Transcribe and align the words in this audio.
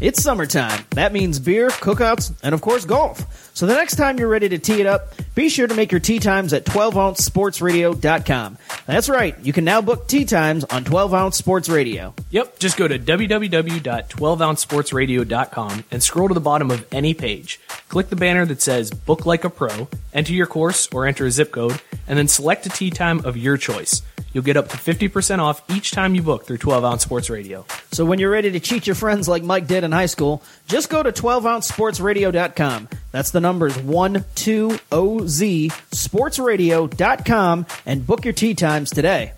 It's 0.00 0.22
summertime. 0.22 0.84
That 0.90 1.12
means 1.12 1.38
beer, 1.38 1.68
cookouts, 1.68 2.32
and 2.42 2.54
of 2.54 2.62
course 2.62 2.86
golf. 2.86 3.54
So 3.54 3.66
the 3.66 3.74
next 3.74 3.96
time 3.96 4.18
you're 4.18 4.28
ready 4.28 4.48
to 4.48 4.58
tee 4.58 4.80
it 4.80 4.86
up, 4.86 5.12
be 5.34 5.50
sure 5.50 5.66
to 5.66 5.74
make 5.74 5.92
your 5.92 6.00
tee 6.00 6.18
times 6.18 6.54
at 6.54 6.64
12ouncesportsradio.com. 6.64 8.56
That's 8.86 9.10
right. 9.10 9.36
You 9.42 9.52
can 9.52 9.64
now 9.64 9.82
book 9.82 10.08
tee 10.08 10.24
times 10.24 10.64
on 10.64 10.84
12 10.84 11.12
Ounce 11.12 11.36
Sports 11.36 11.68
Radio. 11.68 12.14
Yep, 12.30 12.58
just 12.58 12.78
go 12.78 12.88
to 12.88 12.98
www.12ouncesportsradio.com 12.98 15.84
and 15.90 16.02
scroll 16.02 16.28
to 16.28 16.34
the 16.34 16.40
bottom 16.40 16.70
of 16.70 16.86
any 16.92 17.12
page. 17.12 17.60
Click 17.90 18.08
the 18.08 18.14
banner 18.14 18.46
that 18.46 18.62
says 18.62 18.90
Book 18.92 19.26
Like 19.26 19.42
a 19.42 19.50
Pro, 19.50 19.88
enter 20.14 20.32
your 20.32 20.46
course 20.46 20.88
or 20.92 21.06
enter 21.06 21.26
a 21.26 21.30
zip 21.30 21.50
code, 21.50 21.80
and 22.06 22.16
then 22.16 22.28
select 22.28 22.64
a 22.66 22.68
tee 22.68 22.88
time 22.88 23.24
of 23.24 23.36
your 23.36 23.56
choice. 23.56 24.02
You'll 24.32 24.44
get 24.44 24.56
up 24.56 24.68
to 24.68 24.76
50% 24.76 25.40
off 25.40 25.68
each 25.68 25.90
time 25.90 26.14
you 26.14 26.22
book 26.22 26.46
through 26.46 26.58
12 26.58 26.84
Ounce 26.84 27.02
Sports 27.02 27.28
Radio. 27.30 27.66
So 27.90 28.04
when 28.04 28.20
you're 28.20 28.30
ready 28.30 28.52
to 28.52 28.60
cheat 28.60 28.86
your 28.86 28.94
friends 28.94 29.26
like 29.26 29.42
Mike 29.42 29.66
did 29.66 29.82
in 29.82 29.90
high 29.90 30.06
school, 30.06 30.40
just 30.68 30.88
go 30.88 31.02
to 31.02 31.10
12ouncesportsradio.com. 31.10 32.88
That's 33.10 33.32
the 33.32 33.40
numbers 33.40 33.76
120Z 33.76 35.72
sportsradio.com 35.90 37.66
and 37.86 38.06
book 38.06 38.24
your 38.24 38.34
tee 38.34 38.54
times 38.54 38.90
today. 38.90 39.32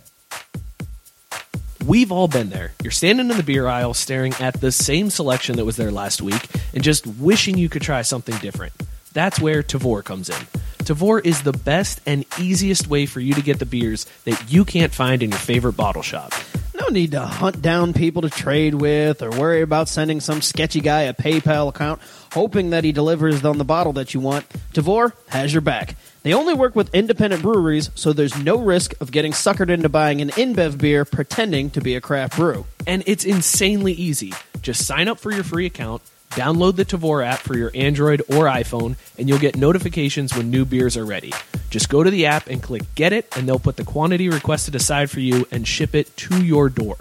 We've 1.87 2.13
all 2.13 2.29
been 2.29 2.51
there. 2.51 2.73
You're 2.81 2.93
standing 2.93 3.29
in 3.29 3.37
the 3.37 3.43
beer 3.43 3.67
aisle 3.67 3.93
staring 3.93 4.35
at 4.35 4.61
the 4.61 4.71
same 4.71 5.11
selection 5.11 5.57
that 5.57 5.65
was 5.65 5.77
there 5.77 5.91
last 5.91 6.23
week 6.23 6.49
and 6.73 6.85
just 6.85 7.07
wishing 7.07 7.59
you 7.59 7.69
could 7.69 7.83
try 7.83 8.03
something 8.03 8.37
different. 8.39 8.73
That's 9.13 9.41
where 9.41 9.65
Tavour 9.65 10.05
comes 10.05 10.29
in. 10.29 10.47
Tavour 10.85 11.25
is 11.25 11.43
the 11.43 11.53
best 11.53 12.01
and 12.07 12.25
easiest 12.39 12.87
way 12.87 13.07
for 13.07 13.19
you 13.19 13.35
to 13.35 13.43
get 13.43 13.59
the 13.59 13.67
beers 13.67 14.07
that 14.25 14.53
you 14.53 14.65
can't 14.65 14.95
find 14.95 15.25
in 15.25 15.31
your 15.31 15.41
favorite 15.41 15.73
bottle 15.73 16.03
shop. 16.03 16.33
No 16.73 16.87
need 16.87 17.11
to 17.13 17.21
hunt 17.21 17.61
down 17.61 17.95
people 17.95 18.23
to 18.23 18.31
trade 18.31 18.75
with 18.75 19.21
or 19.21 19.31
worry 19.31 19.63
about 19.63 19.89
sending 19.89 20.21
some 20.21 20.41
sketchy 20.41 20.81
guy 20.81 21.03
a 21.03 21.15
PayPal 21.15 21.69
account 21.69 22.01
hoping 22.33 22.71
that 22.71 22.85
he 22.85 22.93
delivers 22.93 23.45
on 23.45 23.59
the 23.59 23.65
bottle 23.65 23.93
that 23.93 24.15
you 24.15 24.21
want. 24.21 24.49
Tavour 24.73 25.13
has 25.29 25.53
your 25.53 25.61
back. 25.61 25.97
They 26.23 26.33
only 26.33 26.55
work 26.55 26.75
with 26.75 26.95
independent 26.95 27.43
breweries, 27.43 27.91
so 27.95 28.13
there's 28.13 28.43
no 28.43 28.57
risk 28.57 28.95
of 29.01 29.13
getting 29.13 29.33
suckered 29.33 29.71
into 29.71 29.89
buying 29.89 30.21
an 30.21 30.31
InBev 30.31 30.79
beer 30.79 31.05
pretending 31.05 31.71
to 31.71 31.81
be 31.81 31.95
a 31.95 32.01
craft 32.01 32.37
brew. 32.37 32.65
And 32.87 33.03
it's 33.07 33.25
insanely 33.25 33.93
easy. 33.93 34.33
Just 34.63 34.87
sign 34.87 35.09
up 35.09 35.19
for 35.19 35.33
your 35.33 35.45
free 35.45 35.67
account, 35.67 36.01
download 36.31 36.77
the 36.77 36.85
Tavour 36.85 37.27
app 37.27 37.41
for 37.41 37.57
your 37.57 37.71
Android 37.75 38.21
or 38.23 38.45
iPhone, 38.45 38.97
and 39.19 39.29
you'll 39.29 39.39
get 39.39 39.57
notifications 39.57 40.35
when 40.35 40.51
new 40.51 40.65
beers 40.65 40.97
are 40.97 41.05
ready. 41.05 41.33
Just 41.71 41.89
go 41.89 42.03
to 42.03 42.11
the 42.11 42.27
app 42.27 42.47
and 42.47 42.63
click 42.63 42.83
Get 42.95 43.13
It, 43.13 43.37
and 43.37 43.49
they'll 43.49 43.59
put 43.59 43.77
the 43.77 43.85
quantity 43.85 44.29
requested 44.29 44.75
aside 44.75 45.11
for 45.11 45.21
you 45.21 45.47
and 45.51 45.67
ship 45.67 45.95
it 45.95 46.17
to 46.19 46.43
your 46.43 46.69
door. 46.69 46.97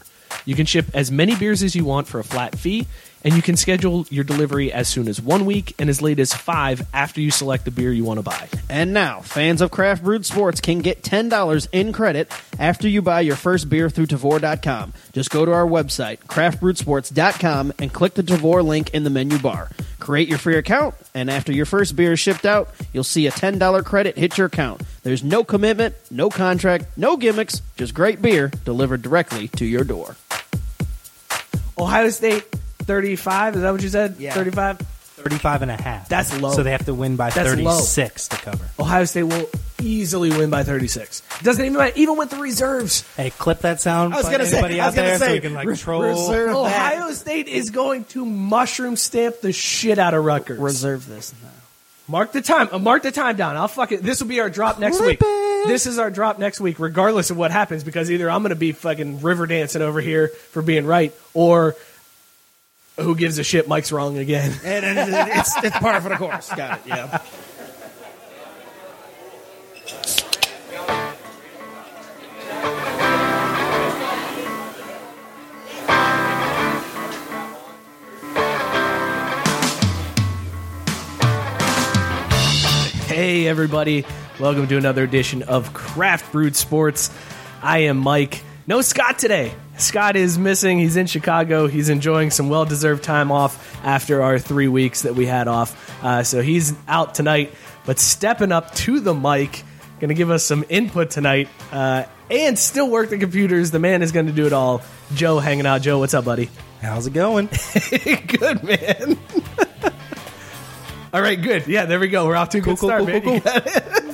You 0.46 0.56
can 0.56 0.66
ship 0.66 0.88
as 0.94 1.12
many 1.12 1.36
beers 1.36 1.62
as 1.62 1.76
you 1.76 1.86
want 1.86 2.08
for 2.08 2.20
a 2.20 2.24
flat 2.24 2.58
fee, 2.58 2.88
and 3.24 3.34
you 3.36 3.42
can 3.42 3.56
schedule 3.56 4.06
your 4.10 4.24
delivery 4.24 4.72
as 4.72 4.88
soon 4.88 5.08
as 5.08 5.22
one 5.22 5.46
week 5.46 5.76
and 5.80 5.90
as 5.90 6.02
late 6.02 6.20
as 6.20 6.34
five 6.34 6.86
after 6.94 7.22
you 7.22 7.32
select 7.32 7.66
the 7.66 7.72
beer 7.72 7.92
you 7.92 8.04
want 8.04 8.18
to 8.18 8.24
buy. 8.24 8.48
And 8.70 8.94
now, 8.94 9.22
fans 9.22 9.62
of 9.62 9.72
craft 9.72 10.04
brewed 10.04 10.26
sports 10.26 10.62
can 10.62 10.80
get 10.80 11.04
$10 11.04 11.68
in 11.72 11.94
credit 11.94 12.32
after 12.60 12.88
you 12.88 13.02
buy 13.02 13.22
your 13.22 13.36
first 13.36 13.70
beer 13.70 13.90
through 13.90 14.08
Tavour.com. 14.08 14.94
Just 15.14 15.30
go 15.30 15.46
to 15.46 15.52
our 15.52 15.66
website, 15.66 16.20
craftbrewedsports.com, 16.20 17.74
and 17.80 17.94
click 17.94 18.14
the 18.14 18.24
Tavour 18.24 18.64
link 18.64 18.92
in 18.92 19.04
the 19.04 19.10
menu 19.10 19.40
bar. 19.40 19.70
Create 20.00 20.28
your 20.28 20.40
free 20.40 20.58
account, 20.58 20.96
and 21.14 21.30
after 21.30 21.52
your 21.52 21.66
first 21.68 21.96
beer 21.96 22.14
is 22.14 22.20
shipped 22.20 22.46
out, 22.46 22.70
you'll 22.92 23.04
see 23.04 23.28
a 23.28 23.32
$10 23.32 23.86
credit 23.86 24.18
hit 24.18 24.38
your 24.38 24.48
account. 24.48 24.82
There's 25.04 25.24
no 25.24 25.44
commitment, 25.44 25.96
no 26.10 26.30
contract, 26.30 26.86
no 26.98 27.18
gimmicks, 27.18 27.62
just 27.76 27.94
great 27.94 28.22
beer 28.22 28.52
delivered 28.66 29.04
directly 29.04 29.48
to 29.50 29.66
your 29.66 29.84
door. 29.84 30.16
Ohio 31.78 32.10
State 32.10 32.46
35, 32.92 33.56
is 33.56 33.62
that 33.62 33.72
what 33.72 33.82
you 33.82 33.88
said? 33.88 34.18
Yeah. 34.20 34.34
35? 34.34 34.80
35 34.80 35.62
and 35.62 35.72
a 35.72 35.82
half. 35.82 36.10
That's 36.10 36.38
low. 36.42 36.52
So 36.52 36.62
they 36.64 36.72
have 36.72 36.84
to 36.88 36.94
win 36.94 37.16
by 37.16 37.30
That's 37.30 37.48
36 37.50 38.28
to 38.30 38.36
cover. 38.38 38.66
Ohio 38.78 39.06
State 39.06 39.24
will 39.24 39.50
easily 39.82 40.30
win 40.30 40.50
by 40.50 40.64
36. 40.64 41.22
Doesn't 41.42 41.64
even 41.64 41.78
matter, 41.78 41.94
even 41.96 42.18
with 42.18 42.32
the 42.32 42.38
reserves. 42.38 43.06
Hey, 43.16 43.30
clip 43.30 43.60
that 43.60 43.80
sound. 43.80 44.14
I 44.14 44.18
was 44.18 44.28
gonna 44.28 44.46
say- 44.46 44.58
anybody 44.58 44.82
I 44.82 44.88
was 44.88 44.96
gonna 44.96 45.18
so 45.20 45.26
say, 45.26 45.34
we 45.36 45.40
can 45.40 45.54
like 45.54 45.68
re- 45.68 45.78
troll. 45.78 46.02
reserve- 46.02 46.54
Ohio 46.54 47.12
State 47.14 47.48
is 47.48 47.70
going 47.70 48.04
to 48.06 48.26
mushroom 48.26 48.98
stamp 48.98 49.40
the 49.40 49.54
shit 49.54 49.98
out 49.98 50.14
of 50.14 50.26
Rutgers. 50.26 50.60
Reserve 50.60 51.08
this. 51.08 51.34
Mark 52.10 52.34
the 52.34 52.42
time. 52.42 52.68
Uh, 52.74 52.80
mark 52.80 53.04
the 53.04 53.12
time 53.12 53.38
down. 53.38 53.56
I'll 53.56 53.70
fuck 53.70 53.94
it. 53.94 54.04
This 54.04 54.20
will 54.22 54.28
be 54.28 54.42
our 54.42 54.50
drop 54.50 54.80
next 54.80 55.00
week. 55.00 55.20
This 55.20 55.86
is 55.88 55.98
our 55.98 56.12
drop 56.12 56.40
next 56.40 56.60
week, 56.60 56.78
regardless 56.80 57.30
of 57.32 57.38
what 57.38 57.52
happens, 57.52 57.86
because 57.86 58.12
either 58.12 58.30
I'm 58.30 58.42
going 58.42 58.50
to 58.50 58.56
be 58.58 58.74
fucking 58.74 59.22
river 59.22 59.48
dancing 59.48 59.82
over 59.82 60.02
here 60.02 60.28
for 60.50 60.62
being 60.62 60.86
right, 60.86 61.14
or 61.34 61.76
who 62.98 63.16
gives 63.16 63.38
a 63.40 63.44
shit? 63.44 63.68
Mike's 63.68 63.92
wrong 63.92 64.18
again. 64.18 64.52
And, 64.64 64.86
it's, 65.32 65.64
it's 65.64 65.78
par 65.78 66.02
for 66.02 66.10
the 66.10 66.16
course. 66.16 66.50
Got 66.54 66.80
it, 66.80 66.88
yeah. 66.88 67.22
Hey, 83.08 83.48
everybody. 83.48 84.06
Welcome 84.40 84.68
to 84.68 84.78
another 84.78 85.04
edition 85.04 85.44
of 85.44 85.74
Craft 85.74 86.32
Brewed 86.32 86.56
Sports. 86.56 87.12
I 87.62 87.80
am 87.80 87.98
Mike. 87.98 88.44
No 88.72 88.80
Scott 88.80 89.20
today. 89.20 89.54
Scott 89.76 90.16
is 90.16 90.38
missing. 90.38 90.80
He's 90.80 90.96
in 90.96 91.06
Chicago. 91.06 91.68
He's 91.68 91.90
enjoying 91.90 92.32
some 92.32 92.48
well 92.48 92.64
deserved 92.64 93.04
time 93.04 93.30
off 93.30 93.78
after 93.84 94.22
our 94.22 94.40
three 94.40 94.70
weeks 94.70 95.02
that 95.02 95.14
we 95.14 95.26
had 95.26 95.50
off. 95.50 96.02
Uh, 96.02 96.24
so 96.24 96.42
he's 96.42 96.74
out 96.88 97.14
tonight, 97.14 97.54
but 97.86 98.00
stepping 98.00 98.54
up 98.54 98.74
to 98.76 99.02
the 99.02 99.14
mic, 99.14 99.64
going 100.00 100.08
to 100.08 100.14
give 100.14 100.32
us 100.32 100.46
some 100.46 100.64
input 100.70 101.10
tonight 101.10 101.50
uh, 101.74 102.06
and 102.30 102.58
still 102.58 102.90
work 102.90 103.10
the 103.10 103.18
computers. 103.18 103.72
The 103.72 103.80
man 103.80 104.02
is 104.02 104.14
going 104.14 104.28
to 104.28 104.32
do 104.32 104.46
it 104.46 104.54
all. 104.54 104.82
Joe 105.16 105.40
hanging 105.40 105.66
out. 105.66 105.82
Joe, 105.82 106.00
what's 106.00 106.14
up, 106.14 106.24
buddy? 106.24 106.50
How's 106.80 107.08
it 107.08 107.14
going? 107.14 107.48
good, 108.26 108.64
man. 108.64 109.20
All 111.14 111.22
right, 111.22 111.42
good. 111.42 111.68
Yeah, 111.68 111.88
there 111.88 112.00
we 112.00 112.08
go. 112.08 112.26
We're 112.26 112.38
off 112.38 112.48
to 112.52 112.60
a 112.60 112.62
good 112.62 112.78
cool, 112.78 112.88
start, 112.88 113.02
cool, 113.02 113.08
man. 113.12 113.22
cool, 113.22 113.34
You 113.34 113.40
got 113.42 113.68
it. 113.68 114.11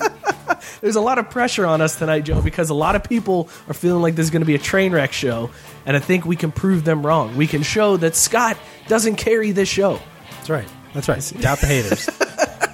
There's 0.81 0.95
a 0.95 1.01
lot 1.01 1.17
of 1.17 1.29
pressure 1.29 1.65
on 1.65 1.81
us 1.81 1.97
tonight, 1.97 2.21
Joe, 2.21 2.41
because 2.41 2.69
a 2.69 2.73
lot 2.73 2.95
of 2.95 3.03
people 3.03 3.49
are 3.67 3.73
feeling 3.73 4.01
like 4.01 4.15
this 4.15 4.25
is 4.25 4.31
going 4.31 4.41
to 4.41 4.47
be 4.47 4.55
a 4.55 4.59
train 4.59 4.91
wreck 4.91 5.13
show, 5.13 5.49
and 5.85 5.95
I 5.95 5.99
think 5.99 6.25
we 6.25 6.35
can 6.35 6.51
prove 6.51 6.83
them 6.83 7.05
wrong. 7.05 7.35
We 7.37 7.47
can 7.47 7.63
show 7.63 7.97
that 7.97 8.15
Scott 8.15 8.57
doesn't 8.87 9.15
carry 9.15 9.51
this 9.51 9.69
show. 9.69 9.99
That's 10.31 10.49
right. 10.49 10.67
That's 10.93 11.09
right. 11.09 11.33
Doubt 11.41 11.59
the 11.59 11.67
haters. 11.67 12.09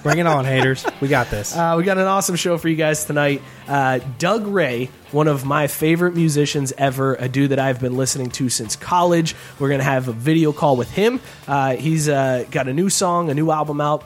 Bring 0.02 0.18
it 0.18 0.26
on, 0.26 0.44
haters. 0.44 0.84
We 1.00 1.08
got 1.08 1.30
this. 1.30 1.56
Uh, 1.56 1.76
we 1.78 1.84
got 1.84 1.96
an 1.96 2.06
awesome 2.06 2.36
show 2.36 2.58
for 2.58 2.68
you 2.68 2.76
guys 2.76 3.06
tonight. 3.06 3.40
Uh, 3.66 4.00
Doug 4.18 4.46
Ray, 4.46 4.90
one 5.12 5.28
of 5.28 5.46
my 5.46 5.66
favorite 5.66 6.14
musicians 6.14 6.74
ever, 6.76 7.14
a 7.14 7.26
dude 7.26 7.52
that 7.52 7.58
I've 7.58 7.80
been 7.80 7.96
listening 7.96 8.28
to 8.32 8.50
since 8.50 8.76
college. 8.76 9.34
We're 9.58 9.68
going 9.68 9.80
to 9.80 9.84
have 9.84 10.08
a 10.08 10.12
video 10.12 10.52
call 10.52 10.76
with 10.76 10.90
him. 10.90 11.20
Uh, 11.48 11.76
he's 11.76 12.06
uh, 12.08 12.44
got 12.50 12.68
a 12.68 12.74
new 12.74 12.90
song, 12.90 13.30
a 13.30 13.34
new 13.34 13.50
album 13.50 13.80
out. 13.80 14.04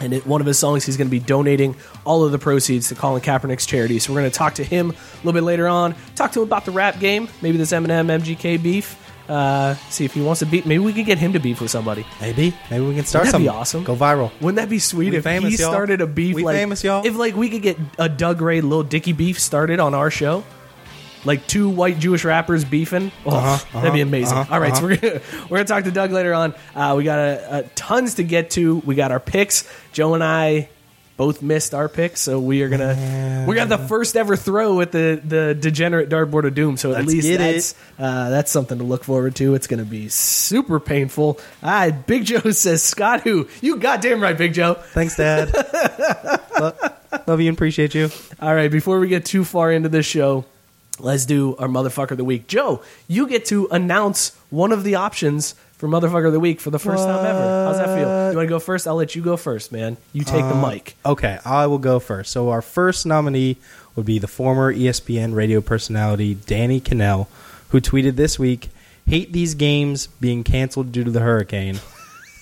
And 0.00 0.12
it, 0.12 0.26
one 0.26 0.40
of 0.42 0.46
his 0.46 0.58
songs, 0.58 0.84
he's 0.84 0.96
going 0.96 1.08
to 1.08 1.10
be 1.10 1.20
donating 1.20 1.74
all 2.04 2.22
of 2.24 2.32
the 2.32 2.38
proceeds 2.38 2.88
to 2.90 2.94
Colin 2.94 3.22
Kaepernick's 3.22 3.64
charity. 3.64 3.98
So 3.98 4.12
we're 4.12 4.20
going 4.20 4.30
to 4.30 4.36
talk 4.38 4.54
to 4.56 4.64
him 4.64 4.90
a 4.90 5.16
little 5.18 5.32
bit 5.32 5.42
later 5.42 5.66
on. 5.66 5.94
Talk 6.14 6.32
to 6.32 6.40
him 6.40 6.46
about 6.46 6.64
the 6.66 6.70
rap 6.72 6.98
game, 7.00 7.28
maybe 7.40 7.56
this 7.56 7.72
Eminem 7.72 8.08
MGK 8.20 8.62
beef. 8.62 9.02
Uh, 9.28 9.74
see 9.90 10.04
if 10.04 10.14
he 10.14 10.20
wants 10.22 10.38
to 10.38 10.46
beat. 10.46 10.66
Maybe 10.66 10.78
we 10.78 10.92
could 10.92 11.06
get 11.06 11.18
him 11.18 11.32
to 11.32 11.40
beef 11.40 11.60
with 11.60 11.70
somebody. 11.70 12.06
Maybe, 12.20 12.54
maybe 12.70 12.84
we 12.84 12.94
can 12.94 13.04
start 13.04 13.24
be 13.24 13.30
something. 13.30 13.48
awesome? 13.48 13.82
Go 13.84 13.96
viral. 13.96 14.30
Wouldn't 14.40 14.56
that 14.56 14.68
be 14.68 14.78
sweet 14.78 15.10
We 15.10 15.16
if 15.16 15.24
famous, 15.24 15.56
he 15.56 15.62
y'all. 15.62 15.72
started 15.72 16.00
a 16.00 16.06
beef? 16.06 16.36
We 16.36 16.44
like, 16.44 16.54
famous, 16.54 16.84
y'all. 16.84 17.04
If 17.04 17.16
like 17.16 17.34
we 17.34 17.48
could 17.48 17.62
get 17.62 17.76
a 17.98 18.08
Doug 18.08 18.40
Ray, 18.40 18.60
Little 18.60 18.84
Dicky 18.84 19.12
beef 19.12 19.40
started 19.40 19.80
on 19.80 19.94
our 19.94 20.12
show, 20.12 20.44
like 21.26 21.46
two 21.46 21.68
white 21.68 21.98
Jewish 21.98 22.24
rappers 22.24 22.64
beefing. 22.64 23.12
Oh, 23.26 23.30
Uh-huh, 23.36 23.80
that'd 23.80 23.92
be 23.92 24.00
uh-huh, 24.00 24.08
amazing. 24.08 24.38
uh-huh, 24.38 24.54
All 24.54 24.60
right, 24.60 24.74
so 24.74 24.86
uh-huh. 24.86 24.96
we're 25.02 25.10
gonna, 25.10 25.20
we're 25.50 25.56
gonna 25.58 25.64
talk 25.68 25.84
to 25.84 25.90
Doug 25.90 26.12
later 26.12 26.32
on. 26.32 26.54
Uh, 26.74 26.94
we 26.96 27.04
got 27.04 27.18
a, 27.18 27.58
a 27.58 27.62
tons 27.74 28.14
to 28.14 28.24
get 28.24 28.50
to. 28.50 28.76
We 28.86 28.94
got 28.94 29.10
our 29.12 29.20
picks. 29.20 29.68
Joe 29.92 30.14
and 30.14 30.24
I 30.24 30.68
both 31.18 31.40
missed 31.40 31.72
our 31.72 31.88
picks, 31.88 32.20
so 32.20 32.38
we 32.38 32.60
are 32.62 32.68
gonna 32.68 33.46
we 33.48 33.54
got 33.54 33.70
the 33.70 33.78
first 33.78 34.16
ever 34.16 34.36
throw 34.36 34.82
at 34.82 34.92
the 34.92 35.18
the 35.24 35.54
degenerate 35.54 36.10
dartboard 36.10 36.46
of 36.46 36.54
doom. 36.54 36.76
So 36.76 36.90
at 36.92 36.98
Let's 37.06 37.08
least 37.08 37.38
that's 37.38 37.74
uh, 37.98 38.28
that's 38.28 38.50
something 38.50 38.76
to 38.78 38.84
look 38.84 39.02
forward 39.02 39.34
to. 39.36 39.54
It's 39.54 39.66
gonna 39.66 39.86
be 39.86 40.10
super 40.10 40.78
painful. 40.78 41.40
Ah, 41.62 41.90
Big 42.06 42.26
Joe 42.26 42.40
says 42.50 42.82
Scott, 42.82 43.22
who 43.22 43.48
you 43.62 43.78
goddamn 43.78 44.20
right, 44.22 44.36
Big 44.36 44.52
Joe. 44.52 44.74
Thanks, 44.74 45.16
Dad. 45.16 45.54
Lo- 46.60 46.72
Love 47.26 47.40
you 47.40 47.48
and 47.48 47.56
appreciate 47.56 47.94
you. 47.94 48.10
All 48.40 48.54
right, 48.54 48.70
before 48.70 49.00
we 49.00 49.08
get 49.08 49.24
too 49.24 49.42
far 49.44 49.72
into 49.72 49.88
this 49.88 50.04
show, 50.04 50.44
let's 50.98 51.26
do 51.26 51.56
our 51.56 51.68
motherfucker 51.68 52.12
of 52.12 52.16
the 52.18 52.24
week. 52.24 52.46
Joe, 52.46 52.82
you 53.08 53.26
get 53.28 53.46
to 53.46 53.68
announce 53.70 54.36
one 54.50 54.72
of 54.72 54.84
the 54.84 54.96
options 54.96 55.54
for 55.76 55.88
motherfucker 55.88 56.26
of 56.26 56.32
the 56.32 56.40
week 56.40 56.60
for 56.60 56.70
the 56.70 56.78
first 56.78 57.04
time 57.04 57.24
ever. 57.24 57.38
How's 57.66 57.78
that 57.78 57.86
feel? 57.86 58.30
You 58.30 58.36
want 58.36 58.46
to 58.46 58.50
go 58.50 58.58
first? 58.58 58.88
I'll 58.88 58.96
let 58.96 59.14
you 59.14 59.22
go 59.22 59.36
first, 59.36 59.72
man. 59.72 59.96
You 60.12 60.24
take 60.24 60.42
the 60.42 60.54
uh, 60.54 60.70
mic. 60.70 60.96
Okay, 61.04 61.38
I 61.44 61.66
will 61.66 61.78
go 61.78 61.98
first. 61.98 62.32
So 62.32 62.48
our 62.50 62.62
first 62.62 63.04
nominee 63.04 63.58
would 63.94 64.06
be 64.06 64.18
the 64.18 64.28
former 64.28 64.72
ESPN 64.72 65.34
radio 65.34 65.60
personality 65.60 66.34
Danny 66.34 66.80
Kanell, 66.80 67.26
who 67.70 67.80
tweeted 67.80 68.16
this 68.16 68.38
week, 68.38 68.70
"Hate 69.06 69.32
these 69.32 69.54
games 69.54 70.06
being 70.20 70.44
canceled 70.44 70.92
due 70.92 71.04
to 71.04 71.10
the 71.10 71.20
hurricane. 71.20 71.78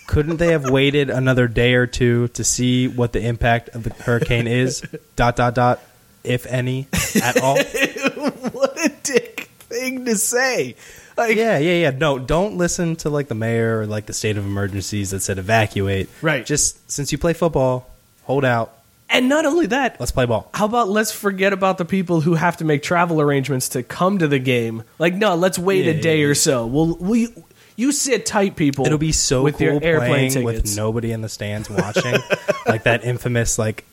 Couldn't 0.07 0.37
they 0.37 0.53
have 0.53 0.69
waited 0.69 1.11
another 1.11 1.49
day 1.49 1.75
or 1.75 1.87
two 1.87 2.29
to 2.29 2.45
see 2.45 2.89
what 2.89 3.13
the 3.13 3.27
impact 3.27 3.71
of 3.71 3.85
the 3.85 3.91
hurricane 3.91 4.47
is? 4.47 4.83
dot 5.17 5.35
dot 5.35 5.55
dot, 5.55 5.81
if 6.25 6.47
any, 6.47 6.89
at 7.23 7.41
all." 7.41 7.57
what 8.53 8.77
a 8.85 8.93
dick 9.03 9.51
thing 9.61 10.05
to 10.07 10.17
say. 10.17 10.77
Like, 11.17 11.37
Yeah, 11.37 11.59
yeah, 11.59 11.75
yeah. 11.75 11.91
No, 11.91 12.19
don't 12.19 12.57
listen 12.57 12.97
to 12.97 13.11
like 13.11 13.29
the 13.29 13.35
mayor 13.35 13.81
or 13.81 13.87
like 13.87 14.07
the 14.07 14.13
state 14.13 14.37
of 14.37 14.45
emergencies 14.45 15.11
that 15.11 15.21
said 15.21 15.39
evacuate. 15.39 16.09
Right. 16.23 16.45
Just 16.45 16.91
since 16.91 17.13
you 17.13 17.19
play 17.19 17.33
football, 17.35 17.89
hold 18.25 18.45
out. 18.45 18.73
And 19.11 19.29
not 19.29 19.45
only 19.47 19.67
that, 19.67 20.01
Let's 20.01 20.11
play 20.11 20.27
ball. 20.27 20.49
How 20.55 20.65
about 20.65 20.89
let's 20.89 21.13
forget 21.13 21.53
about 21.53 21.79
the 21.79 21.85
people 21.85 22.21
who 22.21 22.35
have 22.35 22.57
to 22.57 22.65
make 22.65 22.83
travel 22.83 23.21
arrangements 23.21 23.69
to 23.71 23.83
come 23.85 24.19
to 24.19 24.27
the 24.27 24.41
game? 24.41 24.83
Like, 24.99 25.15
no, 25.15 25.37
let's 25.37 25.59
wait 25.59 25.85
Yeah, 25.85 25.93
a 25.93 26.01
day 26.01 26.19
yeah, 26.19 26.25
or 26.25 26.29
yeah. 26.29 26.35
so. 26.35 26.67
Well, 26.67 26.97
we 26.99 27.29
you 27.77 27.93
sit 27.93 28.25
tight, 28.27 28.57
people. 28.57 28.87
It'll 28.87 28.99
be 28.99 29.13
so 29.13 29.43
with 29.43 29.59
cool 29.59 29.67
your 29.67 29.85
airplane 29.85 30.09
playing 30.11 30.31
tickets. 30.33 30.63
with 30.63 30.77
nobody 30.77 31.13
in 31.13 31.21
the 31.21 31.29
stands 31.29 31.69
watching, 31.71 32.15
like 32.67 32.85
that 32.85 33.05
infamous 33.05 33.59
like 33.59 33.85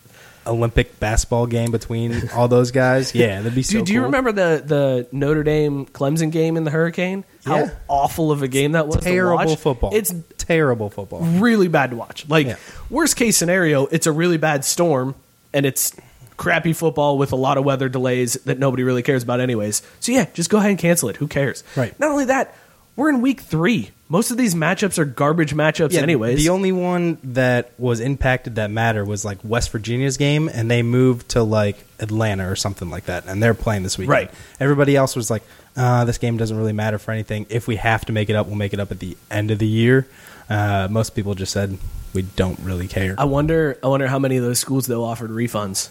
Olympic 0.47 0.99
basketball 0.99 1.45
game 1.45 1.71
between 1.71 2.29
all 2.29 2.47
those 2.47 2.71
guys. 2.71 3.13
Yeah, 3.21 3.37
that'd 3.41 3.53
be 3.55 3.61
so. 3.63 3.79
do, 3.79 3.85
do 3.85 3.93
you 3.93 3.99
cool. 3.99 4.05
remember 4.07 4.31
the 4.31 4.63
the 4.65 5.07
Notre 5.11 5.43
Dame 5.43 5.85
Clemson 5.85 6.31
game 6.31 6.57
in 6.57 6.63
the 6.63 6.71
hurricane? 6.71 7.23
How 7.45 7.57
Yeah. 7.57 7.69
awful 7.87 8.31
of 8.31 8.41
a 8.41 8.47
game 8.47 8.71
that 8.71 8.87
was. 8.87 8.97
to 8.97 9.01
terrible 9.01 9.55
football? 9.55 9.93
It's 9.93 10.13
terrible 10.37 10.89
football. 10.89 11.19
really 11.21 11.67
bad 11.67 11.91
to 11.91 11.95
watch. 11.95 12.25
Like 12.27 12.47
Yeah. 12.47 12.55
worst 12.89 13.15
case 13.15 13.37
scenario, 13.37 13.85
it's 13.87 14.07
a 14.07 14.11
really 14.11 14.37
bad 14.37 14.65
storm 14.65 15.15
and 15.53 15.65
it's 15.65 15.93
crappy 16.37 16.73
football 16.73 17.17
with 17.19 17.31
a 17.31 17.35
lot 17.35 17.57
of 17.59 17.63
weather 17.63 17.87
delays 17.87 18.33
that 18.45 18.57
nobody 18.57 18.81
really 18.83 19.03
cares 19.03 19.21
about 19.21 19.39
anyways. 19.39 19.83
So 19.99 20.11
yeah, 20.11 20.25
just 20.33 20.49
go 20.49 20.57
ahead 20.57 20.71
and 20.71 20.79
cancel 20.79 21.07
it. 21.09 21.17
Who 21.17 21.27
cares? 21.27 21.63
Right. 21.75 21.97
Not 21.99 22.09
only 22.09 22.25
that, 22.25 22.55
we're 22.95 23.09
in 23.09 23.21
week 23.21 23.41
three. 23.41 23.91
Most 24.09 24.31
of 24.31 24.37
these 24.37 24.53
matchups 24.53 24.97
are 24.97 25.05
garbage 25.05 25.53
matchups 25.55 25.93
anyways. 25.95 26.37
The 26.37 26.49
only 26.49 26.73
one 26.73 27.17
that 27.23 27.71
was 27.77 28.01
impacted 28.01 28.55
that 28.55 28.69
matter 28.69 29.05
was 29.05 29.23
like 29.23 29.37
West 29.43 29.71
Virginia's 29.71 30.17
game, 30.17 30.49
and 30.49 30.69
they 30.69 30.83
moved 30.83 31.29
to 31.29 31.43
like 31.43 31.77
Atlanta 31.99 32.49
or 32.51 32.57
something 32.57 32.89
like 32.89 33.05
that, 33.05 33.25
and 33.25 33.41
they're 33.41 33.53
playing 33.53 33.83
this 33.83 33.97
weekend. 33.97 34.11
Right. 34.11 34.31
Everybody 34.59 34.97
else 34.97 35.15
was 35.15 35.31
like, 35.31 35.43
uh, 35.77 36.03
"This 36.03 36.17
game 36.17 36.35
doesn't 36.35 36.57
really 36.57 36.73
matter 36.73 36.99
for 36.99 37.11
anything. 37.11 37.45
If 37.49 37.67
we 37.67 37.77
have 37.77 38.03
to 38.05 38.11
make 38.11 38.29
it 38.29 38.35
up, 38.35 38.47
we'll 38.47 38.57
make 38.57 38.73
it 38.73 38.81
up 38.81 38.91
at 38.91 38.99
the 38.99 39.15
end 39.29 39.51
of 39.51 39.59
the 39.59 39.67
year." 39.67 40.07
Uh, 40.49 40.89
most 40.91 41.15
people 41.15 41.33
just 41.33 41.53
said 41.53 41.77
we 42.13 42.23
don't 42.23 42.59
really 42.59 42.89
care. 42.89 43.15
I 43.17 43.23
wonder 43.23 43.77
I 43.81 43.87
wonder 43.87 44.07
how 44.07 44.19
many 44.19 44.35
of 44.35 44.43
those 44.43 44.59
schools 44.59 44.87
though 44.87 45.05
offered 45.05 45.29
refunds. 45.31 45.89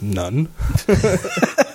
None. 0.00 0.48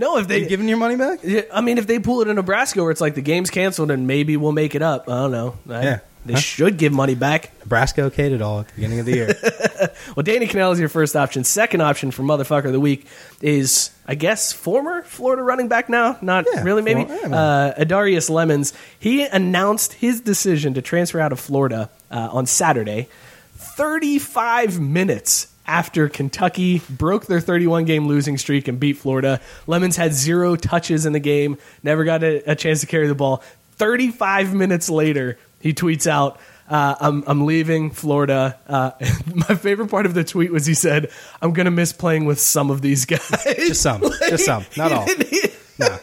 No, 0.00 0.16
if 0.18 0.26
They 0.26 0.40
they 0.42 0.48
giving 0.48 0.68
your 0.68 0.78
money 0.78 0.96
back? 0.96 1.20
Yeah, 1.22 1.42
I 1.52 1.60
mean, 1.60 1.78
if 1.78 1.86
they 1.86 1.98
pull 1.98 2.22
it 2.22 2.28
in 2.28 2.36
Nebraska 2.36 2.82
where 2.82 2.90
it's 2.90 3.00
like 3.00 3.14
the 3.14 3.20
game's 3.22 3.50
canceled 3.50 3.90
and 3.90 4.06
maybe 4.06 4.36
we'll 4.36 4.52
make 4.52 4.74
it 4.74 4.82
up, 4.82 5.08
I 5.08 5.12
don't 5.22 5.30
know. 5.32 5.58
I- 5.68 5.82
Yeah. 5.84 5.98
They 6.26 6.34
Huh? 6.34 6.38
should 6.40 6.76
give 6.76 6.92
money 6.92 7.14
back. 7.14 7.50
Nebraska 7.60 8.02
okayed 8.02 8.32
it 8.32 8.42
all 8.42 8.60
at 8.60 8.68
the 8.68 8.74
beginning 8.74 9.00
of 9.00 9.06
the 9.06 9.12
year. 9.12 9.34
Well, 10.16 10.22
Danny 10.24 10.46
Kanell 10.46 10.72
is 10.72 10.78
your 10.80 10.88
first 10.90 11.16
option. 11.16 11.44
Second 11.44 11.80
option 11.82 12.10
for 12.10 12.22
motherfucker 12.22 12.66
of 12.66 12.72
the 12.72 12.80
week 12.80 13.06
is, 13.40 13.90
I 14.06 14.16
guess, 14.16 14.52
former 14.52 15.00
Florida 15.02 15.42
running 15.42 15.68
back 15.68 15.88
now. 15.88 16.18
Not 16.20 16.44
Yeah, 16.52 16.62
really, 16.62 16.82
maybe. 16.82 17.04
for- 17.04 17.14
uh, 17.32 17.72
Adarius 17.78 18.28
Lemons. 18.28 18.72
He 18.98 19.22
announced 19.24 19.94
his 19.94 20.20
decision 20.20 20.74
to 20.74 20.82
transfer 20.82 21.20
out 21.20 21.32
of 21.32 21.40
Florida 21.40 21.88
uh, 22.10 22.28
on 22.32 22.44
Saturday, 22.46 23.08
35 23.56 24.78
minutes 24.80 25.46
after 25.70 26.08
Kentucky 26.08 26.82
broke 26.90 27.26
their 27.26 27.40
31 27.40 27.84
game 27.84 28.08
losing 28.08 28.36
streak 28.36 28.66
and 28.66 28.80
beat 28.80 28.94
Florida. 28.94 29.40
Lemons 29.68 29.96
had 29.96 30.12
zero 30.12 30.56
touches 30.56 31.06
in 31.06 31.12
the 31.12 31.20
game, 31.20 31.58
never 31.84 32.02
got 32.02 32.24
a, 32.24 32.50
a 32.50 32.56
chance 32.56 32.80
to 32.80 32.86
carry 32.86 33.06
the 33.06 33.14
ball. 33.14 33.42
35 33.76 34.52
minutes 34.52 34.90
later, 34.90 35.38
he 35.60 35.72
tweets 35.72 36.08
out, 36.08 36.40
uh, 36.68 36.96
I'm, 37.00 37.22
I'm 37.26 37.46
leaving 37.46 37.92
Florida. 37.92 38.58
Uh, 38.66 38.90
my 39.34 39.54
favorite 39.54 39.90
part 39.90 40.06
of 40.06 40.14
the 40.14 40.24
tweet 40.24 40.52
was 40.52 40.66
he 40.66 40.74
said, 40.74 41.10
I'm 41.40 41.52
going 41.52 41.66
to 41.66 41.70
miss 41.70 41.92
playing 41.92 42.24
with 42.24 42.40
some 42.40 42.70
of 42.70 42.82
these 42.82 43.04
guys. 43.04 43.28
Just 43.56 43.80
some. 43.80 44.02
Just 44.28 44.44
some. 44.44 44.64
Not 44.76 44.92
all. 44.92 45.06
No. 45.78 45.98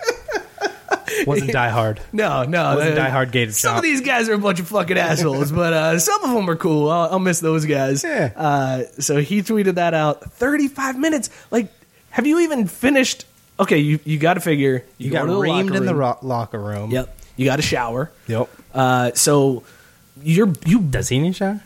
Wasn't 1.25 1.51
die 1.51 1.69
hard. 1.69 1.99
No, 2.13 2.43
no. 2.43 2.75
Wasn't 2.75 2.93
uh, 2.93 3.03
Die 3.03 3.09
Hard 3.09 3.31
gated 3.31 3.53
Some 3.55 3.69
shop. 3.71 3.77
of 3.77 3.83
these 3.83 4.01
guys 4.01 4.27
are 4.29 4.33
a 4.33 4.37
bunch 4.37 4.59
of 4.59 4.67
fucking 4.67 4.97
assholes, 4.97 5.51
but 5.51 5.73
uh, 5.73 5.99
some 5.99 6.23
of 6.23 6.31
them 6.31 6.49
are 6.49 6.55
cool. 6.55 6.89
I'll, 6.89 7.11
I'll 7.13 7.19
miss 7.19 7.39
those 7.39 7.65
guys. 7.65 8.03
Yeah. 8.03 8.31
Uh, 8.35 8.83
so 8.99 9.17
he 9.17 9.41
tweeted 9.41 9.75
that 9.75 9.93
out. 9.93 10.23
35 10.31 10.97
minutes. 10.99 11.29
Like, 11.51 11.71
have 12.11 12.25
you 12.27 12.39
even 12.39 12.67
finished? 12.67 13.25
Okay, 13.59 13.77
you, 13.79 13.99
you 14.03 14.17
got 14.19 14.35
to 14.35 14.39
figure. 14.39 14.83
You, 14.97 15.11
go 15.11 15.19
got 15.19 15.25
to 15.25 15.31
the 15.31 15.37
reamed 15.39 15.75
in 15.75 15.85
the 15.85 15.95
ro- 15.95 16.17
locker 16.21 16.59
room. 16.59 16.91
Yep. 16.91 17.15
You 17.35 17.45
got 17.45 17.57
to 17.57 17.61
shower. 17.61 18.11
Yep. 18.27 18.49
Uh, 18.73 19.11
so 19.13 19.63
you're 20.23 20.51
you. 20.65 20.79
Does 20.81 21.09
he 21.09 21.19
need 21.19 21.29
a 21.29 21.33
shower? 21.33 21.61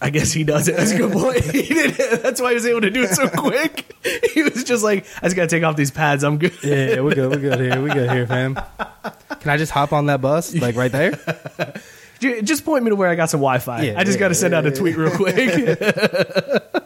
I 0.00 0.10
guess 0.10 0.32
he 0.32 0.44
does 0.44 0.68
it. 0.68 0.76
That's 0.76 0.92
a 0.92 0.96
good 0.96 1.12
point. 1.12 1.44
He 1.44 1.62
did 1.62 1.98
it. 1.98 2.22
That's 2.22 2.40
why 2.40 2.50
he 2.50 2.54
was 2.54 2.66
able 2.66 2.82
to 2.82 2.90
do 2.90 3.02
it 3.02 3.10
so 3.10 3.28
quick. 3.36 3.96
He 4.32 4.42
was 4.42 4.62
just 4.64 4.84
like, 4.84 5.04
I 5.20 5.26
just 5.26 5.36
got 5.36 5.42
to 5.42 5.48
take 5.48 5.64
off 5.64 5.76
these 5.76 5.90
pads. 5.90 6.22
I'm 6.22 6.38
good. 6.38 6.52
Yeah, 6.62 6.94
yeah, 6.94 7.00
we're 7.00 7.14
good. 7.14 7.30
We're 7.30 7.38
good 7.38 7.60
here. 7.60 7.82
We're 7.82 7.94
good 7.94 8.10
here, 8.10 8.26
fam. 8.26 8.54
Can 9.40 9.50
I 9.50 9.56
just 9.56 9.72
hop 9.72 9.92
on 9.92 10.06
that 10.06 10.20
bus, 10.20 10.54
like 10.54 10.76
right 10.76 10.92
there? 10.92 11.18
Just 12.20 12.64
point 12.64 12.84
me 12.84 12.90
to 12.90 12.96
where 12.96 13.08
I 13.08 13.14
got 13.14 13.30
some 13.30 13.40
Wi-Fi. 13.40 13.82
Yeah, 13.82 13.98
I 13.98 14.04
just 14.04 14.16
yeah, 14.16 14.20
got 14.20 14.28
to 14.28 14.34
send 14.34 14.54
out 14.54 14.66
a 14.66 14.70
tweet 14.72 14.96
real 14.96 15.10
quick. 15.10 16.84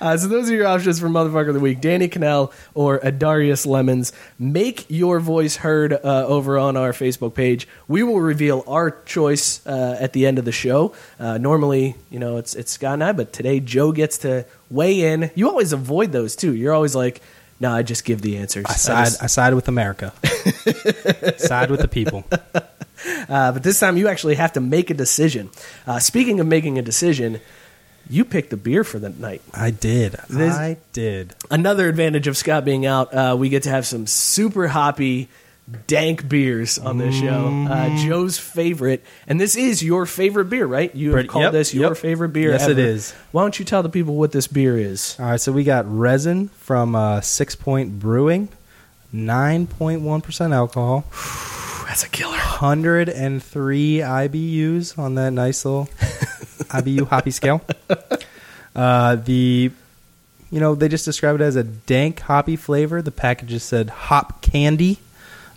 Uh, 0.00 0.16
so 0.16 0.28
those 0.28 0.50
are 0.50 0.54
your 0.54 0.66
options 0.66 1.00
for 1.00 1.08
motherfucker 1.08 1.48
of 1.48 1.54
the 1.54 1.60
week: 1.60 1.80
Danny 1.80 2.08
Kanell 2.08 2.52
or 2.74 2.98
Adarius 3.00 3.66
Lemons. 3.66 4.12
Make 4.38 4.86
your 4.88 5.20
voice 5.20 5.56
heard 5.56 5.92
uh, 5.92 5.98
over 6.26 6.58
on 6.58 6.76
our 6.76 6.92
Facebook 6.92 7.34
page. 7.34 7.66
We 7.88 8.02
will 8.02 8.20
reveal 8.20 8.64
our 8.66 8.90
choice 8.90 9.66
uh, 9.66 9.96
at 10.00 10.12
the 10.12 10.26
end 10.26 10.38
of 10.38 10.44
the 10.44 10.52
show. 10.52 10.94
Uh, 11.18 11.38
normally, 11.38 11.96
you 12.10 12.18
know, 12.18 12.36
it's 12.36 12.54
it's 12.54 12.72
Scott 12.72 12.94
and 12.94 13.04
I, 13.04 13.12
but 13.12 13.32
today 13.32 13.60
Joe 13.60 13.92
gets 13.92 14.18
to 14.18 14.44
weigh 14.70 15.12
in. 15.12 15.30
You 15.34 15.48
always 15.48 15.72
avoid 15.72 16.12
those 16.12 16.36
too. 16.36 16.54
You're 16.54 16.72
always 16.74 16.94
like. 16.94 17.20
No, 17.60 17.72
I 17.72 17.82
just 17.82 18.04
give 18.04 18.22
the 18.22 18.36
answers. 18.38 18.66
I 18.68 18.74
side. 18.74 19.04
just- 19.06 19.22
I 19.22 19.26
side 19.26 19.52
with 19.54 19.66
America. 19.66 20.12
side 21.38 21.72
with 21.72 21.80
the 21.80 21.88
people. 21.90 22.24
Uh, 23.28 23.52
but 23.52 23.62
this 23.64 23.78
time 23.80 23.96
you 23.96 24.06
actually 24.08 24.36
have 24.36 24.52
to 24.52 24.60
make 24.60 24.90
a 24.90 24.94
decision. 24.94 25.50
Uh, 25.86 25.98
speaking 25.98 26.38
of 26.40 26.46
making 26.46 26.78
a 26.78 26.82
decision, 26.82 27.40
you 28.10 28.24
picked 28.24 28.50
the 28.50 28.56
beer 28.56 28.84
for 28.84 28.98
the 28.98 29.10
night. 29.10 29.42
I 29.52 29.70
did. 29.70 30.16
This- 30.28 30.54
I 30.54 30.76
did. 30.92 31.34
Another 31.50 31.88
advantage 31.88 32.26
of 32.26 32.36
Scott 32.36 32.64
being 32.64 32.86
out, 32.86 33.12
uh, 33.14 33.36
we 33.38 33.48
get 33.48 33.64
to 33.64 33.70
have 33.70 33.86
some 33.86 34.06
super 34.06 34.68
hoppy, 34.68 35.28
dank 35.86 36.26
beers 36.28 36.78
on 36.78 36.96
this 36.98 37.14
show. 37.14 37.66
Uh, 37.68 37.96
Joe's 37.98 38.38
favorite, 38.38 39.04
and 39.26 39.38
this 39.38 39.54
is 39.56 39.82
your 39.82 40.06
favorite 40.06 40.46
beer, 40.46 40.66
right? 40.66 40.94
You 40.94 41.14
have 41.16 41.26
called 41.28 41.42
yep, 41.44 41.52
this 41.52 41.74
your 41.74 41.88
yep. 41.90 41.96
favorite 41.98 42.30
beer. 42.30 42.52
Yes, 42.52 42.66
it 42.66 42.78
ever. 42.78 42.80
is. 42.80 43.12
Why 43.32 43.42
don't 43.42 43.58
you 43.58 43.64
tell 43.66 43.82
the 43.82 43.90
people 43.90 44.14
what 44.14 44.32
this 44.32 44.46
beer 44.46 44.78
is? 44.78 45.16
All 45.18 45.26
right, 45.26 45.40
so 45.40 45.52
we 45.52 45.64
got 45.64 45.84
resin 45.86 46.48
from 46.48 46.94
uh, 46.94 47.20
Six 47.20 47.54
Point 47.54 47.98
Brewing, 47.98 48.48
nine 49.12 49.66
point 49.66 50.00
one 50.00 50.22
percent 50.22 50.54
alcohol, 50.54 51.04
That's 51.86 52.02
a 52.04 52.08
killer. 52.08 52.36
hundred 52.36 53.08
and 53.10 53.42
three 53.42 53.98
IBUs 53.98 54.98
on 54.98 55.16
that 55.16 55.32
nice 55.32 55.64
little 55.66 55.88
IBU 56.58 57.08
hoppy 57.08 57.30
scale. 57.30 57.62
Uh, 58.74 59.16
the 59.16 59.72
you 60.50 60.60
know 60.60 60.74
they 60.74 60.88
just 60.88 61.04
describe 61.04 61.34
it 61.34 61.40
as 61.40 61.56
a 61.56 61.64
dank 61.64 62.20
hoppy 62.20 62.56
flavor. 62.56 63.02
The 63.02 63.10
package 63.10 63.48
just 63.48 63.68
said 63.68 63.90
hop 63.90 64.40
candy. 64.40 64.98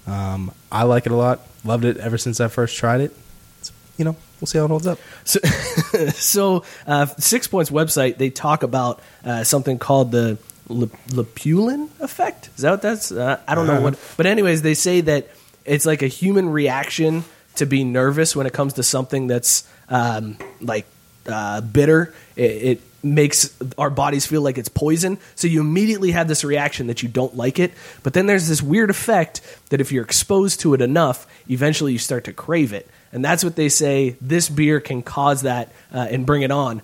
Um, 0.08 0.52
I 0.72 0.84
like 0.84 1.06
it 1.06 1.12
a 1.12 1.16
lot. 1.16 1.42
loved 1.64 1.86
it 1.86 1.98
ever 1.98 2.18
since 2.18 2.40
I 2.40 2.48
first 2.48 2.76
tried 2.76 3.02
it. 3.02 3.16
So, 3.62 3.74
you 3.98 4.06
know, 4.06 4.16
we'll 4.40 4.48
see 4.48 4.58
how 4.58 4.66
it 4.66 4.70
holds 4.70 4.88
up. 4.88 5.00
So, 5.24 5.40
so 6.14 6.64
uh, 6.88 7.06
Six 7.06 7.48
Points 7.48 7.70
website 7.70 8.18
they 8.18 8.30
talk 8.30 8.64
about 8.64 9.00
uh, 9.24 9.44
something 9.44 9.78
called 9.78 10.12
the 10.12 10.38
Lupulin 10.68 11.90
effect. 12.00 12.50
Is 12.56 12.64
that 12.64 12.72
what 12.72 12.82
that's? 12.82 13.12
Uh, 13.12 13.40
I 13.48 13.56
don't 13.56 13.68
know 13.68 13.82
what. 13.82 14.00
But 14.18 14.26
anyways, 14.26 14.62
they 14.62 14.74
say 14.74 15.02
that 15.02 15.30
it's 15.66 15.86
like 15.86 16.02
a 16.02 16.08
human 16.08 16.50
reaction 16.50 17.24
to 17.56 17.66
be 17.66 17.84
nervous 17.84 18.36
when 18.36 18.48
it 18.48 18.54
comes 18.54 18.74
to 18.74 18.84
something 18.84 19.28
that's 19.28 19.68
um, 19.90 20.38
like 20.62 20.86
uh, 21.28 21.62
bitter. 21.62 22.14
It, 22.36 22.42
it 22.42 22.82
makes 23.04 23.56
our 23.78 23.90
bodies 23.90 24.26
feel 24.26 24.42
like 24.42 24.58
it's 24.58 24.70
poison. 24.70 25.18
So 25.36 25.48
you 25.48 25.62
immediately 25.62 26.12
have 26.12 26.28
this 26.28 26.44
reaction 26.44 26.88
that 26.88 27.02
you 27.02 27.10
don't 27.10 27.36
like 27.36 27.60
it. 27.60 27.74
But 28.04 28.14
then 28.14 28.28
there's 28.28 28.48
this 28.48 28.62
weird 28.62 28.90
effect 28.90 29.42
that 29.70 29.82
if 29.82 29.92
you're 29.92 30.04
exposed 30.04 30.60
to 30.62 30.74
it 30.74 30.82
enough, 30.82 31.28
eventually 31.50 31.94
you 31.94 32.00
start 32.00 32.26
to 32.26 32.34
crave 32.34 32.74
it. 32.74 32.88
And 33.12 33.26
that's 33.26 33.44
what 33.44 33.56
they 33.56 33.70
say 33.70 34.16
this 34.22 34.50
beer 34.50 34.80
can 34.80 35.02
cause 35.02 35.42
that 35.42 35.72
uh, 35.94 36.08
and 36.10 36.26
bring 36.26 36.44
it 36.44 36.52
on. 36.52 36.82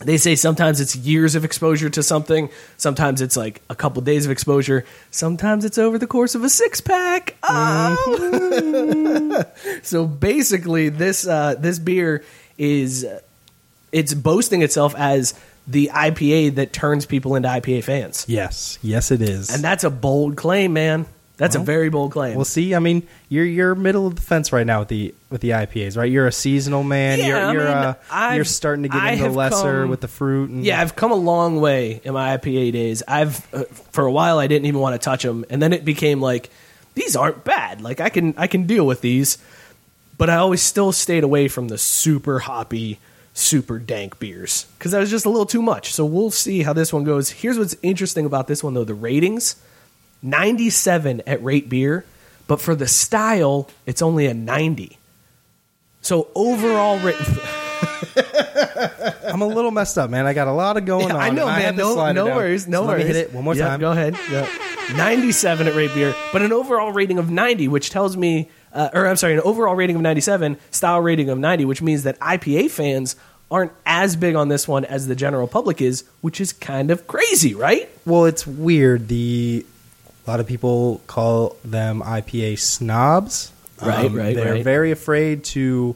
They 0.00 0.16
say 0.16 0.36
sometimes 0.36 0.80
it's 0.80 0.94
years 0.94 1.34
of 1.34 1.44
exposure 1.44 1.90
to 1.90 2.04
something, 2.04 2.50
sometimes 2.76 3.20
it's 3.20 3.36
like 3.36 3.62
a 3.68 3.74
couple 3.74 4.00
days 4.02 4.26
of 4.26 4.30
exposure, 4.30 4.84
sometimes 5.10 5.64
it's 5.64 5.76
over 5.76 5.98
the 5.98 6.06
course 6.06 6.36
of 6.36 6.44
a 6.44 6.48
six 6.48 6.80
pack. 6.80 7.36
Oh. 7.42 9.44
so 9.82 10.06
basically, 10.06 10.88
this 10.88 11.26
uh, 11.26 11.56
this 11.58 11.80
beer 11.80 12.22
is 12.56 13.04
it's 13.92 14.14
boasting 14.14 14.62
itself 14.62 14.94
as 14.96 15.34
the 15.66 15.90
IPA 15.92 16.54
that 16.56 16.72
turns 16.72 17.04
people 17.06 17.34
into 17.36 17.48
IPA 17.48 17.84
fans, 17.84 18.24
Yes, 18.28 18.78
yes, 18.82 19.10
it 19.10 19.20
is. 19.22 19.50
and 19.54 19.62
that's 19.62 19.84
a 19.84 19.90
bold 19.90 20.36
claim, 20.36 20.72
man. 20.72 21.06
That's 21.36 21.54
a 21.54 21.60
very 21.60 21.88
bold 21.88 22.10
claim. 22.10 22.34
Well, 22.34 22.44
see, 22.44 22.74
I 22.74 22.80
mean, 22.80 23.06
you're 23.28 23.44
you're 23.44 23.76
middle 23.76 24.08
of 24.08 24.16
the 24.16 24.20
fence 24.22 24.52
right 24.52 24.66
now 24.66 24.80
with 24.80 24.88
the 24.88 25.14
with 25.30 25.40
the 25.40 25.50
IPAs, 25.50 25.96
right? 25.96 26.10
You're 26.10 26.26
a 26.26 26.32
seasonal 26.32 26.82
man. 26.82 27.20
Yeah, 27.20 27.26
you're 27.26 27.36
I 27.38 27.52
you're 27.52 27.64
mean, 27.64 27.72
uh, 27.74 27.94
I've- 28.10 28.34
you're 28.36 28.44
starting 28.44 28.82
to 28.82 28.88
get 28.88 29.00
I 29.00 29.12
into 29.12 29.28
lesser 29.30 29.82
come- 29.82 29.90
with 29.90 30.00
the 30.00 30.08
fruit. 30.08 30.50
And, 30.50 30.64
Yeah, 30.64 30.80
I've 30.80 30.96
come 30.96 31.12
a 31.12 31.16
long 31.16 31.60
way 31.60 32.00
in 32.02 32.12
my 32.14 32.36
IPA 32.36 32.72
days. 32.72 33.04
I've 33.06 33.46
uh, 33.54 33.64
for 33.92 34.04
a 34.04 34.10
while 34.10 34.40
I 34.40 34.48
didn't 34.48 34.66
even 34.66 34.80
want 34.80 34.94
to 35.00 35.04
touch 35.04 35.22
them, 35.22 35.44
and 35.48 35.62
then 35.62 35.72
it 35.72 35.84
became 35.84 36.20
like 36.20 36.50
these 36.96 37.14
aren't 37.14 37.44
bad. 37.44 37.82
Like 37.82 38.00
I 38.00 38.08
can 38.08 38.34
I 38.36 38.48
can 38.48 38.66
deal 38.66 38.84
with 38.84 39.00
these, 39.00 39.38
but 40.16 40.28
I 40.28 40.36
always 40.38 40.60
still 40.60 40.90
stayed 40.90 41.22
away 41.22 41.46
from 41.46 41.68
the 41.68 41.78
super 41.78 42.40
hoppy, 42.40 42.98
super 43.38 43.78
dank 43.78 44.18
beers 44.18 44.66
because 44.78 44.92
that 44.92 44.98
was 45.00 45.10
just 45.10 45.24
a 45.26 45.30
little 45.30 45.46
too 45.46 45.62
much. 45.62 45.92
So 45.92 46.04
we'll 46.04 46.30
see 46.30 46.62
how 46.62 46.72
this 46.72 46.92
one 46.92 47.04
goes. 47.04 47.30
Here's 47.30 47.58
what's 47.58 47.76
interesting 47.82 48.26
about 48.26 48.46
this 48.48 48.62
one 48.64 48.74
though: 48.74 48.84
the 48.84 48.94
ratings, 48.94 49.56
ninety 50.22 50.70
seven 50.70 51.22
at 51.26 51.42
Rate 51.42 51.68
Beer, 51.68 52.04
but 52.46 52.60
for 52.60 52.74
the 52.74 52.88
style, 52.88 53.68
it's 53.86 54.02
only 54.02 54.26
a 54.26 54.34
ninety. 54.34 54.98
So 56.00 56.28
overall, 56.34 56.98
ra- 57.00 57.12
I'm 59.28 59.42
a 59.42 59.46
little 59.46 59.70
messed 59.70 59.98
up, 59.98 60.10
man. 60.10 60.26
I 60.26 60.32
got 60.32 60.48
a 60.48 60.52
lot 60.52 60.76
of 60.76 60.84
going 60.84 61.08
Yeah, 61.08 61.16
on. 61.16 61.20
I 61.20 61.30
know, 61.30 61.46
man. 61.46 61.74
to 61.74 61.78
No, 61.78 62.12
no 62.12 62.26
worries. 62.26 62.66
No 62.66 62.82
So 62.82 62.86
worries. 62.88 63.04
Let 63.04 63.08
me 63.08 63.14
hit 63.14 63.26
it 63.28 63.32
one 63.34 63.44
more 63.44 63.54
Yeah, 63.54 63.68
time. 63.68 63.80
Go 63.80 63.92
ahead. 63.92 64.16
Yeah. 64.30 64.48
97 64.96 65.66
at 65.66 65.74
Rate 65.74 65.92
Beer, 65.92 66.14
but 66.32 66.40
an 66.40 66.50
overall 66.50 66.92
rating 66.92 67.18
of 67.18 67.30
90, 67.30 67.68
which 67.68 67.90
tells 67.90 68.16
me, 68.16 68.48
uh, 68.72 68.88
or 68.94 69.06
I'm 69.06 69.16
sorry, 69.16 69.34
an 69.34 69.40
overall 69.40 69.74
rating 69.74 69.96
of 69.96 70.02
97, 70.02 70.56
style 70.70 71.00
rating 71.02 71.28
of 71.28 71.38
90, 71.38 71.66
which 71.66 71.82
means 71.82 72.04
that 72.04 72.18
IPA 72.20 72.70
fans 72.70 73.14
aren't 73.50 73.72
as 73.86 74.16
big 74.16 74.34
on 74.34 74.48
this 74.48 74.68
one 74.68 74.84
as 74.84 75.06
the 75.06 75.14
general 75.16 75.46
public 75.48 75.80
is, 75.80 76.04
which 76.20 76.40
is 76.40 76.52
kind 76.52 76.90
of 76.90 77.06
crazy, 77.06 77.54
right? 77.54 77.88
Well, 78.04 78.24
it's 78.26 78.46
weird. 78.46 79.08
The 79.08 79.64
a 80.26 80.30
lot 80.30 80.40
of 80.40 80.46
people 80.46 81.00
call 81.06 81.56
them 81.64 82.02
IPA 82.02 82.58
snobs. 82.58 83.50
Um, 83.80 83.88
Right, 83.88 84.10
right, 84.10 84.36
They're 84.36 84.52
right. 84.54 84.64
very 84.64 84.90
afraid 84.90 85.44
to. 85.44 85.94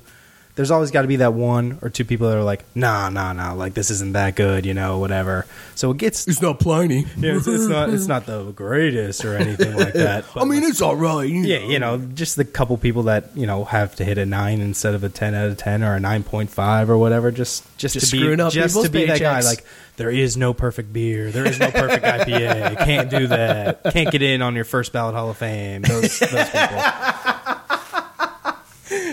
There's 0.54 0.70
always 0.70 0.90
got 0.90 1.02
to 1.02 1.08
be 1.08 1.16
that 1.16 1.32
one 1.32 1.78
or 1.80 1.88
two 1.88 2.04
people 2.04 2.28
that 2.28 2.36
are 2.36 2.44
like, 2.44 2.62
nah, 2.74 3.08
nah, 3.08 3.32
nah, 3.32 3.54
like 3.54 3.72
this 3.72 3.90
isn't 3.90 4.12
that 4.12 4.36
good, 4.36 4.66
you 4.66 4.74
know, 4.74 4.98
whatever. 4.98 5.46
So 5.74 5.90
it 5.92 5.96
gets. 5.96 6.28
It's 6.28 6.42
not 6.42 6.60
Pliny. 6.60 7.06
Yeah, 7.16 7.36
it's, 7.36 7.46
it's 7.46 7.66
not. 7.66 7.88
It's 7.88 8.06
not 8.06 8.26
the 8.26 8.50
greatest 8.52 9.24
or 9.24 9.34
anything 9.34 9.74
like 9.76 9.92
that. 9.94 10.26
but, 10.34 10.46
like, 10.46 10.62
it's 10.62 10.82
all 10.82 10.94
right. 10.94 11.28
yeah, 11.28 11.58
you 11.58 11.78
know, 11.78 11.96
just 11.96 12.36
the 12.36 12.44
couple 12.44 12.76
people 12.76 13.04
that 13.04 13.34
you 13.34 13.46
know 13.46 13.64
have 13.64 13.96
to 13.96 14.04
hit 14.04 14.18
a 14.18 14.26
nine 14.26 14.60
instead 14.60 14.94
of 14.94 15.02
a 15.04 15.08
ten 15.08 15.34
out 15.34 15.48
of 15.48 15.56
ten 15.56 15.82
or 15.82 15.94
a 15.94 16.00
nine 16.00 16.22
point 16.22 16.50
five 16.50 16.90
or 16.90 16.98
whatever. 16.98 17.30
Just, 17.30 17.64
just, 17.78 17.94
Just 17.94 18.10
to 18.10 18.36
be, 18.36 18.50
just 18.50 18.82
to 18.82 18.90
be 18.90 19.06
that 19.06 19.20
guy. 19.20 19.40
Like, 19.40 19.64
there 19.96 20.10
is 20.10 20.36
no 20.36 20.52
perfect 20.52 20.92
beer. 20.92 21.30
There 21.30 21.46
is 21.46 21.58
no 21.58 21.70
perfect 21.70 22.04
IPA. 22.04 22.78
Can't 22.84 23.10
do 23.10 23.26
that. 23.28 23.84
Can't 23.92 24.10
get 24.10 24.22
in 24.22 24.42
on 24.42 24.54
your 24.54 24.64
first 24.64 24.92
ballot 24.92 25.14
Hall 25.14 25.30
of 25.30 25.36
Fame. 25.36 25.82
Those, 25.82 26.18
those 26.18 26.50
people. 26.50 26.82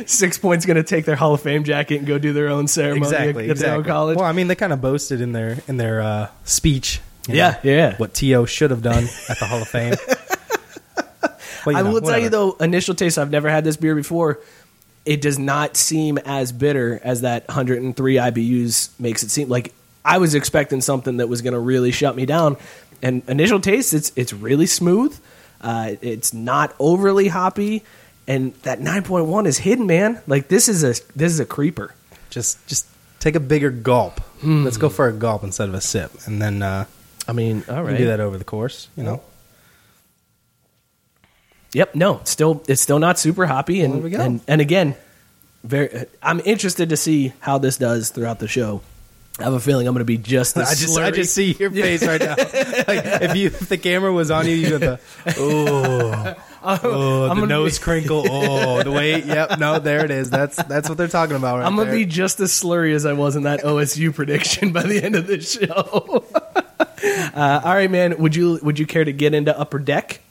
Six 0.06 0.38
Point's 0.38 0.66
going 0.66 0.78
to 0.78 0.84
take 0.84 1.06
their 1.06 1.16
Hall 1.16 1.34
of 1.34 1.42
Fame 1.42 1.64
jacket 1.64 1.98
and 1.98 2.08
go 2.08 2.18
do 2.18 2.34
their 2.34 2.50
own 2.50 2.68
ceremony 2.68 3.02
Exactly. 3.02 3.30
at 3.30 3.36
their 3.36 3.52
exactly. 3.52 3.84
college. 3.86 4.18
Well, 4.18 4.26
I 4.26 4.32
mean, 4.32 4.48
they 4.48 4.56
kind 4.56 4.74
of 4.74 4.82
boasted 4.82 5.22
in 5.22 5.32
their 5.32 5.58
in 5.68 5.78
their 5.78 6.02
uh, 6.02 6.28
speech. 6.44 7.02
Yeah, 7.28 7.52
know, 7.64 7.72
yeah. 7.72 7.98
What 7.98 8.14
To 8.16 8.46
should 8.46 8.72
have 8.72 8.82
done 8.82 9.06
at 9.30 9.40
the 9.40 9.46
Hall 9.46 9.62
of 9.62 9.68
Fame. 9.68 9.96
But, 11.66 11.76
I 11.76 11.82
know, 11.82 11.92
will 11.92 12.02
tell 12.02 12.18
you 12.18 12.30
though, 12.30 12.54
initial 12.54 12.96
taste. 12.96 13.18
I've 13.18 13.32
never 13.32 13.50
had 13.50 13.64
this 13.64 13.78
beer 13.78 13.94
before. 13.94 14.40
It 15.06 15.22
does 15.22 15.38
not 15.38 15.76
seem 15.76 16.18
as 16.20 16.52
bitter 16.52 17.00
as 17.04 17.22
that 17.22 17.48
103 17.48 18.16
IBUs 18.16 18.98
makes 19.00 19.24
it 19.24 19.30
seem. 19.30 19.50
Like 19.50 19.74
I 20.06 20.20
was 20.20 20.36
expecting 20.36 20.82
something 20.82 21.18
that 21.18 21.28
was 21.28 21.42
going 21.42 21.54
to 21.54 21.60
really 21.60 21.92
shut 21.92 22.16
me 22.16 22.26
down. 22.26 22.58
And 23.02 23.24
initial 23.28 23.60
taste, 23.60 23.94
it's 23.94 24.12
it's 24.16 24.34
really 24.34 24.66
smooth. 24.66 25.20
Uh, 25.62 25.96
it's 26.02 26.34
not 26.34 26.74
overly 26.80 27.28
hoppy, 27.28 27.84
and 28.30 28.54
that 28.62 28.80
9.1 28.80 29.46
is 29.48 29.58
hidden, 29.58 29.88
man. 29.88 30.22
Like 30.28 30.48
this 30.48 30.70
is 30.70 30.84
a 30.86 30.94
this 31.18 31.34
is 31.34 31.40
a 31.42 31.46
creeper. 31.46 31.94
Just 32.30 32.66
just 32.68 32.86
take 33.20 33.36
a 33.36 33.40
bigger 33.42 33.72
gulp. 33.72 34.22
Hmm. 34.40 34.64
Let's 34.64 34.78
go 34.78 34.88
for 34.88 35.08
a 35.10 35.12
gulp 35.14 35.44
instead 35.44 35.68
of 35.68 35.76
a 35.76 35.82
sip, 35.82 36.12
and 36.26 36.42
then 36.42 36.62
uh, 36.62 36.86
I 37.28 37.34
mean, 37.34 37.64
all 37.68 37.90
you 37.92 37.98
do 37.98 38.06
that 38.06 38.22
over 38.22 38.38
the 38.38 38.46
course. 38.46 38.88
You 38.96 39.04
know, 39.04 39.22
Yep. 41.74 41.96
No, 41.96 42.20
it's 42.20 42.32
still 42.32 42.64
it's 42.68 42.82
still 42.82 43.00
not 43.00 43.20
super 43.20 43.46
hoppy, 43.46 43.82
and 43.82 44.02
Well, 44.04 44.12
go. 44.12 44.20
and 44.22 44.42
and 44.48 44.62
again, 44.62 44.96
very. 45.64 46.06
I'm 46.22 46.40
interested 46.46 46.90
to 46.90 46.98
see 46.98 47.34
how 47.40 47.58
this 47.58 47.78
does 47.78 48.10
throughout 48.10 48.40
the 48.40 48.48
show. 48.48 48.82
I 49.40 49.44
have 49.44 49.54
a 49.54 49.60
feeling 49.60 49.88
I'm 49.88 49.94
going 49.94 50.00
to 50.02 50.06
be 50.06 50.18
just 50.18 50.58
I 50.58 50.74
just 50.74 50.98
I 50.98 51.12
just 51.12 51.34
see 51.34 51.54
your 51.54 51.70
face 51.84 52.06
right 52.06 52.20
now. 52.20 52.36
like 52.38 53.06
if 53.22 53.36
you 53.36 53.48
if 53.48 53.70
the 53.70 53.78
camera 53.78 54.12
was 54.12 54.32
on 54.32 54.46
you, 54.48 54.54
you 54.54 54.72
would 54.74 54.82
the 54.82 55.00
oh 55.38 56.36
oh 56.64 57.24
the 57.30 57.36
gonna 57.36 57.46
nose 57.48 57.80
be- 57.80 57.84
crinkle 57.84 58.24
oh 58.30 58.84
the 58.84 58.92
weight. 58.92 59.26
Yep, 59.26 59.60
no, 59.60 59.80
there 59.80 60.04
it 60.06 60.12
is. 60.12 60.30
That's 60.30 60.56
that's 60.64 60.90
what 60.90 60.98
they're 60.98 61.08
talking 61.08 61.36
about. 61.36 61.60
Right 61.60 61.66
I'm 61.66 61.76
gonna 61.76 61.90
there. 61.90 62.00
be 62.00 62.06
just 62.06 62.40
as 62.40 62.52
slurry 62.52 62.94
as 62.94 63.06
I 63.06 63.14
was 63.14 63.36
in 63.36 63.44
that 63.44 63.62
OSU 63.62 64.14
prediction 64.14 64.72
by 64.72 64.84
the 64.84 65.02
end 65.04 65.16
of 65.16 65.28
this 65.28 65.54
show. 65.54 66.26
uh, 66.34 67.62
all 67.64 67.74
right, 67.74 67.90
man. 67.90 68.18
Would 68.18 68.36
you 68.36 68.60
would 68.62 68.80
you 68.80 68.86
care 68.86 69.04
to 69.06 69.14
get 69.14 69.34
into 69.34 69.58
Upper 69.58 69.80
Deck? 69.80 70.22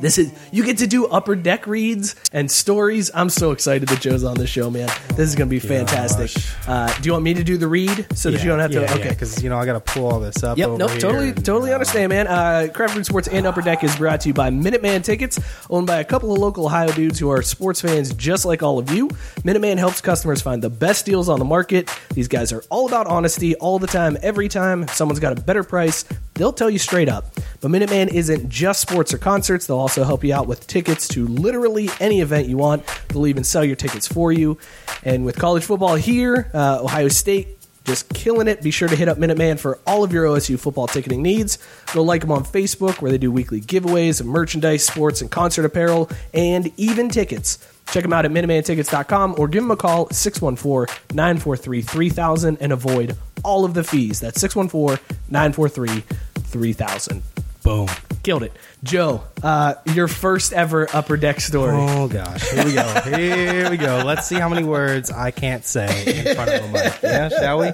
This 0.00 0.18
is 0.18 0.32
you 0.50 0.64
get 0.64 0.78
to 0.78 0.86
do 0.86 1.06
Upper 1.06 1.36
Deck 1.36 1.66
reads 1.66 2.16
and 2.32 2.50
stories. 2.50 3.10
I'm 3.14 3.28
so 3.28 3.52
excited 3.52 3.88
that 3.88 4.00
Joe's 4.00 4.24
on 4.24 4.36
the 4.36 4.46
show, 4.46 4.70
man. 4.70 4.88
This 5.10 5.28
is 5.28 5.34
gonna 5.34 5.50
be 5.50 5.58
fantastic. 5.58 6.30
Uh, 6.66 6.92
do 7.00 7.06
you 7.06 7.12
want 7.12 7.24
me 7.24 7.34
to 7.34 7.44
do 7.44 7.56
the 7.58 7.68
read 7.68 8.06
so 8.16 8.30
that 8.30 8.42
you 8.42 8.48
don't 8.48 8.58
have 8.58 8.70
to? 8.72 8.84
okay, 8.94 9.10
because 9.10 9.42
you 9.42 9.50
know 9.50 9.58
I 9.58 9.66
got 9.66 9.74
to 9.74 9.92
pull 9.92 10.06
all 10.10 10.20
this 10.20 10.42
up. 10.42 10.56
Yep, 10.58 10.70
nope, 10.70 10.90
totally, 10.98 11.28
and, 11.28 11.44
totally 11.44 11.70
uh, 11.70 11.74
understand, 11.74 12.10
man. 12.10 12.26
Uh, 12.26 12.68
Craft 12.72 12.94
Brewed 12.94 13.06
Sports 13.06 13.28
and 13.28 13.46
Upper 13.46 13.60
Deck 13.60 13.84
is 13.84 13.94
brought 13.96 14.20
to 14.22 14.28
you 14.28 14.34
by 14.34 14.50
Minuteman 14.50 15.04
Tickets, 15.04 15.38
owned 15.70 15.86
by 15.86 16.00
a 16.00 16.04
couple 16.04 16.32
of 16.32 16.38
local 16.38 16.66
Ohio 16.66 16.90
dudes 16.92 17.18
who 17.18 17.30
are 17.30 17.42
sports 17.42 17.80
fans 17.80 18.12
just 18.14 18.44
like 18.44 18.62
all 18.62 18.78
of 18.78 18.90
you. 18.90 19.08
Minuteman 19.42 19.76
helps 19.76 20.00
customers 20.00 20.40
find 20.40 20.62
the 20.62 20.70
best 20.70 21.06
deals 21.06 21.28
on 21.28 21.38
the 21.38 21.44
market. 21.44 21.90
These 22.14 22.28
guys 22.28 22.52
are 22.52 22.62
all 22.70 22.86
about 22.86 23.06
honesty 23.06 23.54
all 23.56 23.78
the 23.78 23.86
time, 23.86 24.16
every 24.22 24.48
time. 24.48 24.84
If 24.84 24.94
someone's 24.94 25.20
got 25.20 25.38
a 25.38 25.40
better 25.40 25.62
price, 25.62 26.04
they'll 26.34 26.52
tell 26.52 26.70
you 26.70 26.78
straight 26.78 27.08
up. 27.08 27.26
But 27.60 27.70
Minuteman 27.70 28.08
isn't 28.08 28.48
just 28.48 28.80
sports 28.80 29.12
or 29.14 29.18
concerts, 29.18 29.66
they'll 29.66 29.73
also 29.78 30.04
help 30.04 30.24
you 30.24 30.34
out 30.34 30.46
with 30.46 30.66
tickets 30.66 31.08
to 31.08 31.26
literally 31.26 31.88
any 32.00 32.20
event 32.20 32.48
you 32.48 32.56
want. 32.56 32.84
They'll 33.08 33.26
even 33.26 33.44
sell 33.44 33.64
your 33.64 33.76
tickets 33.76 34.06
for 34.06 34.32
you. 34.32 34.58
And 35.02 35.24
with 35.24 35.38
college 35.38 35.64
football 35.64 35.94
here, 35.94 36.50
uh, 36.54 36.80
Ohio 36.82 37.08
State 37.08 37.58
just 37.84 38.08
killing 38.08 38.48
it. 38.48 38.62
Be 38.62 38.70
sure 38.70 38.88
to 38.88 38.96
hit 38.96 39.08
up 39.08 39.18
Minuteman 39.18 39.58
for 39.58 39.78
all 39.86 40.02
of 40.02 40.12
your 40.12 40.24
OSU 40.24 40.58
football 40.58 40.86
ticketing 40.86 41.22
needs. 41.22 41.58
Go 41.92 42.02
like 42.02 42.22
them 42.22 42.32
on 42.32 42.44
Facebook 42.44 43.00
where 43.00 43.10
they 43.10 43.18
do 43.18 43.30
weekly 43.30 43.60
giveaways 43.60 44.20
of 44.20 44.26
merchandise, 44.26 44.84
sports, 44.84 45.20
and 45.20 45.30
concert 45.30 45.64
apparel, 45.64 46.10
and 46.32 46.72
even 46.78 47.08
tickets. 47.08 47.58
Check 47.90 48.02
them 48.02 48.12
out 48.14 48.24
at 48.24 48.30
MinutemanTickets.com 48.30 49.34
or 49.38 49.46
give 49.46 49.62
them 49.62 49.70
a 49.70 49.76
call 49.76 50.08
614 50.10 50.94
943 51.12 51.82
3000 51.82 52.56
and 52.60 52.72
avoid 52.72 53.16
all 53.44 53.64
of 53.64 53.74
the 53.74 53.84
fees. 53.84 54.20
That's 54.20 54.40
614 54.40 55.04
943 55.28 56.00
3000. 56.00 57.22
Boom. 57.64 57.88
Killed 58.22 58.42
it. 58.44 58.52
Joe, 58.84 59.24
uh, 59.42 59.74
your 59.94 60.06
first 60.06 60.52
ever 60.52 60.86
Upper 60.94 61.16
Deck 61.16 61.40
story. 61.40 61.74
Oh 61.76 62.06
gosh, 62.08 62.48
here 62.50 62.64
we 62.64 62.72
go. 62.74 63.00
Here 63.04 63.70
we 63.70 63.76
go. 63.78 64.02
Let's 64.04 64.26
see 64.26 64.36
how 64.36 64.48
many 64.48 64.62
words 64.64 65.10
I 65.10 65.30
can't 65.30 65.64
say 65.64 65.86
in 66.28 66.34
front 66.36 66.50
of 66.50 66.64
a 66.64 66.68
mic. 66.68 67.02
Yeah, 67.02 67.28
shall 67.30 67.58
we? 67.58 67.70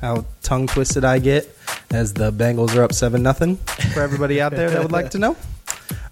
How 0.00 0.24
tongue 0.42 0.66
twisted 0.66 1.04
I 1.04 1.18
get 1.20 1.56
as 1.90 2.12
the 2.14 2.32
Bengals 2.32 2.74
are 2.76 2.82
up 2.82 2.92
seven 2.92 3.22
nothing. 3.22 3.56
For 3.92 4.00
everybody 4.00 4.40
out 4.40 4.52
there 4.52 4.70
that 4.70 4.82
would 4.82 4.92
like 4.92 5.10
to 5.10 5.18
know. 5.18 5.36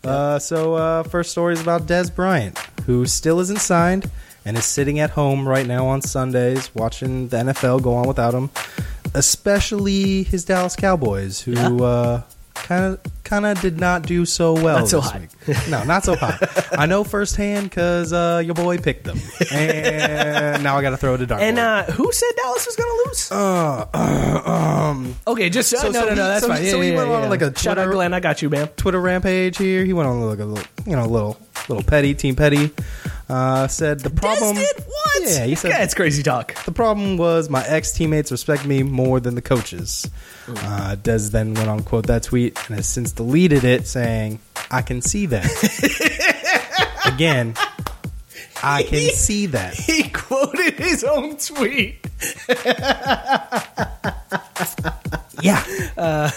Uh, 0.05 0.39
so 0.39 0.75
uh, 0.75 1.03
first 1.03 1.31
story 1.31 1.55
is 1.55 1.61
about 1.61 1.83
Dez 1.87 2.15
Bryant. 2.15 2.59
who 2.87 3.07
still 3.07 3.41
isn't 3.41 3.61
signed 3.61 4.11
and 4.45 4.57
is 4.59 4.65
sitting 4.65 4.99
at 5.01 5.11
home 5.11 5.49
right 5.49 5.67
now 5.67 5.87
on 5.87 6.03
Sundays 6.03 6.75
watching 6.75 7.29
the 7.29 7.37
NFL 7.39 7.83
go 7.83 7.95
on 7.95 8.07
without 8.09 8.35
him. 8.35 8.51
Especially 9.15 10.23
his 10.25 10.45
Dallas 10.45 10.75
Cowboys, 10.77 11.41
who 11.41 11.53
Yeah. 11.53 12.23
Kind 12.63 12.85
of 12.85 13.01
kind 13.25 13.47
of 13.47 13.61
did 13.61 13.79
not 13.81 14.03
do 14.03 14.25
so 14.25 14.53
well. 14.55 14.79
Not 14.81 14.89
so 14.89 15.01
this 15.01 15.11
hot. 15.11 15.21
week. 15.21 15.69
No, 15.69 15.83
not 15.85 16.05
so 16.05 16.15
hot. 16.17 16.39
I 16.79 16.87
know 16.87 17.03
firsthand 17.05 17.69
because 17.71 18.13
uh, 18.13 18.43
your 18.45 18.55
boy 18.55 18.79
picked 18.79 19.05
them, 19.05 19.19
and 19.53 20.63
now 20.63 20.77
I 20.77 20.83
got 20.83 20.91
to 20.91 20.97
throw 20.97 21.15
it 21.15 21.19
to 21.19 21.27
dark. 21.27 21.43
And 21.43 21.59
uh, 21.59 21.85
who 21.85 22.13
said 22.13 22.31
Dallas 22.37 22.67
was 22.67 22.77
going 22.77 22.89
to 22.91 23.09
lose? 23.09 23.33
uh, 23.33 23.87
uh, 23.93 24.51
um, 24.51 25.15
okay, 25.27 25.51
just 25.51 25.71
so- 25.71 25.79
no, 25.79 25.91
no, 25.91 26.01
so 26.01 26.05
no, 26.07 26.11
he- 26.11 26.17
that's 26.17 26.43
so- 26.43 26.49
fine. 26.49 26.57
so 26.59 26.77
Yeah, 26.77 26.83
he 26.83 26.91
yeah, 26.91 26.97
went 26.97 27.09
yeah, 27.11 27.17
on 27.17 27.23
yeah. 27.25 27.29
like 27.29 27.43
a 27.43 27.59
shout 27.59 27.79
out, 27.79 27.85
Twitter- 27.85 27.93
Glenn. 27.93 28.15
I 28.15 28.21
got 28.21 28.43
you, 28.43 28.51
man. 28.51 28.69
Twitter 28.69 29.01
rampage 29.01 29.59
here. 29.59 29.85
He 29.85 29.93
went 29.93 30.09
on 30.09 30.21
like 30.23 30.39
a 30.39 30.45
little, 30.45 30.65
you 30.87 30.97
know, 30.97 31.07
little 31.07 31.39
little 31.69 31.83
petty, 31.85 32.15
team 32.15 32.37
petty. 32.37 32.71
Uh, 33.33 33.67
said 33.67 34.01
the 34.01 34.11
problem. 34.11 34.57
Dez 34.57 34.77
did 34.77 34.85
what? 34.85 35.23
Yeah, 35.23 35.47
he 35.47 35.55
said 35.55 35.73
Okay, 35.73 35.83
it's 35.83 35.95
crazy 35.95 36.23
talk. 36.23 36.55
the 36.65 36.73
problem 36.73 37.17
was 37.17 37.49
my 37.49 37.65
ex 37.67 37.93
teammates 37.93 38.31
respect 38.31 38.67
me 38.67 38.83
more 38.83 39.21
than 39.21 39.35
the 39.35 39.43
coaches. 39.43 40.09
Uh, 40.49 40.97
Dez 41.03 41.31
then 41.31 41.55
went 41.55 41.69
on 41.69 41.83
quote 41.83 42.07
that 42.09 42.25
tweet 42.25 42.59
and 42.67 42.77
has 42.77 42.87
since 42.87 43.13
deleted 43.13 43.65
it, 43.65 43.87
saying, 43.87 44.39
"I 44.71 44.83
can 44.83 45.01
see 45.01 45.27
that." 45.27 45.49
Again, 47.07 47.55
I 48.63 48.83
can 48.83 49.11
see 49.15 49.47
that. 49.47 49.75
He 49.75 50.11
quoted 50.11 50.75
his 50.75 51.03
own 51.03 51.37
tweet. 51.39 52.07
Yeah. 55.43 55.65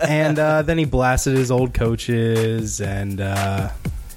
and 0.00 0.38
uh, 0.38 0.62
then 0.62 0.78
he 0.78 0.84
blasted 0.84 1.36
his 1.36 1.50
old 1.50 1.74
coaches 1.74 2.80
and, 2.80 3.20
uh, 3.20 3.70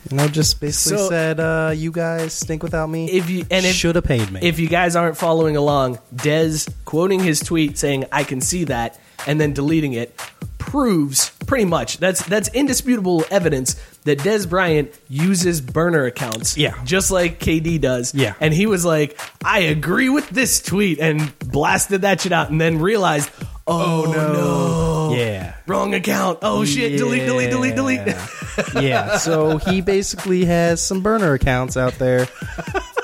you 0.10 0.18
know, 0.18 0.28
just 0.28 0.60
basically 0.60 0.98
So- 0.98 1.10
said, 1.10 1.40
uh, 1.40 1.72
"You 1.76 1.92
guys 1.92 2.34
stink 2.34 2.64
without 2.64 2.90
me." 2.90 3.10
If 3.12 3.30
you 3.30 3.46
and 3.52 3.66
if, 3.66 3.76
should 3.76 3.96
have 3.96 4.06
paid 4.06 4.32
me. 4.32 4.40
If 4.44 4.60
you 4.60 4.68
guys 4.68 4.96
aren't 4.96 5.18
following 5.18 5.56
along, 5.58 6.00
Dez 6.16 6.70
quoting 6.86 7.20
his 7.22 7.40
tweet 7.40 7.78
saying 7.78 8.06
"I 8.12 8.24
can 8.24 8.42
see 8.42 8.66
that" 8.66 9.00
and 9.28 9.40
then 9.42 9.54
deleting 9.54 9.94
it 9.94 10.18
proves 10.58 11.30
pretty 11.46 11.66
much 11.66 12.00
that's 12.00 12.24
that's 12.26 12.50
indisputable 12.50 13.24
evidence 13.30 13.76
that 14.04 14.18
Dez 14.20 14.50
Bryant 14.50 14.90
uses 15.08 15.62
burner 15.62 16.06
accounts. 16.06 16.58
Yeah. 16.58 16.74
just 16.84 17.12
like 17.12 17.40
KD 17.40 17.80
does. 17.80 18.14
Yeah. 18.16 18.34
and 18.40 18.54
he 18.54 18.66
was 18.66 18.84
like, 18.86 19.20
"I 19.44 19.60
agree 19.60 20.10
with 20.10 20.30
this 20.30 20.62
tweet," 20.62 21.00
and 21.00 21.38
blasted 21.40 22.02
that 22.02 22.22
shit 22.22 22.32
out, 22.32 22.50
and 22.50 22.60
then 22.60 22.80
realized, 22.80 23.30
Oh, 23.68 24.06
"Oh, 24.06 24.12
no. 24.12 24.34
no. 24.34 25.16
yeah. 25.16 25.56
wrong 25.68 25.94
account. 25.94 26.40
Oh 26.42 26.66
shit, 26.66 26.98
delete, 26.98 27.26
delete, 27.26 27.50
delete, 27.50 27.76
delete." 27.76 28.02
Yeah. 28.06 28.80
yeah. 28.80 29.18
So 29.18 29.58
he 29.58 29.82
basically 29.82 30.46
has 30.46 30.82
some 30.82 31.02
burner 31.02 31.34
accounts 31.34 31.76
out 31.76 31.94
there 31.94 32.28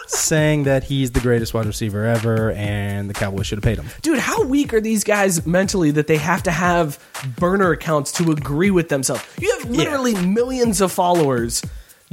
saying 0.07 0.63
that 0.63 0.83
he's 0.83 1.11
the 1.11 1.19
greatest 1.19 1.53
wide 1.53 1.65
receiver 1.65 2.05
ever 2.05 2.51
and 2.51 3.09
the 3.09 3.13
Cowboys 3.13 3.47
should 3.47 3.57
have 3.57 3.63
paid 3.63 3.77
him. 3.77 3.87
Dude, 4.01 4.19
how 4.19 4.43
weak 4.43 4.73
are 4.73 4.81
these 4.81 5.03
guys 5.03 5.45
mentally 5.45 5.91
that 5.91 6.07
they 6.07 6.17
have 6.17 6.43
to 6.43 6.51
have 6.51 6.99
burner 7.37 7.71
accounts 7.71 8.11
to 8.13 8.31
agree 8.31 8.71
with 8.71 8.89
themselves? 8.89 9.23
You 9.39 9.57
have 9.57 9.69
literally 9.69 10.13
millions 10.25 10.81
of 10.81 10.91
followers. 10.91 11.61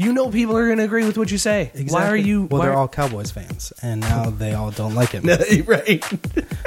You 0.01 0.13
know 0.13 0.31
people 0.31 0.57
are 0.57 0.65
going 0.67 0.79
to 0.79 0.85
agree 0.85 1.05
with 1.05 1.19
what 1.19 1.29
you 1.29 1.39
say. 1.39 1.73
Why 1.89 2.07
are 2.07 2.17
you? 2.17 2.43
Well, 2.45 2.61
why 2.61 2.67
they're 2.67 2.75
are- 2.75 2.79
all 2.79 2.87
Cowboys 2.87 3.33
fans, 3.33 3.73
and 3.83 4.01
now 4.01 4.31
they 4.31 4.55
all 4.55 4.71
don't 4.71 4.95
like 4.95 5.09
him. 5.11 5.25
right. 5.67 6.05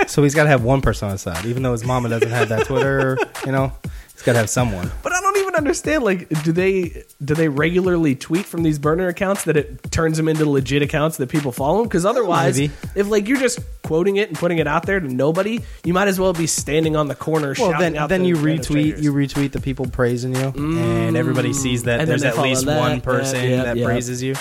so 0.06 0.22
he's 0.22 0.36
got 0.36 0.44
to 0.44 0.50
have 0.50 0.66
one 0.66 0.82
person 0.82 1.06
on 1.06 1.14
his 1.14 1.22
side, 1.22 1.46
even 1.46 1.64
though 1.64 1.72
his 1.72 1.86
mama 1.86 2.10
doesn't 2.10 2.30
have 2.30 2.50
that 2.50 2.66
Twitter. 2.66 3.18
You 3.46 3.54
know, 3.54 3.72
he's 4.12 4.22
got 4.24 4.34
to 4.34 4.40
have 4.40 4.50
someone. 4.50 4.92
But 5.02 5.14
I 5.14 5.22
don't 5.22 5.31
understand. 5.62 6.04
Like, 6.04 6.28
do 6.44 6.52
they 6.52 7.04
do 7.24 7.34
they 7.36 7.48
regularly 7.48 8.16
tweet 8.16 8.46
from 8.46 8.64
these 8.64 8.80
burner 8.80 9.08
accounts 9.08 9.44
that 9.46 9.56
it 9.58 9.92
turns 9.92 10.18
them 10.18 10.28
into 10.28 10.50
legit 10.50 10.82
accounts 10.82 11.18
that 11.18 11.30
people 11.30 11.52
follow? 11.52 11.84
Because 11.84 12.06
otherwise, 12.06 12.60
Maybe. 12.60 12.74
if 12.96 13.08
like 13.08 13.28
you're 13.28 13.40
just 13.40 13.60
quoting 13.84 14.18
it 14.18 14.30
and 14.30 14.38
putting 14.38 14.58
it 14.58 14.68
out 14.68 14.86
there 14.86 15.00
to 15.00 15.08
nobody, 15.08 15.60
you 15.84 15.94
might 15.94 16.08
as 16.08 16.20
well 16.20 16.34
be 16.34 16.48
standing 16.48 16.96
on 16.96 17.08
the 17.08 17.16
corner 17.16 17.54
Well, 17.58 17.72
shouting 17.72 17.94
then 17.94 17.98
out. 17.98 18.10
then 18.10 18.24
the 18.24 18.30
you 18.30 18.36
retweet 18.36 19.02
you 19.02 19.14
retweet 19.14 19.52
the 19.52 19.62
people 19.62 19.86
praising 19.88 20.36
you, 20.36 20.54
and 20.56 21.16
everybody 21.16 21.52
mm. 21.52 21.56
sees 21.56 21.84
that 21.84 22.00
And 22.02 22.10
there's 22.10 22.24
at 22.24 22.38
least 22.38 22.66
that. 22.66 22.80
one 22.80 22.96
Yeah, 22.98 23.00
person 23.00 23.50
yeah, 23.50 23.64
that 23.64 23.78
yeah. 23.78 23.86
praises 23.86 24.22
you. 24.24 24.36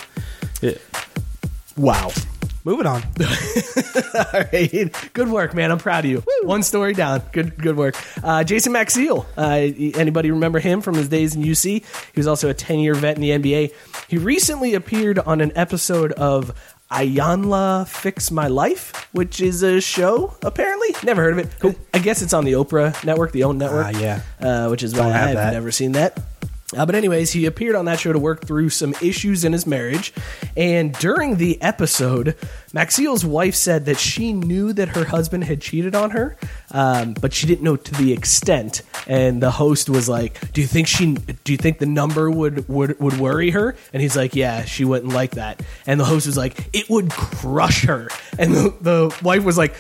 wow. 1.77 2.11
Moving 2.65 2.87
on. 2.87 3.03
All 4.15 4.45
right. 4.53 5.11
Good 5.15 5.29
work, 5.29 5.55
man. 5.55 5.71
I'm 5.71 5.79
proud 5.79 6.05
of 6.05 6.11
you. 6.11 6.23
One 6.43 6.63
story 6.63 6.93
down. 6.93 7.23
Good 7.33 7.57
good 7.57 7.77
work. 7.77 7.97
Uh, 8.23 8.45
Jason 8.45 8.73
Maxiell. 8.75 9.25
Uh, 9.37 9.99
anybody 9.99 10.31
remember 10.31 10.59
him 10.59 10.81
from 10.83 10.95
his 10.95 11.09
days 11.09 11.35
in 11.35 11.43
UC? 11.43 11.65
He 12.13 12.21
was 12.21 12.27
also 12.27 12.51
a 12.51 12.55
10 12.55 12.79
year 12.81 12.95
vet 12.95 13.17
in 13.17 13.23
the 13.23 13.31
NBA. 13.31 13.73
He 14.09 14.19
recently 14.19 14.75
appeared 14.75 15.19
on 15.19 15.41
an 15.41 15.53
episode 15.55 16.13
of 16.13 16.53
Iyanla 16.91 17.89
Fix 17.89 18.31
My 18.31 18.49
Life, 18.49 19.09
which 19.13 19.41
is 19.41 19.63
a 19.63 19.81
show, 19.81 20.37
apparently. 20.43 20.89
Never 21.05 21.23
heard 21.23 21.39
of 21.39 21.65
it. 21.65 21.77
I 21.95 21.99
guess 22.01 22.21
it's 22.21 22.33
on 22.35 22.45
the 22.45 22.53
Oprah 22.53 23.03
network, 23.05 23.33
the 23.33 23.45
OWN 23.45 23.59
network. 23.59 23.87
Ah, 23.87 23.99
yeah. 23.99 24.21
Uh, 24.41 24.69
which 24.69 24.83
is 24.83 24.93
why 24.95 25.05
Don't 25.05 25.13
I've 25.13 25.35
that. 25.37 25.53
never 25.53 25.71
seen 25.71 25.93
that. 25.93 26.19
Uh, 26.77 26.87
but 26.87 26.95
anyways, 26.95 27.33
he 27.33 27.47
appeared 27.47 27.75
on 27.75 27.85
that 27.87 27.99
show 27.99 28.13
to 28.13 28.19
work 28.19 28.47
through 28.47 28.71
some 28.71 28.95
issues 29.03 29.45
in 29.45 29.53
his 29.53 29.67
marriage, 29.67 30.13
and 30.57 30.93
during 30.95 31.37
the 31.37 31.61
episode, 31.61 32.37
Maxiell's 32.73 33.25
wife 33.25 33.57
said 33.57 33.87
that 33.87 33.99
she 33.99 34.33
knew 34.33 34.73
that 34.73 34.91
her 34.91 35.05
husband 35.05 35.45
had 35.45 35.61
cheated 35.61 35.95
on 35.97 36.11
her, 36.11 36.37
um, 36.71 37.15
but 37.15 37.33
she 37.33 37.47
didn't 37.47 37.63
know 37.63 37.77
to 37.77 37.95
the 37.95 38.13
extent. 38.13 38.83
And 39.09 39.43
the 39.43 39.51
host 39.51 39.91
was 39.91 40.09
like, 40.09 40.53
"Do 40.53 40.61
you 40.61 40.67
think 40.67 40.87
she? 40.87 41.15
Do 41.15 41.53
you 41.53 41.59
think 41.59 41.79
the 41.79 41.87
number 41.87 42.31
would 42.31 42.69
would 42.69 43.01
would 43.01 43.19
worry 43.19 43.51
her?" 43.51 43.75
And 43.93 44.01
he's 44.01 44.17
like, 44.17 44.37
"Yeah, 44.37 44.65
she 44.65 44.85
wouldn't 44.85 45.13
like 45.13 45.33
that." 45.33 45.63
And 45.87 45.99
the 45.99 46.05
host 46.05 46.27
was 46.27 46.37
like, 46.37 46.69
"It 46.73 46.89
would 46.89 47.11
crush 47.11 47.85
her." 47.87 48.09
And 48.39 48.55
the, 48.55 48.75
the 48.81 49.19
wife 49.23 49.43
was 49.43 49.59
like 49.59 49.75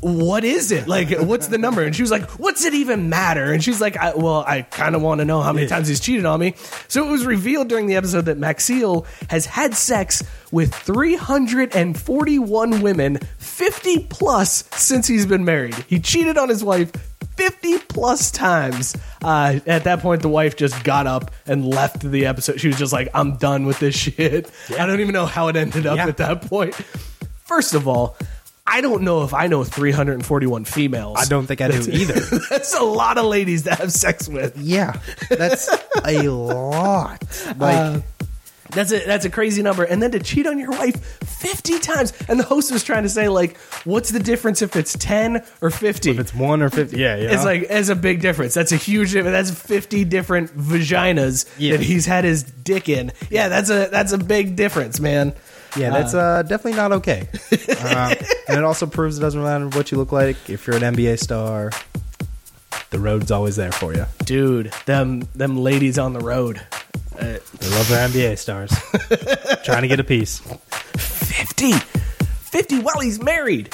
what 0.00 0.44
is 0.44 0.70
it 0.70 0.86
like 0.86 1.10
what's 1.20 1.48
the 1.48 1.58
number 1.58 1.82
and 1.82 1.96
she 1.96 2.02
was 2.02 2.10
like 2.10 2.28
what's 2.38 2.64
it 2.64 2.74
even 2.74 3.08
matter 3.08 3.52
and 3.52 3.64
she's 3.64 3.80
like 3.80 3.96
I, 3.96 4.14
well 4.14 4.44
i 4.46 4.62
kind 4.62 4.94
of 4.94 5.02
want 5.02 5.20
to 5.20 5.24
know 5.24 5.40
how 5.40 5.52
many 5.52 5.66
times 5.66 5.88
he's 5.88 6.00
cheated 6.00 6.24
on 6.26 6.38
me 6.40 6.54
so 6.88 7.06
it 7.06 7.10
was 7.10 7.24
revealed 7.26 7.68
during 7.68 7.86
the 7.86 7.96
episode 7.96 8.26
that 8.26 8.38
Maxiell 8.38 9.06
has 9.30 9.46
had 9.46 9.74
sex 9.74 10.22
with 10.50 10.74
341 10.74 12.82
women 12.82 13.18
50 13.38 13.98
plus 14.10 14.64
since 14.72 15.06
he's 15.06 15.26
been 15.26 15.44
married 15.44 15.74
he 15.88 15.98
cheated 16.00 16.36
on 16.38 16.48
his 16.48 16.62
wife 16.62 16.92
50 17.36 17.78
plus 17.88 18.30
times. 18.30 18.94
Uh, 19.24 19.58
at 19.66 19.84
that 19.84 20.00
point, 20.00 20.20
the 20.20 20.28
wife 20.28 20.54
just 20.54 20.84
got 20.84 21.06
up 21.06 21.30
and 21.46 21.64
left 21.66 22.00
the 22.02 22.26
episode. 22.26 22.60
She 22.60 22.68
was 22.68 22.76
just 22.76 22.92
like, 22.92 23.08
I'm 23.14 23.36
done 23.38 23.64
with 23.64 23.78
this 23.78 23.94
shit. 23.96 24.50
I 24.78 24.84
don't 24.84 25.00
even 25.00 25.14
know 25.14 25.24
how 25.24 25.48
it 25.48 25.56
ended 25.56 25.86
up 25.86 25.96
Yeah. 25.96 26.08
at 26.08 26.18
that 26.18 26.42
point. 26.42 26.74
First 27.44 27.72
of 27.72 27.88
all, 27.88 28.16
I 28.72 28.80
don't 28.80 29.02
know 29.02 29.22
if 29.22 29.34
I 29.34 29.46
know 29.48 29.62
341 29.64 30.64
females. 30.64 31.18
I 31.20 31.26
don't 31.26 31.46
think 31.46 31.60
I 31.60 31.68
do 31.68 31.90
either. 31.90 32.18
That's 32.50 32.74
a 32.74 32.82
lot 32.82 33.18
of 33.18 33.26
ladies 33.26 33.62
to 33.64 33.74
have 33.74 33.92
sex 33.92 34.28
with. 34.28 34.56
Yeah, 34.56 34.98
that's 35.28 35.68
a 36.04 36.28
lot. 36.30 37.22
Like, 37.58 37.76
Uh, 37.76 38.00
That's 38.70 38.90
a 38.90 39.04
that's 39.04 39.26
a 39.26 39.30
crazy 39.30 39.60
number. 39.62 39.84
And 39.84 40.02
then 40.02 40.12
to 40.12 40.18
cheat 40.20 40.46
on 40.46 40.58
your 40.58 40.70
wife 40.70 40.96
50 41.22 41.78
times. 41.80 42.14
And 42.26 42.40
the 42.40 42.44
host 42.44 42.72
was 42.72 42.82
trying 42.82 43.02
to 43.02 43.10
say, 43.10 43.28
like, 43.28 43.58
what's 43.84 44.10
the 44.10 44.18
difference 44.18 44.62
if 44.62 44.74
it's 44.76 44.96
10 44.96 45.44
or 45.60 45.68
50? 45.68 46.10
if 46.10 46.18
it's 46.18 46.34
one 46.34 46.62
or 46.62 46.70
fifty, 46.70 46.96
yeah, 46.98 47.16
yeah. 47.16 47.34
It's 47.34 47.44
like 47.44 47.66
it's 47.68 47.90
a 47.90 47.94
big 47.94 48.22
difference. 48.22 48.54
That's 48.54 48.72
a 48.72 48.76
huge 48.78 49.12
difference. 49.12 49.34
That's 49.50 49.60
fifty 49.60 50.04
different 50.06 50.56
vaginas 50.56 51.44
Yeah. 51.58 51.72
that 51.76 51.80
he's 51.84 52.06
had 52.06 52.24
his 52.24 52.42
dick 52.44 52.88
in. 52.88 53.12
Yeah, 53.28 53.48
that's 53.48 53.68
a 53.68 53.88
that's 53.90 54.12
a 54.12 54.18
big 54.18 54.56
difference, 54.56 54.98
man. 55.00 55.34
Yeah, 55.76 55.90
that's 55.90 56.14
uh, 56.14 56.42
definitely 56.42 56.74
not 56.74 56.92
okay. 56.92 57.28
Uh, 57.68 58.14
and 58.48 58.58
it 58.58 58.64
also 58.64 58.86
proves 58.86 59.18
it 59.18 59.20
doesn't 59.20 59.42
matter 59.42 59.68
what 59.68 59.90
you 59.92 59.98
look 59.98 60.12
like. 60.12 60.50
If 60.50 60.66
you're 60.66 60.76
an 60.76 60.82
NBA 60.82 61.18
star, 61.18 61.70
the 62.90 62.98
road's 62.98 63.30
always 63.30 63.56
there 63.56 63.72
for 63.72 63.94
you. 63.94 64.06
Dude, 64.24 64.72
them 64.86 65.20
them 65.34 65.56
ladies 65.56 65.98
on 65.98 66.12
the 66.12 66.20
road. 66.20 66.60
Uh, 67.18 67.38
They 67.58 67.68
love 67.70 67.88
their 67.88 68.08
NBA 68.08 68.38
stars, 68.38 68.70
trying 69.64 69.82
to 69.82 69.88
get 69.88 70.00
a 70.00 70.04
piece. 70.04 70.40
50. 70.96 71.72
50 71.72 72.78
while 72.80 73.00
he's 73.00 73.20
married. 73.22 73.72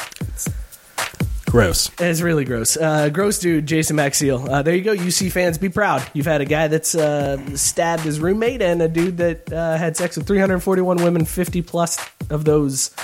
Gross. 1.51 1.91
It's 1.99 2.21
really 2.21 2.45
gross. 2.45 2.77
Uh, 2.77 3.09
gross 3.09 3.39
dude, 3.39 3.67
Jason 3.67 3.97
Maxiell. 3.97 4.47
Uh, 4.49 4.61
there 4.61 4.75
you 4.75 4.83
go, 4.83 4.95
UC 4.95 5.33
fans. 5.33 5.57
Be 5.57 5.71
proud. 5.71 6.07
You've 6.13 6.27
had 6.27 6.43
a 6.43 6.45
guy 6.45 6.69
that's 6.69 6.95
uh, 6.95 7.39
stabbed 7.57 8.03
his 8.03 8.21
roommate 8.21 8.61
and 8.61 8.83
a 8.83 8.89
dude 8.89 9.17
that 9.17 9.51
uh, 9.51 9.79
had 9.79 9.97
sex 9.97 10.19
with 10.19 10.27
341 10.27 11.03
women, 11.03 11.25
50 11.25 11.63
plus 11.63 11.99
of 12.29 12.45
those 12.45 12.95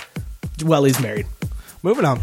Well, 0.62 0.84
he's 0.84 1.00
married. 1.00 1.26
Moving 1.82 2.04
on. 2.04 2.18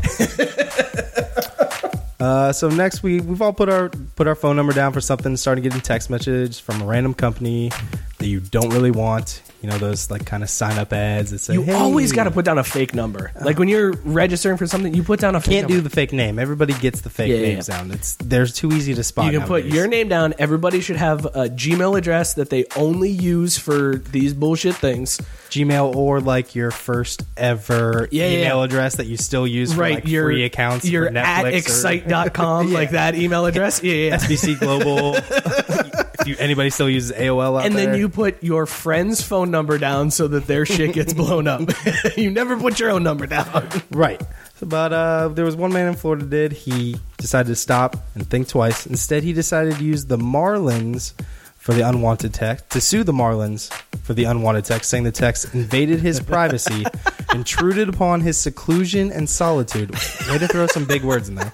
uh, 2.20 2.54
so 2.54 2.70
next 2.70 3.02
we 3.02 3.20
we've 3.20 3.42
all 3.42 3.54
put 3.54 3.70
our 3.70 3.90
put 3.90 4.28
our 4.28 4.36
phone 4.36 4.56
number 4.56 4.74
down 4.74 4.94
for 4.94 5.02
something. 5.02 5.36
Started 5.38 5.62
getting 5.62 5.82
text 5.82 6.12
messages 6.12 6.60
from 6.60 6.84
a 6.84 6.86
random 6.86 7.16
company 7.16 7.72
that 8.20 8.28
you 8.28 8.40
don't 8.40 8.70
really 8.70 8.92
want. 8.92 9.42
You 9.62 9.70
know 9.70 9.78
those 9.78 10.10
like 10.10 10.26
kind 10.26 10.42
of 10.44 10.50
sign 10.50 10.78
up 10.78 10.92
ads 10.92 11.32
that 11.32 11.40
say 11.40 11.54
You 11.54 11.62
hey, 11.64 11.74
always 11.74 12.12
got 12.12 12.24
to 12.26 12.32
put 12.32 12.46
down 12.46 12.58
a 12.58 12.64
fake 12.64 12.94
number. 12.96 13.32
Uh-huh. 13.36 13.46
Like 13.46 13.60
when 13.60 13.68
you're 13.68 13.92
registering 13.94 14.58
for 14.58 14.66
something, 14.68 14.94
you 14.94 15.04
put 15.04 15.20
down 15.20 15.36
a 15.36 15.42
fake 15.42 15.52
can't 15.52 15.68
do 15.68 15.82
the 15.82 15.90
fake 15.90 16.14
name. 16.14 16.40
Everybody 16.40 16.74
gets 16.74 17.02
the 17.02 17.10
fake 17.10 17.30
Yeah, 17.32 17.42
names 17.42 17.70
yeah. 17.70 17.78
down. 17.78 17.92
It's 17.92 18.16
they're 18.16 18.46
too 18.48 18.72
easy 18.72 18.94
to 18.96 19.04
spot. 19.04 19.32
You 19.32 19.40
can 19.40 19.48
put 19.48 19.66
your 19.66 19.88
name 19.88 20.08
down. 20.10 20.34
Everybody 20.40 20.82
should 20.82 20.96
have 20.96 21.26
a 21.26 21.50
Gmail 21.50 21.98
address 21.98 22.34
that 22.36 22.50
they 22.50 22.66
only 22.76 23.10
use 23.12 23.58
for 23.58 23.98
these 23.98 24.34
bullshit 24.34 24.76
things. 24.76 25.20
Gmail 25.52 25.96
or 25.96 26.22
like 26.22 26.56
your 26.56 26.72
first 26.72 27.24
ever 27.36 28.08
Yeah, 28.10 28.30
email 28.30 28.64
address 28.64 28.96
that 28.96 29.08
you 29.08 29.18
still 29.18 29.46
use 29.46 29.74
for 29.74 29.82
right, 29.82 29.96
like 29.96 30.08
your 30.08 30.26
free 30.26 30.46
accounts. 30.46 30.86
Your 30.88 31.08
at 31.08 31.14
Netflix 31.14 31.52
or- 31.52 31.58
excite.com, 31.58 32.72
like 32.74 32.92
that 32.92 33.16
email 33.16 33.46
address. 33.46 33.84
Yeah, 33.84 33.94
yeah. 33.94 34.08
yeah. 34.12 34.18
SBC 34.18 34.60
Global. 34.60 35.16
if 36.22 36.28
you, 36.28 36.36
anybody 36.40 36.70
still 36.70 36.90
uses 36.90 37.12
AOL 37.12 37.60
out 37.60 37.66
and 37.66 37.76
there, 37.76 37.88
then 37.88 38.00
you 38.00 38.10
put 38.10 38.42
your 38.44 38.66
friend's 38.66 39.22
phone 39.22 39.52
number 39.52 39.78
down 39.78 40.12
so 40.12 40.28
that 40.28 40.48
their 40.48 40.66
shit 40.66 40.94
gets 40.94 41.14
blown 41.14 41.48
up. 41.48 41.70
you 42.18 42.32
never 42.32 42.58
put 42.58 42.80
your 42.80 42.92
own 42.92 43.04
number 43.04 43.28
down. 43.28 43.70
right. 43.92 44.22
But 44.62 44.94
uh, 44.94 45.28
there 45.30 45.46
was 45.46 45.56
one 45.56 45.74
man 45.74 45.88
in 45.88 45.96
Florida 45.96 46.26
did. 46.26 46.52
He 46.52 46.98
decided 47.18 47.50
to 47.50 47.56
stop 47.56 47.98
and 48.16 48.28
think 48.28 48.48
twice. 48.48 48.86
Instead, 48.86 49.24
he 49.24 49.34
decided 49.34 49.76
to 49.78 49.84
use 49.84 50.06
the 50.06 50.18
Marlins 50.18 51.14
for 51.62 51.74
the 51.74 51.88
unwanted 51.88 52.34
text 52.34 52.72
to 52.72 52.82
sue 52.82 53.04
the 53.04 53.12
Marlins 53.12 53.72
for 54.02 54.16
the 54.16 54.24
unwanted 54.24 54.66
text, 54.66 54.90
saying 54.90 55.04
the 55.04 55.12
text 55.12 55.54
invaded 55.54 56.00
his 56.00 56.20
privacy, 56.20 56.84
intruded 57.34 57.88
upon 57.88 58.22
his 58.22 58.36
seclusion 58.38 59.12
and 59.12 59.30
solitude. 59.30 59.92
Way 60.28 60.40
to 60.40 60.48
throw 60.48 60.66
some 60.68 60.86
big 60.86 61.04
words 61.04 61.30
in 61.30 61.36
there. 61.36 61.54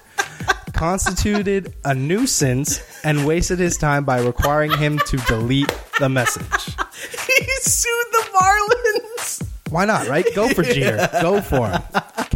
Constituted 0.78 1.74
a 1.84 1.92
nuisance 1.92 2.80
and 3.02 3.26
wasted 3.26 3.58
his 3.58 3.76
time 3.76 4.04
by 4.04 4.20
requiring 4.20 4.70
him 4.70 5.00
to 5.06 5.16
delete 5.26 5.72
the 5.98 6.08
message. 6.08 6.44
he 7.26 7.46
sued 7.62 8.06
the 8.12 8.24
Marlins. 8.40 9.42
Why 9.70 9.84
not, 9.86 10.06
right? 10.06 10.24
Go 10.36 10.48
for 10.48 10.62
Jeter. 10.62 11.08
Go 11.20 11.40
for 11.40 11.68
him. 11.68 11.82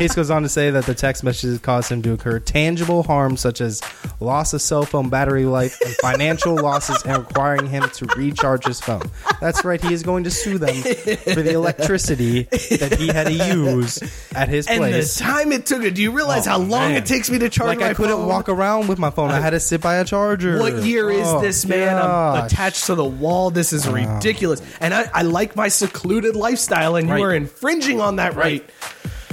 Case 0.03 0.17
goes 0.17 0.31
on 0.31 0.43
to 0.43 0.49
say 0.49 0.71
that 0.71 0.85
the 0.87 0.95
text 0.95 1.23
messages 1.23 1.61
caused 1.61 1.93
him 1.93 2.03
to 2.03 2.11
incur 2.11 2.41
tangible 2.41 3.05
harm 3.05 3.37
such 3.37 3.61
as 3.61 3.81
loss 4.19 4.53
of 4.53 4.61
cell 4.61 4.85
phone 4.85 5.09
battery 5.09 5.45
life 5.45 5.81
and 5.81 5.95
financial 5.97 6.57
losses 6.57 7.01
and 7.05 7.19
requiring 7.19 7.69
him 7.69 7.85
to 7.91 8.07
recharge 8.17 8.65
his 8.67 8.81
phone. 8.81 9.03
That's 9.41 9.65
right, 9.65 9.81
he 9.81 9.95
is 9.95 10.03
going 10.03 10.25
to 10.25 10.31
sue 10.33 10.59
them 10.59 10.75
for 10.75 11.41
the 11.41 11.53
electricity 11.53 12.43
that 12.79 12.97
he 12.99 13.07
had 13.09 13.29
to 13.29 13.33
use 13.55 14.03
at 14.35 14.49
his 14.49 14.67
And 14.67 14.79
place. 14.79 15.15
the 15.19 15.23
time 15.23 15.53
it 15.53 15.67
took 15.67 15.85
it. 15.85 15.95
Do 15.95 16.03
you 16.03 16.11
realize 16.11 16.49
Oh, 16.49 16.51
how 16.51 16.59
long 16.59 16.91
man. 16.91 16.95
it 16.97 17.07
takes 17.07 17.31
me 17.31 17.39
to 17.39 17.49
charge 17.49 17.69
like 17.69 17.79
my 17.79 17.91
I 17.91 17.95
couldn't 17.95 18.17
phone? 18.17 18.27
walk 18.29 18.49
around 18.49 18.89
with 18.89 18.99
my 18.99 19.11
phone. 19.11 19.31
I 19.31 19.39
had 19.39 19.51
to 19.51 19.61
sit 19.61 19.81
by 19.81 19.97
a 19.97 20.05
charger. 20.05 20.59
What 20.59 20.83
year 20.83 21.11
is 21.13 21.29
Oh, 21.29 21.41
this, 21.41 21.65
man? 21.65 21.97
I'm 21.97 22.45
attached 22.47 22.87
to 22.87 22.97
the 22.97 23.05
wall. 23.05 23.51
This 23.53 23.73
is 23.73 23.87
ridiculous. 23.89 24.61
And 24.81 24.93
I, 24.93 25.09
I 25.15 25.23
like 25.23 25.55
my 25.55 25.69
secluded 25.69 26.35
lifestyle, 26.35 26.97
and 26.97 27.09
Right. 27.09 27.19
you 27.19 27.25
are 27.25 27.33
infringing 27.35 28.01
on 28.01 28.17
that 28.17 28.35
right. 28.35 28.69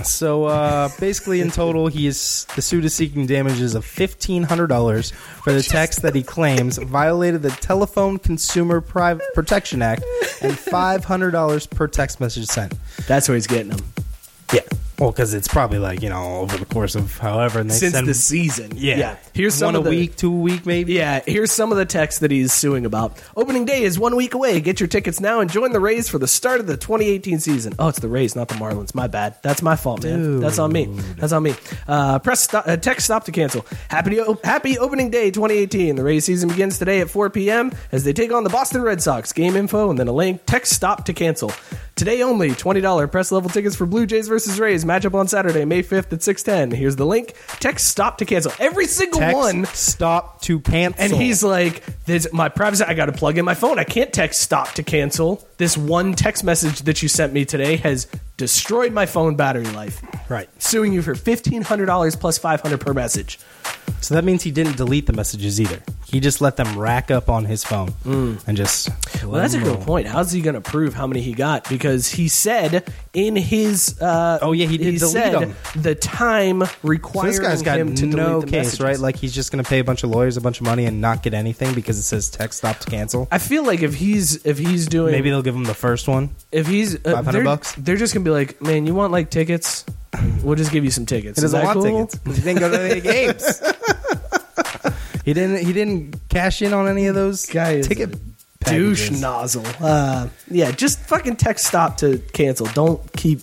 So 0.04 0.46
uh, 0.46 0.90
basically, 1.00 1.42
in 1.42 1.52
total, 1.52 1.88
he 1.88 2.08
is 2.08 2.46
the 2.56 2.62
suit 2.62 2.86
is 2.86 2.94
seeking 2.94 3.26
damages 3.26 3.76
of 3.76 3.86
fifteen 3.86 4.44
hundred 4.44 4.68
dollars 4.68 5.12
for 5.12 5.52
the 5.54 5.62
text 5.62 6.02
that 6.02 6.16
he 6.16 6.24
claims 6.24 6.78
violated 6.78 7.42
the 7.42 7.52
Telephone 7.52 8.18
Consumer 8.18 8.82
Protection 8.82 9.82
Act 9.82 10.04
and 10.42 10.58
five 10.58 11.04
hundred 11.06 11.32
dollars 11.32 11.68
per 11.68 11.88
text 11.88 12.20
message 12.20 12.46
sent. 12.46 12.74
That's 13.08 13.28
where 13.28 13.36
he's 13.36 13.48
getting 13.48 13.70
them. 13.70 13.86
Yeah, 14.54 14.62
well, 15.00 15.12
because 15.12 15.34
it's 15.34 15.48
probably 15.48 15.80
like 15.80 16.02
you 16.02 16.10
know 16.10 16.38
over 16.38 16.58
the 16.58 16.66
course 16.66 16.96
of 16.96 17.18
however 17.18 17.60
and 17.60 17.70
they 17.70 17.76
Since 17.76 17.94
send 17.94 18.08
the 18.08 18.14
season. 18.14 18.74
yeah. 18.76 19.18
Here's 19.34 19.54
some 19.56 19.68
one 19.68 19.76
of 19.76 19.82
a 19.86 19.90
the, 19.90 19.96
week, 19.96 20.16
two 20.18 20.34
a 20.34 20.38
week, 20.38 20.66
maybe. 20.66 20.94
Yeah, 20.94 21.22
here's 21.26 21.52
some 21.52 21.72
of 21.72 21.78
the 21.78 21.86
texts 21.86 22.20
that 22.20 22.32
he's 22.32 22.52
suing 22.52 22.86
about. 22.86 23.22
Opening 23.38 23.66
day 23.66 23.84
is 23.84 23.98
one 23.98 24.16
week 24.16 24.34
away. 24.34 24.60
Get 24.60 24.80
your 24.82 24.88
tickets 24.88 25.20
now 25.22 25.40
and 25.40 25.50
join 25.50 25.72
the 25.72 25.80
Rays 25.80 26.10
for 26.10 26.18
the 26.18 26.28
start 26.28 26.60
of 26.60 26.68
the 26.68 26.76
2018 26.76 27.40
season. 27.40 27.74
Oh, 27.80 27.88
it's 27.88 28.00
the 28.00 28.10
Rays, 28.10 28.36
not 28.36 28.50
the 28.50 28.56
Marlins. 28.56 28.94
My 28.94 29.08
bad. 29.08 29.36
That's 29.42 29.62
my 29.62 29.76
fault, 29.78 30.04
man. 30.04 30.42
That's 30.42 30.60
on 30.60 30.74
me. 30.74 30.86
That's 31.18 31.32
on 31.32 31.44
me. 31.44 31.56
Uh, 31.88 32.20
press 32.20 32.42
stop, 32.42 32.68
uh, 32.68 32.76
text 32.78 33.06
stop 33.06 33.24
to 33.26 33.32
cancel. 33.32 33.66
Happy 33.90 34.20
happy 34.44 34.78
opening 34.78 35.10
day 35.10 35.32
2018. 35.32 35.96
The 35.96 36.04
Rays 36.04 36.26
season 36.26 36.50
begins 36.50 36.78
today 36.78 37.00
at 37.00 37.10
4 37.10 37.30
p.m. 37.30 37.72
as 37.94 38.04
they 38.04 38.12
take 38.14 38.34
on 38.34 38.44
the 38.44 38.50
Boston 38.50 38.82
Red 38.82 39.02
Sox. 39.02 39.32
Game 39.32 39.56
info 39.56 39.90
and 39.90 39.98
then 39.98 40.08
a 40.10 40.14
link. 40.14 40.42
Text 40.46 40.74
stop 40.74 41.06
to 41.06 41.14
cancel. 41.14 41.52
Today 41.96 42.22
only, 42.24 42.52
$20 42.52 43.12
press 43.12 43.30
level 43.30 43.50
tickets 43.50 43.76
for 43.76 43.86
Blue 43.86 44.06
Jays 44.06 44.30
versus 44.30 44.58
Rays. 44.58 44.86
Matchup 44.90 45.14
on 45.14 45.28
Saturday, 45.28 45.66
May 45.66 45.84
5th 45.84 46.12
at 46.14 46.24
610. 46.24 46.78
Here's 46.78 46.96
the 46.96 47.06
link. 47.06 47.34
Text 47.60 47.88
stop 47.88 48.18
to 48.18 48.26
cancel. 48.26 48.52
Every 48.60 48.88
single 48.88 49.20
Text 49.20 49.36
one 49.38 49.66
stop 49.66 50.42
to 50.42 50.60
cancel. 50.60 51.04
and 51.04 51.14
he's 51.14 51.44
like, 51.44 51.84
"This 52.06 52.28
my 52.34 52.50
privacy. 52.50 52.84
I 52.84 52.94
got 52.96 53.06
to 53.06 53.12
plug 53.12 53.38
in 53.38 53.46
my 53.46 53.54
phone. 53.54 53.78
I 53.78 53.84
can't 53.84 54.12
text 54.12 54.42
stop 54.42 54.74
to 54.74 54.84
cancel. 54.84 55.48
This 55.60 55.78
one 55.78 56.14
text 56.14 56.44
message 56.44 56.80
that 56.84 57.04
you 57.04 57.08
sent 57.10 57.34
me 57.34 57.46
today 57.46 57.76
has 57.76 58.08
destroyed 58.38 58.94
my 58.94 59.06
phone 59.06 59.36
battery 59.36 59.66
life. 59.66 60.02
right. 60.30 60.50
Suing 60.62 60.94
you 60.94 61.02
for 61.02 61.14
fifteen 61.16 61.62
hundred 61.62 61.86
dollars 61.88 62.16
plus 62.16 62.38
five 62.38 62.62
hundred 62.62 62.80
per 62.80 62.94
message. 62.94 63.38
So 64.02 64.16
that 64.16 64.24
means 64.24 64.42
he 64.44 64.52
didn't 64.52 64.78
delete 64.78 65.06
the 65.08 65.14
messages 65.14 65.60
either. 65.60 65.80
He 66.06 66.20
just 66.22 66.40
let 66.42 66.56
them 66.56 66.80
rack 66.80 67.12
up 67.12 67.30
on 67.30 67.44
his 67.46 67.64
phone 67.64 67.94
and 68.06 68.56
just. 68.56 68.90
Well, 69.22 69.34
that's 69.34 69.54
a 69.54 69.60
good 69.60 69.82
point. 69.82 70.08
How's 70.08 70.32
he 70.32 70.42
going 70.42 70.56
to 70.56 70.62
prove 70.62 70.94
how 70.94 71.06
many 71.06 71.22
he 71.22 71.34
got? 71.34 71.68
Because 71.70 72.08
he 72.08 72.30
said 72.30 72.92
in 73.14 73.36
his 73.36 74.02
uh, 74.02 74.40
Oh, 74.42 74.54
yeah, 74.54 74.66
he 74.68 74.78
did 74.78 74.98
delete 74.98 75.02
said 75.02 75.34
them. 75.34 75.56
the 75.76 75.94
time 75.94 76.64
So 76.64 77.22
this 77.24 77.40
guy's 77.40 77.62
got 77.62 77.78
no 77.80 77.94
delete 77.94 78.12
the 78.12 78.42
case, 78.46 78.52
messages. 78.52 78.80
right? 78.80 78.98
Like 79.00 79.18
he's 79.18 79.34
just 79.34 79.52
going 79.52 79.64
to 79.64 79.70
pay 79.70 79.80
a 79.80 79.84
bunch 79.84 80.04
of 80.04 80.10
lawyers 80.10 80.38
a 80.38 80.42
bunch 80.42 80.62
of 80.62 80.66
money 80.66 80.86
and 80.86 81.02
not 81.02 81.22
get 81.22 81.34
anything 81.34 81.76
because 81.76 82.00
it 82.00 82.04
says 82.04 82.30
text 82.30 82.60
stop 82.60 82.80
to 82.80 82.90
cancel. 82.90 83.28
I 83.32 83.38
feel 83.38 83.64
like 83.66 83.82
if 83.82 83.94
he's 83.96 84.44
if 84.46 84.58
he's 84.58 84.88
doing 84.88 85.12
Maybe 85.12 85.30
they'll 85.30 85.42
give 85.50 85.56
him 85.56 85.64
the 85.64 85.74
first 85.74 86.08
one. 86.08 86.30
if 86.52 86.68
he's 86.68 86.96
uh, 86.96 87.00
500 87.16 87.32
they're- 87.32 87.44
bucks? 87.44 87.74
they're 87.76 87.98
just 87.98 88.14
gonna 88.14 88.24
be 88.24 88.30
like, 88.30 88.62
man, 88.62 88.86
you 88.86 88.94
want 88.94 89.12
like 89.12 89.32
tickets? 89.32 89.84
We'll 90.44 90.56
just 90.56 90.72
give 90.72 90.84
you 90.86 90.92
some 90.92 91.06
tickets. 91.08 91.40
He 91.40 91.46
Is 91.46 91.52
doesn't 91.52 91.60
that 91.60 91.76
want 91.76 91.86
cool? 91.86 92.08
tickets. 92.08 92.38
He 92.38 92.42
didn't 92.44 92.60
go 92.60 92.70
to 92.72 92.80
any 92.92 93.02
games. 93.02 93.62
he 95.26 95.34
didn't. 95.34 95.66
He 95.66 95.74
didn't 95.74 96.20
cash 96.30 96.62
in 96.62 96.74
on 96.74 96.88
any 96.88 97.08
of 97.08 97.16
those 97.16 97.46
Guy 97.48 97.74
is 97.74 97.88
ticket 97.88 98.16
a 98.16 98.20
douche 98.70 99.12
nozzle. 99.12 99.66
Uh, 99.80 100.28
yeah, 100.50 100.72
just 100.72 101.00
fucking 101.02 101.36
text 101.38 101.66
stop 101.66 101.98
to 101.98 102.20
cancel. 102.34 102.68
Don't 102.68 103.02
keep. 103.14 103.42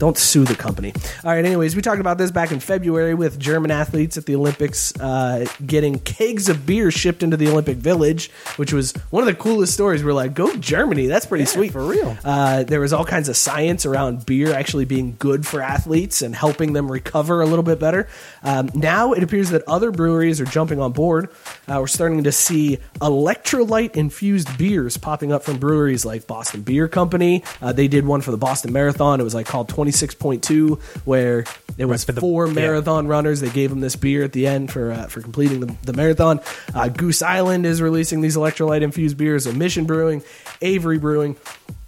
Don't 0.00 0.16
sue 0.16 0.44
the 0.44 0.54
company. 0.54 0.94
All 1.24 1.30
right. 1.30 1.44
Anyways, 1.44 1.76
we 1.76 1.82
talked 1.82 2.00
about 2.00 2.16
this 2.16 2.30
back 2.30 2.52
in 2.52 2.58
February 2.58 3.12
with 3.12 3.38
German 3.38 3.70
athletes 3.70 4.16
at 4.16 4.24
the 4.24 4.34
Olympics 4.34 4.98
uh, 4.98 5.44
getting 5.64 5.98
kegs 5.98 6.48
of 6.48 6.64
beer 6.64 6.90
shipped 6.90 7.22
into 7.22 7.36
the 7.36 7.48
Olympic 7.48 7.76
Village, 7.76 8.30
which 8.56 8.72
was 8.72 8.94
one 9.10 9.22
of 9.22 9.26
the 9.26 9.34
coolest 9.34 9.74
stories. 9.74 10.02
We're 10.02 10.14
like, 10.14 10.32
go 10.32 10.56
Germany. 10.56 11.06
That's 11.06 11.26
pretty 11.26 11.44
sweet 11.44 11.72
for 11.72 11.84
real. 11.84 12.16
Uh, 12.24 12.62
there 12.64 12.80
was 12.80 12.94
all 12.94 13.04
kinds 13.04 13.28
of 13.28 13.36
science 13.36 13.84
around 13.84 14.24
beer 14.24 14.54
actually 14.54 14.86
being 14.86 15.16
good 15.18 15.46
for 15.46 15.60
athletes 15.60 16.22
and 16.22 16.34
helping 16.34 16.72
them 16.72 16.90
recover 16.90 17.42
a 17.42 17.46
little 17.46 17.62
bit 17.62 17.78
better. 17.78 18.08
Um, 18.42 18.70
now 18.72 19.12
it 19.12 19.22
appears 19.22 19.50
that 19.50 19.62
other 19.68 19.90
breweries 19.90 20.40
are 20.40 20.46
jumping 20.46 20.80
on 20.80 20.92
board. 20.92 21.30
Uh, 21.68 21.76
we're 21.78 21.86
starting 21.86 22.24
to 22.24 22.32
see 22.32 22.78
electrolyte 23.02 23.96
infused 23.96 24.56
beers 24.56 24.96
popping 24.96 25.30
up 25.30 25.42
from 25.42 25.58
breweries 25.58 26.06
like 26.06 26.26
Boston 26.26 26.62
Beer 26.62 26.88
Company. 26.88 27.44
Uh, 27.60 27.72
they 27.72 27.86
did 27.86 28.06
one 28.06 28.22
for 28.22 28.30
the 28.30 28.38
Boston 28.38 28.72
Marathon. 28.72 29.20
It 29.20 29.24
was 29.24 29.34
like 29.34 29.44
called 29.44 29.68
26.2, 29.90 30.80
where 31.04 31.44
it 31.78 31.84
was 31.84 32.04
for 32.04 32.12
the- 32.12 32.20
four 32.20 32.46
yeah. 32.46 32.52
marathon 32.54 33.06
runners. 33.06 33.40
They 33.40 33.50
gave 33.50 33.70
them 33.70 33.80
this 33.80 33.96
beer 33.96 34.22
at 34.24 34.32
the 34.32 34.46
end 34.46 34.70
for 34.70 34.92
uh, 34.92 35.06
for 35.06 35.20
completing 35.20 35.60
the, 35.60 35.76
the 35.84 35.92
marathon. 35.92 36.40
Uh, 36.74 36.88
Goose 36.88 37.22
Island 37.22 37.66
is 37.66 37.82
releasing 37.82 38.20
these 38.20 38.36
electrolyte 38.36 38.82
infused 38.82 39.16
beers. 39.16 39.46
Mission 39.52 39.84
Brewing, 39.84 40.22
Avery 40.62 40.98
Brewing. 40.98 41.36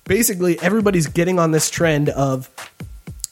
Basically, 0.05 0.59
everybody's 0.61 1.07
getting 1.07 1.39
on 1.39 1.53
this 1.53 1.71
trend 1.71 2.09
of, 2.09 2.51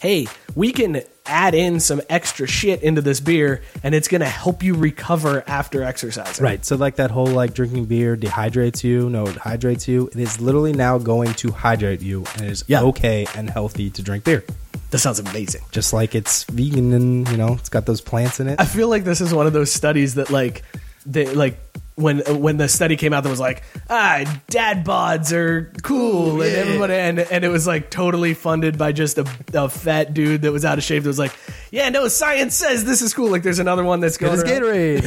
hey, 0.01 0.27
we 0.55 0.73
can 0.73 1.03
add 1.31 1.55
in 1.55 1.81
some 1.81 2.03
extra 2.11 2.47
shit 2.47 2.83
into 2.83 3.01
this 3.01 3.21
beer, 3.21 3.62
and 3.83 3.95
it's 3.95 4.09
going 4.09 4.21
to 4.21 4.27
help 4.29 4.62
you 4.62 4.75
recover 4.75 5.43
after 5.47 5.83
exercising. 5.83 6.45
Right. 6.45 6.64
So 6.64 6.77
like 6.77 6.97
that 6.97 7.11
whole 7.11 7.27
like 7.27 7.55
drinking 7.55 7.87
beer 7.87 8.16
dehydrates 8.16 8.83
you. 8.85 9.09
No, 9.09 9.27
it 9.27 9.37
hydrates 9.37 9.87
you. 9.88 10.09
It 10.09 10.16
is 10.16 10.40
literally 10.40 10.73
now 10.73 10.99
going 10.99 11.33
to 11.35 11.51
hydrate 11.53 12.03
you, 12.03 12.25
and 12.35 12.43
it 12.47 12.51
is 12.51 12.64
Yeah. 12.66 12.83
okay 12.83 13.27
and 13.37 13.49
healthy 13.49 13.90
to 13.90 14.03
drink 14.03 14.25
beer. 14.25 14.45
That 14.90 14.99
sounds 14.99 15.21
amazing. 15.21 15.62
Just 15.71 15.93
like 15.93 16.16
it's 16.16 16.43
vegan 16.45 16.93
and 16.93 17.29
you 17.29 17.37
know 17.37 17.53
it's 17.55 17.69
got 17.69 17.87
those 17.87 18.01
plants 18.01 18.40
in 18.40 18.49
it. 18.49 18.61
I 18.61 18.64
feel 18.64 18.88
like 18.88 19.05
this 19.05 19.21
is 19.21 19.33
one 19.33 19.47
of 19.47 19.53
those 19.53 19.73
studies 19.73 20.16
that 20.16 20.31
like 20.31 20.64
they 21.07 21.33
like 21.33 21.57
when 22.01 22.21
when 22.41 22.57
the 22.57 22.69
study 22.69 22.97
came 22.97 23.13
out 23.13 23.23
that 23.23 23.31
was 23.31 23.41
like 23.41 23.63
ah 23.89 24.25
dad 24.49 24.85
bods 24.85 25.33
are 25.33 25.73
cool 25.83 26.41
and 26.43 26.53
everybody 26.55 26.95
and 26.95 27.19
and 27.19 27.45
it 27.45 27.49
was 27.49 27.67
like 27.67 27.91
totally 27.91 28.35
funded 28.35 28.79
by 28.79 28.93
just 28.93 29.19
a, 29.19 29.27
a 29.55 29.69
fat 29.69 30.15
dude 30.15 30.43
that 30.43 30.53
was 30.53 30.65
out 30.65 30.79
of 30.79 30.85
shape 30.85 31.03
that 31.03 31.09
was 31.09 31.19
like 31.19 31.33
yeah 31.71 31.89
no 31.91 32.09
science 32.09 32.55
says 32.55 32.85
this 32.85 33.03
is 33.03 33.13
cool 33.15 33.31
like 33.31 33.43
there's 33.43 33.59
another 33.59 33.85
one 33.85 34.01
that's 34.01 34.17
going. 34.17 34.39
Gatorade. 34.41 35.03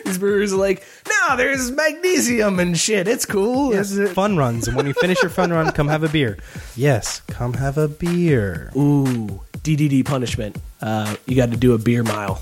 these 0.04 0.18
brewers 0.18 0.52
are 0.52 0.56
like 0.56 0.82
no 1.08 1.36
there's 1.36 1.70
magnesium 1.70 2.58
and 2.58 2.76
shit 2.78 3.06
it's 3.08 3.26
cool 3.26 3.72
yes, 3.72 3.92
it- 3.92 4.08
fun 4.10 4.36
runs, 4.36 4.66
and 4.68 4.76
when 4.76 4.86
you 4.86 4.94
finish 4.94 5.20
your 5.22 5.30
fun 5.30 5.50
run, 5.52 5.70
come 5.72 5.88
have 5.88 6.02
a 6.02 6.08
beer. 6.08 6.38
Yes, 6.76 7.20
come 7.28 7.52
have 7.54 7.78
a 7.78 7.88
beer. 7.88 8.70
ooh 8.76 9.40
DDD 9.58 10.04
punishment 10.04 10.56
uh, 10.80 11.14
you 11.26 11.36
got 11.36 11.50
to 11.50 11.56
do 11.56 11.74
a 11.74 11.78
beer 11.78 12.02
mile 12.02 12.40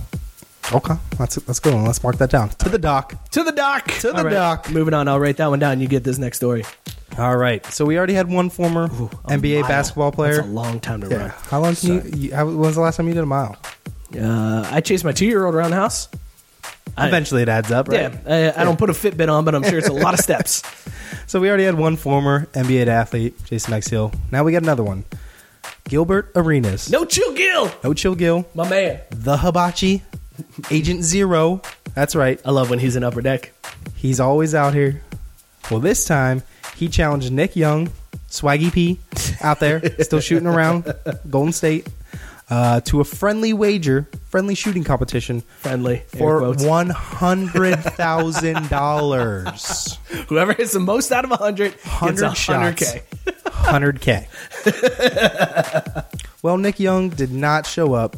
Okay, 0.72 0.94
let's 1.18 1.38
let's 1.48 1.60
go. 1.60 1.76
Let's 1.76 2.02
mark 2.02 2.18
that 2.18 2.30
down 2.30 2.50
to 2.50 2.68
the 2.68 2.78
dock. 2.78 3.30
to 3.30 3.42
the 3.42 3.52
dock 3.52 3.86
To 4.00 4.12
the 4.12 4.22
dock. 4.28 4.70
moving 4.70 4.92
on 4.92 5.08
I'll 5.08 5.18
write 5.18 5.38
that 5.38 5.46
one 5.48 5.58
down 5.58 5.80
you 5.80 5.88
get 5.88 6.04
this 6.04 6.18
next 6.18 6.36
story 6.36 6.64
All 7.16 7.36
right. 7.36 7.64
So 7.66 7.86
we 7.86 7.96
already 7.96 8.12
had 8.12 8.28
one 8.30 8.50
former 8.50 8.84
A 8.84 8.88
NBA 8.88 9.60
mile. 9.62 9.68
basketball 9.68 10.12
player. 10.12 10.34
That's 10.36 10.46
a 10.46 10.50
long 10.50 10.78
time 10.80 11.00
to 11.00 11.08
Yeah. 11.08 11.28
How 11.48 11.60
long 11.60 11.74
can 11.74 11.88
you, 11.94 12.02
you? 12.28 12.34
How, 12.34 12.44
when 12.44 12.58
was 12.58 12.74
the 12.74 12.82
last 12.82 12.96
time 12.96 13.08
you 13.08 13.14
did 13.14 13.22
a 13.22 13.26
mile? 13.26 13.56
run. 14.12 14.22
Uh, 14.22 14.68
I 14.70 14.80
chased 14.82 15.04
my 15.04 15.12
two-year-old 15.12 15.54
around 15.54 15.70
the 15.70 15.76
house. 15.76 16.08
I- 16.96 17.08
Eventually, 17.08 17.42
it 17.42 17.48
adds 17.48 17.70
up, 17.70 17.88
right? 17.88 18.12
Yeah, 18.12 18.52
I, 18.56 18.60
I 18.62 18.64
don't 18.64 18.78
put 18.78 18.90
a 18.90 18.92
Fitbit 18.92 19.30
on, 19.32 19.44
but 19.44 19.54
I'm 19.54 19.62
sure 19.62 19.78
it's 19.78 19.88
a 19.88 19.92
lot 19.92 20.14
of 20.14 20.20
steps. 20.28 20.62
So 21.26 21.40
we 21.40 21.48
already 21.48 21.64
had 21.64 21.76
one 21.76 21.96
former 21.96 22.46
NBA 22.52 22.88
athlete, 22.88 23.42
Jason 23.44 23.72
Exhill. 23.74 24.12
Now 24.32 24.44
we 24.44 24.52
got 24.52 24.62
another 24.62 24.82
one, 24.82 25.04
Gilbert 25.84 26.32
Arenas. 26.34 26.90
No 26.90 27.04
chill, 27.04 27.32
Gil, 27.34 27.70
No 27.84 27.94
chill, 27.94 28.14
Gil. 28.14 28.46
my 28.54 28.68
man. 28.68 29.00
The 29.10 29.36
Hibachi, 29.38 30.02
Agent 30.70 31.02
Zero. 31.02 31.62
That's 31.94 32.14
right. 32.14 32.40
I 32.44 32.50
love 32.50 32.70
when 32.70 32.78
he's 32.78 32.96
in 32.96 33.04
upper 33.04 33.22
deck. 33.22 33.52
He's 33.94 34.20
always 34.20 34.54
out 34.54 34.74
here. 34.74 35.02
Well, 35.70 35.80
this 35.80 36.04
time 36.04 36.42
he 36.76 36.88
challenged 36.88 37.32
Nick 37.32 37.56
Young, 37.56 37.90
Swaggy 38.28 38.72
P, 38.72 38.98
out 39.42 39.60
there, 39.60 39.82
still 40.02 40.20
shooting 40.20 40.46
around 40.46 40.92
Golden 41.28 41.52
State, 41.52 41.88
uh, 42.50 42.80
to 42.82 43.00
a 43.00 43.04
friendly 43.04 43.52
wager, 43.52 44.08
friendly 44.30 44.54
shooting 44.54 44.84
competition 44.84 45.42
Friendly 45.58 46.02
for 46.06 46.52
one 46.54 46.88
hundred 46.88 47.76
thousand 47.76 48.68
dollars. 48.70 49.98
Whoever 50.28 50.52
hits 50.54 50.72
the 50.72 50.80
most 50.80 51.12
out 51.12 51.24
of 51.24 51.30
100 51.30 51.72
gets 51.72 51.84
100 51.84 52.76
100K. 52.76 53.02
Hundred 53.52 54.00
K. 54.00 54.28
well, 56.42 56.56
Nick 56.56 56.80
Young 56.80 57.10
did 57.10 57.32
not 57.32 57.66
show 57.66 57.92
up, 57.92 58.16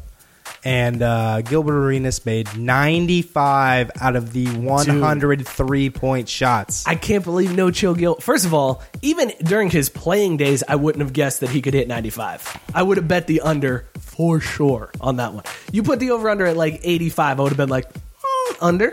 and 0.65 1.03
uh, 1.03 1.41
Gilbert 1.43 1.87
Arenas 1.87 2.25
made 2.27 2.57
ninety-five 2.57 3.91
out 4.01 4.17
of 4.17 4.33
the 4.33 4.47
one 4.59 4.87
hundred 4.87 5.47
three-point 5.47 6.29
shots. 6.29 6.87
I 6.87 6.95
can't 6.95 7.25
believe 7.25 7.55
no 7.55 7.71
chill 7.71 7.95
Gil. 7.95 8.17
First 8.17 8.45
of 8.47 8.55
all, 8.55 8.83
even 9.03 9.33
during 9.43 9.71
his 9.71 9.89
playing 9.89 10.37
days, 10.37 10.63
I 10.69 10.77
wouldn't 10.77 11.03
have 11.03 11.13
guessed 11.13 11.41
that 11.41 11.51
he 11.51 11.63
could 11.63 11.75
hit 11.75 11.89
95. 11.89 12.59
I 12.75 12.83
would 12.83 12.97
have 12.97 13.09
bet 13.09 13.27
the 13.27 13.41
under 13.41 13.87
for 14.01 14.41
sure 14.41 14.91
on 15.01 15.17
that 15.17 15.33
one. 15.33 15.45
You 15.73 15.83
put 15.83 15.99
the 16.01 16.11
over 16.11 16.29
under 16.29 16.47
at 16.47 16.57
like 16.57 16.81
85, 16.83 17.39
I 17.39 17.43
would 17.43 17.49
have 17.51 17.57
been 17.57 17.69
like, 17.69 17.91
mm, 17.93 18.57
under. 18.61 18.93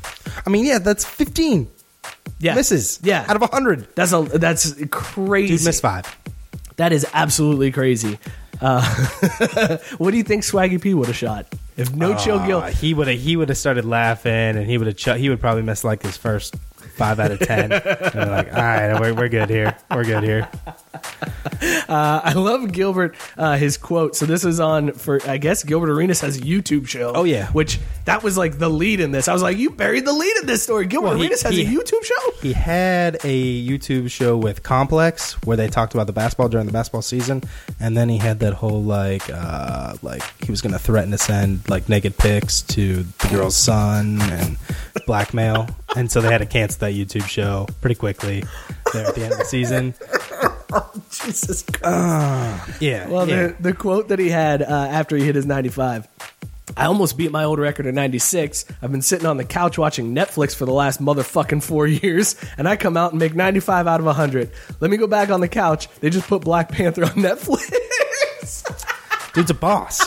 I 0.46 0.50
mean, 0.50 0.64
yeah, 0.64 0.78
that's 0.78 1.04
fifteen 1.04 1.68
Yeah. 2.38 2.54
misses. 2.54 3.00
Yeah. 3.02 3.24
out 3.28 3.40
of 3.40 3.50
hundred. 3.50 3.88
That's 3.94 4.12
a 4.12 4.22
that's 4.22 4.74
crazy. 4.90 5.56
Dude 5.56 5.64
missed 5.66 5.82
five. 5.82 6.04
That 6.76 6.92
is 6.92 7.04
absolutely 7.12 7.72
crazy. 7.72 8.18
Uh, 8.60 9.76
what 9.98 10.10
do 10.10 10.16
you 10.16 10.22
think 10.22 10.42
Swaggy 10.42 10.80
P 10.80 10.94
would 10.94 11.06
have 11.06 11.16
shot 11.16 11.46
if 11.76 11.94
no 11.94 12.16
chill 12.16 12.44
Gil? 12.46 12.58
Uh, 12.58 12.70
he 12.70 12.94
would 12.94 13.08
have. 13.08 13.18
He 13.18 13.36
would 13.36 13.48
have 13.48 13.58
started 13.58 13.84
laughing, 13.84 14.32
and 14.32 14.66
he 14.66 14.78
would 14.78 14.86
have. 14.88 14.96
Ch- 14.96 15.18
he 15.18 15.28
would 15.28 15.40
probably 15.40 15.62
miss 15.62 15.84
like 15.84 16.02
his 16.02 16.16
first 16.16 16.56
five 16.96 17.20
out 17.20 17.30
of 17.30 17.38
ten. 17.40 17.70
like, 17.70 18.52
all 18.52 18.62
right, 18.62 19.00
we're, 19.00 19.14
we're 19.14 19.28
good 19.28 19.48
here. 19.48 19.76
We're 19.90 20.04
good 20.04 20.22
here. 20.24 20.48
Uh, 21.88 22.20
I 22.22 22.34
love 22.34 22.70
Gilbert. 22.70 23.16
Uh, 23.36 23.56
his 23.56 23.78
quote. 23.78 24.14
So 24.14 24.26
this 24.26 24.44
is 24.44 24.60
on 24.60 24.92
for 24.92 25.20
I 25.28 25.38
guess 25.38 25.64
Gilbert 25.64 25.88
Arenas 25.90 26.20
has 26.20 26.36
a 26.36 26.40
YouTube 26.40 26.86
show. 26.86 27.12
Oh, 27.14 27.24
yeah. 27.24 27.50
which 27.50 27.80
that 28.04 28.22
was 28.22 28.36
like 28.38 28.58
the 28.58 28.68
lead 28.68 29.00
in 29.00 29.10
this. 29.10 29.26
I 29.26 29.32
was 29.32 29.42
like, 29.42 29.56
you 29.56 29.70
buried 29.70 30.04
the 30.04 30.12
lead 30.12 30.36
in 30.36 30.46
this 30.46 30.62
story. 30.62 30.86
Gilbert 30.86 31.08
Well, 31.08 31.16
he- 31.16 31.22
Arenas 31.24 31.42
has 31.42 31.54
he- 31.56 31.62
a 31.62 31.68
YouTube 31.68 32.04
show. 32.04 32.30
He 32.42 32.52
had 32.52 33.16
a 33.24 33.66
YouTube 33.66 34.10
show 34.10 34.36
with 34.36 34.62
Complex 34.62 35.32
where 35.44 35.56
they 35.56 35.66
talked 35.68 35.94
about 35.94 36.06
the 36.06 36.12
basketball 36.12 36.48
during 36.48 36.66
the 36.66 36.72
basketball 36.72 37.02
season, 37.02 37.42
and 37.80 37.96
then 37.96 38.08
he 38.08 38.18
had 38.18 38.38
that 38.40 38.52
whole 38.54 38.82
like, 38.82 39.28
uh, 39.32 39.94
like 40.02 40.22
he 40.44 40.50
was 40.52 40.60
going 40.60 40.72
to 40.74 40.78
threaten 40.78 41.10
to 41.10 41.18
send 41.18 41.68
like 41.68 41.88
naked 41.88 42.16
pics 42.18 42.62
to 42.62 43.02
the 43.02 43.28
girl's 43.30 43.56
son 43.56 44.20
and 44.20 44.56
blackmail, 45.06 45.68
and 45.96 46.10
so 46.12 46.20
they 46.20 46.30
had 46.30 46.38
to 46.38 46.46
cancel 46.46 46.80
that 46.80 46.92
YouTube 46.94 47.26
show 47.26 47.66
pretty 47.80 47.96
quickly 47.96 48.44
there 48.92 49.06
at 49.06 49.14
the 49.14 49.22
end 49.24 49.32
of 49.32 49.38
the 49.38 49.44
season. 49.44 49.94
Jesus 51.10 51.62
Christ. 51.62 52.80
Yeah, 52.82 53.08
Well, 53.08 53.28
yeah. 53.28 53.48
the, 53.48 53.56
the 53.60 53.72
quote 53.72 54.08
that 54.08 54.18
he 54.18 54.28
had 54.28 54.62
uh, 54.62 54.66
after 54.66 55.16
he 55.16 55.24
hit 55.24 55.34
his 55.34 55.46
95. 55.46 56.06
I 56.76 56.84
almost 56.84 57.16
beat 57.16 57.32
my 57.32 57.44
old 57.44 57.58
record 57.58 57.86
of 57.86 57.94
96. 57.94 58.66
I've 58.82 58.92
been 58.92 59.00
sitting 59.02 59.26
on 59.26 59.38
the 59.38 59.44
couch 59.44 59.78
watching 59.78 60.14
Netflix 60.14 60.54
for 60.54 60.66
the 60.66 60.72
last 60.72 61.00
motherfucking 61.00 61.62
four 61.62 61.86
years, 61.88 62.36
and 62.58 62.68
I 62.68 62.76
come 62.76 62.96
out 62.96 63.12
and 63.12 63.18
make 63.18 63.34
95 63.34 63.86
out 63.86 64.00
of 64.00 64.06
100. 64.06 64.50
Let 64.80 64.90
me 64.90 64.96
go 64.98 65.06
back 65.06 65.30
on 65.30 65.40
the 65.40 65.48
couch. 65.48 65.88
They 66.00 66.10
just 66.10 66.28
put 66.28 66.42
Black 66.42 66.70
Panther 66.70 67.04
on 67.04 67.10
Netflix. 67.16 67.72
dude's 69.32 69.50
a 69.50 69.54
boss. 69.54 70.06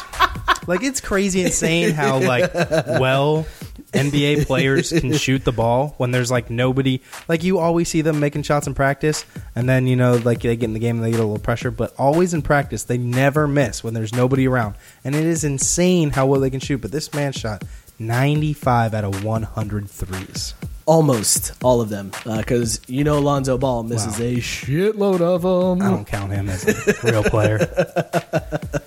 like 0.67 0.83
it's 0.83 1.01
crazy 1.01 1.41
insane 1.41 1.91
how 1.91 2.19
like 2.19 2.53
well 2.53 3.45
NBA 3.93 4.45
players 4.47 4.91
can 4.91 5.13
shoot 5.13 5.43
the 5.43 5.51
ball 5.51 5.95
when 5.97 6.11
there's 6.11 6.31
like 6.31 6.49
nobody. 6.49 7.01
Like 7.27 7.43
you 7.43 7.59
always 7.59 7.89
see 7.89 8.01
them 8.01 8.19
making 8.19 8.43
shots 8.43 8.67
in 8.67 8.73
practice, 8.73 9.25
and 9.55 9.67
then 9.67 9.87
you 9.87 9.95
know 9.95 10.15
like 10.15 10.41
they 10.41 10.55
get 10.55 10.65
in 10.65 10.73
the 10.73 10.79
game 10.79 10.97
and 10.97 11.05
they 11.05 11.11
get 11.11 11.19
a 11.19 11.23
little 11.23 11.39
pressure. 11.39 11.71
But 11.71 11.93
always 11.97 12.33
in 12.33 12.41
practice, 12.41 12.83
they 12.83 12.97
never 12.97 13.47
miss 13.47 13.83
when 13.83 13.93
there's 13.93 14.13
nobody 14.13 14.47
around, 14.47 14.75
and 15.03 15.15
it 15.15 15.25
is 15.25 15.43
insane 15.43 16.11
how 16.11 16.25
well 16.25 16.39
they 16.39 16.49
can 16.49 16.59
shoot. 16.59 16.81
But 16.81 16.91
this 16.91 17.13
man 17.13 17.33
shot 17.33 17.63
95 17.99 18.93
out 18.93 19.03
of 19.03 19.23
100 19.23 19.89
threes. 19.89 20.53
Almost 20.91 21.53
all 21.63 21.79
of 21.79 21.87
them, 21.87 22.11
because 22.25 22.81
you 22.85 23.05
know 23.05 23.19
Lonzo 23.19 23.57
Ball 23.57 23.83
misses 23.83 24.19
Wow. 24.19 24.25
a 24.25 24.35
shitload 24.35 25.21
of 25.21 25.41
them. 25.43 25.81
I 25.81 25.89
don't 25.89 26.03
count 26.05 26.33
him 26.33 26.49
as 26.49 26.67
a 26.67 26.95
real 27.09 27.23
player. 27.23 27.59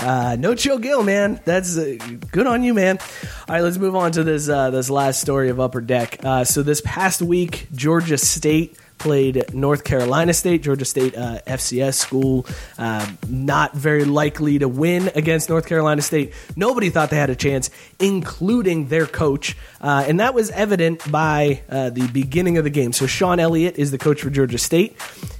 Uh, 0.00 0.36
no 0.38 0.54
chill 0.54 0.78
Gill, 0.78 1.02
man. 1.02 1.40
That's 1.44 1.76
uh, 1.76 1.96
good 2.30 2.46
on 2.46 2.62
you, 2.62 2.72
man. 2.72 2.98
All 3.48 3.54
right, 3.56 3.62
let's 3.62 3.76
move 3.78 3.96
on 3.96 4.12
to 4.12 4.22
this 4.22 4.48
uh, 4.48 4.70
this 4.70 4.88
last 4.88 5.20
story 5.20 5.50
of 5.50 5.58
Upper 5.58 5.80
Deck. 5.80 6.24
Uh, 6.24 6.44
so 6.44 6.62
this 6.62 6.80
past 6.84 7.20
week, 7.20 7.66
Georgia 7.74 8.16
State 8.16 8.78
played 8.98 9.54
North 9.54 9.84
Carolina 9.84 10.32
State. 10.32 10.62
Georgia 10.62 10.84
State 10.84 11.16
uh, 11.16 11.40
FCS 11.46 11.94
school, 11.94 12.46
uh, 12.78 13.08
not 13.28 13.74
very 13.74 14.04
likely 14.04 14.58
to 14.58 14.68
win 14.68 15.10
against 15.14 15.48
North 15.48 15.66
Carolina 15.66 16.02
State. 16.02 16.32
Nobody 16.56 16.90
thought 16.90 17.10
they 17.10 17.16
had 17.16 17.30
a 17.30 17.36
chance, 17.36 17.70
including 17.98 18.88
their 18.88 19.06
coach, 19.06 19.56
uh, 19.80 20.04
and 20.06 20.20
that 20.20 20.34
was 20.34 20.50
evident 20.50 21.10
by 21.10 21.62
uh, 21.68 21.90
the 21.90 22.08
beginning 22.08 22.58
of 22.58 22.64
the 22.64 22.70
game. 22.70 22.92
So 22.92 23.06
Shawn 23.06 23.40
Elliott 23.40 23.78
is 23.78 23.90
the 23.90 23.98
coach 23.98 24.22
for 24.22 24.30
Georgia 24.30 24.58
State. 24.58 24.96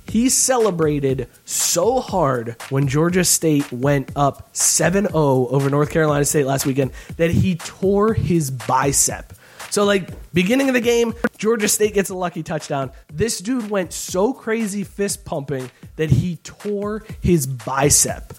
He 0.08 0.30
celebrated 0.30 1.28
so 1.44 2.00
hard 2.00 2.56
when 2.70 2.88
Georgia 2.88 3.24
State 3.24 3.70
went 3.70 4.10
up 4.16 4.48
7 4.56 5.06
0 5.06 5.12
over 5.14 5.68
North 5.68 5.90
Carolina 5.90 6.24
State 6.24 6.46
last 6.46 6.64
weekend 6.64 6.92
that 7.18 7.30
he 7.30 7.56
tore 7.56 8.14
his 8.14 8.50
bicep. 8.50 9.34
So, 9.70 9.84
like, 9.84 10.10
beginning 10.32 10.68
of 10.68 10.74
the 10.74 10.80
game, 10.80 11.14
Georgia 11.36 11.68
State 11.68 11.94
gets 11.94 12.10
a 12.10 12.14
lucky 12.14 12.42
touchdown. 12.42 12.90
This 13.12 13.40
dude 13.40 13.70
went 13.70 13.92
so 13.92 14.32
crazy 14.32 14.84
fist 14.84 15.24
pumping 15.24 15.70
that 15.96 16.10
he 16.10 16.36
tore 16.36 17.04
his 17.20 17.46
bicep. 17.46 18.32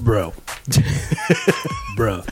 bro. 0.00 0.32
bro. 1.96 2.22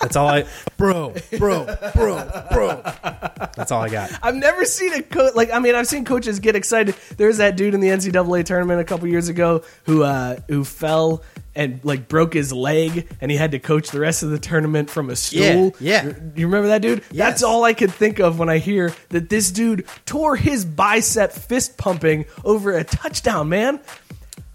That's 0.00 0.16
all 0.16 0.28
I. 0.28 0.44
Bro, 0.76 1.14
bro, 1.38 1.64
bro, 1.94 2.44
bro. 2.52 2.82
That's 3.56 3.72
all 3.72 3.82
I 3.82 3.88
got. 3.88 4.10
I've 4.22 4.34
never 4.34 4.64
seen 4.64 4.92
a 4.92 5.02
coach 5.02 5.34
like 5.34 5.50
I 5.52 5.58
mean 5.58 5.74
I've 5.74 5.86
seen 5.86 6.04
coaches 6.04 6.38
get 6.40 6.54
excited. 6.56 6.94
There's 7.16 7.38
that 7.38 7.56
dude 7.56 7.74
in 7.74 7.80
the 7.80 7.88
NCAA 7.88 8.44
tournament 8.44 8.80
a 8.80 8.84
couple 8.84 9.06
years 9.08 9.28
ago 9.28 9.62
who 9.84 10.02
uh, 10.02 10.38
who 10.48 10.64
fell 10.64 11.22
and 11.54 11.80
like 11.82 12.08
broke 12.08 12.34
his 12.34 12.52
leg 12.52 13.08
and 13.22 13.30
he 13.30 13.36
had 13.38 13.52
to 13.52 13.58
coach 13.58 13.90
the 13.90 13.98
rest 14.00 14.22
of 14.22 14.28
the 14.28 14.38
tournament 14.38 14.90
from 14.90 15.08
a 15.08 15.16
stool. 15.16 15.74
Yeah, 15.80 16.02
yeah. 16.02 16.04
You- 16.04 16.32
You 16.36 16.46
remember 16.46 16.68
that 16.68 16.82
dude? 16.82 16.98
Yes. 17.10 17.12
That's 17.12 17.42
all 17.42 17.64
I 17.64 17.72
could 17.72 17.90
think 17.90 18.18
of 18.18 18.38
when 18.38 18.50
I 18.50 18.58
hear 18.58 18.92
that 19.08 19.30
this 19.30 19.50
dude 19.50 19.86
tore 20.04 20.36
his 20.36 20.66
bicep 20.66 21.32
fist 21.32 21.78
pumping 21.78 22.26
over 22.44 22.72
a 22.76 22.84
touchdown, 22.84 23.48
man. 23.48 23.80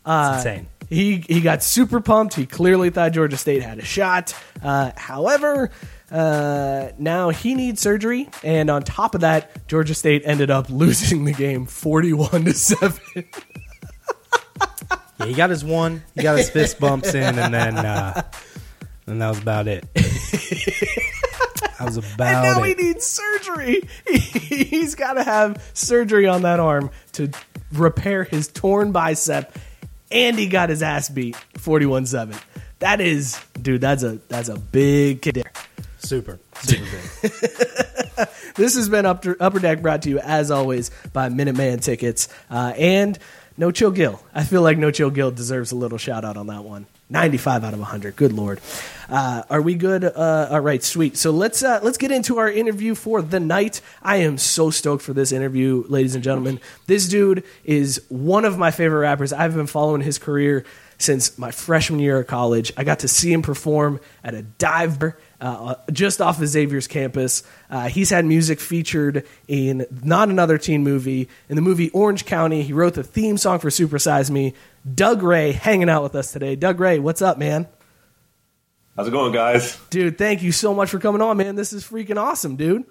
It's 0.05 0.37
insane. 0.37 0.67
He 0.91 1.23
he 1.25 1.39
got 1.39 1.63
super 1.63 2.01
pumped. 2.01 2.33
He 2.35 2.45
clearly 2.45 2.89
thought 2.89 3.13
Georgia 3.13 3.37
State 3.37 3.63
had 3.63 3.79
a 3.79 3.85
shot. 3.85 4.35
Uh, 4.61 4.91
however, 4.97 5.71
uh, 6.11 6.89
now 6.99 7.29
he 7.29 7.55
needs 7.55 7.79
surgery, 7.79 8.29
and 8.43 8.69
on 8.69 8.83
top 8.83 9.15
of 9.15 9.21
that, 9.21 9.67
Georgia 9.69 9.95
State 9.95 10.23
ended 10.25 10.51
up 10.51 10.69
losing 10.69 11.23
the 11.23 11.31
game 11.31 11.65
forty-one 11.65 12.43
to 12.43 12.53
seven. 12.53 12.99
Yeah, 15.17 15.25
he 15.27 15.33
got 15.33 15.49
his 15.49 15.63
one. 15.63 16.03
He 16.13 16.23
got 16.23 16.37
his 16.37 16.49
fist 16.49 16.77
bumps 16.77 17.13
in, 17.13 17.39
and 17.39 17.53
then 17.53 17.77
uh, 17.77 18.23
and 19.07 19.21
that 19.21 19.29
was 19.29 19.39
about 19.39 19.69
it. 19.69 19.85
that 19.93 21.85
was 21.85 21.95
about 21.97 22.19
And 22.19 22.57
now 22.57 22.63
he 22.63 22.73
needs 22.73 23.05
surgery. 23.05 23.87
He's 24.11 24.95
got 24.95 25.13
to 25.13 25.23
have 25.23 25.71
surgery 25.73 26.27
on 26.27 26.41
that 26.41 26.59
arm 26.59 26.89
to 27.13 27.29
repair 27.71 28.25
his 28.25 28.47
torn 28.49 28.91
bicep, 28.91 29.57
and 30.11 30.37
he 30.37 30.47
got 30.47 30.69
his 30.69 30.83
ass 30.83 31.09
beat 31.09 31.35
41-7. 31.55 32.39
That 32.79 32.99
is, 33.01 33.39
dude. 33.61 33.81
That's 33.81 34.03
a 34.03 34.19
that's 34.27 34.49
a 34.49 34.57
big 34.57 35.21
kid. 35.21 35.43
Super, 35.99 36.39
super 36.61 36.83
big. 37.21 37.31
This 38.55 38.75
has 38.75 38.89
been 38.89 39.05
Upper, 39.05 39.37
Upper 39.39 39.59
Deck 39.59 39.81
brought 39.81 40.01
to 40.03 40.09
you, 40.09 40.19
as 40.19 40.51
always, 40.51 40.89
by 41.13 41.29
Minuteman 41.29 41.81
Tickets. 41.81 42.27
Uh, 42.49 42.73
and 42.75 43.17
No 43.57 43.71
Chill 43.71 43.91
Gill. 43.91 44.21
I 44.33 44.43
feel 44.43 44.61
like 44.61 44.77
No 44.77 44.91
Chill 44.91 45.11
Gill 45.11 45.31
deserves 45.31 45.71
a 45.71 45.75
little 45.75 45.97
shout 45.97 46.25
out 46.25 46.37
on 46.37 46.47
that 46.47 46.63
one. 46.63 46.87
95 47.11 47.63
out 47.65 47.73
of 47.73 47.79
100. 47.79 48.15
Good 48.15 48.33
lord. 48.33 48.61
Uh, 49.09 49.43
are 49.49 49.61
we 49.61 49.75
good? 49.75 50.05
Uh, 50.05 50.47
all 50.49 50.61
right, 50.61 50.81
sweet. 50.81 51.17
So 51.17 51.31
let's 51.31 51.61
uh, 51.61 51.81
let's 51.83 51.97
get 51.97 52.11
into 52.11 52.37
our 52.37 52.49
interview 52.49 52.95
for 52.95 53.21
the 53.21 53.39
night. 53.39 53.81
I 54.01 54.17
am 54.17 54.37
so 54.37 54.69
stoked 54.69 55.03
for 55.03 55.13
this 55.13 55.33
interview, 55.33 55.83
ladies 55.89 56.15
and 56.15 56.23
gentlemen. 56.23 56.61
This 56.87 57.09
dude 57.09 57.43
is 57.65 58.01
one 58.07 58.45
of 58.45 58.57
my 58.57 58.71
favorite 58.71 58.99
rappers. 58.99 59.33
I've 59.33 59.53
been 59.53 59.67
following 59.67 60.01
his 60.01 60.17
career 60.17 60.63
since 60.97 61.37
my 61.37 61.51
freshman 61.51 61.99
year 61.99 62.19
of 62.19 62.27
college. 62.27 62.71
I 62.77 62.85
got 62.85 62.99
to 62.99 63.07
see 63.07 63.33
him 63.33 63.41
perform 63.41 63.99
at 64.23 64.33
a 64.33 64.43
dive 64.43 64.99
bar 64.99 65.17
uh, 65.41 65.75
just 65.91 66.21
off 66.21 66.39
of 66.39 66.47
Xavier's 66.47 66.87
campus. 66.87 67.43
Uh, 67.69 67.89
he's 67.89 68.11
had 68.11 68.25
music 68.25 68.59
featured 68.59 69.25
in 69.47 69.85
Not 70.03 70.29
Another 70.29 70.59
Teen 70.59 70.83
Movie, 70.83 71.27
in 71.49 71.55
the 71.55 71.61
movie 71.61 71.89
Orange 71.89 72.25
County. 72.25 72.61
He 72.61 72.73
wrote 72.73 72.93
the 72.93 73.03
theme 73.03 73.37
song 73.37 73.57
for 73.57 73.71
Super 73.71 73.97
Size 73.97 74.29
Me. 74.29 74.53
Doug 74.89 75.21
Ray 75.23 75.51
hanging 75.51 75.89
out 75.89 76.03
with 76.03 76.15
us 76.15 76.31
today. 76.31 76.55
Doug 76.55 76.79
Ray, 76.79 76.99
what's 76.99 77.21
up, 77.21 77.37
man? 77.37 77.67
How's 78.95 79.07
it 79.07 79.11
going, 79.11 79.31
guys? 79.31 79.79
Dude, 79.89 80.17
thank 80.17 80.41
you 80.41 80.51
so 80.51 80.73
much 80.73 80.89
for 80.89 80.99
coming 80.99 81.21
on, 81.21 81.37
man. 81.37 81.55
This 81.55 81.71
is 81.73 81.83
freaking 81.83 82.17
awesome, 82.17 82.55
dude. 82.55 82.85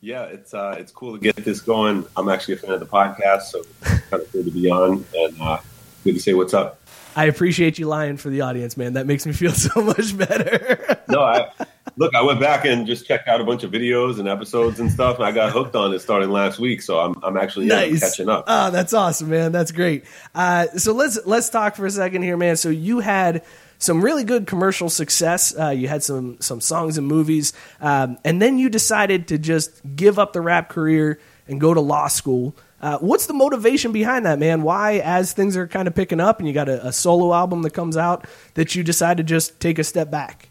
Yeah, 0.00 0.24
it's 0.24 0.54
uh, 0.54 0.76
it's 0.78 0.92
cool 0.92 1.14
to 1.14 1.18
get 1.18 1.36
this 1.36 1.60
going. 1.60 2.06
I'm 2.16 2.28
actually 2.28 2.54
a 2.54 2.56
fan 2.58 2.72
of 2.72 2.80
the 2.80 2.86
podcast, 2.86 3.42
so 3.42 3.62
kind 3.82 4.22
of 4.22 4.30
good 4.30 4.44
to 4.44 4.50
be 4.50 4.70
on 4.70 5.04
and 5.14 5.40
uh, 5.40 5.58
good 6.04 6.14
to 6.14 6.20
say 6.20 6.34
what's 6.34 6.54
up. 6.54 6.80
I 7.16 7.24
appreciate 7.24 7.78
you 7.78 7.88
lying 7.88 8.16
for 8.18 8.28
the 8.28 8.42
audience, 8.42 8.76
man. 8.76 8.92
That 8.92 9.06
makes 9.06 9.24
me 9.26 9.32
feel 9.32 9.52
so 9.52 9.82
much 9.82 10.16
better. 10.16 11.00
no, 11.08 11.22
I 11.22 11.50
look. 11.96 12.14
I 12.14 12.22
went 12.22 12.40
back 12.40 12.64
and 12.64 12.86
just 12.86 13.06
checked 13.06 13.28
out 13.28 13.40
a 13.40 13.44
bunch 13.44 13.64
of 13.64 13.70
videos 13.70 14.18
and 14.18 14.28
episodes 14.28 14.80
and 14.80 14.90
stuff, 14.90 15.16
and 15.16 15.24
I 15.24 15.32
got 15.32 15.52
hooked 15.52 15.74
on 15.74 15.92
it 15.92 16.00
starting 16.00 16.30
last 16.30 16.58
week. 16.58 16.82
So 16.82 17.00
I'm 17.00 17.14
I'm 17.22 17.36
actually 17.36 17.66
yeah, 17.66 17.86
nice. 17.86 18.00
catching 18.00 18.28
up. 18.28 18.44
Oh, 18.46 18.70
that's 18.70 18.92
awesome, 18.92 19.30
man. 19.30 19.52
That's 19.52 19.72
great. 19.72 20.04
Uh, 20.34 20.66
so 20.76 20.92
let's 20.92 21.18
let's 21.26 21.48
talk 21.48 21.76
for 21.76 21.86
a 21.86 21.90
second 21.90 22.22
here, 22.22 22.36
man. 22.36 22.56
So 22.56 22.68
you 22.68 23.00
had 23.00 23.44
some 23.78 24.02
really 24.02 24.24
good 24.24 24.46
commercial 24.46 24.88
success. 24.88 25.56
Uh, 25.58 25.70
you 25.70 25.88
had 25.88 26.02
some 26.02 26.40
some 26.40 26.60
songs 26.60 26.98
and 26.98 27.06
movies, 27.06 27.52
um, 27.80 28.18
and 28.24 28.40
then 28.40 28.58
you 28.58 28.68
decided 28.68 29.28
to 29.28 29.38
just 29.38 29.80
give 29.96 30.18
up 30.18 30.32
the 30.32 30.40
rap 30.40 30.68
career 30.68 31.18
and 31.48 31.60
go 31.60 31.74
to 31.74 31.80
law 31.80 32.08
school. 32.08 32.56
Uh, 32.80 32.98
what's 32.98 33.26
the 33.26 33.32
motivation 33.32 33.90
behind 33.90 34.26
that, 34.26 34.38
man? 34.38 34.62
Why, 34.62 34.98
as 34.98 35.32
things 35.32 35.56
are 35.56 35.66
kind 35.66 35.88
of 35.88 35.94
picking 35.94 36.20
up 36.20 36.38
and 36.38 36.46
you 36.46 36.52
got 36.52 36.68
a, 36.68 36.88
a 36.88 36.92
solo 36.92 37.32
album 37.32 37.62
that 37.62 37.70
comes 37.70 37.96
out, 37.96 38.26
that 38.54 38.74
you 38.74 38.82
decide 38.82 39.16
to 39.16 39.22
just 39.22 39.58
take 39.60 39.78
a 39.78 39.84
step 39.84 40.10
back? 40.10 40.45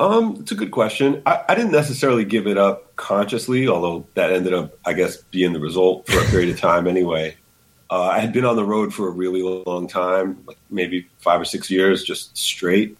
Um, 0.00 0.38
it's 0.40 0.50
a 0.50 0.54
good 0.54 0.70
question. 0.70 1.20
I, 1.26 1.44
I, 1.50 1.54
didn't 1.54 1.72
necessarily 1.72 2.24
give 2.24 2.46
it 2.46 2.56
up 2.56 2.96
consciously, 2.96 3.68
although 3.68 4.06
that 4.14 4.32
ended 4.32 4.54
up, 4.54 4.78
I 4.86 4.94
guess, 4.94 5.18
being 5.24 5.52
the 5.52 5.60
result 5.60 6.06
for 6.06 6.18
a 6.18 6.24
period 6.30 6.48
of 6.48 6.58
time 6.58 6.86
anyway. 6.86 7.36
Uh, 7.90 8.04
I 8.04 8.18
had 8.18 8.32
been 8.32 8.46
on 8.46 8.56
the 8.56 8.64
road 8.64 8.94
for 8.94 9.08
a 9.08 9.10
really 9.10 9.42
long 9.42 9.88
time, 9.88 10.42
like 10.46 10.56
maybe 10.70 11.06
five 11.18 11.38
or 11.38 11.44
six 11.44 11.70
years, 11.70 12.02
just 12.02 12.34
straight, 12.34 12.96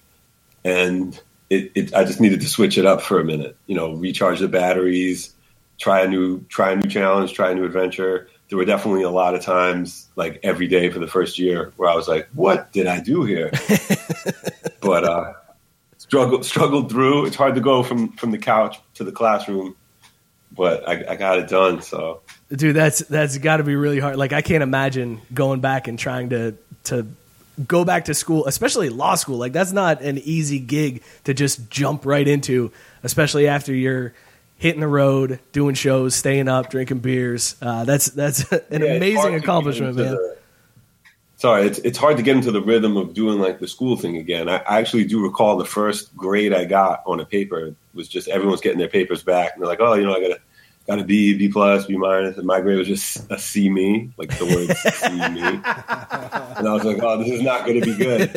and 0.62 1.18
it, 1.48 1.72
it, 1.74 1.94
I 1.94 2.04
just 2.04 2.20
needed 2.20 2.42
to 2.42 2.48
switch 2.48 2.76
it 2.76 2.84
up 2.84 3.00
for 3.00 3.18
a 3.18 3.24
minute. 3.24 3.56
You 3.66 3.76
know, 3.76 3.94
recharge 3.94 4.40
the 4.40 4.48
batteries, 4.48 5.32
try 5.78 6.02
a 6.02 6.08
new 6.08 6.44
try 6.50 6.72
a 6.72 6.76
new 6.76 6.90
challenge, 6.90 7.32
try 7.32 7.52
a 7.52 7.54
new 7.54 7.64
adventure. 7.64 8.28
There 8.50 8.58
were 8.58 8.66
definitely 8.66 9.04
a 9.04 9.10
lot 9.10 9.34
of 9.34 9.40
times, 9.42 10.06
like 10.16 10.40
every 10.42 10.68
day 10.68 10.90
for 10.90 10.98
the 10.98 11.06
first 11.06 11.38
year, 11.38 11.72
where 11.76 11.88
I 11.88 11.94
was 11.94 12.08
like, 12.08 12.28
"What 12.34 12.72
did 12.72 12.86
I 12.86 13.00
do 13.00 13.22
here?" 13.22 13.52
but 14.82 15.04
uh, 15.04 15.32
struggled 16.10 16.44
struggled 16.44 16.90
through. 16.90 17.26
It's 17.26 17.36
hard 17.36 17.54
to 17.54 17.60
go 17.60 17.84
from 17.84 18.10
from 18.12 18.32
the 18.32 18.38
couch 18.38 18.80
to 18.94 19.04
the 19.04 19.12
classroom, 19.12 19.76
but 20.50 20.86
I, 20.88 21.12
I 21.12 21.14
got 21.14 21.38
it 21.38 21.48
done. 21.48 21.82
So, 21.82 22.22
dude, 22.50 22.74
that's 22.74 22.98
that's 22.98 23.38
got 23.38 23.58
to 23.58 23.62
be 23.62 23.76
really 23.76 24.00
hard. 24.00 24.16
Like, 24.16 24.32
I 24.32 24.42
can't 24.42 24.64
imagine 24.64 25.20
going 25.32 25.60
back 25.60 25.86
and 25.86 25.96
trying 25.96 26.30
to 26.30 26.56
to 26.84 27.06
go 27.64 27.84
back 27.84 28.06
to 28.06 28.14
school, 28.14 28.44
especially 28.46 28.88
law 28.88 29.14
school. 29.14 29.38
Like, 29.38 29.52
that's 29.52 29.70
not 29.70 30.02
an 30.02 30.18
easy 30.18 30.58
gig 30.58 31.04
to 31.24 31.32
just 31.32 31.70
jump 31.70 32.04
right 32.04 32.26
into, 32.26 32.72
especially 33.04 33.46
after 33.46 33.72
you're 33.72 34.12
hitting 34.56 34.80
the 34.80 34.88
road, 34.88 35.38
doing 35.52 35.76
shows, 35.76 36.16
staying 36.16 36.48
up, 36.48 36.70
drinking 36.70 36.98
beers. 36.98 37.54
Uh, 37.62 37.84
that's 37.84 38.06
that's 38.06 38.50
an 38.70 38.82
yeah, 38.82 38.94
amazing 38.94 39.36
accomplishment, 39.36 39.94
man. 39.94 40.06
The, 40.06 40.39
sorry, 41.40 41.66
it's 41.66 41.78
it's 41.78 41.98
hard 41.98 42.18
to 42.18 42.22
get 42.22 42.36
into 42.36 42.52
the 42.52 42.60
rhythm 42.60 42.96
of 42.96 43.14
doing 43.14 43.40
like 43.40 43.58
the 43.58 43.66
school 43.66 43.96
thing 43.96 44.16
again. 44.16 44.48
I, 44.48 44.58
I, 44.58 44.78
actually 44.78 45.04
do 45.04 45.22
recall 45.22 45.56
the 45.56 45.64
first 45.64 46.14
grade 46.14 46.52
I 46.52 46.66
got 46.66 47.02
on 47.06 47.18
a 47.18 47.24
paper 47.24 47.74
was 47.94 48.08
just 48.08 48.28
everyone's 48.28 48.60
getting 48.60 48.78
their 48.78 48.88
papers 48.88 49.22
back, 49.22 49.54
and 49.54 49.62
they're 49.62 49.68
like, 49.68 49.80
"Oh, 49.80 49.94
you 49.94 50.04
know, 50.04 50.14
I 50.14 50.20
got 50.20 50.32
a 50.32 50.40
got 50.86 50.98
a 50.98 51.04
B, 51.04 51.34
B 51.34 51.48
plus, 51.48 51.86
B 51.86 51.96
minus," 51.96 52.36
and 52.36 52.46
my 52.46 52.60
grade 52.60 52.78
was 52.78 52.86
just 52.86 53.26
a 53.30 53.38
C 53.38 53.70
me, 53.70 54.12
like 54.18 54.36
the 54.38 54.44
word 54.44 54.76
C 54.94 55.08
me, 55.08 55.40
and 56.58 56.68
I 56.68 56.72
was 56.72 56.84
like, 56.84 57.02
"Oh, 57.02 57.18
this 57.18 57.32
is 57.32 57.42
not 57.42 57.64
going 57.64 57.80
to 57.80 57.86
be 57.86 57.96
good." 57.96 58.36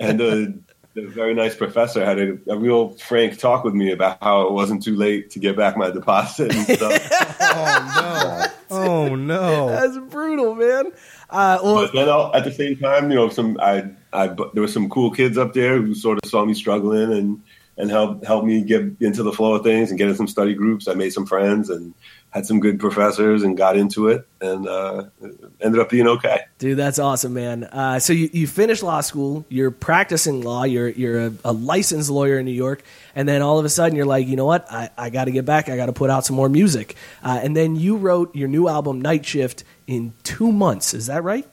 And 0.00 0.18
the 0.18 0.58
the 0.94 1.06
very 1.06 1.34
nice 1.34 1.54
professor 1.54 2.04
had 2.04 2.18
a, 2.18 2.38
a, 2.48 2.56
real 2.56 2.90
frank 2.90 3.38
talk 3.38 3.62
with 3.62 3.74
me 3.74 3.92
about 3.92 4.18
how 4.20 4.42
it 4.42 4.52
wasn't 4.52 4.82
too 4.82 4.96
late 4.96 5.30
to 5.30 5.38
get 5.38 5.56
back 5.56 5.76
my 5.76 5.90
deposit 5.90 6.52
and 6.52 6.66
stuff. 6.66 7.08
oh 7.40 8.46
no! 8.70 8.76
Oh 8.76 9.14
no! 9.14 9.68
That's 9.68 9.98
brutal, 10.12 10.54
man. 10.56 10.92
Uh, 11.30 11.58
well, 11.62 11.74
but 11.74 11.92
then 11.92 12.08
I'll, 12.08 12.34
at 12.34 12.44
the 12.44 12.52
same 12.52 12.76
time, 12.76 13.10
you 13.10 13.16
know, 13.16 13.28
some 13.28 13.58
I, 13.60 13.88
I 14.12 14.28
there 14.28 14.62
were 14.62 14.68
some 14.68 14.88
cool 14.88 15.10
kids 15.10 15.38
up 15.38 15.54
there 15.54 15.80
who 15.80 15.94
sort 15.94 16.18
of 16.22 16.28
saw 16.28 16.44
me 16.44 16.54
struggling 16.54 17.12
and 17.12 17.42
and 17.76 17.90
helped 17.90 18.24
helped 18.24 18.46
me 18.46 18.62
get 18.62 18.82
into 19.00 19.22
the 19.22 19.32
flow 19.32 19.54
of 19.54 19.62
things 19.62 19.90
and 19.90 19.98
get 19.98 20.08
in 20.08 20.14
some 20.14 20.28
study 20.28 20.54
groups. 20.54 20.86
I 20.86 20.94
made 20.94 21.12
some 21.12 21.26
friends 21.26 21.70
and 21.70 21.94
had 22.30 22.46
some 22.46 22.60
good 22.60 22.78
professors 22.78 23.42
and 23.42 23.56
got 23.56 23.76
into 23.76 24.08
it 24.08 24.26
and 24.40 24.68
uh, 24.68 25.04
ended 25.60 25.80
up 25.80 25.90
being 25.90 26.06
okay. 26.06 26.42
Dude, 26.58 26.78
that's 26.78 26.98
awesome, 26.98 27.34
man. 27.34 27.64
Uh, 27.64 27.98
so 27.98 28.12
you, 28.12 28.30
you 28.32 28.46
finished 28.46 28.84
law 28.84 29.00
school, 29.00 29.44
you're 29.48 29.72
practicing 29.72 30.42
law, 30.42 30.64
you're 30.64 30.88
you're 30.88 31.26
a, 31.26 31.32
a, 31.44 31.52
licensed 31.52 32.08
lawyer 32.08 32.38
in 32.38 32.44
New 32.44 32.52
York, 32.52 32.82
and 33.14 33.28
then 33.28 33.42
all 33.42 33.58
of 33.58 33.64
a 33.64 33.68
sudden 33.68 33.96
you're 33.96 34.06
like, 34.06 34.28
you 34.28 34.36
know 34.36 34.46
what, 34.46 34.70
I, 34.70 34.90
I 34.96 35.10
got 35.10 35.24
to 35.24 35.32
get 35.32 35.44
back, 35.44 35.68
I 35.68 35.76
got 35.76 35.86
to 35.86 35.92
put 35.92 36.10
out 36.10 36.24
some 36.24 36.36
more 36.36 36.48
music. 36.48 36.94
Uh, 37.22 37.40
and 37.42 37.56
then 37.56 37.74
you 37.76 37.96
wrote 37.96 38.34
your 38.36 38.48
new 38.48 38.68
album, 38.68 39.00
Night 39.00 39.26
Shift, 39.26 39.64
in 39.90 40.12
two 40.22 40.52
months. 40.52 40.94
Is 40.94 41.06
that 41.06 41.24
right? 41.24 41.46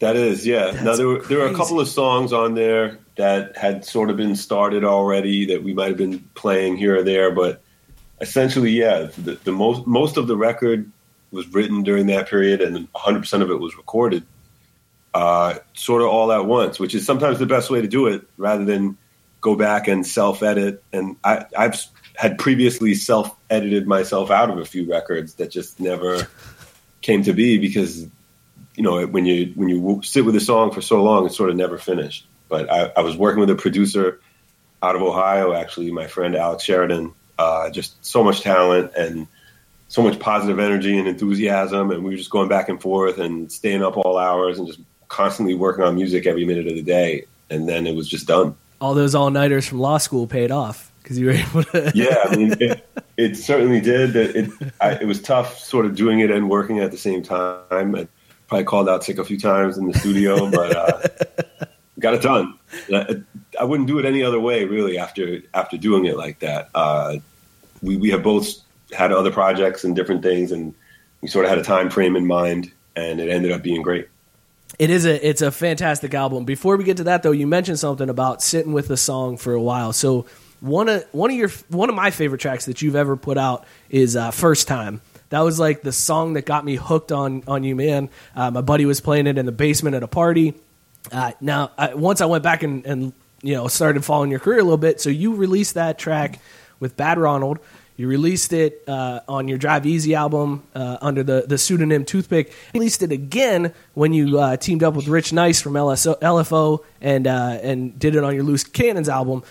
That 0.00 0.14
is, 0.14 0.46
yeah. 0.46 0.70
That's 0.70 0.84
now 0.84 0.96
there 0.96 1.08
were 1.08 1.22
there 1.22 1.38
were 1.38 1.46
a 1.46 1.54
couple 1.54 1.80
of 1.80 1.88
songs 1.88 2.32
on 2.32 2.54
there 2.54 2.98
that 3.16 3.56
had 3.56 3.84
sort 3.84 4.10
of 4.10 4.16
been 4.16 4.36
started 4.36 4.84
already 4.84 5.46
that 5.46 5.64
we 5.64 5.74
might 5.74 5.88
have 5.88 5.96
been 5.96 6.20
playing 6.34 6.76
here 6.76 6.98
or 6.98 7.02
there, 7.02 7.32
but 7.32 7.62
essentially, 8.20 8.70
yeah, 8.70 9.08
the, 9.18 9.34
the, 9.42 9.50
most 9.50 9.86
most 9.86 10.16
of 10.16 10.28
the 10.28 10.36
record 10.36 10.90
was 11.32 11.48
written 11.48 11.82
during 11.82 12.06
that 12.06 12.28
period, 12.28 12.60
and 12.60 12.74
100 12.92 13.20
percent 13.20 13.42
of 13.42 13.50
it 13.50 13.58
was 13.58 13.76
recorded, 13.76 14.24
uh, 15.14 15.54
sort 15.72 16.02
of 16.02 16.08
all 16.08 16.30
at 16.30 16.46
once, 16.46 16.78
which 16.78 16.94
is 16.94 17.04
sometimes 17.04 17.40
the 17.40 17.46
best 17.46 17.70
way 17.70 17.80
to 17.80 17.88
do 17.88 18.06
it, 18.06 18.22
rather 18.36 18.64
than 18.64 18.96
go 19.40 19.56
back 19.56 19.88
and 19.88 20.06
self 20.06 20.44
edit. 20.44 20.84
And 20.92 21.16
I, 21.24 21.44
I've 21.56 21.76
had 22.14 22.38
previously 22.38 22.94
self 22.94 23.34
edited 23.50 23.88
myself 23.88 24.30
out 24.30 24.50
of 24.50 24.58
a 24.58 24.64
few 24.64 24.88
records 24.88 25.34
that 25.34 25.50
just 25.50 25.80
never 25.80 26.28
came 27.00 27.22
to 27.24 27.32
be 27.32 27.58
because 27.58 28.06
you 28.74 28.82
know 28.82 29.06
when 29.06 29.26
you 29.26 29.52
when 29.54 29.68
you 29.68 30.00
sit 30.02 30.24
with 30.24 30.36
a 30.36 30.40
song 30.40 30.72
for 30.72 30.80
so 30.80 31.02
long, 31.02 31.26
it's 31.26 31.36
sort 31.36 31.50
of 31.50 31.56
never 31.56 31.78
finished. 31.78 32.26
But 32.48 32.70
I, 32.70 32.92
I 32.96 33.00
was 33.00 33.16
working 33.16 33.40
with 33.40 33.50
a 33.50 33.54
producer 33.54 34.20
out 34.82 34.96
of 34.96 35.02
Ohio, 35.02 35.52
actually, 35.52 35.90
my 35.90 36.06
friend 36.06 36.34
Alex 36.36 36.64
Sheridan, 36.64 37.12
uh, 37.38 37.70
just 37.70 38.04
so 38.04 38.22
much 38.22 38.40
talent 38.40 38.92
and 38.96 39.26
so 39.88 40.02
much 40.02 40.18
positive 40.18 40.58
energy 40.58 40.98
and 40.98 41.08
enthusiasm. 41.08 41.90
And 41.90 42.04
we 42.04 42.10
were 42.10 42.16
just 42.16 42.30
going 42.30 42.48
back 42.48 42.68
and 42.68 42.80
forth 42.80 43.18
and 43.18 43.50
staying 43.50 43.82
up 43.82 43.96
all 43.96 44.18
hours 44.18 44.58
and 44.58 44.66
just 44.66 44.80
constantly 45.08 45.54
working 45.54 45.84
on 45.84 45.94
music 45.94 46.26
every 46.26 46.44
minute 46.44 46.66
of 46.66 46.74
the 46.74 46.82
day. 46.82 47.26
And 47.50 47.68
then 47.68 47.86
it 47.86 47.94
was 47.94 48.08
just 48.08 48.26
done. 48.26 48.56
All 48.80 48.94
those 48.94 49.14
all 49.14 49.30
nighters 49.30 49.66
from 49.66 49.80
law 49.80 49.98
school 49.98 50.26
paid 50.26 50.50
off 50.50 50.87
because 51.08 51.18
you 51.18 51.26
were 51.26 51.32
able 51.48 51.62
to. 51.64 51.90
yeah, 51.94 52.24
I 52.24 52.36
mean, 52.36 52.54
it, 52.60 52.86
it 53.16 53.36
certainly 53.36 53.80
did. 53.80 54.14
It, 54.14 54.36
it, 54.36 54.50
I, 54.80 54.90
it, 54.92 55.06
was 55.06 55.22
tough 55.22 55.58
sort 55.58 55.86
of 55.86 55.96
doing 55.96 56.20
it 56.20 56.30
and 56.30 56.50
working 56.50 56.80
at 56.80 56.90
the 56.90 56.98
same 56.98 57.22
time. 57.22 57.94
I 57.94 58.06
probably 58.46 58.64
called 58.64 58.90
out 58.90 59.04
sick 59.04 59.16
a 59.16 59.24
few 59.24 59.38
times 59.38 59.78
in 59.78 59.88
the 59.88 59.98
studio, 59.98 60.50
but 60.50 60.76
uh, 60.76 61.66
got 61.98 62.12
it 62.12 62.20
done. 62.20 62.58
I, 62.92 63.22
I, 63.58 63.64
wouldn't 63.64 63.88
do 63.88 63.98
it 63.98 64.04
any 64.04 64.22
other 64.22 64.38
way, 64.38 64.66
really. 64.66 64.98
After 64.98 65.40
after 65.54 65.78
doing 65.78 66.04
it 66.04 66.18
like 66.18 66.40
that, 66.40 66.68
uh, 66.74 67.16
we 67.80 67.96
we 67.96 68.10
have 68.10 68.22
both 68.22 68.54
had 68.92 69.10
other 69.10 69.30
projects 69.30 69.84
and 69.84 69.96
different 69.96 70.22
things, 70.22 70.52
and 70.52 70.74
we 71.22 71.28
sort 71.28 71.46
of 71.46 71.48
had 71.48 71.58
a 71.58 71.64
time 71.64 71.88
frame 71.88 72.16
in 72.16 72.26
mind, 72.26 72.70
and 72.96 73.18
it 73.18 73.30
ended 73.30 73.50
up 73.50 73.62
being 73.62 73.80
great. 73.80 74.08
It 74.78 74.90
is 74.90 75.06
a 75.06 75.26
it's 75.26 75.40
a 75.40 75.50
fantastic 75.50 76.12
album. 76.12 76.44
Before 76.44 76.76
we 76.76 76.84
get 76.84 76.98
to 76.98 77.04
that, 77.04 77.22
though, 77.22 77.32
you 77.32 77.46
mentioned 77.46 77.78
something 77.78 78.10
about 78.10 78.42
sitting 78.42 78.74
with 78.74 78.88
the 78.88 78.98
song 78.98 79.38
for 79.38 79.54
a 79.54 79.62
while. 79.62 79.94
So 79.94 80.26
one 80.60 80.88
of 80.88 81.04
one 81.12 81.30
of 81.30 81.36
your 81.36 81.50
one 81.68 81.88
of 81.88 81.94
my 81.94 82.10
favorite 82.10 82.40
tracks 82.40 82.66
that 82.66 82.82
you've 82.82 82.96
ever 82.96 83.16
put 83.16 83.38
out 83.38 83.64
is 83.90 84.16
uh, 84.16 84.30
"First 84.30 84.68
Time." 84.68 85.00
That 85.30 85.40
was 85.40 85.60
like 85.60 85.82
the 85.82 85.92
song 85.92 86.34
that 86.34 86.46
got 86.46 86.64
me 86.64 86.76
hooked 86.76 87.12
on 87.12 87.42
on 87.46 87.64
you, 87.64 87.76
man. 87.76 88.10
Uh, 88.34 88.50
my 88.50 88.60
buddy 88.60 88.86
was 88.86 89.00
playing 89.00 89.26
it 89.26 89.38
in 89.38 89.46
the 89.46 89.52
basement 89.52 89.94
at 89.94 90.02
a 90.02 90.08
party. 90.08 90.54
Uh, 91.12 91.32
now, 91.40 91.70
I, 91.78 91.94
once 91.94 92.20
I 92.20 92.26
went 92.26 92.42
back 92.42 92.62
and, 92.62 92.84
and 92.86 93.12
you 93.42 93.54
know 93.54 93.68
started 93.68 94.04
following 94.04 94.30
your 94.30 94.40
career 94.40 94.58
a 94.58 94.62
little 94.62 94.78
bit, 94.78 95.00
so 95.00 95.10
you 95.10 95.34
released 95.34 95.74
that 95.74 95.98
track 95.98 96.40
with 96.80 96.96
Bad 96.96 97.18
Ronald. 97.18 97.58
You 97.98 98.06
released 98.06 98.52
it 98.52 98.84
uh, 98.86 99.20
on 99.26 99.48
your 99.48 99.58
Drive 99.58 99.84
Easy 99.84 100.14
album 100.14 100.62
uh, 100.72 100.98
under 101.00 101.24
the, 101.24 101.44
the 101.48 101.58
pseudonym 101.58 102.04
Toothpick. 102.04 102.50
You 102.72 102.80
released 102.80 103.02
it 103.02 103.10
again 103.10 103.74
when 103.94 104.12
you 104.12 104.38
uh, 104.38 104.56
teamed 104.56 104.84
up 104.84 104.94
with 104.94 105.08
Rich 105.08 105.32
Nice 105.32 105.60
from 105.60 105.72
LSO, 105.72 106.16
LFO 106.20 106.84
and 107.00 107.26
uh, 107.26 107.58
and 107.60 107.98
did 107.98 108.14
it 108.14 108.22
on 108.22 108.36
your 108.36 108.44
Loose 108.44 108.62
Cannons 108.62 109.08
album. 109.08 109.42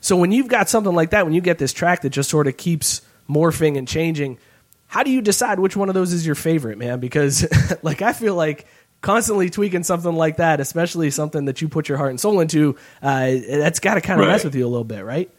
So 0.00 0.16
when 0.16 0.32
you've 0.32 0.48
got 0.48 0.68
something 0.68 0.94
like 0.94 1.10
that, 1.10 1.24
when 1.24 1.34
you 1.34 1.40
get 1.40 1.58
this 1.58 1.72
track 1.72 2.02
that 2.02 2.10
just 2.10 2.30
sort 2.30 2.46
of 2.46 2.56
keeps 2.56 3.02
morphing 3.28 3.76
and 3.78 3.86
changing, 3.86 4.38
how 4.86 5.02
do 5.02 5.10
you 5.10 5.20
decide 5.20 5.60
which 5.60 5.76
one 5.76 5.88
of 5.88 5.94
those 5.94 6.12
is 6.12 6.26
your 6.26 6.34
favorite, 6.34 6.78
man? 6.78 7.00
Because 7.00 7.46
like 7.82 8.02
I 8.02 8.12
feel 8.12 8.34
like 8.34 8.66
constantly 9.02 9.48
tweaking 9.50 9.82
something 9.82 10.14
like 10.14 10.38
that, 10.38 10.60
especially 10.60 11.10
something 11.10 11.44
that 11.46 11.60
you 11.62 11.68
put 11.68 11.88
your 11.88 11.96
heart 11.98 12.10
and 12.10 12.20
soul 12.20 12.40
into, 12.40 12.76
uh, 13.02 13.30
that's 13.48 13.80
got 13.80 13.94
to 13.94 14.00
kind 14.00 14.20
of 14.20 14.26
Right. 14.26 14.32
mess 14.32 14.44
with 14.44 14.54
you 14.54 14.66
a 14.66 14.68
little 14.68 14.84
bit, 14.84 15.04
right? 15.04 15.30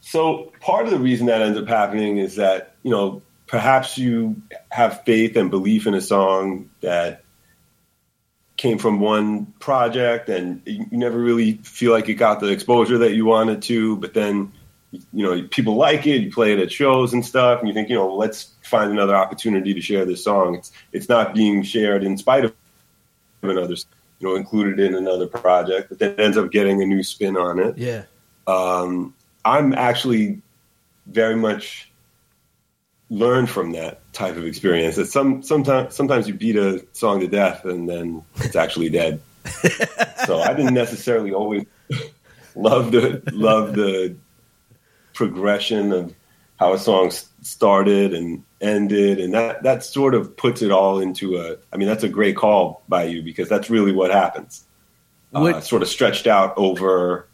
So 0.00 0.52
part 0.60 0.86
of 0.86 0.90
the 0.90 0.98
reason 0.98 1.26
that 1.26 1.42
ends 1.42 1.58
up 1.58 1.68
happening 1.68 2.18
is 2.18 2.36
that 2.36 2.74
you 2.82 2.90
know 2.90 3.22
perhaps 3.46 3.98
you 3.98 4.40
have 4.70 5.02
faith 5.04 5.36
and 5.36 5.50
belief 5.50 5.86
in 5.86 5.94
a 5.94 6.00
song 6.00 6.70
that 6.80 7.24
came 8.60 8.76
from 8.76 9.00
one 9.00 9.46
project 9.58 10.28
and 10.28 10.60
you 10.66 10.84
you 10.90 10.98
never 10.98 11.18
really 11.18 11.52
feel 11.62 11.92
like 11.92 12.10
it 12.10 12.14
got 12.14 12.40
the 12.40 12.48
exposure 12.48 12.98
that 12.98 13.14
you 13.14 13.24
wanted 13.24 13.62
to, 13.62 13.96
but 13.96 14.12
then 14.12 14.52
you 14.92 15.24
know 15.24 15.48
people 15.48 15.76
like 15.76 16.06
it, 16.06 16.20
you 16.20 16.30
play 16.30 16.52
it 16.52 16.58
at 16.58 16.70
shows 16.70 17.14
and 17.14 17.24
stuff, 17.24 17.60
and 17.60 17.68
you 17.68 17.72
think 17.72 17.88
you 17.88 17.94
know 17.94 18.14
let's 18.14 18.52
find 18.62 18.92
another 18.92 19.16
opportunity 19.16 19.72
to 19.72 19.80
share 19.80 20.04
this 20.04 20.22
song. 20.22 20.56
It's 20.56 20.70
it's 20.92 21.08
not 21.08 21.34
being 21.34 21.62
shared 21.62 22.04
in 22.04 22.18
spite 22.18 22.44
of 22.44 22.54
another, 23.40 23.76
you 24.18 24.28
know, 24.28 24.36
included 24.36 24.78
in 24.78 24.94
another 24.94 25.26
project, 25.26 25.88
but 25.88 25.98
then 25.98 26.10
it 26.10 26.20
ends 26.20 26.36
up 26.36 26.50
getting 26.52 26.82
a 26.82 26.84
new 26.84 27.02
spin 27.02 27.38
on 27.38 27.58
it 27.58 27.78
Yeah. 27.78 28.02
um, 28.46 29.14
I'm 29.42 29.72
actually 29.72 30.42
very 31.06 31.36
much 31.36 31.89
learned 33.10 33.50
from 33.50 33.72
that 33.72 34.00
type 34.12 34.36
of 34.36 34.46
experience. 34.46 34.96
That 34.96 35.06
some 35.06 35.42
sometimes 35.42 35.94
sometimes 35.94 36.26
you 36.26 36.34
beat 36.34 36.56
a 36.56 36.84
song 36.92 37.20
to 37.20 37.26
death 37.26 37.64
and 37.64 37.88
then 37.88 38.22
it's 38.36 38.56
actually 38.56 38.88
dead. 38.88 39.20
so 40.26 40.40
I 40.40 40.54
didn't 40.54 40.74
necessarily 40.74 41.32
always 41.32 41.66
love 42.54 42.92
the 42.92 43.22
love 43.32 43.74
the 43.74 44.16
progression 45.12 45.92
of 45.92 46.14
how 46.58 46.72
a 46.72 46.78
song 46.78 47.10
started 47.42 48.14
and 48.14 48.44
ended, 48.60 49.18
and 49.18 49.34
that 49.34 49.62
that 49.62 49.82
sort 49.82 50.14
of 50.14 50.36
puts 50.36 50.62
it 50.62 50.70
all 50.70 51.00
into 51.00 51.36
a. 51.36 51.56
I 51.72 51.76
mean, 51.76 51.88
that's 51.88 52.04
a 52.04 52.08
great 52.08 52.36
call 52.36 52.82
by 52.88 53.04
you 53.04 53.22
because 53.22 53.48
that's 53.48 53.70
really 53.70 53.92
what 53.92 54.10
happens. 54.10 54.64
Uh, 55.32 55.60
sort 55.60 55.82
of 55.82 55.88
stretched 55.88 56.26
out 56.26 56.54
over 56.56 57.28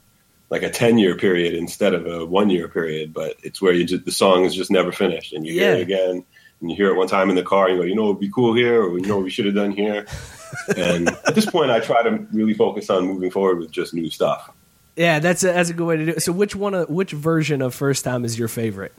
like 0.50 0.62
a 0.62 0.70
10 0.70 0.98
year 0.98 1.16
period 1.16 1.54
instead 1.54 1.94
of 1.94 2.06
a 2.06 2.24
one 2.24 2.50
year 2.50 2.68
period, 2.68 3.12
but 3.12 3.36
it's 3.42 3.60
where 3.60 3.72
you 3.72 3.84
just, 3.84 4.04
the 4.04 4.12
song 4.12 4.44
is 4.44 4.54
just 4.54 4.70
never 4.70 4.92
finished 4.92 5.32
and 5.32 5.46
you 5.46 5.54
hear 5.54 5.72
it 5.72 5.80
again 5.80 6.24
and 6.60 6.70
you 6.70 6.76
hear 6.76 6.90
it 6.90 6.96
one 6.96 7.08
time 7.08 7.30
in 7.30 7.36
the 7.36 7.42
car 7.42 7.68
and 7.68 7.76
you 7.76 7.82
go, 7.82 7.86
you 7.86 7.94
know, 7.94 8.04
it 8.04 8.08
would 8.08 8.20
be 8.20 8.30
cool 8.30 8.54
here 8.54 8.82
or 8.82 8.98
you 8.98 9.06
know, 9.06 9.16
what 9.16 9.24
we 9.24 9.30
should 9.30 9.46
have 9.46 9.54
done 9.54 9.72
here. 9.72 10.06
and 10.76 11.08
at 11.08 11.34
this 11.34 11.46
point, 11.46 11.70
I 11.70 11.80
try 11.80 12.02
to 12.02 12.26
really 12.32 12.54
focus 12.54 12.88
on 12.90 13.06
moving 13.06 13.30
forward 13.30 13.58
with 13.58 13.70
just 13.70 13.92
new 13.92 14.10
stuff. 14.10 14.50
Yeah, 14.94 15.18
that's 15.18 15.42
a, 15.42 15.48
that's 15.48 15.68
a 15.68 15.74
good 15.74 15.86
way 15.86 15.96
to 15.98 16.04
do 16.06 16.12
it. 16.12 16.22
So, 16.22 16.32
which 16.32 16.56
one, 16.56 16.74
of, 16.74 16.88
which 16.88 17.12
version 17.12 17.60
of 17.60 17.74
First 17.74 18.04
Time 18.04 18.24
is 18.24 18.38
your 18.38 18.48
favorite? 18.48 18.94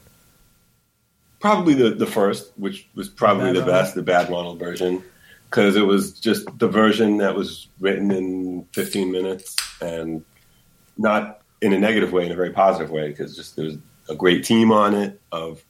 Probably 1.39 1.73
the, 1.73 1.89
the 1.91 2.05
first, 2.05 2.51
which 2.57 2.87
was 2.93 3.09
probably 3.09 3.53
Bad 3.53 3.55
the 3.55 3.65
best, 3.65 3.95
the 3.95 4.03
bad 4.03 4.29
Ronald 4.29 4.59
version, 4.59 5.03
because 5.49 5.75
it 5.75 5.81
was 5.81 6.19
just 6.19 6.45
the 6.59 6.67
version 6.67 7.17
that 7.17 7.35
was 7.35 7.67
written 7.79 8.11
in 8.11 8.67
15 8.73 9.11
minutes 9.11 9.55
and 9.81 10.23
not 10.97 11.41
in 11.61 11.73
a 11.73 11.79
negative 11.79 12.11
way, 12.11 12.25
in 12.25 12.31
a 12.31 12.35
very 12.35 12.51
positive 12.51 12.91
way, 12.91 13.07
because 13.09 13.35
just 13.35 13.55
there's 13.55 13.77
a 14.09 14.15
great 14.15 14.43
team 14.43 14.71
on 14.71 14.93
it 14.95 15.19
of, 15.31 15.63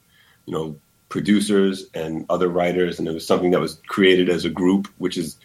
you 0.46 0.54
know, 0.54 0.76
producers 1.10 1.86
and 1.94 2.26
other 2.30 2.50
writers, 2.50 3.00
and 3.00 3.08
it 3.08 3.14
was 3.14 3.26
something 3.26 3.52
that 3.52 3.60
was 3.62 3.82
created 3.88 4.30
as 4.30 4.44
a 4.46 4.50
group, 4.50 4.88
which 4.98 5.18
is 5.18 5.38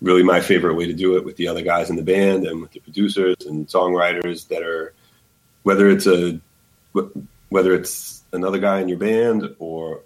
really 0.00 0.22
my 0.22 0.40
favorite 0.40 0.74
way 0.74 0.86
to 0.86 0.94
do 0.94 1.16
it 1.16 1.24
with 1.24 1.36
the 1.36 1.46
other 1.46 1.60
guys 1.62 1.90
in 1.90 1.96
the 1.96 2.02
band 2.02 2.46
and 2.46 2.62
with 2.62 2.70
the 2.72 2.80
producers 2.80 3.36
and 3.46 3.66
songwriters 3.68 4.48
that 4.48 4.62
are, 4.62 4.94
whether 5.62 5.90
it's 5.90 6.06
a, 6.06 6.40
whether 7.50 7.74
it's 7.74 8.22
another 8.32 8.58
guy 8.58 8.80
in 8.80 8.88
your 8.88 8.96
band 8.98 9.54
or 9.58 10.00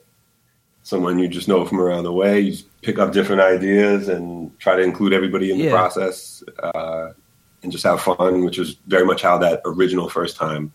someone 0.83 1.19
you 1.19 1.29
just 1.29 1.47
know 1.47 1.65
from 1.65 1.81
around 1.81 2.03
the 2.03 2.13
way. 2.13 2.41
You 2.41 2.51
just 2.51 2.83
pick 2.83 2.99
up 2.99 3.13
different 3.13 3.41
ideas 3.41 4.09
and 4.09 4.59
try 4.59 4.75
to 4.77 4.83
include 4.83 5.13
everybody 5.13 5.53
in 5.53 5.59
the 5.59 5.65
Yeah. 5.65 5.71
process 5.71 6.43
uh, 6.63 7.13
and 7.65 7.73
just 7.73 7.83
have 7.85 8.01
fun, 8.01 8.45
which 8.45 8.59
is 8.61 8.77
very 8.87 9.05
much 9.05 9.23
how 9.23 9.39
that 9.39 9.61
original 9.65 10.09
first 10.09 10.37
time 10.37 10.73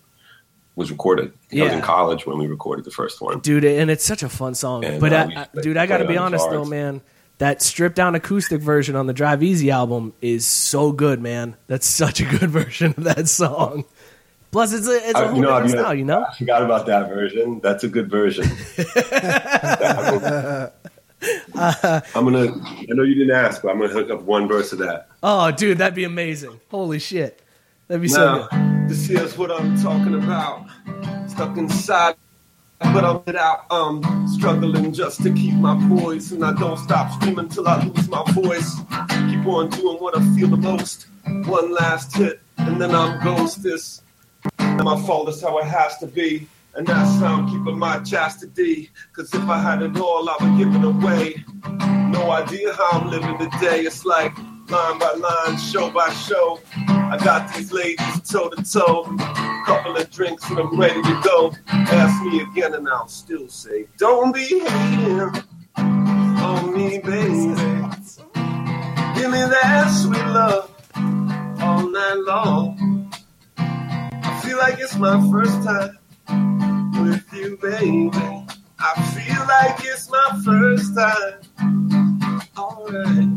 was 0.75 0.91
recorded. 0.91 1.31
I 1.53 1.63
was 1.63 1.71
in 1.73 1.81
college 1.81 2.25
when 2.25 2.37
we 2.37 2.47
recorded 2.47 2.83
the 2.85 2.91
first 2.91 3.21
one. 3.21 3.39
dude 3.39 3.63
and 3.65 3.89
it's 3.91 4.03
such 4.03 4.23
a 4.23 4.29
fun 4.29 4.55
song 4.55 4.83
And, 4.83 4.99
but 4.99 5.13
uh, 5.13 5.27
I, 5.35 5.47
I- 5.57 5.61
dude 5.61 5.77
i 5.77 5.85
gotta 5.85 6.05
be 6.07 6.17
honest 6.17 6.49
though 6.49 6.65
man 6.65 7.01
that 7.37 7.61
stripped 7.61 7.95
down 7.95 8.15
acoustic 8.15 8.59
version 8.61 8.95
on 8.97 9.07
the 9.07 9.13
drive 9.13 9.41
easy 9.43 9.71
album 9.71 10.13
is 10.21 10.45
so 10.45 10.91
good 10.91 11.21
man 11.21 11.55
that's 11.67 11.85
such 11.87 12.19
a 12.21 12.25
good 12.25 12.49
version 12.59 12.93
of 12.97 13.03
that 13.03 13.27
song 13.27 13.83
plus 14.51 14.71
it's 14.73 14.87
a, 14.87 15.09
it's 15.09 15.19
a 15.19 15.23
I- 15.23 15.33
you 15.35 15.41
know, 15.41 15.49
I 15.53 15.61
different 15.61 15.73
mean, 15.75 15.83
style 15.83 15.95
you 15.95 16.05
know 16.05 16.23
I 16.23 16.33
forgot 16.37 16.63
about 16.63 16.85
that 16.85 17.09
version. 17.09 17.59
That's 17.61 17.83
a 17.83 17.89
good 17.89 18.09
version. 18.09 18.45
I'm 21.55 22.23
gonna. 22.25 22.47
I 22.47 22.85
know 22.89 23.03
you 23.03 23.15
didn't 23.15 23.35
ask, 23.35 23.61
but 23.61 23.69
I'm 23.69 23.79
gonna 23.79 23.93
hook 23.93 24.09
up 24.09 24.21
one 24.21 24.47
verse 24.47 24.71
of 24.71 24.79
that. 24.79 25.07
oh 25.23 25.51
dude 25.51 25.77
that'd 25.79 25.95
be 25.95 26.05
amazing 26.05 26.59
holy 26.71 26.99
shit 26.99 27.41
that'd 27.87 28.01
be 28.01 28.07
so 28.07 28.47
good 28.49 28.57
Now, 28.57 28.87
this 28.87 29.05
here's 29.05 29.37
what 29.37 29.51
I'm 29.51 29.77
talking 29.81 30.15
about. 30.15 30.65
Stuck 31.29 31.57
inside, 31.57 32.15
but 32.79 33.05
I'm 33.05 33.21
it 33.27 33.35
out. 33.35 33.69
Um, 33.71 34.27
struggling 34.27 34.91
just 34.93 35.21
to 35.23 35.33
keep 35.33 35.53
my 35.53 35.75
poise, 35.89 36.31
and 36.31 36.43
I 36.43 36.53
don't 36.53 36.77
stop 36.77 37.11
screaming 37.13 37.49
till 37.49 37.67
I 37.67 37.83
lose 37.83 38.09
my 38.09 38.23
voice. 38.31 38.77
Keep 39.29 39.45
on 39.45 39.69
doing 39.69 39.97
what 39.97 40.17
I 40.17 40.21
feel 40.35 40.47
the 40.47 40.57
most. 40.57 41.07
One 41.45 41.73
last 41.73 42.15
hit, 42.15 42.39
and 42.57 42.81
then 42.81 42.95
I'm 42.95 43.21
ghost. 43.23 43.61
This, 43.61 44.01
and 44.57 44.83
my 44.83 44.99
fault 45.05 45.29
is 45.29 45.41
how 45.41 45.57
it 45.59 45.65
has 45.65 45.97
to 45.99 46.07
be. 46.07 46.47
And 46.79 46.87
that's 46.87 47.19
how 47.19 47.39
I'm 47.39 47.45
keeping 47.45 47.77
my 47.77 47.99
chastity. 47.99 48.89
Cause 49.11 49.33
if 49.33 49.49
I 49.49 49.59
had 49.59 49.81
it 49.81 49.99
all, 49.99 50.29
I 50.29 50.37
would 50.39 50.57
give 50.57 50.73
it 50.73 50.85
away. 50.85 51.43
No 52.09 52.31
idea 52.31 52.71
how 52.71 53.01
I'm 53.01 53.09
living 53.09 53.37
today. 53.37 53.81
It's 53.81 54.05
like 54.05 54.31
line 54.69 54.97
by 54.97 55.11
line, 55.11 55.57
show 55.57 55.91
by 55.91 56.09
show. 56.13 56.61
I 56.87 57.17
got 57.21 57.53
these 57.53 57.73
ladies 57.73 58.21
toe 58.21 58.47
to 58.47 58.63
toe. 58.63 59.03
Couple 59.65 59.97
of 59.97 60.09
drinks 60.09 60.49
and 60.49 60.57
I'm 60.57 60.79
ready 60.79 61.01
to 61.01 61.21
go. 61.21 61.51
Ask 61.67 62.23
me 62.23 62.43
again 62.43 62.73
and 62.73 62.87
I'll 62.87 63.09
still 63.09 63.49
say, 63.49 63.87
Don't 63.97 64.33
be 64.33 64.47
hating 64.47 65.33
on 65.75 66.73
me, 66.73 66.99
baby. 66.99 67.55
Give 69.19 69.31
me 69.31 69.43
that 69.51 69.91
sweet 70.01 70.27
love 70.27 70.71
all 71.61 71.89
night 71.89 72.23
long. 72.25 73.11
I 73.57 74.41
feel 74.45 74.57
like 74.57 74.79
it's 74.79 74.95
my 74.95 75.19
first 75.29 75.61
time 75.65 75.98
with 77.31 77.39
you, 77.39 77.57
baby. 77.57 78.11
I 78.79 79.01
feel 79.13 79.45
like 79.47 79.79
it's 79.83 80.09
my 80.09 80.41
first 80.45 80.95
time. 80.95 81.41
Alright. 82.57 83.35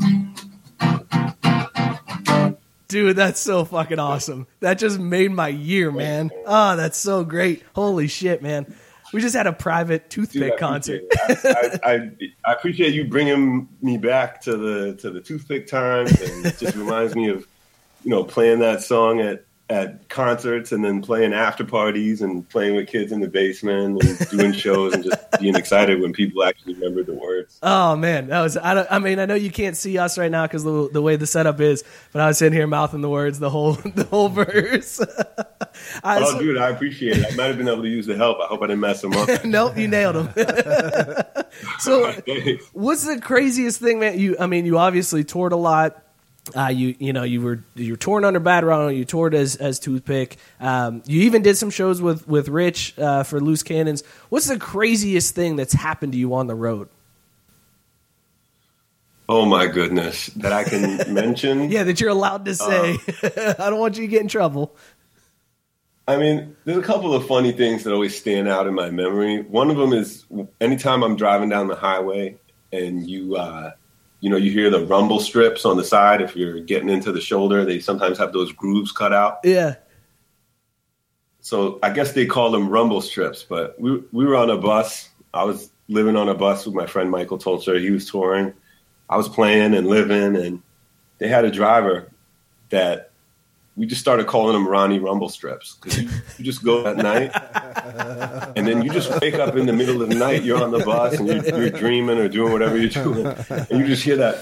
dude 2.88 3.16
that's 3.16 3.40
so 3.40 3.64
fucking 3.64 3.98
awesome 3.98 4.46
that 4.60 4.74
just 4.74 4.98
made 4.98 5.30
my 5.30 5.48
year 5.48 5.90
man 5.90 6.30
oh 6.44 6.76
that's 6.76 6.98
so 6.98 7.24
great 7.24 7.62
holy 7.74 8.06
shit 8.06 8.42
man 8.42 8.66
we 9.14 9.22
just 9.22 9.34
had 9.34 9.46
a 9.46 9.52
private 9.52 10.10
toothpick 10.10 10.42
Dude, 10.42 10.52
I 10.52 10.56
concert. 10.56 11.02
I, 11.14 11.78
I, 11.82 12.10
I 12.44 12.52
appreciate 12.52 12.92
you 12.92 13.04
bringing 13.04 13.66
me 13.80 13.96
back 13.96 14.42
to 14.42 14.56
the 14.58 14.94
to 14.96 15.10
the 15.10 15.20
toothpick 15.20 15.66
times, 15.66 16.18
and 16.20 16.46
it 16.46 16.58
just 16.58 16.76
reminds 16.76 17.14
me 17.14 17.28
of 17.28 17.46
you 18.04 18.10
know 18.10 18.24
playing 18.24 18.60
that 18.60 18.82
song 18.82 19.20
at 19.20 19.44
at 19.72 20.08
concerts 20.08 20.70
and 20.70 20.84
then 20.84 21.00
playing 21.02 21.32
after 21.32 21.64
parties 21.64 22.20
and 22.20 22.46
playing 22.48 22.76
with 22.76 22.86
kids 22.88 23.10
in 23.10 23.20
the 23.20 23.28
basement 23.28 24.02
and 24.02 24.28
doing 24.30 24.52
shows 24.52 24.92
and 24.92 25.02
just 25.02 25.40
being 25.40 25.56
excited 25.56 26.00
when 26.00 26.12
people 26.12 26.44
actually 26.44 26.74
remember 26.74 27.02
the 27.02 27.14
words. 27.14 27.58
Oh 27.62 27.96
man, 27.96 28.28
that 28.28 28.40
was. 28.42 28.56
I, 28.56 28.74
don't, 28.74 28.86
I 28.90 28.98
mean, 28.98 29.18
I 29.18 29.24
know 29.26 29.34
you 29.34 29.50
can't 29.50 29.76
see 29.76 29.96
us 29.98 30.18
right 30.18 30.30
now 30.30 30.46
because 30.46 30.62
the 30.62 30.90
the 30.92 31.00
way 31.00 31.16
the 31.16 31.26
setup 31.26 31.60
is, 31.60 31.82
but 32.12 32.20
I 32.22 32.28
was 32.28 32.38
sitting 32.38 32.52
here 32.56 32.66
mouthing 32.66 33.00
the 33.00 33.08
words 33.08 33.38
the 33.38 33.50
whole 33.50 33.72
the 33.94 34.04
whole 34.04 34.28
verse. 34.28 35.00
I, 36.04 36.18
Oh, 36.20 36.32
so- 36.32 36.38
dude, 36.38 36.58
I 36.58 36.68
appreciate 36.68 37.16
it. 37.16 37.32
I 37.32 37.34
might 37.34 37.46
have 37.46 37.56
been 37.56 37.68
able 37.68 37.82
to 37.82 37.88
use 37.88 38.06
the 38.06 38.16
help. 38.16 38.38
I 38.40 38.46
hope 38.46 38.62
I 38.62 38.66
didn't 38.66 38.80
mess 38.80 39.00
them 39.00 39.14
up. 39.14 39.28
nope, 39.44 39.76
you 39.78 39.88
nailed 39.88 40.16
them. 40.16 40.44
so, 41.78 42.12
what's 42.72 43.04
the 43.06 43.20
craziest 43.20 43.80
thing, 43.80 43.98
man? 44.00 44.18
You, 44.18 44.36
I 44.38 44.46
mean, 44.46 44.66
you 44.66 44.78
obviously 44.78 45.24
toured 45.24 45.52
a 45.52 45.56
lot. 45.56 46.02
Uh, 46.56 46.68
you, 46.68 46.96
you 46.98 47.12
know, 47.12 47.22
you 47.22 47.40
were 47.40 47.62
you 47.76 47.92
were 47.92 47.96
touring 47.96 48.24
under 48.24 48.40
Bad 48.40 48.64
Ronald. 48.64 48.94
You 48.94 49.04
toured 49.04 49.34
as 49.34 49.54
as 49.56 49.78
Toothpick. 49.78 50.38
Um, 50.58 51.02
you 51.06 51.22
even 51.22 51.42
did 51.42 51.56
some 51.56 51.70
shows 51.70 52.02
with 52.02 52.26
with 52.26 52.48
Rich 52.48 52.98
uh, 52.98 53.22
for 53.22 53.40
Loose 53.40 53.62
Cannons. 53.62 54.02
What's 54.28 54.48
the 54.48 54.58
craziest 54.58 55.34
thing 55.36 55.54
that's 55.54 55.72
happened 55.72 56.12
to 56.14 56.18
you 56.18 56.34
on 56.34 56.48
the 56.48 56.56
road? 56.56 56.88
Oh 59.28 59.46
my 59.46 59.68
goodness, 59.68 60.26
that 60.36 60.52
I 60.52 60.64
can 60.64 61.14
mention. 61.14 61.70
Yeah, 61.70 61.84
that 61.84 62.00
you're 62.00 62.10
allowed 62.10 62.44
to 62.46 62.54
say. 62.56 62.98
I 63.22 63.70
don't 63.70 63.78
want 63.78 63.96
you 63.96 64.02
to 64.02 64.08
get 64.08 64.20
in 64.20 64.28
trouble. 64.28 64.74
I 66.08 66.16
mean, 66.16 66.56
there's 66.64 66.78
a 66.78 66.82
couple 66.82 67.14
of 67.14 67.26
funny 67.26 67.52
things 67.52 67.84
that 67.84 67.92
always 67.92 68.18
stand 68.18 68.48
out 68.48 68.66
in 68.66 68.74
my 68.74 68.90
memory. 68.90 69.42
One 69.42 69.70
of 69.70 69.76
them 69.76 69.92
is 69.92 70.24
anytime 70.60 71.04
I'm 71.04 71.14
driving 71.14 71.48
down 71.48 71.68
the 71.68 71.76
highway 71.76 72.36
and 72.72 73.08
you, 73.08 73.36
uh, 73.36 73.70
you 74.22 74.30
know, 74.30 74.36
you 74.36 74.52
hear 74.52 74.70
the 74.70 74.86
rumble 74.86 75.18
strips 75.18 75.64
on 75.64 75.76
the 75.76 75.84
side. 75.84 76.22
If 76.22 76.36
you're 76.36 76.60
getting 76.60 76.88
into 76.88 77.10
the 77.10 77.20
shoulder, 77.20 77.64
they 77.64 77.80
sometimes 77.80 78.18
have 78.18 78.32
those 78.32 78.52
grooves 78.52 78.92
cut 78.92 79.12
out. 79.12 79.40
Yeah. 79.42 79.74
So 81.40 81.80
I 81.82 81.90
guess 81.90 82.12
they 82.12 82.24
call 82.24 82.52
them 82.52 82.68
rumble 82.68 83.00
strips. 83.00 83.42
But 83.42 83.78
we 83.80 84.00
we 84.12 84.24
were 84.24 84.36
on 84.36 84.48
a 84.48 84.56
bus. 84.56 85.08
I 85.34 85.42
was 85.42 85.72
living 85.88 86.14
on 86.14 86.28
a 86.28 86.34
bus 86.34 86.64
with 86.64 86.74
my 86.76 86.86
friend 86.86 87.10
Michael 87.10 87.36
Tolcher. 87.36 87.80
He 87.80 87.90
was 87.90 88.08
touring. 88.08 88.54
I 89.10 89.16
was 89.16 89.28
playing 89.28 89.74
and 89.74 89.88
living, 89.88 90.36
and 90.36 90.62
they 91.18 91.26
had 91.26 91.44
a 91.44 91.50
driver 91.50 92.08
that 92.70 93.10
we 93.74 93.86
just 93.86 94.00
started 94.02 94.26
calling 94.26 94.52
them 94.52 94.68
Ronnie 94.68 94.98
Rumble 94.98 95.30
strips 95.30 95.76
because 95.76 96.02
you, 96.02 96.10
you, 96.38 96.44
just 96.44 96.62
go 96.62 96.86
at 96.86 96.96
night, 96.96 97.30
and 98.56 98.66
then 98.66 98.82
you 98.82 98.90
just 98.90 99.18
wake 99.20 99.34
up 99.34 99.56
in 99.56 99.66
the 99.66 99.72
middle 99.72 100.02
of 100.02 100.08
the 100.10 100.14
night. 100.14 100.42
You're 100.42 100.62
on 100.62 100.72
the 100.72 100.80
bus 100.80 101.18
and 101.18 101.26
you're, 101.26 101.42
you're 101.58 101.70
dreaming 101.70 102.18
or 102.18 102.28
doing 102.28 102.52
whatever 102.52 102.76
you're 102.76 102.90
doing, 102.90 103.26
and 103.26 103.70
you 103.70 103.86
just 103.86 104.02
hear 104.02 104.16
that. 104.16 104.36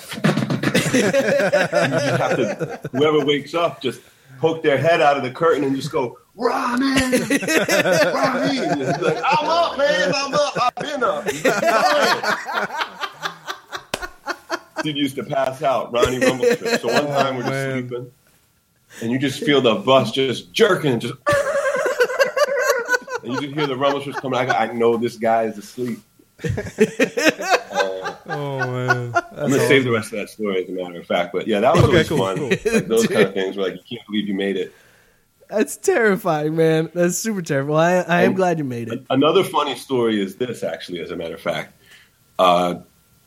you 0.92 1.00
just 1.00 2.20
have 2.20 2.36
to. 2.36 2.80
Whoever 2.92 3.24
wakes 3.24 3.54
up, 3.54 3.80
just 3.80 4.00
poke 4.40 4.62
their 4.64 4.78
head 4.78 5.00
out 5.00 5.16
of 5.16 5.22
the 5.22 5.30
curtain 5.30 5.62
and 5.62 5.76
just 5.76 5.92
go, 5.92 6.18
Ronnie, 6.34 6.86
Ronnie. 6.86 8.60
Like, 8.60 9.22
I'm 9.24 9.48
up, 9.48 9.78
man. 9.78 10.12
I'm 10.14 10.34
up. 10.34 10.54
I've 10.60 10.74
been 10.76 11.04
up. 11.04 11.24
Dude 14.82 14.96
used 14.96 15.14
to 15.16 15.24
pass 15.24 15.62
out, 15.62 15.92
Ronnie 15.92 16.18
Rumble 16.18 16.46
strip. 16.46 16.80
So 16.80 16.88
one 16.88 17.06
time 17.06 17.36
we're 17.36 17.42
just 17.42 17.52
oh, 17.52 17.72
sleeping 17.72 18.12
and 19.02 19.10
you 19.10 19.18
just 19.18 19.42
feel 19.42 19.60
the 19.60 19.76
bus 19.76 20.12
just 20.12 20.52
jerking, 20.52 21.00
just, 21.00 21.14
and 23.22 23.32
you 23.32 23.40
just 23.40 23.54
hear 23.54 23.66
the 23.66 23.76
rumble 23.76 24.00
strips 24.00 24.20
coming. 24.20 24.38
I, 24.38 24.46
I 24.46 24.72
know 24.72 24.96
this 24.96 25.16
guy 25.16 25.44
is 25.44 25.58
asleep. 25.58 26.00
Uh, 26.42 26.48
oh 28.26 28.58
man, 28.58 29.12
That's 29.12 29.26
I'm 29.32 29.36
gonna 29.36 29.54
awesome. 29.56 29.68
save 29.68 29.84
the 29.84 29.90
rest 29.90 30.12
of 30.12 30.18
that 30.18 30.30
story, 30.30 30.62
as 30.62 30.68
a 30.68 30.72
matter 30.72 31.00
of 31.00 31.06
fact. 31.06 31.32
But 31.32 31.46
yeah, 31.46 31.60
that 31.60 31.74
was 31.74 31.84
okay, 31.84 31.92
always 31.92 32.08
cool, 32.08 32.18
fun. 32.18 32.36
Cool. 32.36 32.48
Like 32.48 32.86
those 32.86 33.06
kind 33.08 33.22
of 33.22 33.34
things 33.34 33.56
where 33.56 33.70
like 33.70 33.76
you 33.76 33.96
can't 33.96 34.06
believe 34.06 34.28
you 34.28 34.34
made 34.34 34.56
it. 34.56 34.72
That's 35.48 35.76
terrifying, 35.76 36.56
man. 36.56 36.90
That's 36.94 37.18
super 37.18 37.42
terrible. 37.42 37.76
I, 37.76 37.96
I 37.96 38.22
am 38.22 38.34
glad 38.34 38.58
you 38.58 38.64
made 38.64 38.88
it. 38.88 39.04
Another 39.10 39.42
funny 39.42 39.74
story 39.74 40.22
is 40.22 40.36
this, 40.36 40.62
actually, 40.62 41.00
as 41.00 41.10
a 41.10 41.16
matter 41.16 41.34
of 41.34 41.40
fact, 41.40 41.74
uh, 42.38 42.76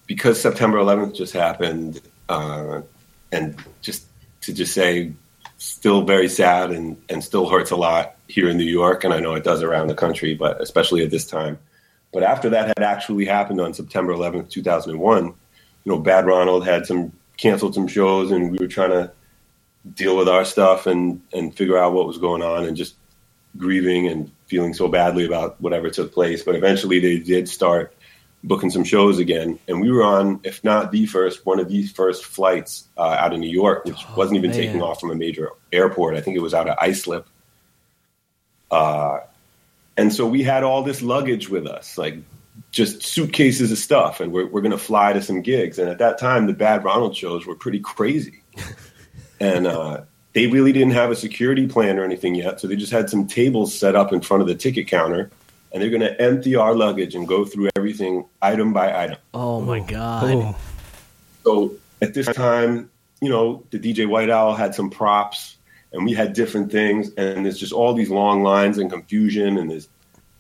because 0.08 0.40
September 0.40 0.78
11th 0.78 1.16
just 1.16 1.34
happened, 1.34 2.00
uh, 2.30 2.82
and 3.34 3.58
just 3.82 4.06
to 4.42 4.54
just 4.54 4.74
say 4.74 5.12
still 5.64 6.02
very 6.02 6.28
sad 6.28 6.72
and, 6.72 7.02
and 7.08 7.24
still 7.24 7.48
hurts 7.48 7.72
a 7.72 7.76
lot 7.78 8.18
here 8.28 8.50
in 8.50 8.58
New 8.58 8.66
York. 8.66 9.06
And 9.06 9.14
I 9.14 9.22
know 9.22 9.34
it 9.34 9.46
does 9.46 9.64
around 9.64 9.88
the 9.88 9.96
country, 9.96 10.34
but 10.34 10.62
especially 10.62 11.06
at 11.06 11.10
this 11.10 11.26
time. 11.26 11.58
But 12.12 12.24
after 12.24 12.50
that 12.50 12.68
had 12.68 12.84
actually 12.84 13.26
happened 13.26 13.62
on 13.62 13.74
September 13.74 14.14
11th, 14.14 14.50
2001, 14.50 15.26
you 15.26 15.34
know, 15.86 16.00
Bad 16.00 16.26
Ronald 16.26 16.66
had 16.66 16.86
some 16.86 17.14
canceled 17.38 17.76
some 17.76 17.88
shows 17.88 18.32
and 18.32 18.52
we 18.52 18.58
were 18.58 18.68
trying 18.68 18.90
to 18.90 19.12
deal 19.94 20.18
with 20.18 20.28
our 20.28 20.44
stuff 20.44 20.86
and, 20.86 21.22
and 21.32 21.56
figure 21.56 21.78
out 21.78 21.94
what 21.94 22.08
was 22.08 22.18
going 22.18 22.42
on 22.42 22.66
and 22.66 22.76
just 22.76 22.96
grieving 23.56 24.08
and 24.08 24.32
feeling 24.48 24.74
so 24.74 24.90
badly 24.90 25.26
about 25.26 25.60
whatever 25.62 25.90
took 25.90 26.14
place. 26.14 26.44
But 26.44 26.56
eventually 26.56 27.00
they 27.00 27.20
did 27.20 27.48
start 27.48 27.96
booking 28.44 28.70
some 28.70 28.84
shows 28.84 29.20
again, 29.20 29.58
and 29.68 29.82
we 29.82 29.90
were 29.92 30.04
on, 30.04 30.42
if 30.44 30.64
not 30.64 30.92
the 30.92 31.06
first, 31.06 31.46
one 31.46 31.60
of 31.60 31.70
the 31.70 31.88
first 31.88 32.26
flights 32.26 32.88
uh, 32.98 33.02
out 33.02 33.34
of 33.34 33.40
New 33.40 33.50
York, 33.50 33.86
which 33.86 34.04
oh, 34.10 34.14
wasn't 34.18 34.38
even 34.38 34.52
man. 34.52 34.60
taking 34.60 34.82
off 34.82 35.00
from 35.00 35.12
a 35.12 35.16
major 35.16 35.50
airport. 35.72 36.16
I 36.16 36.22
think 36.22 36.36
it 36.36 36.42
was 36.42 36.54
out 36.54 36.68
of 36.68 36.78
Islip. 36.80 37.26
Uh, 38.70 39.20
and 39.96 40.12
so 40.12 40.28
we 40.28 40.44
had 40.44 40.64
all 40.64 40.84
this 40.84 41.02
luggage 41.02 41.48
with 41.48 41.68
us, 41.68 41.98
like 41.98 42.18
just 42.72 43.04
suitcases 43.04 43.72
of 43.72 43.78
stuff, 43.78 44.20
and 44.20 44.34
we're, 44.34 44.48
we're 44.48 44.62
going 44.62 44.72
to 44.72 44.78
fly 44.78 45.14
to 45.14 45.22
some 45.22 45.42
gigs. 45.42 45.80
And 45.80 45.90
at 45.90 46.00
that 46.00 46.18
time, 46.18 46.48
the 46.48 46.54
Bad 46.54 46.84
Ronald 46.84 47.16
shows 47.16 47.46
were 47.46 47.56
pretty 47.56 47.80
crazy. 47.80 48.42
and 49.40 49.68
uh, 49.68 50.02
they 50.34 50.48
really 50.48 50.74
didn't 50.74 50.94
have 50.94 51.12
a 51.12 51.16
security 51.16 51.68
plan 51.68 51.98
or 51.98 52.04
anything 52.04 52.36
yet, 52.36 52.60
so 52.60 52.68
they 52.68 52.76
just 52.76 52.92
had 52.92 53.10
some 53.10 53.28
tables 53.28 53.78
set 53.78 53.96
up 53.96 54.12
in 54.12 54.22
front 54.22 54.42
of 54.42 54.48
the 54.48 54.56
ticket 54.56 54.88
counter 54.88 55.32
and 55.74 55.82
they're 55.82 55.90
going 55.90 56.02
to 56.02 56.22
empty 56.22 56.56
our 56.56 56.76
luggage 56.76 57.16
and 57.16 57.28
go 57.28 57.44
through 57.44 57.70
everything 57.76 58.26
item 58.42 58.74
by 58.74 59.04
item. 59.04 59.18
Oh 59.34 59.60
my 59.60 59.80
god! 59.80 60.56
So 61.44 61.74
at 62.02 62.14
this 62.14 62.28
time, 62.28 62.90
you 63.22 63.30
know, 63.30 63.64
the 63.72 63.80
DJ 63.80 64.08
White 64.08 64.30
Owl 64.30 64.54
had 64.54 64.76
some 64.76 64.90
props, 64.90 65.58
and 65.92 66.06
we 66.06 66.14
had 66.14 66.34
different 66.34 66.72
things, 66.72 67.12
and 67.16 67.46
there's 67.46 67.58
just 67.58 67.74
all 67.74 67.94
these 67.94 68.10
long 68.10 68.44
lines 68.44 68.78
and 68.78 68.90
confusion, 68.90 69.58
and 69.58 69.72
there's 69.72 69.90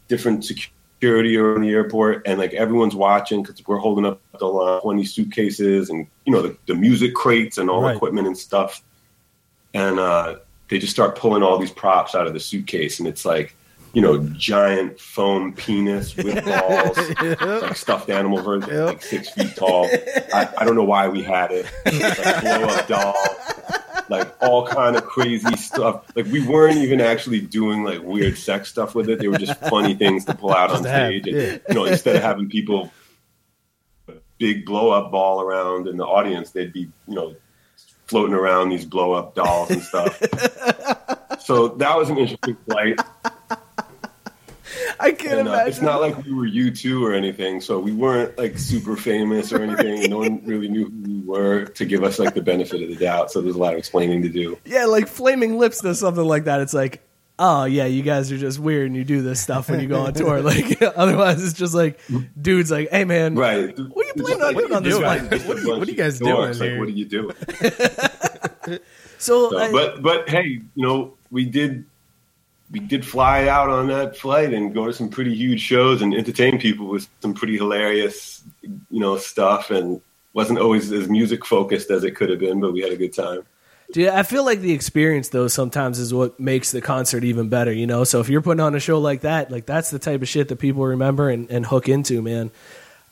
different 0.08 0.46
security 0.46 1.36
around 1.36 1.62
the 1.62 1.72
airport, 1.72 2.28
and 2.28 2.38
like 2.38 2.54
everyone's 2.54 2.96
watching 2.96 3.42
because 3.42 3.66
we're 3.66 3.78
holding 3.78 4.06
up 4.06 4.22
the 4.38 4.46
line, 4.46 4.82
twenty 4.82 5.04
suitcases, 5.04 5.90
and 5.90 6.06
you 6.26 6.32
know 6.32 6.44
the, 6.44 6.56
the 6.68 6.76
music 6.76 7.16
crates 7.16 7.58
and 7.58 7.70
all 7.70 7.82
right. 7.82 7.96
equipment 7.96 8.28
and 8.28 8.38
stuff, 8.38 8.84
and 9.74 10.00
uh, 10.00 10.36
they 10.70 10.78
just 10.78 10.94
start 10.94 11.18
pulling 11.18 11.42
all 11.42 11.58
these 11.58 11.72
props 11.72 12.14
out 12.14 12.28
of 12.28 12.34
the 12.34 12.40
suitcase, 12.40 13.00
and 13.00 13.08
it's 13.08 13.26
like 13.26 13.56
you 13.94 14.02
know, 14.02 14.18
giant 14.34 15.00
foam 15.00 15.54
penis 15.54 16.16
with 16.18 16.44
balls, 16.46 16.98
like 17.62 17.76
stuffed 17.78 18.10
animal 18.10 18.42
version, 18.42 18.74
yep. 18.74 18.88
like 18.88 19.04
six 19.04 19.30
feet 19.30 19.56
tall. 19.56 19.88
I, 20.34 20.50
I, 20.58 20.66
don't 20.66 20.76
know 20.76 20.84
why 20.84 21.08
we 21.08 21.22
had 21.22 21.52
it. 21.52 21.68
Like 21.86 22.42
blow 22.42 22.64
up 22.70 22.88
doll, 22.88 23.16
like 24.10 24.34
all 24.42 24.66
kind 24.66 24.96
of 24.96 25.06
crazy 25.06 25.56
stuff. 25.58 26.06
Like 26.16 26.26
we 26.26 26.46
weren't 26.46 26.78
even 26.78 27.02
actually 27.02 27.42
doing 27.42 27.84
like 27.84 28.02
weird 28.02 28.36
sex 28.36 28.70
stuff 28.70 28.96
with 28.96 29.10
it. 29.10 29.20
They 29.20 29.28
were 29.28 29.38
just 29.38 29.60
funny 29.60 29.94
things 29.94 30.26
to 30.26 30.34
pull 30.34 30.54
out 30.54 30.72
just 30.72 30.86
on 30.86 30.90
stage. 30.90 31.28
And, 31.28 31.38
yeah. 31.38 31.58
You 31.70 31.76
know, 31.76 31.86
instead 31.86 32.16
of 32.16 32.24
having 32.24 32.50
people 32.50 32.92
big 34.40 34.66
blow 34.66 34.90
up 34.90 35.12
ball 35.12 35.42
around 35.42 35.88
in 35.88 35.98
the 35.98 36.06
audience, 36.06 36.50
they'd 36.50 36.74
be 36.74 36.90
you 37.08 37.16
know 37.16 37.36
floating 38.08 38.34
around 38.34 38.70
these 38.70 38.86
blow 38.86 39.14
up 39.14 39.36
dolls 39.36 39.70
and 39.70 39.84
stuff. 39.84 40.20
so 41.40 41.70
that 41.70 41.96
was 41.96 42.10
an 42.10 42.18
interesting 42.18 42.58
flight. 42.68 43.00
I 45.04 45.12
can't 45.12 45.40
and, 45.40 45.50
uh, 45.50 45.52
imagine. 45.52 45.68
It's 45.68 45.82
not 45.82 46.00
like 46.00 46.24
we 46.26 46.34
were 46.34 46.48
U2 46.48 47.02
or 47.02 47.14
anything, 47.14 47.60
so 47.60 47.78
we 47.78 47.92
weren't 47.92 48.38
like 48.38 48.58
super 48.58 48.96
famous 48.96 49.52
or 49.52 49.62
anything. 49.62 50.00
right. 50.00 50.10
No 50.10 50.20
one 50.20 50.42
really 50.46 50.70
knew 50.70 50.86
who 50.86 51.02
we 51.02 51.20
were 51.20 51.66
to 51.66 51.86
give 51.86 52.04
us 52.04 52.20
like 52.20 52.34
the 52.34 52.42
benefit 52.42 52.82
of 52.82 52.88
the 52.88 52.96
doubt. 52.96 53.30
So 53.30 53.42
there's 53.42 53.56
a 53.56 53.60
lot 53.60 53.74
of 53.74 53.80
explaining 53.80 54.22
to 54.22 54.30
do. 54.30 54.58
Yeah, 54.64 54.86
like 54.86 55.08
Flaming 55.08 55.58
Lips 55.58 55.82
does 55.82 56.00
something 56.00 56.24
like 56.24 56.46
that. 56.46 56.62
It's 56.62 56.74
like, 56.74 57.02
oh 57.38 57.66
yeah, 57.66 57.86
you 57.86 58.02
guys 58.02 58.32
are 58.32 58.38
just 58.38 58.60
weird 58.60 58.88
and 58.88 58.96
you 58.96 59.04
do 59.04 59.22
this 59.22 59.42
stuff 59.42 59.70
when 59.70 59.82
you 59.82 59.88
go 59.88 60.02
on 60.02 60.14
tour. 60.14 60.34
Like 60.44 60.82
otherwise, 60.96 61.44
it's 61.44 61.54
just 61.54 61.74
like 61.74 62.00
dudes 62.40 62.72
like, 62.72 62.90
hey 62.90 63.04
man, 63.04 63.36
right? 63.36 63.78
What 63.78 64.06
are 64.06 64.08
you 64.08 64.24
planning 64.24 64.44
on 64.44 64.54
doing 64.54 64.74
on 64.74 64.84
this 64.84 64.98
flight? 64.98 65.22
What, 65.46 65.66
what, 65.66 65.88
are 65.88 65.92
you 65.92 65.98
guys 65.98 66.20
doing? 66.20 66.58
Like, 66.58 66.80
what 66.80 66.88
are 66.88 66.92
you 66.92 67.06
doing? 67.06 67.36
so, 69.18 69.50
so 69.50 69.58
I, 69.58 69.72
but 69.72 70.02
but 70.02 70.30
hey, 70.30 70.62
you 70.76 70.88
know, 70.88 71.16
we 71.30 71.46
did 71.46 71.86
we 72.72 72.80
did 72.80 73.06
fly 73.06 73.48
out 73.48 73.70
on 73.70 73.88
that 73.88 74.18
flight 74.18 74.54
and 74.54 74.74
go 74.74 74.88
to 74.88 74.94
some 74.94 75.10
pretty 75.10 75.34
huge 75.36 75.62
shows 75.62 76.02
and 76.02 76.14
entertain 76.14 76.60
people 76.60 76.88
with 76.88 77.08
some 77.22 77.34
pretty 77.34 77.58
hilarious, 77.58 78.44
you 78.62 79.00
know, 79.00 79.18
stuff. 79.18 79.70
And 79.70 80.02
wasn't 80.34 80.60
always 80.60 80.92
as 80.92 81.08
music 81.08 81.46
focused 81.46 81.92
as 81.92 82.04
it 82.04 82.16
could 82.16 82.30
have 82.30 82.40
been, 82.40 82.60
but 82.60 82.74
we 82.74 82.82
had 82.82 82.92
a 82.92 82.98
good 82.98 83.14
time. 83.14 83.44
Dude, 83.92 84.10
I 84.10 84.24
feel 84.24 84.44
like 84.44 84.62
the 84.62 84.72
experience 84.72 85.30
though 85.30 85.48
sometimes 85.48 86.00
is 86.00 86.14
what 86.14 86.40
makes 86.40 86.72
the 86.72 86.82
concert 86.82 87.24
even 87.24 87.50
better, 87.50 87.72
you 87.72 87.86
know. 87.86 88.04
So 88.04 88.20
if 88.20 88.30
you're 88.30 88.42
putting 88.42 88.62
on 88.62 88.74
a 88.74 88.80
show 88.80 89.00
like 89.00 89.22
that, 89.22 89.52
like 89.52 89.68
that's 89.68 89.92
the 89.92 90.00
type 90.00 90.22
of 90.24 90.28
shit 90.28 90.48
that 90.48 90.56
people 90.56 90.84
remember 90.84 91.30
and, 91.30 91.50
and 91.52 91.66
hook 91.66 91.88
into, 91.88 92.22
man. 92.22 92.50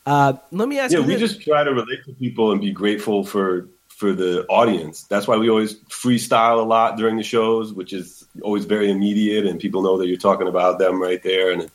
Uh, 0.06 0.34
let 0.49 0.68
me 0.68 0.80
ask 0.80 0.91
yeah, 0.91 0.99
you. 0.99 1.04
Yeah, 1.04 1.08
we 1.08 1.16
this. 1.18 1.34
just 1.34 1.43
try 1.43 1.64
to 1.64 1.72
relate 1.72 2.04
to 2.06 2.14
people 2.14 2.52
and 2.52 2.60
be 2.60 2.72
grateful 2.72 3.24
for 3.24 3.70
for 3.89 4.14
the 4.14 4.47
audience. 4.47 5.04
That's 5.04 5.28
why 5.28 5.38
we 5.38 5.49
always 5.52 5.76
freestyle 5.82 6.58
a 6.58 6.64
lot 6.64 6.97
during 6.97 7.18
the 7.18 7.24
shows, 7.24 7.72
which 7.72 7.93
is 7.93 8.21
always 8.42 8.66
very 8.66 8.90
immediate, 8.90 9.46
and 9.46 9.60
people 9.60 9.82
know 9.82 9.98
that 9.98 10.08
you're 10.08 10.18
talking 10.18 10.48
about 10.48 10.80
them 10.80 11.02
right 11.02 11.22
there. 11.24 11.52
And 11.52 11.70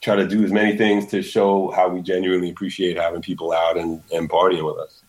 try 0.00 0.16
to 0.16 0.26
do 0.26 0.44
as 0.44 0.52
many 0.52 0.76
things 0.76 1.06
to 1.06 1.22
show 1.22 1.70
how 1.72 1.88
we 1.88 2.00
genuinely 2.00 2.50
appreciate 2.50 2.96
having 2.96 3.22
people 3.22 3.52
out 3.52 3.76
and, 3.76 4.02
and 4.12 4.30
partying 4.30 4.64
with 4.64 4.78
us. 4.78 5.02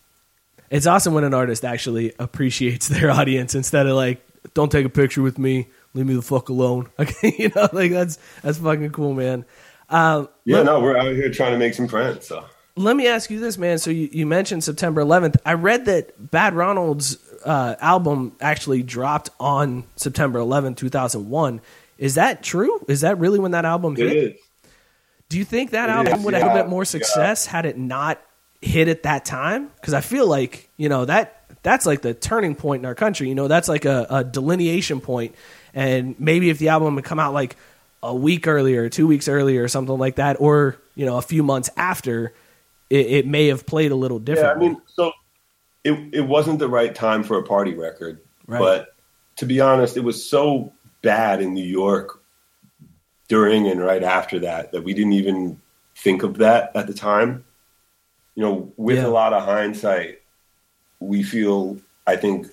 It's 0.70 0.88
awesome 0.88 1.14
when 1.14 1.24
an 1.24 1.34
artist 1.34 1.64
actually 1.64 2.14
appreciates 2.20 2.88
their 2.88 3.12
audience 3.12 3.56
instead 3.56 3.86
of 3.88 3.96
like, 3.96 4.26
"Don't 4.54 4.72
take 4.72 4.86
a 4.86 4.90
picture 4.90 5.22
with 5.22 5.38
me, 5.38 5.68
leave 5.94 6.06
me 6.06 6.16
the 6.16 6.22
fuck 6.22 6.50
alone." 6.50 6.90
Okay, 7.00 7.34
you 7.38 7.52
know, 7.56 7.70
like 7.72 7.92
that's 7.92 8.18
that's 8.42 8.58
fucking 8.58 8.90
cool, 8.90 9.14
man. 9.14 9.46
Uh, 9.90 10.26
yeah, 10.44 10.64
no, 10.64 10.82
we're 10.82 10.98
out 10.98 11.14
here 11.14 11.32
trying 11.32 11.54
to 11.54 11.58
make 11.58 11.74
some 11.74 11.88
friends. 11.88 12.28
So 12.28 12.44
let 12.76 12.96
me 12.96 13.08
ask 13.08 13.30
you 13.30 13.40
this, 13.40 13.58
man. 13.58 13.78
So 13.78 13.92
you, 13.92 14.10
you 14.12 14.26
mentioned 14.26 14.64
September 14.64 15.02
11th. 15.02 15.38
I 15.46 15.54
read 15.54 15.86
that 15.86 16.32
Bad 16.32 16.54
Ronald's 16.54 17.18
uh, 17.48 17.76
album 17.80 18.36
actually 18.42 18.84
dropped 18.84 19.30
on 19.40 19.86
September 19.96 20.40
11, 20.40 20.76
2001. 20.76 21.62
Is 21.98 22.16
that 22.16 22.44
true? 22.44 22.84
Is 22.88 23.02
that 23.02 23.18
really 23.18 23.40
when 23.40 23.52
that 23.52 23.66
album 23.66 23.96
hit? 23.96 24.08
It 24.08 24.18
is. 24.18 24.42
Do 25.30 25.38
you 25.38 25.46
think 25.46 25.72
that 25.72 25.90
it 25.90 25.94
album 25.94 26.20
is, 26.20 26.26
would 26.26 26.34
have 26.34 26.44
yeah, 26.44 26.54
a 26.54 26.64
bit 26.64 26.70
more 26.70 26.86
success 26.86 27.46
yeah. 27.46 27.52
had 27.52 27.66
it 27.66 27.78
not 27.78 28.22
hit 28.62 28.88
at 28.88 29.04
that 29.04 29.26
time? 29.26 29.72
Because 29.76 29.94
I 29.94 30.02
feel 30.02 30.28
like 30.28 30.70
you 30.78 30.90
know 30.90 31.06
that 31.06 31.44
that's 31.64 31.86
like 31.86 32.02
the 32.02 32.14
turning 32.14 32.56
point 32.56 32.82
in 32.82 32.86
our 32.86 32.96
country. 32.96 33.28
You 33.28 33.36
know, 33.36 33.48
that's 33.48 33.68
like 33.68 33.86
a, 33.86 34.06
a 34.10 34.24
delineation 34.24 35.02
point 35.02 35.36
and 35.78 36.20
maybe 36.20 36.50
if 36.50 36.58
the 36.58 36.70
album 36.70 36.96
had 36.96 37.04
come 37.04 37.20
out 37.20 37.36
like 37.36 37.56
a 38.02 38.14
week 38.14 38.48
earlier, 38.48 38.90
two 38.90 39.06
weeks 39.06 39.28
earlier, 39.28 39.64
or 39.64 39.68
something 39.68 39.98
like 39.98 40.16
that, 40.16 40.38
or 40.40 40.76
you 40.96 41.06
know 41.06 41.18
a 41.18 41.22
few 41.22 41.44
months 41.44 41.70
after, 41.78 42.34
it, 42.90 43.06
it 43.06 43.28
may 43.28 43.48
have 43.48 43.68
played 43.68 43.92
a 43.92 43.96
little 43.96 44.20
Yeah, 44.26 44.54
I 44.54 44.56
mean, 44.56 44.82
so 44.88 45.12
it 45.84 45.94
it 46.14 46.22
wasn't 46.22 46.60
the 46.60 46.68
right 46.70 46.94
time 46.94 47.24
for 47.24 47.38
a 47.38 47.44
party 47.44 47.74
record, 47.74 48.20
Right. 48.48 48.60
but 48.60 48.96
to 49.38 49.46
be 49.46 49.60
honest, 49.62 49.98
it 49.98 50.04
was 50.04 50.28
so 50.28 50.72
bad 51.02 51.42
in 51.42 51.54
New 51.54 51.64
York 51.66 52.22
during 53.28 53.68
and 53.68 53.82
right 53.82 54.04
after 54.04 54.40
that 54.40 54.72
that 54.72 54.84
we 54.84 54.94
didn't 54.94 55.14
even 55.14 55.60
think 55.96 56.24
of 56.24 56.38
that 56.38 56.72
at 56.76 56.88
the 56.88 56.94
time. 56.94 57.44
You 58.36 58.44
know, 58.44 58.74
with 58.78 58.98
Yeah. 58.98 59.08
a 59.08 59.10
lot 59.10 59.34
of 59.34 59.44
hindsight, 59.44 60.22
we 61.00 61.24
feel, 61.24 61.78
I 62.06 62.16
think, 62.16 62.48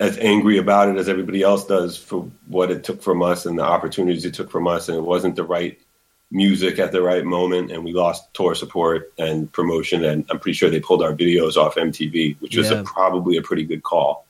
as 0.00 0.18
angry 0.18 0.58
about 0.58 0.88
it 0.88 0.96
as 0.98 1.08
everybody 1.08 1.42
else 1.42 1.66
does 1.66 1.96
for 1.96 2.30
what 2.48 2.70
it 2.70 2.84
took 2.84 3.02
from 3.02 3.22
us 3.22 3.46
and 3.46 3.58
the 3.58 3.62
opportunities 3.64 4.24
it 4.24 4.34
took 4.34 4.50
from 4.50 4.66
us, 4.66 4.88
and 4.88 4.96
it 4.98 5.02
wasn't 5.04 5.36
the 5.36 5.44
right 5.44 5.78
music 6.30 6.78
at 6.78 6.92
the 6.92 7.02
right 7.02 7.24
moment, 7.24 7.70
and 7.70 7.84
we 7.84 7.92
lost 7.92 8.32
tour 8.34 8.54
support 8.54 9.12
and 9.18 9.50
promotion, 9.52 10.04
and 10.04 10.24
I'm 10.30 10.38
pretty 10.40 10.56
sure 10.56 10.68
they 10.70 10.80
pulled 10.80 11.02
our 11.02 11.12
videos 11.14 11.56
off 11.56 11.76
MTV, 11.76 12.36
which 12.40 12.56
was 12.56 12.70
Yeah. 12.70 12.80
a, 12.80 12.84
probably 12.84 13.36
a 13.36 13.42
pretty 13.42 13.64
good 13.64 13.82
call. 13.82 14.26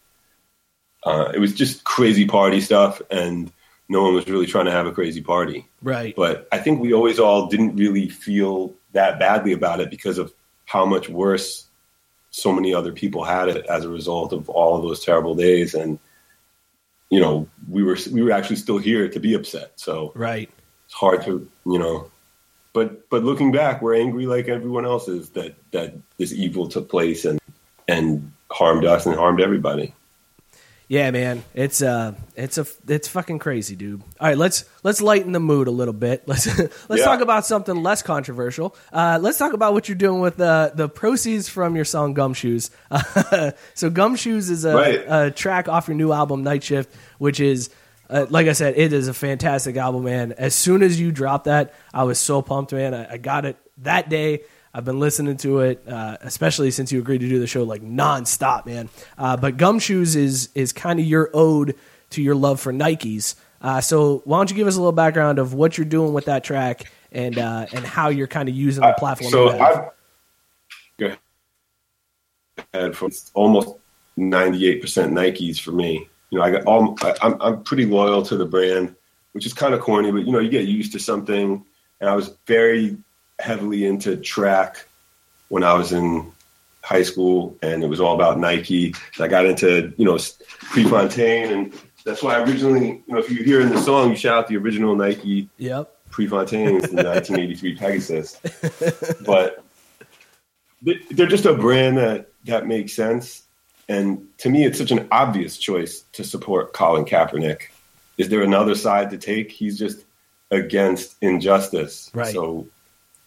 Uh, 1.04 1.30
it 1.34 1.38
was 1.38 1.54
just 1.54 1.84
crazy 1.84 2.26
party 2.26 2.60
stuff, 2.60 3.00
and 3.10 3.50
no 3.88 4.02
one 4.02 4.14
was 4.14 4.28
really 4.28 4.46
trying 4.46 4.64
to 4.66 4.72
have 4.72 4.86
a 4.86 4.92
crazy 4.92 5.22
party. 5.22 5.66
right. 5.80 6.14
But 6.16 6.48
I 6.50 6.58
think 6.58 6.80
we 6.80 6.92
always 6.92 7.18
all 7.18 7.46
didn't 7.46 7.76
really 7.76 8.08
feel 8.08 8.74
that 8.92 9.18
badly 9.18 9.52
about 9.52 9.80
it 9.80 9.90
because 9.90 10.18
of 10.18 10.32
how 10.64 10.84
much 10.84 11.08
worse 11.08 11.66
so 12.30 12.52
many 12.52 12.74
other 12.74 12.92
people 12.92 13.22
had 13.24 13.48
it 13.48 13.64
as 13.66 13.84
a 13.84 13.88
result 13.88 14.32
of 14.32 14.48
all 14.50 14.76
of 14.76 14.82
those 14.82 15.04
terrible 15.04 15.34
days. 15.36 15.74
And 15.74 15.98
you 17.08 17.20
know, 17.20 17.48
we 17.70 17.84
were 17.84 17.96
we 18.12 18.20
were 18.22 18.32
actually 18.32 18.56
still 18.56 18.78
here 18.78 19.08
to 19.08 19.20
be 19.20 19.34
upset. 19.34 19.72
So 19.76 20.12
right. 20.16 20.50
It's 20.86 20.94
hard 20.94 21.24
to 21.24 21.48
you 21.66 21.78
know. 21.78 22.10
But 22.72 23.08
but 23.10 23.24
looking 23.24 23.52
back, 23.52 23.80
we're 23.82 23.94
angry 23.96 24.26
like 24.26 24.48
everyone 24.48 24.84
else 24.84 25.08
is 25.08 25.30
that 25.30 25.54
that 25.72 25.94
this 26.18 26.32
evil 26.32 26.68
took 26.68 26.88
place 26.88 27.24
and 27.24 27.40
and 27.88 28.32
harmed 28.50 28.84
us 28.84 29.06
and 29.06 29.14
harmed 29.14 29.40
everybody. 29.40 29.94
Yeah, 30.88 31.10
man, 31.10 31.42
it's 31.52 31.82
uh, 31.82 32.12
it's 32.36 32.58
a 32.58 32.66
it's 32.86 33.08
fucking 33.08 33.40
crazy, 33.40 33.74
dude. 33.74 34.02
All 34.20 34.28
right, 34.28 34.38
let's 34.38 34.64
let's 34.84 35.00
lighten 35.00 35.32
the 35.32 35.40
mood 35.40 35.66
a 35.66 35.72
little 35.72 35.92
bit. 35.94 36.22
Let's 36.28 36.46
let's 36.58 37.00
Yeah. 37.00 37.04
talk 37.06 37.20
about 37.22 37.44
something 37.44 37.74
less 37.82 38.02
controversial. 38.02 38.76
Uh, 38.92 39.18
let's 39.20 39.36
talk 39.36 39.52
about 39.52 39.72
what 39.72 39.88
you're 39.88 39.96
doing 39.98 40.20
with 40.20 40.40
uh, 40.40 40.70
the 40.74 40.88
proceeds 40.88 41.48
from 41.48 41.74
your 41.74 41.84
song 41.84 42.14
"Gumshoes." 42.14 42.70
Uh, 42.88 43.50
so, 43.74 43.90
"Gumshoes" 43.90 44.48
is 44.48 44.64
a, 44.64 44.74
Right. 44.76 45.04
a 45.08 45.30
track 45.32 45.68
off 45.68 45.88
your 45.88 45.96
new 45.96 46.12
album 46.12 46.44
"Night 46.44 46.62
Shift," 46.62 46.94
which 47.18 47.40
is. 47.40 47.68
Uh, 48.08 48.26
like 48.30 48.46
I 48.46 48.52
said, 48.52 48.74
it 48.76 48.92
is 48.92 49.08
a 49.08 49.14
fantastic 49.14 49.76
album, 49.76 50.04
man. 50.04 50.32
As 50.32 50.54
soon 50.54 50.82
as 50.82 51.00
you 51.00 51.10
dropped 51.10 51.46
that, 51.46 51.74
I 51.92 52.04
was 52.04 52.18
so 52.18 52.42
pumped, 52.42 52.72
man. 52.72 52.94
I, 52.94 53.14
I 53.14 53.16
got 53.16 53.44
it 53.44 53.56
that 53.78 54.08
day. 54.08 54.42
I've 54.72 54.84
been 54.84 55.00
listening 55.00 55.38
to 55.38 55.60
it, 55.60 55.82
uh, 55.88 56.18
especially 56.20 56.70
since 56.70 56.92
you 56.92 56.98
agreed 56.98 57.22
to 57.22 57.28
do 57.28 57.38
the 57.38 57.46
show 57.46 57.62
like 57.62 57.82
nonstop, 57.82 58.66
man. 58.66 58.90
Uh, 59.16 59.36
but 59.36 59.56
Gumshoes 59.56 60.14
is 60.14 60.50
is 60.54 60.72
kind 60.72 61.00
of 61.00 61.06
your 61.06 61.30
ode 61.32 61.76
to 62.10 62.22
your 62.22 62.34
love 62.34 62.60
for 62.60 62.72
Nikes. 62.72 63.36
Uh, 63.62 63.80
so 63.80 64.20
why 64.26 64.38
don't 64.38 64.50
you 64.50 64.56
give 64.56 64.66
us 64.66 64.76
a 64.76 64.78
little 64.78 64.92
background 64.92 65.38
of 65.38 65.54
what 65.54 65.78
you're 65.78 65.86
doing 65.86 66.12
with 66.12 66.26
that 66.26 66.44
track 66.44 66.84
and 67.10 67.38
uh, 67.38 67.66
and 67.72 67.86
how 67.86 68.10
you're 68.10 68.26
kind 68.26 68.50
of 68.50 68.54
using 68.54 68.82
the 68.82 68.94
platform? 68.98 69.30
So? 69.30 69.48
I've 69.58 69.90
go 70.98 71.12
ahead. 72.74 72.94
From 72.94 73.10
almost 73.32 73.76
ninety 74.16 74.66
eight 74.66 74.82
percent 74.82 75.12
Nikes 75.12 75.58
for 75.58 75.72
me. 75.72 76.08
You 76.30 76.38
know, 76.38 76.44
I 76.44 76.50
got 76.50 76.64
all. 76.64 76.96
I, 77.02 77.14
I'm 77.22 77.40
I'm 77.40 77.62
pretty 77.62 77.86
loyal 77.86 78.22
to 78.24 78.36
the 78.36 78.46
brand, 78.46 78.94
which 79.32 79.46
is 79.46 79.52
kind 79.52 79.74
of 79.74 79.80
corny, 79.80 80.10
but 80.10 80.26
you 80.26 80.32
know, 80.32 80.38
you 80.40 80.50
get 80.50 80.66
used 80.66 80.92
to 80.92 80.98
something. 80.98 81.64
And 82.00 82.10
I 82.10 82.14
was 82.14 82.36
very 82.46 82.96
heavily 83.38 83.86
into 83.86 84.16
track 84.16 84.86
when 85.48 85.62
I 85.64 85.74
was 85.74 85.92
in 85.92 86.32
high 86.82 87.02
school, 87.02 87.56
and 87.62 87.82
it 87.82 87.86
was 87.88 88.00
all 88.00 88.14
about 88.14 88.38
Nike. 88.38 88.94
And 89.14 89.24
I 89.24 89.28
got 89.28 89.46
into 89.46 89.92
you 89.96 90.04
know 90.04 90.18
Prefontaine, 90.72 91.52
and 91.52 91.74
that's 92.04 92.22
why 92.22 92.36
I 92.36 92.42
originally, 92.42 93.02
you 93.06 93.14
know, 93.14 93.18
if 93.18 93.30
you 93.30 93.42
hear 93.42 93.60
in 93.60 93.70
the 93.70 93.80
song, 93.80 94.10
you 94.10 94.16
shout 94.16 94.38
out 94.38 94.48
the 94.48 94.56
original 94.56 94.94
Nike 94.94 95.48
Yep. 95.58 95.92
Prefontaine 96.10 96.78
the 96.80 97.02
1983 97.02 97.76
Pegasus. 97.76 98.40
But 99.24 99.64
they're 101.10 101.26
just 101.26 101.46
a 101.46 101.54
brand 101.54 101.98
that, 101.98 102.28
that 102.44 102.66
makes 102.66 102.92
sense. 102.92 103.42
And 103.88 104.26
to 104.38 104.48
me, 104.50 104.64
it's 104.64 104.78
such 104.78 104.90
an 104.90 105.06
obvious 105.12 105.58
choice 105.58 106.02
to 106.12 106.24
support 106.24 106.72
Colin 106.72 107.04
Kaepernick. 107.04 107.68
Is 108.18 108.28
there 108.28 108.42
another 108.42 108.74
side 108.74 109.10
to 109.10 109.18
take? 109.18 109.52
He's 109.52 109.78
just 109.78 110.04
against 110.50 111.16
injustice. 111.20 112.10
Right. 112.14 112.32
So 112.32 112.66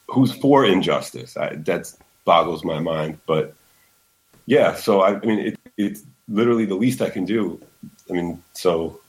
who's 0.07 0.33
for 0.33 0.65
injustice? 0.65 1.37
I, 1.37 1.55
that 1.55 1.93
boggles 2.25 2.65
my 2.65 2.79
mind. 2.79 3.19
But 3.25 3.53
yeah, 4.47 4.75
so 4.75 5.01
I, 5.01 5.15
I 5.15 5.25
mean, 5.25 5.39
it, 5.39 5.59
it's 5.77 6.03
literally 6.27 6.65
the 6.65 6.75
least 6.75 7.01
I 7.01 7.09
can 7.09 7.25
do. 7.25 7.61
I 8.09 8.13
mean, 8.13 8.43
so 8.53 8.99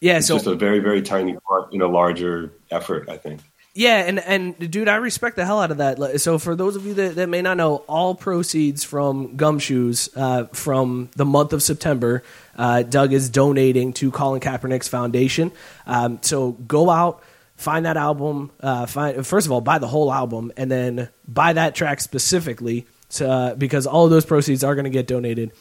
Yeah. 0.00 0.20
So 0.20 0.34
just 0.34 0.46
a 0.46 0.54
very, 0.54 0.78
very 0.78 1.02
tiny 1.02 1.36
part 1.46 1.72
in 1.72 1.82
a 1.82 1.88
larger 1.88 2.52
effort, 2.70 3.08
I 3.08 3.16
think. 3.16 3.42
Yeah, 3.72 3.98
and 3.98 4.18
and 4.18 4.70
dude, 4.70 4.88
I 4.88 4.96
respect 4.96 5.36
the 5.36 5.44
hell 5.44 5.60
out 5.60 5.70
of 5.70 5.76
that. 5.76 6.20
So 6.20 6.38
for 6.38 6.56
those 6.56 6.74
of 6.74 6.86
you 6.86 6.94
that, 6.94 7.14
that 7.14 7.28
may 7.28 7.40
not 7.40 7.56
know, 7.56 7.76
all 7.88 8.16
proceeds 8.16 8.82
from 8.82 9.36
Gumshoes 9.36 10.08
uh, 10.16 10.46
from 10.46 11.08
the 11.14 11.24
month 11.24 11.52
of 11.52 11.62
September, 11.62 12.24
uh, 12.56 12.82
Doug 12.82 13.12
is 13.12 13.30
donating 13.30 13.92
to 13.94 14.10
Colin 14.10 14.40
Kaepernick's 14.40 14.88
foundation. 14.88 15.52
Um, 15.86 16.18
so 16.20 16.52
go 16.52 16.90
out, 16.90 17.22
find 17.54 17.86
that 17.86 17.96
album. 17.96 18.50
Uh, 18.58 18.86
find 18.86 19.24
first 19.24 19.46
of 19.46 19.52
all, 19.52 19.60
buy 19.60 19.78
the 19.78 19.88
whole 19.88 20.12
album, 20.12 20.50
and 20.56 20.68
then 20.68 21.08
buy 21.28 21.52
that 21.52 21.76
track 21.76 22.00
specifically, 22.00 22.88
to, 23.10 23.54
because 23.56 23.86
all 23.86 24.04
of 24.04 24.10
those 24.10 24.26
proceeds 24.26 24.64
are 24.64 24.74
going 24.74 24.84
to 24.84 24.90
get 24.90 25.06
donated. 25.06 25.52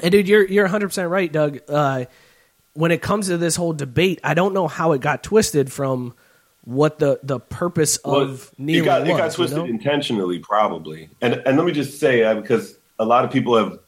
And 0.00 0.12
dude, 0.12 0.28
you're 0.28 0.46
you're 0.46 0.64
100 0.64 0.88
percent 0.88 1.10
right, 1.10 1.30
Doug. 1.30 1.58
Uh, 1.68 2.04
when 2.74 2.92
it 2.92 3.02
comes 3.02 3.26
to 3.26 3.36
this 3.36 3.56
whole 3.56 3.72
debate, 3.72 4.20
I 4.22 4.34
don't 4.34 4.54
know 4.54 4.68
how 4.68 4.92
it 4.92 5.00
got 5.00 5.24
twisted 5.24 5.72
from 5.72 6.14
what 6.68 6.98
the 6.98 7.18
the 7.22 7.40
purpose 7.40 7.96
of 8.04 8.52
kneeling 8.58 8.82
it 8.82 8.84
got, 8.84 9.00
was. 9.00 9.08
it 9.08 9.16
got 9.16 9.30
you 9.30 9.36
twisted 9.36 9.58
know? 9.58 9.64
intentionally, 9.64 10.38
probably. 10.38 11.08
And 11.22 11.42
and 11.46 11.56
let 11.56 11.64
me 11.64 11.72
just 11.72 11.98
say, 11.98 12.22
uh, 12.22 12.34
because 12.34 12.78
a 12.98 13.06
lot 13.06 13.24
of 13.24 13.30
people 13.30 13.56
have 13.56 13.78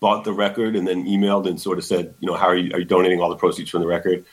bought 0.00 0.24
the 0.24 0.32
record 0.32 0.74
and 0.74 0.88
then 0.88 1.04
emailed 1.04 1.48
and 1.48 1.60
sort 1.60 1.78
of 1.78 1.84
said, 1.84 2.12
you 2.18 2.26
know, 2.26 2.34
how 2.34 2.48
are 2.48 2.56
you, 2.56 2.72
are 2.74 2.80
you 2.80 2.84
donating 2.84 3.20
all 3.20 3.30
the 3.30 3.36
proceeds 3.36 3.70
from 3.70 3.80
the 3.80 3.86
record? 3.86 4.24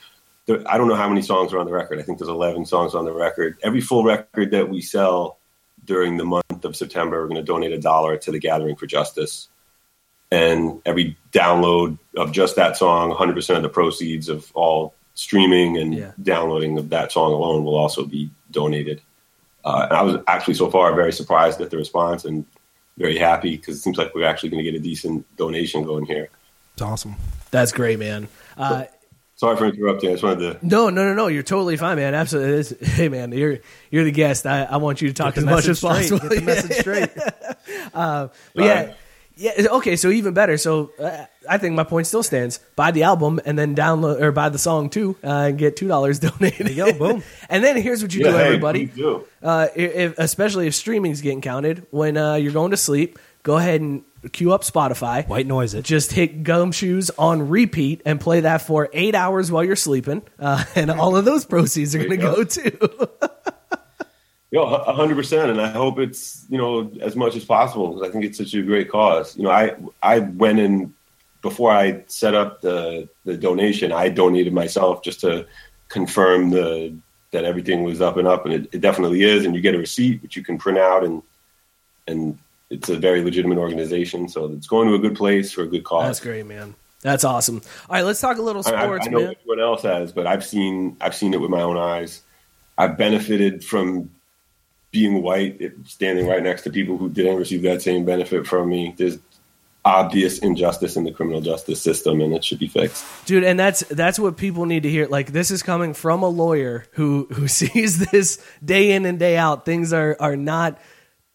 There, 0.46 0.60
I 0.66 0.76
don't 0.76 0.88
know 0.88 0.96
how 0.96 1.08
many 1.08 1.22
songs 1.22 1.52
are 1.52 1.58
on 1.60 1.66
the 1.66 1.72
record. 1.72 2.00
I 2.00 2.02
think 2.02 2.18
there's 2.18 2.28
11 2.28 2.66
songs 2.66 2.96
on 2.96 3.04
the 3.04 3.12
record. 3.12 3.58
Every 3.62 3.80
full 3.80 4.02
record 4.02 4.50
that 4.50 4.68
we 4.68 4.80
sell 4.80 5.38
during 5.84 6.16
the 6.16 6.24
month 6.24 6.64
of 6.64 6.74
September, 6.74 7.22
we're 7.22 7.28
going 7.28 7.40
to 7.40 7.44
donate 7.44 7.72
a 7.72 7.78
dollar 7.78 8.16
to 8.16 8.32
the 8.32 8.40
Gathering 8.40 8.74
for 8.74 8.86
Justice. 8.86 9.48
And 10.32 10.82
every 10.84 11.16
download 11.32 11.98
of 12.16 12.32
just 12.32 12.56
that 12.56 12.76
song, 12.76 13.12
100% 13.12 13.56
of 13.56 13.62
the 13.62 13.68
proceeds 13.68 14.28
of 14.28 14.50
all 14.54 14.94
streaming 15.14 15.76
and 15.78 15.94
Yeah. 15.94 16.10
downloading 16.22 16.76
of 16.78 16.90
that 16.90 17.12
song 17.12 17.32
alone 17.32 17.64
will 17.64 17.76
also 17.76 18.04
be 18.04 18.30
donated. 18.50 19.00
Uh, 19.64 19.86
and 19.88 19.96
I 19.98 20.02
was 20.02 20.16
actually 20.26 20.54
so 20.54 20.70
far 20.70 20.94
very 20.94 21.12
surprised 21.12 21.60
at 21.60 21.70
the 21.70 21.76
response 21.76 22.24
and 22.24 22.44
very 22.98 23.16
happy 23.16 23.56
because 23.56 23.76
it 23.76 23.80
seems 23.80 23.96
like 23.96 24.14
we're 24.14 24.26
actually 24.26 24.50
going 24.50 24.62
to 24.64 24.70
get 24.70 24.78
a 24.78 24.82
decent 24.82 25.24
donation 25.36 25.84
going 25.84 26.04
here. 26.06 26.28
It's 26.74 26.82
awesome. 26.82 27.16
That's 27.50 27.72
great, 27.72 27.98
man. 27.98 28.28
Uh, 28.58 28.84
Sorry 29.36 29.56
for 29.56 29.66
interrupting. 29.66 30.10
I 30.10 30.12
just 30.14 30.22
wanted 30.22 30.60
to. 30.60 30.66
no, 30.66 30.90
no, 30.90 31.04
no, 31.04 31.14
no. 31.14 31.26
You're 31.26 31.42
totally 31.42 31.76
fine, 31.76 31.96
man. 31.96 32.14
Absolutely. 32.14 32.52
It 32.54 32.58
is- 32.60 32.76
Hey, 32.94 33.08
man, 33.08 33.32
you're 33.32 33.58
you're 33.90 34.04
the 34.04 34.12
guest. 34.12 34.46
I, 34.46 34.62
I 34.62 34.76
want 34.76 35.02
you 35.02 35.08
to 35.08 35.14
talk 35.14 35.36
as 35.36 35.44
much 35.44 35.66
as 35.66 35.78
straight. 35.78 36.10
possible. 36.10 36.18
Get 36.28 36.30
the 36.30 36.40
message 36.42 36.76
straight. 36.78 37.10
But 37.92 38.30
yeah, 38.54 38.62
Alright. 38.80 38.96
Yeah. 39.36 39.52
Okay, 39.72 39.96
so 39.96 40.10
even 40.10 40.34
better. 40.34 40.56
So 40.58 40.90
uh, 40.98 41.26
I 41.48 41.58
think 41.58 41.74
my 41.74 41.84
point 41.84 42.06
still 42.06 42.22
stands. 42.22 42.58
Buy 42.76 42.90
the 42.90 43.02
album 43.04 43.40
and 43.44 43.58
then 43.58 43.74
download 43.74 44.20
or 44.20 44.32
buy 44.32 44.48
the 44.48 44.58
song 44.58 44.90
too, 44.90 45.16
uh, 45.24 45.28
and 45.48 45.58
get 45.58 45.76
two 45.76 45.88
dollars 45.88 46.18
donated. 46.20 46.70
you 46.70 46.76
go, 46.76 46.92
boom. 46.92 47.22
and 47.48 47.62
then 47.64 47.76
here's 47.80 48.02
what 48.02 48.14
you 48.14 48.24
Yeah, 48.24 48.30
do, 48.30 48.36
hey, 48.36 48.44
everybody. 48.46 48.86
please 48.86 48.96
do. 48.96 49.24
Uh, 49.42 49.68
if, 49.74 50.18
especially 50.18 50.66
if 50.66 50.74
streaming's 50.74 51.20
getting 51.20 51.40
counted, 51.40 51.86
when 51.90 52.16
uh, 52.16 52.34
you're 52.34 52.52
going 52.52 52.70
to 52.70 52.76
sleep, 52.76 53.18
go 53.42 53.56
ahead 53.56 53.80
and 53.80 54.04
queue 54.32 54.52
up 54.54 54.62
Spotify. 54.62 55.26
White 55.28 55.46
noise 55.46 55.74
it. 55.74 55.84
Just 55.84 56.12
hit 56.12 56.44
Gumshoes 56.44 57.10
on 57.18 57.48
repeat 57.50 58.00
and 58.06 58.18
play 58.20 58.40
that 58.40 58.62
for 58.62 58.88
eight 58.94 59.14
hours 59.14 59.52
while 59.52 59.62
you're 59.64 59.76
sleeping, 59.76 60.22
uh, 60.38 60.64
and 60.74 60.90
all 60.90 61.16
of 61.16 61.24
those 61.24 61.44
proceeds 61.44 61.94
are 61.94 61.98
going 61.98 62.10
to 62.12 62.16
There 62.16 62.32
go 62.32 62.38
you 62.38 62.44
too. 62.46 63.08
Yo, 64.54 64.62
a 64.62 64.92
hundred 64.92 65.16
percent, 65.16 65.50
and 65.50 65.60
I 65.60 65.70
hope 65.70 65.98
it's 65.98 66.46
you 66.48 66.56
know 66.56 66.88
as 67.00 67.16
much 67.16 67.34
as 67.34 67.44
possible 67.44 67.88
because 67.88 68.08
I 68.08 68.12
think 68.12 68.24
it's 68.24 68.38
such 68.38 68.54
a 68.54 68.62
great 68.62 68.88
cause. 68.88 69.36
You 69.36 69.42
know, 69.42 69.50
I 69.50 69.74
I 70.00 70.20
went 70.20 70.60
in 70.60 70.94
before 71.42 71.72
I 71.72 72.04
set 72.06 72.36
up 72.36 72.60
the 72.60 73.08
the 73.24 73.36
donation. 73.36 73.90
I 73.90 74.10
donated 74.10 74.52
myself 74.52 75.02
just 75.02 75.18
to 75.22 75.48
confirm 75.88 76.50
the 76.50 76.96
that 77.32 77.44
everything 77.44 77.82
was 77.82 78.00
up 78.00 78.16
and 78.16 78.28
up, 78.28 78.44
and 78.44 78.54
it, 78.54 78.68
it 78.72 78.80
definitely 78.80 79.24
is. 79.24 79.44
And 79.44 79.56
you 79.56 79.60
get 79.60 79.74
a 79.74 79.78
receipt 79.78 80.22
which 80.22 80.36
you 80.36 80.44
can 80.44 80.56
print 80.56 80.78
out, 80.78 81.02
and 81.02 81.20
and 82.06 82.38
it's 82.70 82.88
a 82.88 82.96
very 82.96 83.24
legitimate 83.24 83.58
organization, 83.58 84.28
so 84.28 84.52
it's 84.52 84.68
going 84.68 84.86
to 84.86 84.94
a 84.94 85.00
good 85.00 85.16
place 85.16 85.50
for 85.50 85.62
a 85.62 85.66
good 85.66 85.82
cause. 85.82 86.04
That's 86.04 86.20
great, 86.20 86.46
man. 86.46 86.76
That's 87.00 87.24
awesome. 87.24 87.60
All 87.90 87.96
right, 87.96 88.04
let's 88.04 88.20
talk 88.20 88.38
a 88.38 88.42
little 88.42 88.62
I, 88.64 88.70
I- 88.70 88.84
sports, 88.84 89.08
I 89.08 89.10
know 89.10 89.18
man. 89.18 89.34
everyone 89.36 89.58
else 89.58 89.82
has, 89.82 90.12
but 90.12 90.28
I've 90.28 90.44
seen 90.44 90.96
I've 91.00 91.16
seen 91.16 91.34
it 91.34 91.40
with 91.40 91.50
my 91.50 91.62
own 91.62 91.76
eyes. 91.76 92.22
I've 92.78 92.96
benefited 92.96 93.64
from 93.64 94.10
being 94.94 95.22
white, 95.22 95.60
standing 95.84 96.26
right 96.28 96.42
next 96.42 96.62
to 96.62 96.70
people 96.70 96.96
who 96.96 97.10
didn't 97.10 97.36
receive 97.36 97.62
that 97.62 97.82
same 97.82 98.04
benefit 98.04 98.46
from 98.46 98.68
me. 98.68 98.94
There's 98.96 99.18
obvious 99.84 100.38
injustice 100.38 100.96
in 100.96 101.02
the 101.04 101.10
criminal 101.10 101.40
justice 101.40 101.82
system, 101.82 102.20
and 102.20 102.32
it 102.32 102.44
should 102.44 102.60
be 102.60 102.68
fixed. 102.68 103.04
dude 103.26 103.44
and 103.44 103.58
that's 103.58 103.80
that's 103.90 104.18
what 104.18 104.36
people 104.36 104.64
need 104.64 104.84
to 104.84 104.88
hear 104.88 105.06
like 105.06 105.32
this 105.32 105.50
is 105.50 105.62
coming 105.62 105.92
from 105.92 106.22
a 106.22 106.28
lawyer 106.28 106.86
who 106.92 107.26
who 107.32 107.48
sees 107.60 107.98
this 108.10 108.42
day 108.64 108.92
in 108.92 109.04
and 109.04 109.18
day 109.18 109.36
out 109.36 109.66
things 109.66 109.92
are 109.92 110.16
are 110.20 110.36
not 110.36 110.80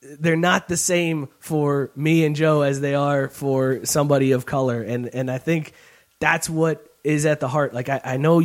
they're 0.01 0.38
not 0.38 0.70
the 0.70 0.78
same 0.78 1.28
for 1.39 1.91
me 1.95 2.26
and 2.26 2.36
joe 2.36 2.62
as 2.62 2.80
they 2.82 2.95
are 2.95 3.28
for 3.28 3.86
somebody 3.86 4.32
of 4.32 4.45
color 4.45 4.82
and 4.82 5.14
and 5.14 5.30
i 5.30 5.38
think 5.38 5.74
that's 6.20 6.49
what 6.49 6.88
is 7.03 7.26
at 7.26 7.39
the 7.39 7.47
heart 7.47 7.74
like 7.74 7.89
i, 7.89 8.01
I 8.03 8.18
know 8.18 8.41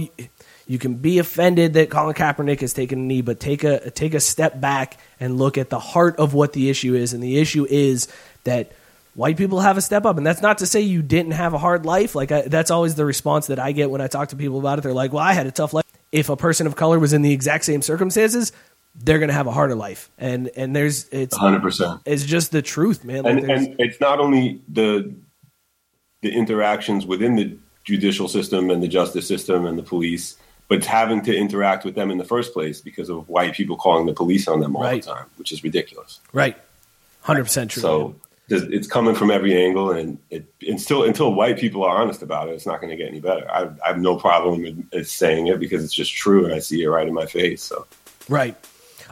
you, 0.66 0.78
can 0.78 0.94
be 0.94 1.18
offended 1.18 1.74
that 1.74 1.90
Colin 1.90 2.14
Kaepernick 2.14 2.60
has 2.60 2.72
taken 2.72 2.98
a 2.98 3.02
knee, 3.02 3.22
but 3.22 3.40
take 3.40 3.64
a 3.64 3.90
take 3.90 4.14
a 4.14 4.20
step 4.20 4.60
back 4.60 4.98
and 5.20 5.38
look 5.38 5.58
at 5.58 5.70
the 5.70 5.78
heart 5.78 6.16
of 6.16 6.34
what 6.34 6.52
the 6.52 6.70
issue 6.70 6.94
is, 6.94 7.12
and 7.12 7.22
the 7.22 7.38
issue 7.38 7.66
is 7.68 8.08
that 8.44 8.72
white 9.14 9.36
people 9.36 9.60
have 9.60 9.76
a 9.76 9.82
step 9.82 10.04
up. 10.04 10.16
And 10.16 10.26
that's 10.26 10.42
not 10.42 10.58
to 10.58 10.66
say 10.66 10.80
you 10.80 11.02
didn't 11.02 11.32
have 11.32 11.54
a 11.54 11.58
hard 11.58 11.86
life. 11.86 12.14
Like 12.14 12.32
I, 12.32 12.42
that's 12.42 12.70
always 12.70 12.94
the 12.94 13.04
response 13.04 13.46
that 13.46 13.58
i 13.58 13.72
get 13.72 13.90
when 13.90 14.00
i 14.00 14.06
talk 14.06 14.30
to 14.30 14.36
people 14.36 14.58
about 14.58 14.78
it. 14.78 14.82
They're 14.82 14.92
like 14.92 15.12
well 15.12 15.22
i 15.22 15.32
had 15.32 15.46
a 15.46 15.52
tough 15.52 15.72
life. 15.72 15.84
If 16.12 16.28
a 16.28 16.36
person 16.36 16.66
of 16.66 16.76
color 16.76 16.98
was 16.98 17.12
in 17.12 17.22
the 17.22 17.32
exact 17.32 17.64
same 17.64 17.82
circumstances 17.82 18.52
they're 18.94 19.18
going 19.18 19.28
to 19.28 19.34
have 19.34 19.46
a 19.46 19.52
harder 19.52 19.74
life. 19.74 20.10
And 20.18 20.50
and 20.56 20.74
there's 20.74 21.08
it's 21.08 21.36
100%. 21.36 22.02
it's 22.06 22.24
just 22.24 22.52
the 22.52 22.62
truth 22.62 23.04
man. 23.04 23.24
Like 23.24 23.38
and, 23.38 23.50
and 23.50 23.76
it's 23.80 24.00
not 24.00 24.20
only 24.20 24.60
the 24.68 25.14
the 26.22 26.32
interactions 26.32 27.04
within 27.04 27.36
the 27.36 27.56
judicial 27.82 28.28
system 28.28 28.70
and 28.70 28.82
the 28.82 28.88
justice 28.88 29.26
system 29.26 29.66
and 29.66 29.78
the 29.78 29.82
police, 29.82 30.36
but 30.68 30.84
having 30.84 31.22
to 31.22 31.36
interact 31.36 31.84
with 31.84 31.94
them 31.94 32.10
in 32.10 32.18
the 32.18 32.24
first 32.24 32.52
place 32.52 32.80
because 32.80 33.08
of 33.08 33.28
white 33.28 33.54
people 33.54 33.76
calling 33.76 34.06
the 34.06 34.12
police 34.14 34.48
on 34.48 34.60
them 34.60 34.74
all 34.76 34.82
Right. 34.82 35.02
the 35.02 35.10
time, 35.10 35.26
which 35.36 35.52
is 35.52 35.62
ridiculous. 35.64 36.20
right 36.32 36.56
100% 37.24 37.70
true 37.70 37.80
So 37.82 38.16
it's 38.48 38.86
coming 38.86 39.14
from 39.14 39.30
every 39.30 39.56
angle, 39.56 39.90
and 39.92 40.18
it 40.28 40.44
and 40.68 40.78
still 40.78 41.04
until 41.04 41.32
white 41.32 41.58
people 41.58 41.82
are 41.82 41.96
honest 41.96 42.20
about 42.22 42.48
it, 42.48 42.52
it's 42.52 42.66
not 42.66 42.78
going 42.80 42.90
to 42.90 42.96
get 42.96 43.08
any 43.08 43.18
better. 43.20 43.50
I, 43.50 43.70
I 43.82 43.88
have 43.88 43.98
no 43.98 44.16
problem 44.16 44.86
with, 44.92 45.06
saying 45.08 45.46
it 45.46 45.58
because 45.58 45.82
it's 45.82 45.94
just 45.94 46.12
true, 46.14 46.44
and 46.44 46.52
I 46.52 46.58
see 46.58 46.82
it 46.82 46.88
right 46.88 47.08
in 47.08 47.14
my 47.14 47.24
face. 47.24 47.62
So 47.62 47.86
Right. 48.28 48.54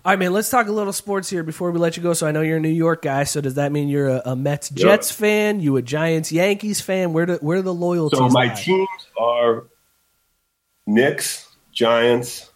All 0.04 0.10
right, 0.12 0.18
man. 0.18 0.32
Let's 0.32 0.50
talk 0.50 0.66
a 0.66 0.72
little 0.72 0.92
sports 0.92 1.30
here 1.30 1.42
before 1.44 1.70
we 1.70 1.78
let 1.78 1.96
you 1.96 2.02
go. 2.02 2.12
So 2.12 2.26
I 2.26 2.32
know 2.32 2.40
you're 2.42 2.56
a 2.56 2.60
New 2.60 2.68
York 2.68 3.02
guy. 3.02 3.24
So 3.24 3.40
does 3.40 3.54
that 3.54 3.70
mean 3.72 3.88
you're 3.88 4.08
a, 4.08 4.22
a 4.26 4.36
Mets 4.36 4.68
Jets 4.68 5.10
fan? 5.12 5.60
You 5.60 5.76
a 5.76 5.82
Giants 5.82 6.30
Yankees 6.32 6.80
fan? 6.80 7.12
Where 7.14 7.24
do 7.24 7.34
where 7.36 7.58
are 7.58 7.62
the 7.62 7.72
loyalties? 7.72 8.18
So 8.18 8.28
my 8.28 8.46
lie? 8.48 8.54
teams 8.54 8.88
are 9.16 9.64
Knicks, 10.86 11.48
Giants, 11.72 12.50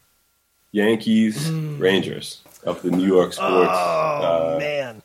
Yankees, 0.73 1.51
Rangers 1.51 2.43
of 2.65 2.83
the 2.83 2.91
New 2.91 3.07
York 3.07 3.33
sports. 3.33 3.71
Oh 3.73 4.55
uh, 4.55 4.59
man. 4.59 5.03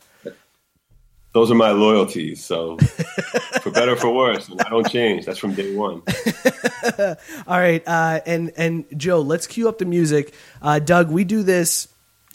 those 1.34 1.52
are 1.52 1.56
my 1.56 1.72
loyalties. 1.72 2.44
So 2.44 2.78
for 3.62 3.72
better 3.72 3.94
or 3.94 3.96
for 3.96 4.14
worse, 4.14 4.50
and 4.50 4.60
I 4.62 4.70
don't 4.70 4.90
change. 4.90 5.26
That's 5.26 5.40
from 5.40 5.54
day 5.54 5.76
one. 5.76 6.02
All 7.48 7.58
right, 7.58 7.84
uh, 7.88 8.20
and 8.26 8.52
and 8.58 8.86
Joe, 8.98 9.22
let's 9.22 9.48
cue 9.48 9.70
up 9.70 9.78
the 9.78 9.86
music. 9.86 10.34
Uh, 10.62 10.80
Doug, 10.80 11.12
we 11.12 11.24
do 11.24 11.44
this 11.44 11.88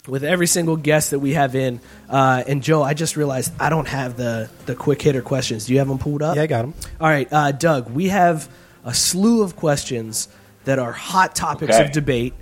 with 0.07 0.23
every 0.23 0.47
single 0.47 0.77
guest 0.77 1.11
that 1.11 1.19
we 1.19 1.33
have 1.33 1.53
in. 1.53 1.81
Uh, 2.09 2.43
and 2.47 2.63
Joe, 2.63 2.81
I 2.81 2.93
just 2.93 3.17
realized 3.17 3.53
I 3.59 3.69
don't 3.69 3.87
have 3.87 4.15
the 4.15 4.49
the 4.65 4.73
quick 4.73 5.01
hitter 5.01 5.21
questions. 5.21 5.65
Do 5.65 5.73
you 5.73 5.79
have 5.79 5.89
them 5.89 5.99
pulled 5.99 6.23
up? 6.23 6.37
Yeah, 6.37 6.43
I 6.43 6.47
got 6.47 6.61
them. 6.61 6.73
All 6.99 7.09
right, 7.09 7.27
uh, 7.31 7.51
Doug, 7.51 7.89
we 7.89 8.07
have 8.07 8.49
a 8.85 8.93
slew 8.93 9.43
of 9.43 9.57
questions 9.57 10.29
that 10.67 10.79
are 10.79 10.91
hot 10.91 11.33
topics 11.35 11.73
Okay. 11.75 11.83
of 11.85 11.91
debate. 11.91 12.33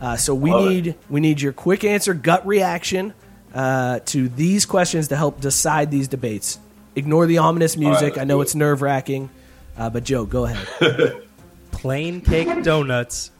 Uh, 0.00 0.16
so 0.16 0.34
we 0.34 0.50
Love 0.50 0.66
it. 0.66 0.68
need 0.70 0.94
we 1.10 1.20
need 1.20 1.40
your 1.40 1.52
quick 1.52 1.84
answer, 1.84 2.14
gut 2.14 2.46
reaction 2.46 3.12
uh, 3.54 3.98
to 4.06 4.28
these 4.28 4.66
questions 4.66 5.08
to 5.08 5.16
help 5.16 5.40
decide 5.40 5.90
these 5.90 6.08
debates. 6.08 6.58
Ignore 6.96 7.26
the 7.26 7.38
ominous 7.38 7.76
music. 7.76 8.10
let's 8.16 8.18
I 8.18 8.24
know 8.24 8.38
do 8.38 8.42
it's 8.42 8.54
it. 8.54 8.58
nerve 8.58 8.82
wracking, 8.82 9.30
uh, 9.76 9.90
but 9.90 10.04
Joe, 10.04 10.24
go 10.24 10.44
ahead. 10.46 11.22
Plain 11.72 12.20
cake 12.20 12.62
donuts, 12.62 13.30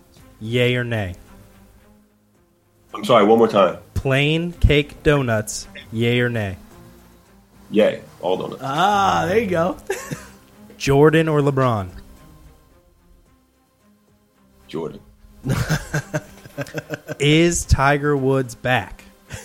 yay 0.41 0.75
or 0.77 0.85
nay? 0.85 1.15
I'm 2.95 3.05
sorry. 3.05 3.25
One 3.25 3.39
more 3.39 3.49
time. 3.49 3.79
Plain 3.95 4.53
cake 4.53 5.03
donuts, 5.03 5.67
yay 5.93 6.21
or 6.21 6.29
nay? 6.29 6.57
Yay! 7.71 8.03
All 8.21 8.37
donuts. 8.37 8.63
ah, 8.65 9.25
there 9.29 9.39
you 9.39 9.49
go. 9.49 9.77
Jordan 10.79 11.29
or 11.29 11.41
LeBron? 11.41 11.89
Jordan. 14.73 15.01
Is 17.19 17.67
Tiger 17.67 18.17
Woods 18.17 18.55
back? 18.55 19.05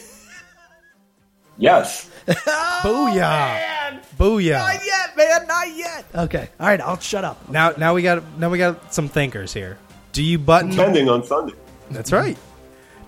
Yes. 1.60 2.08
Booyah! 2.28 2.84
Oh, 2.86 4.00
Booyah! 4.20 4.60
Not 4.60 4.86
yet, 4.86 5.18
man. 5.18 5.48
Not 5.48 5.76
yet. 5.76 6.06
Okay. 6.14 6.50
All 6.60 6.68
right. 6.68 6.80
I'll 6.80 7.00
shut 7.00 7.24
up. 7.24 7.50
Now, 7.50 7.72
now 7.72 7.96
we 7.96 8.04
got 8.04 8.38
now 8.38 8.52
we 8.52 8.60
got 8.60 8.94
some 8.94 9.08
thinkers 9.08 9.56
here. 9.56 9.80
Do 10.12 10.22
you 10.22 10.38
button? 10.38 10.76
Pending 10.76 11.10
on 11.10 11.24
Sunday. 11.24 11.56
That's 11.90 12.12
right. 12.12 12.38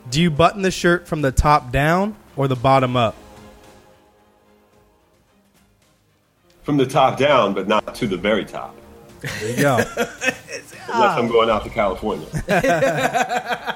Do 0.09 0.20
you 0.20 0.32
button 0.32 0.63
the 0.63 0.72
shirt 0.72 1.07
from 1.07 1.22
the 1.22 1.32
top 1.32 1.72
down 1.72 2.15
or 2.36 2.47
the 2.47 2.55
bottom 2.55 2.95
up? 2.95 3.13
From 6.63 6.78
the 6.78 6.88
top 6.88 7.20
down, 7.20 7.53
but 7.53 7.67
not 7.67 7.93
to 7.93 8.07
the 8.07 8.17
very 8.17 8.45
top. 8.45 8.76
There 9.22 9.49
you 9.51 9.61
go. 9.61 9.78
Unless 10.91 11.17
I'm 11.17 11.25
ah. 11.25 11.31
going 11.31 11.49
out 11.49 11.63
to 11.63 11.69
California. 11.69 12.27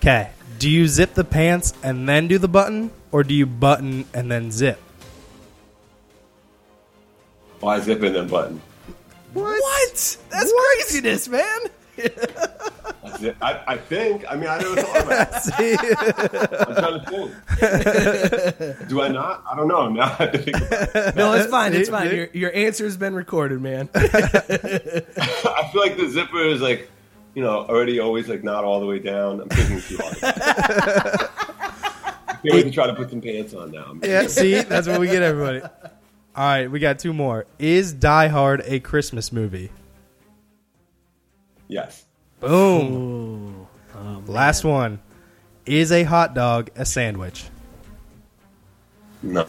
Okay. 0.00 0.30
Do 0.58 0.70
you 0.70 0.88
zip 0.88 1.12
the 1.12 1.24
pants 1.24 1.74
and 1.82 2.08
then 2.08 2.26
do 2.26 2.38
the 2.38 2.48
button, 2.48 2.90
or 3.12 3.22
do 3.22 3.34
you 3.34 3.44
button 3.44 4.06
and 4.14 4.30
then 4.30 4.50
zip? 4.50 4.80
Why 7.60 7.80
zip 7.80 8.02
and 8.02 8.14
then 8.14 8.26
button? 8.26 8.62
What? 9.34 10.18
That's 10.30 10.52
craziness, 10.52 11.28
man. 11.28 11.60
I, 13.02 13.16
zip- 13.18 13.36
I, 13.40 13.62
I 13.66 13.76
think. 13.78 14.24
I 14.30 14.36
mean, 14.36 14.48
I 14.48 14.58
never 14.58 14.82
thought 14.82 15.04
about 15.04 15.28
it. 15.58 16.58
I'm 16.68 16.74
trying 16.76 17.00
to 17.00 18.52
think. 18.52 18.88
Do 18.88 19.00
I 19.02 19.08
not? 19.08 19.42
I 19.50 19.56
don't 19.56 19.68
know. 19.68 19.88
Now 19.94 20.02
I 20.04 20.08
have 20.08 20.32
to 20.32 20.38
think 20.38 20.56
about 20.58 20.72
it. 20.94 21.16
No, 21.16 21.32
it's 21.32 21.46
fine. 21.50 21.72
It's 21.74 21.88
fine. 21.88 22.14
Your, 22.14 22.28
your 22.32 22.54
answer 22.54 22.84
has 22.84 22.96
been 22.96 23.14
recorded, 23.14 23.60
man. 23.60 23.88
I 23.94 25.68
feel 25.72 25.80
like 25.80 25.96
the 25.96 26.08
zipper 26.10 26.44
is 26.44 26.60
like, 26.60 26.90
you 27.34 27.42
know, 27.42 27.60
already 27.60 28.00
always 28.00 28.28
like 28.28 28.44
not 28.44 28.64
all 28.64 28.80
the 28.80 28.86
way 28.86 28.98
down. 28.98 29.40
I'm 29.40 29.48
thinking 29.48 29.80
too 29.80 29.96
hard. 30.02 30.16
I 32.28 32.32
can't 32.42 32.54
wait 32.54 32.62
to 32.64 32.70
try 32.70 32.86
to 32.86 32.94
put 32.94 33.10
some 33.10 33.20
pants 33.20 33.54
on 33.54 33.70
now. 33.70 33.94
Yeah, 34.02 34.26
see, 34.26 34.60
that's 34.62 34.86
what 34.88 35.00
we 35.00 35.06
get, 35.06 35.22
everybody. 35.22 35.60
All 35.62 35.70
right, 36.36 36.70
we 36.70 36.78
got 36.80 36.98
two 36.98 37.12
more. 37.12 37.46
Is 37.58 37.92
Die 37.92 38.28
Hard 38.28 38.62
a 38.64 38.80
Christmas 38.80 39.32
movie? 39.32 39.70
Yes. 41.68 42.04
Boom. 42.40 43.66
Oh, 43.94 44.22
Last 44.26 44.64
one. 44.64 45.00
Is 45.66 45.92
a 45.92 46.02
hot 46.04 46.34
dog 46.34 46.70
a 46.74 46.84
sandwich? 46.84 47.44
No. 49.22 49.46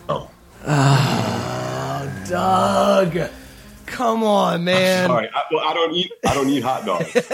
Oh, 0.67 2.23
Doug, 2.27 3.29
come 3.85 4.23
on, 4.23 4.63
man. 4.65 5.07
Sorry. 5.07 5.29
I, 5.33 5.41
well, 5.51 5.67
I 5.67 5.73
don't 5.73 5.93
eat. 5.93 6.11
I 6.25 6.33
don't 6.33 6.49
eat 6.49 6.63
hot 6.63 6.85
dogs. 6.85 7.15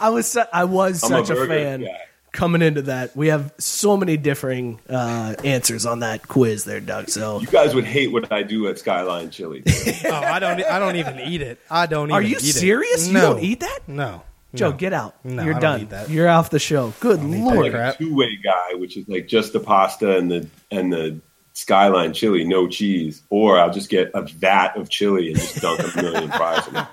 I 0.00 0.10
was 0.10 0.26
su- 0.26 0.42
I 0.52 0.64
was 0.64 1.02
I'm 1.02 1.08
such 1.10 1.30
a, 1.30 1.34
burger 1.34 1.46
fan 1.48 1.80
guy. 1.82 2.00
Coming 2.36 2.62
into 2.62 2.82
that. 2.82 3.16
We 3.16 3.28
have 3.28 3.52
so 3.58 3.96
many 3.96 4.16
differing 4.16 4.78
uh, 4.88 5.34
answers 5.44 5.84
on 5.86 6.00
that 6.00 6.28
quiz 6.28 6.62
there, 6.64 6.78
Doug. 6.80 7.08
So, 7.10 7.40
You 7.40 7.48
guys 7.48 7.74
would 7.74 7.84
hate 7.84 8.12
what 8.12 8.30
I 8.30 8.44
do 8.44 8.68
at 8.68 8.78
Skyline 8.78 9.30
Chili. 9.30 9.64
Oh, 10.04 10.10
I 10.12 10.38
don't. 10.38 10.62
I 10.64 10.78
don't 10.78 10.96
even 10.96 11.18
eat 11.20 11.42
it. 11.42 11.58
I 11.70 11.86
don't. 11.86 12.10
Eat. 12.10 12.14
Are 12.14 12.22
you 12.22 12.36
eat 12.36 12.42
it. 12.44 12.52
serious? 12.54 13.08
You 13.08 13.14
No. 13.14 13.32
don't 13.34 13.42
eat 13.42 13.60
that? 13.60 13.80
No. 13.88 14.22
Joe, 14.54 14.70
No. 14.70 14.76
get 14.76 14.92
out. 14.92 15.16
No, 15.24 15.42
You're 15.42 15.54
I 15.54 15.58
don't 15.58 15.70
done. 15.72 15.80
eat 15.80 15.90
that. 15.90 16.10
You're 16.10 16.28
off 16.28 16.50
the 16.50 16.58
show. 16.60 16.92
Good 17.00 17.18
eat 17.20 17.30
that 17.32 17.38
lord. 17.40 17.56
like 17.64 17.72
crap. 17.72 17.94
a 17.96 17.98
two 17.98 18.14
way 18.14 18.36
guy, 18.42 18.74
which 18.74 18.96
is 18.96 19.08
like 19.08 19.26
just 19.26 19.52
the 19.52 19.60
pasta 19.60 20.16
and 20.16 20.30
the 20.30 20.48
and 20.70 20.92
the 20.92 21.20
Skyline 21.54 22.12
chili, 22.12 22.44
no 22.44 22.68
cheese, 22.68 23.22
or 23.30 23.58
I'll 23.58 23.72
just 23.72 23.88
get 23.88 24.10
a 24.14 24.20
vat 24.22 24.76
of 24.76 24.90
chili 24.90 25.28
and 25.28 25.36
just 25.38 25.60
dunk 25.62 25.80
a 25.80 26.02
million 26.02 26.30
fries 26.30 26.68
in 26.68 26.76
it. 26.76 26.86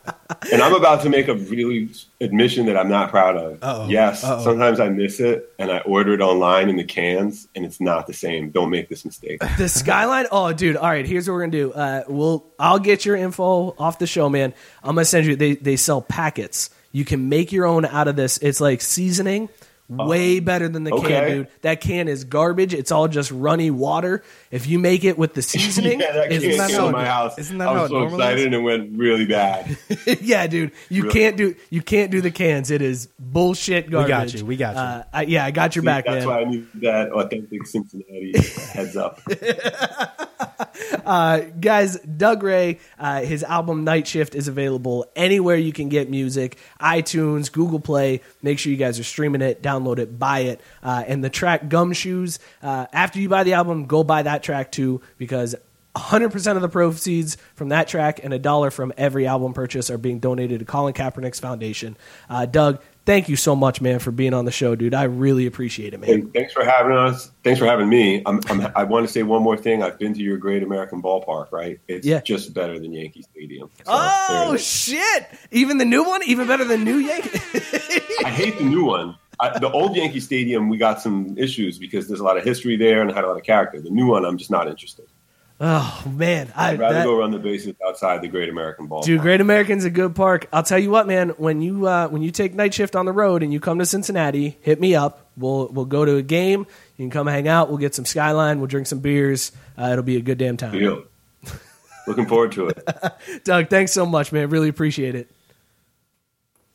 and 0.52 0.62
I'm 0.62 0.74
about 0.74 1.02
to 1.02 1.08
make 1.08 1.28
a 1.28 1.34
really 1.34 1.90
admission 2.20 2.66
that 2.66 2.76
I'm 2.76 2.88
not 2.88 3.10
proud 3.10 3.36
of. 3.36 3.62
Uh-oh. 3.62 3.88
Yes, 3.88 4.22
Uh-oh. 4.24 4.42
sometimes 4.42 4.80
I 4.80 4.88
miss 4.88 5.20
it, 5.20 5.52
and 5.58 5.70
I 5.70 5.78
order 5.80 6.14
it 6.14 6.20
online 6.20 6.68
in 6.68 6.76
the 6.76 6.84
cans, 6.84 7.48
and 7.54 7.64
it's 7.64 7.80
not 7.80 8.06
the 8.06 8.12
same. 8.12 8.50
Don't 8.50 8.70
make 8.70 8.88
this 8.88 9.04
mistake. 9.04 9.40
The 9.58 9.68
skyline. 9.68 10.26
Oh, 10.30 10.52
dude. 10.52 10.76
All 10.76 10.88
right. 10.88 11.06
Here's 11.06 11.28
what 11.28 11.34
we're 11.34 11.40
gonna 11.40 11.52
do. 11.52 11.72
Uh, 11.72 12.04
we'll. 12.08 12.46
I'll 12.58 12.78
get 12.78 13.04
your 13.04 13.16
info 13.16 13.74
off 13.78 13.98
the 13.98 14.06
show, 14.06 14.28
man. 14.28 14.54
I'm 14.82 14.94
gonna 14.94 15.04
send 15.04 15.26
you. 15.26 15.36
They 15.36 15.54
they 15.54 15.76
sell 15.76 16.02
packets. 16.02 16.70
You 16.92 17.04
can 17.04 17.28
make 17.28 17.52
your 17.52 17.66
own 17.66 17.84
out 17.84 18.08
of 18.08 18.16
this. 18.16 18.38
It's 18.38 18.60
like 18.60 18.80
seasoning 18.80 19.48
Way 19.90 20.38
better 20.38 20.68
than 20.68 20.84
the 20.84 20.92
can, 20.92 21.28
dude. 21.30 21.48
That 21.62 21.80
can 21.80 22.06
is 22.06 22.22
garbage. 22.22 22.72
It's 22.72 22.92
all 22.92 23.08
just 23.08 23.32
runny 23.32 23.72
water. 23.72 24.22
If 24.52 24.68
you 24.68 24.78
make 24.78 25.02
it 25.02 25.18
with 25.18 25.34
the 25.34 25.42
seasoning, 25.50 25.98
yeah, 25.98 26.12
that 26.12 26.30
it's 26.32 26.44
can't 26.44 26.58
that 26.58 26.70
came 26.70 26.78
how 26.80 26.90
my 26.92 27.04
house. 27.04 27.36
isn't 27.38 27.58
that 27.58 27.68
I 27.68 27.74
how 27.74 27.82
was 27.82 27.90
it 27.90 27.94
so 27.94 28.04
excited 28.14 28.38
is? 28.38 28.44
and 28.46 28.54
it 28.54 28.58
went 28.60 28.96
really 28.96 29.26
bad. 29.26 29.76
yeah, 30.20 30.46
dude. 30.46 30.70
You 30.88 31.02
Really? 31.02 31.14
can't 31.14 31.36
do 31.36 31.54
you 31.70 31.82
can't 31.82 32.12
do 32.12 32.20
the 32.20 32.30
cans. 32.30 32.70
It 32.70 32.82
is 32.82 33.08
bullshit 33.18 33.90
got 33.90 34.08
garbage. 34.08 34.36
you. 34.40 34.46
We 34.46 34.56
got 34.56 34.74
you. 34.76 34.80
Uh, 34.80 35.02
I, 35.12 35.22
yeah, 35.22 35.44
I 35.44 35.50
got 35.50 35.74
your 35.74 35.82
back, 35.82 36.04
That's 36.06 36.24
man. 36.24 36.34
why 36.34 36.40
I 36.42 36.44
need 36.44 36.66
that 36.82 37.10
authentic 37.10 37.66
Cincinnati 37.66 38.32
heads 38.72 38.96
up. 38.96 39.20
Uh, 41.04 41.40
guys, 41.60 41.98
Doug 42.00 42.42
Ray, 42.42 42.78
uh, 42.98 43.22
his 43.22 43.42
album 43.42 43.84
Night 43.84 44.06
Shift 44.06 44.34
is 44.34 44.48
available 44.48 45.10
anywhere 45.16 45.56
you 45.56 45.72
can 45.72 45.88
get 45.88 46.10
music 46.10 46.58
iTunes, 46.80 47.50
Google 47.50 47.80
Play. 47.80 48.20
Make 48.42 48.58
sure 48.58 48.70
you 48.70 48.78
guys 48.78 49.00
are 49.00 49.04
streaming 49.04 49.40
it, 49.40 49.62
download 49.62 49.98
it, 49.98 50.18
buy 50.18 50.40
it. 50.40 50.60
Uh, 50.82 51.02
and 51.06 51.24
the 51.24 51.30
track 51.30 51.64
Gumshoes, 51.68 52.38
uh, 52.62 52.86
after 52.92 53.18
you 53.18 53.28
buy 53.28 53.44
the 53.44 53.54
album, 53.54 53.86
go 53.86 54.04
buy 54.04 54.22
that 54.22 54.42
track 54.42 54.70
too 54.70 55.00
because 55.18 55.56
100% 55.96 56.56
of 56.56 56.62
the 56.62 56.68
proceeds 56.68 57.36
from 57.54 57.70
that 57.70 57.88
track 57.88 58.20
and 58.22 58.32
a 58.32 58.38
dollar 58.38 58.70
from 58.70 58.92
every 58.96 59.26
album 59.26 59.52
purchase 59.52 59.90
are 59.90 59.98
being 59.98 60.20
donated 60.20 60.60
to 60.60 60.64
Colin 60.64 60.94
Kaepernick's 60.94 61.40
foundation. 61.40 61.96
Uh, 62.28 62.46
Doug, 62.46 62.80
thank 63.10 63.28
you 63.28 63.34
so 63.34 63.56
much, 63.56 63.80
man, 63.80 63.98
for 63.98 64.12
being 64.12 64.32
on 64.32 64.44
the 64.44 64.52
show, 64.52 64.76
dude. 64.76 64.94
I 64.94 65.02
really 65.04 65.46
appreciate 65.46 65.94
it, 65.94 65.98
man. 65.98 66.10
And 66.10 66.32
thanks 66.32 66.52
for 66.52 66.64
having 66.64 66.92
us. 66.92 67.32
Thanks 67.42 67.58
for 67.58 67.66
having 67.66 67.88
me. 67.88 68.22
I'm, 68.24 68.38
I'm, 68.48 68.70
I 68.76 68.84
want 68.84 69.04
to 69.04 69.12
say 69.12 69.24
one 69.24 69.42
more 69.42 69.56
thing. 69.56 69.82
I've 69.82 69.98
been 69.98 70.14
to 70.14 70.20
your 70.20 70.36
Great 70.36 70.62
American 70.62 71.02
Ballpark, 71.02 71.50
right? 71.50 71.80
It's 71.88 72.06
Yeah. 72.06 72.20
just 72.20 72.54
better 72.54 72.78
than 72.78 72.92
Yankee 72.92 73.22
Stadium. 73.22 73.68
So, 73.78 73.82
Oh 73.88 74.44
there 74.46 74.54
it 74.54 74.60
is. 74.60 74.64
shit! 74.66 75.26
Even 75.50 75.78
the 75.78 75.84
new 75.84 76.04
one, 76.04 76.20
even 76.24 76.46
better 76.46 76.64
than 76.64 76.84
New 76.84 76.98
Yankee. 76.98 77.30
I 78.24 78.30
hate 78.30 78.58
the 78.58 78.64
new 78.64 78.84
one. 78.84 79.16
I, 79.40 79.58
the 79.58 79.70
old 79.72 79.96
Yankee 79.96 80.20
Stadium, 80.20 80.68
we 80.68 80.76
got 80.78 81.00
some 81.00 81.36
issues 81.36 81.78
because 81.78 82.06
there's 82.06 82.20
a 82.20 82.24
lot 82.24 82.36
of 82.36 82.44
history 82.44 82.76
there 82.76 83.02
and 83.02 83.10
had 83.10 83.24
a 83.24 83.26
lot 83.26 83.38
of 83.38 83.42
character. 83.42 83.80
The 83.80 83.90
new 83.90 84.06
one, 84.06 84.24
I'm 84.24 84.36
just 84.38 84.50
not 84.50 84.68
interested. 84.68 85.06
Oh 85.60 86.02
man, 86.06 86.52
I, 86.56 86.70
I'd 86.72 86.78
rather 86.78 86.94
that- 86.94 87.04
go 87.04 87.18
run 87.18 87.30
the 87.30 87.38
bases 87.38 87.74
outside 87.86 88.22
the 88.22 88.28
Great 88.28 88.48
American 88.48 88.88
Ballpark. 88.88 89.04
Dude, 89.04 89.20
Great 89.20 89.40
American's 89.40 89.84
a 89.84 89.90
good 89.90 90.14
park. 90.14 90.48
I'll 90.52 90.62
tell 90.62 90.78
you 90.78 90.90
what, 90.90 91.06
man. 91.06 91.30
When 91.30 91.60
you 91.62 91.86
uh, 91.86 92.08
when 92.08 92.22
you 92.22 92.30
take 92.30 92.54
night 92.54 92.74
shift 92.74 92.96
on 92.96 93.04
the 93.06 93.12
road 93.12 93.42
and 93.42 93.52
you 93.52 93.60
come 93.60 93.78
to 93.78 93.86
Cincinnati, 93.86 94.56
hit 94.62 94.80
me 94.80 94.94
up. 94.94 95.26
We'll 95.36 95.68
we'll 95.68 95.84
go 95.84 96.04
to 96.04 96.16
a 96.16 96.22
game. 96.22 96.60
You 96.96 97.04
can 97.04 97.10
come 97.10 97.26
hang 97.26 97.46
out. 97.48 97.68
We'll 97.68 97.78
get 97.78 97.94
some 97.94 98.04
skyline. 98.06 98.58
We'll 98.58 98.66
drink 98.68 98.86
some 98.86 99.00
beers. 99.00 99.52
Uh, 99.78 99.90
it'll 99.92 100.02
be 100.04 100.16
a 100.16 100.20
good 100.22 100.38
damn 100.38 100.56
time. 100.56 100.72
Deal. 100.72 101.04
Looking 102.06 102.26
forward 102.26 102.52
to 102.52 102.68
it. 102.68 102.88
Doug, 103.44 103.68
thanks 103.68 103.92
so 103.92 104.04
much, 104.06 104.32
man. 104.32 104.48
Really 104.50 104.68
appreciate 104.68 105.14
it. 105.14 105.30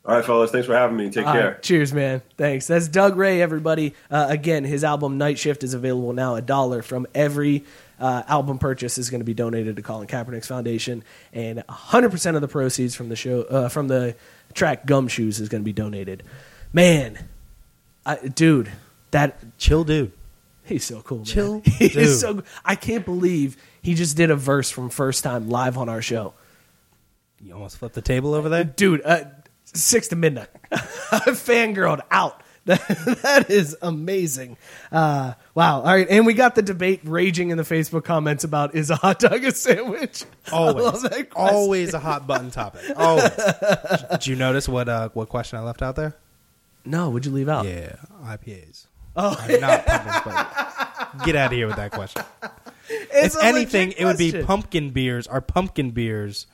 All 0.04 0.14
right, 0.14 0.24
fellas. 0.24 0.52
Thanks 0.52 0.68
for 0.68 0.74
having 0.74 0.96
me. 0.96 1.10
Take 1.10 1.26
All 1.26 1.32
care. 1.32 1.50
right, 1.52 1.62
cheers, 1.62 1.92
man. 1.92 2.22
Thanks. 2.36 2.68
That's 2.68 2.86
Doug 2.86 3.16
Ray, 3.16 3.42
everybody. 3.42 3.92
Uh, 4.08 4.26
again, 4.28 4.62
his 4.62 4.84
album 4.84 5.18
Night 5.18 5.36
Shift 5.36 5.64
is 5.64 5.74
available 5.74 6.12
now. 6.12 6.36
A 6.36 6.42
dollar 6.42 6.80
from 6.82 7.08
every 7.12 7.64
uh, 7.98 8.22
album 8.28 8.58
purchase 8.58 8.98
is 8.98 9.10
going 9.10 9.20
to 9.20 9.24
be 9.24 9.34
donated 9.34 9.76
to 9.76 9.82
Colin 9.82 10.06
Kaepernick's 10.06 10.46
foundation, 10.48 11.02
and 11.32 11.62
100% 11.68 12.34
of 12.34 12.40
the 12.40 12.48
proceeds 12.48 12.94
from 12.94 13.08
the 13.08 13.16
show 13.16 13.42
uh, 13.42 13.68
from 13.68 13.88
the 13.88 14.14
track 14.54 14.86
Gumshoes 14.86 15.40
is 15.40 15.48
going 15.48 15.62
to 15.62 15.64
be 15.64 15.72
donated. 15.72 16.22
Man, 16.72 17.18
I, 18.04 18.16
dude, 18.16 18.70
that 19.12 19.38
Chill, 19.58 19.84
dude. 19.84 20.12
he's 20.64 20.84
so 20.84 21.00
cool. 21.02 21.18
Man. 21.18 21.24
Chill, 21.26 21.60
He 21.64 21.88
dude. 21.88 21.96
is 21.96 22.20
so. 22.20 22.42
I 22.64 22.74
can't 22.74 23.04
believe 23.04 23.56
he 23.82 23.94
just 23.94 24.16
did 24.16 24.30
a 24.30 24.36
verse 24.36 24.70
from 24.70 24.90
first 24.90 25.24
time 25.24 25.48
live 25.48 25.78
on 25.78 25.88
our 25.88 26.02
show. 26.02 26.34
You 27.40 27.54
almost 27.54 27.78
flipped 27.78 27.94
the 27.94 28.02
table 28.02 28.34
over 28.34 28.48
there. 28.48 28.64
dude 28.64 29.02
uh, 29.04 29.24
six 29.64 30.08
to 30.08 30.16
midnight 30.16 30.48
i 30.72 30.78
fangirled 31.28 32.00
out 32.10 32.40
that, 32.66 32.86
that 33.22 33.50
is 33.50 33.76
amazing 33.82 34.56
uh, 34.92 35.32
wow 35.54 35.80
all 35.80 35.86
right 35.86 36.06
and 36.10 36.26
we 36.26 36.34
got 36.34 36.54
the 36.54 36.62
debate 36.62 37.00
raging 37.04 37.50
in 37.50 37.56
the 37.56 37.64
facebook 37.64 38.04
comments 38.04 38.44
about 38.44 38.74
is 38.74 38.90
a 38.90 38.96
hot 38.96 39.18
dog 39.18 39.42
a 39.44 39.52
sandwich 39.52 40.24
I 40.46 40.50
Always, 40.52 41.04
always 41.34 41.94
a 41.94 41.98
hot 41.98 42.26
button 42.26 42.50
topic. 42.52 42.82
Always. 42.96 43.30
Did 44.10 44.26
you 44.28 44.36
notice 44.36 44.68
what 44.68 44.88
uh, 44.88 45.08
what 45.14 45.28
question 45.28 45.58
I 45.58 45.62
left 45.62 45.82
out 45.82 45.96
there? 45.96 46.14
no 46.84 47.10
would 47.10 47.26
you 47.26 47.32
leave 47.32 47.48
out 47.48 47.66
Yeah, 47.66 47.96
IPAs. 48.22 48.86
Oh, 49.16 49.30
not 49.60 49.86
pumpkin 49.86 50.12
spice. 50.12 51.24
Get 51.24 51.34
out 51.36 51.46
of 51.46 51.52
here 51.52 51.66
with 51.66 51.76
that 51.76 51.90
question. 51.90 52.22
It's 52.88 53.34
if 53.34 53.42
anything, 53.42 53.92
it 53.92 54.04
would 54.04 54.18
be 54.18 54.42
pumpkin 54.44 54.90
beers. 54.90 55.26
Are 55.26 55.40
pumpkin 55.40 55.90
beers 55.90 56.46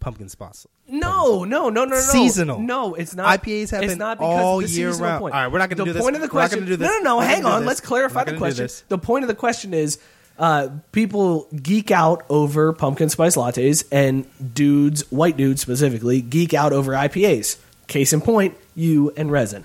pumpkin 0.00 0.28
spice? 0.28 0.66
no 0.90 1.44
no 1.44 1.68
no 1.68 1.84
no 1.84 1.84
no 1.84 1.96
Seasonal. 2.00 2.60
no 2.60 2.94
it's 2.94 3.14
not 3.14 3.42
IPAs 3.42 3.70
happen 3.70 3.90
it's 3.90 3.98
not 3.98 4.18
because 4.18 4.42
all 4.42 4.58
the 4.58 4.66
year 4.68 4.90
round. 4.92 5.20
point. 5.20 5.34
All 5.34 5.42
right, 5.42 5.52
we're 5.52 5.58
not 5.58 5.68
gonna 5.68 5.84
do 5.84 5.92
this. 5.92 6.00
The 6.00 6.02
point 6.02 6.16
of 6.16 6.22
the 6.22 6.28
question 6.28 6.60
gonna 6.60 6.70
do 6.70 6.76
this. 6.76 6.88
no 6.88 6.98
no 6.98 7.04
no 7.04 7.16
We're 7.18 7.24
hang 7.24 7.44
on 7.44 7.66
let's 7.66 7.80
clarify 7.82 8.24
the 8.24 8.36
question 8.38 8.68
the 8.88 8.96
point 8.98 9.24
of 9.24 9.28
the 9.28 9.34
question 9.34 9.74
is 9.74 9.98
uh, 10.38 10.68
people 10.92 11.46
geek 11.62 11.90
out 11.90 12.22
over 12.30 12.72
pumpkin 12.72 13.08
spice 13.08 13.36
lattes 13.36 13.84
and 13.92 14.24
dudes 14.54 15.02
white 15.10 15.36
dudes 15.36 15.60
specifically 15.60 16.22
geek 16.22 16.54
out 16.54 16.72
over 16.72 16.92
ipas 16.92 17.58
case 17.86 18.12
in 18.12 18.20
point 18.22 18.54
you 18.74 19.12
and 19.16 19.30
resin 19.32 19.64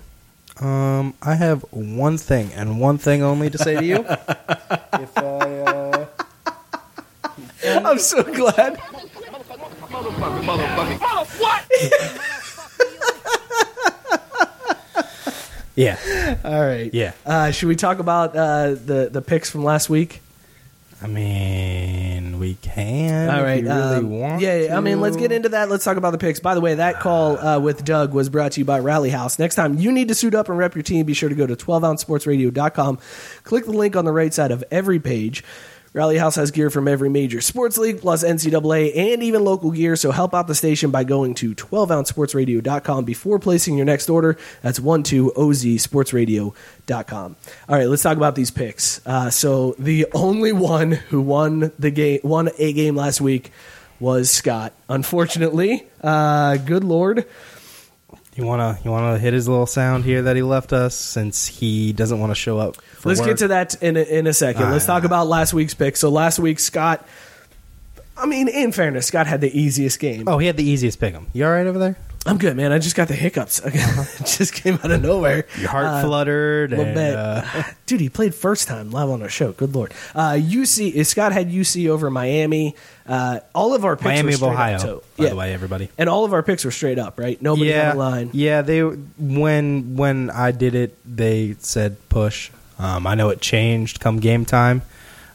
Um, 0.60 1.14
I 1.22 1.34
have 1.36 1.62
one 1.70 2.18
thing 2.18 2.52
and 2.54 2.80
one 2.80 2.98
thing 2.98 3.22
only 3.22 3.48
to 3.50 3.58
say 3.58 3.76
to 3.76 3.84
you. 3.84 3.96
if 4.08 5.18
I, 5.18 5.22
uh, 5.22 6.06
i'm 7.66 7.98
so 7.98 8.22
glad 8.22 8.78
yeah, 15.76 16.38
all 16.44 16.64
right 16.64 16.92
Yeah. 16.92 17.12
uh, 17.26 17.50
should 17.50 17.68
we 17.68 17.76
talk 17.76 17.98
about 17.98 18.36
uh, 18.36 18.70
the 18.70 19.08
the 19.12 19.22
picks 19.22 19.50
from 19.50 19.64
last 19.64 19.88
week 19.90 20.20
I 21.04 21.06
mean, 21.06 22.38
we 22.38 22.54
can. 22.62 23.28
All 23.28 23.42
right. 23.42 23.58
if 23.58 23.64
you 23.64 23.68
really 23.70 23.96
um, 23.96 24.10
want. 24.10 24.40
yeah, 24.40 24.56
yeah, 24.56 24.76
I 24.78 24.80
mean, 24.80 25.02
let's 25.02 25.18
get 25.18 25.32
into 25.32 25.50
that. 25.50 25.68
Let's 25.68 25.84
talk 25.84 25.98
about 25.98 26.12
the 26.12 26.18
picks. 26.18 26.40
By 26.40 26.54
the 26.54 26.62
way, 26.62 26.76
that 26.76 26.98
call 27.00 27.38
uh, 27.38 27.58
with 27.58 27.84
Doug 27.84 28.14
was 28.14 28.30
brought 28.30 28.52
to 28.52 28.60
you 28.60 28.64
by 28.64 28.78
Rally 28.78 29.10
House. 29.10 29.38
Next 29.38 29.54
time 29.56 29.74
you 29.74 29.92
need 29.92 30.08
to 30.08 30.14
suit 30.14 30.34
up 30.34 30.48
and 30.48 30.56
rep 30.56 30.74
your 30.74 30.82
team, 30.82 31.04
be 31.04 31.12
sure 31.12 31.28
to 31.28 31.34
go 31.34 31.46
to 31.46 31.56
12ouncesportsradio.com. 31.56 32.98
Click 33.42 33.64
the 33.66 33.72
link 33.72 33.96
on 33.96 34.06
the 34.06 34.12
right 34.12 34.32
side 34.32 34.50
of 34.50 34.64
every 34.70 34.98
page. 34.98 35.44
Rally 35.94 36.18
House 36.18 36.34
has 36.34 36.50
gear 36.50 36.68
from 36.70 36.88
every 36.88 37.08
major 37.08 37.40
sports 37.40 37.78
league, 37.78 38.00
plus 38.00 38.24
NCAA 38.24 38.96
and 38.96 39.22
even 39.22 39.44
local 39.44 39.70
gear. 39.70 39.94
So 39.94 40.10
help 40.10 40.34
out 40.34 40.48
the 40.48 40.54
station 40.56 40.90
by 40.90 41.04
going 41.04 41.36
to 41.36 41.54
12ouncesportsradio.com 41.54 43.04
before 43.04 43.38
placing 43.38 43.76
your 43.76 43.86
next 43.86 44.10
order. 44.10 44.36
That's 44.60 44.80
12ozsportsradio.com. 44.80 47.36
All 47.68 47.76
right, 47.76 47.88
let's 47.88 48.02
talk 48.02 48.16
about 48.16 48.34
these 48.34 48.50
picks. 48.50 49.06
Uh, 49.06 49.30
so 49.30 49.76
the 49.78 50.06
only 50.12 50.50
one 50.52 50.90
who 50.90 51.20
won 51.20 51.70
the 51.78 51.92
game, 51.92 52.18
won 52.24 52.50
a 52.58 52.72
game 52.72 52.96
last 52.96 53.20
week 53.20 53.52
was 54.00 54.32
Scott. 54.32 54.72
Unfortunately, 54.88 55.86
uh, 56.02 56.56
good 56.56 56.82
lord. 56.82 57.24
You 58.34 58.44
wanna 58.44 58.78
you 58.84 58.90
wanna 58.90 59.18
hit 59.18 59.32
his 59.32 59.48
little 59.48 59.66
sound 59.66 60.04
here 60.04 60.22
that 60.22 60.34
he 60.34 60.42
left 60.42 60.72
us 60.72 60.94
since 60.96 61.46
he 61.46 61.92
doesn't 61.92 62.18
want 62.18 62.30
to 62.30 62.34
show 62.34 62.58
up. 62.58 62.76
For 62.76 63.08
Let's 63.10 63.20
work? 63.20 63.28
get 63.30 63.38
to 63.38 63.48
that 63.48 63.80
in 63.82 63.96
a, 63.96 64.00
in 64.02 64.26
a 64.26 64.32
second. 64.32 64.64
All 64.64 64.70
Let's 64.72 64.88
right, 64.88 64.94
talk 64.94 65.04
about 65.04 65.28
last 65.28 65.54
week's 65.54 65.74
pick. 65.74 65.96
So 65.96 66.08
last 66.10 66.38
week, 66.38 66.58
Scott. 66.58 67.06
I 68.16 68.26
mean, 68.26 68.48
in 68.48 68.72
fairness, 68.72 69.06
Scott 69.06 69.26
had 69.26 69.40
the 69.40 69.56
easiest 69.58 69.98
game. 69.98 70.28
Oh, 70.28 70.38
he 70.38 70.46
had 70.46 70.56
the 70.56 70.64
easiest 70.64 70.98
pick 71.00 71.14
'em. 71.14 71.26
You 71.32 71.46
all 71.46 71.52
right 71.52 71.66
over 71.66 71.78
there? 71.78 71.96
I'm 72.26 72.38
good, 72.38 72.56
man. 72.56 72.72
I 72.72 72.78
just 72.78 72.96
got 72.96 73.08
the 73.08 73.14
hiccups. 73.14 73.60
it 73.64 74.26
just 74.26 74.54
came 74.54 74.74
out 74.82 74.90
of 74.90 75.02
nowhere. 75.02 75.46
Your 75.60 75.68
heart 75.68 75.84
Uh, 75.86 76.02
fluttered. 76.04 76.72
a 76.72 76.76
little 76.76 76.86
and, 76.86 76.94
bit. 76.94 77.14
uh, 77.14 77.62
Dude, 77.86 78.00
he 78.00 78.08
played 78.08 78.34
first 78.34 78.66
time 78.66 78.90
live 78.90 79.10
on 79.10 79.20
our 79.20 79.28
show. 79.28 79.52
Good 79.52 79.74
lord. 79.74 79.92
Uh, 80.14 80.32
UC 80.32 81.04
Scott 81.04 81.32
had 81.32 81.50
UC 81.50 81.88
over 81.90 82.08
Miami. 82.10 82.76
Uh, 83.06 83.40
all 83.54 83.74
of 83.74 83.84
our 83.84 83.94
picks 83.96 84.04
Miami 84.06 84.28
were 84.28 84.30
of 84.30 84.36
straight 84.38 84.48
Ohio, 84.52 84.74
Up, 84.76 84.80
so, 84.80 85.02
by 85.18 85.24
yeah. 85.24 85.30
the 85.30 85.36
way, 85.36 85.52
everybody. 85.52 85.90
And 85.98 86.08
all 86.08 86.24
of 86.24 86.32
our 86.32 86.42
picks 86.42 86.64
were 86.64 86.70
straight 86.70 86.98
up, 86.98 87.18
right? 87.20 87.40
Nobody 87.42 87.68
yeah, 87.70 87.88
had 87.88 87.96
a 87.96 87.98
line. 87.98 88.30
Yeah, 88.32 88.62
they 88.62 88.80
when 88.82 89.96
when 89.96 90.30
I 90.30 90.50
did 90.50 90.74
it, 90.74 90.96
they 91.04 91.56
said 91.58 91.96
push. 92.08 92.50
Um, 92.78 93.06
I 93.06 93.14
know 93.14 93.28
it 93.28 93.42
changed 93.42 94.00
come 94.00 94.18
game 94.18 94.46
time, 94.46 94.80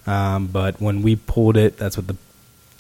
um, 0.08 0.48
but 0.48 0.82
when 0.82 1.04
we 1.04 1.16
pulled 1.16 1.56
it, 1.56 1.78
that's 1.78 1.98
what 1.98 2.08
the 2.08 2.18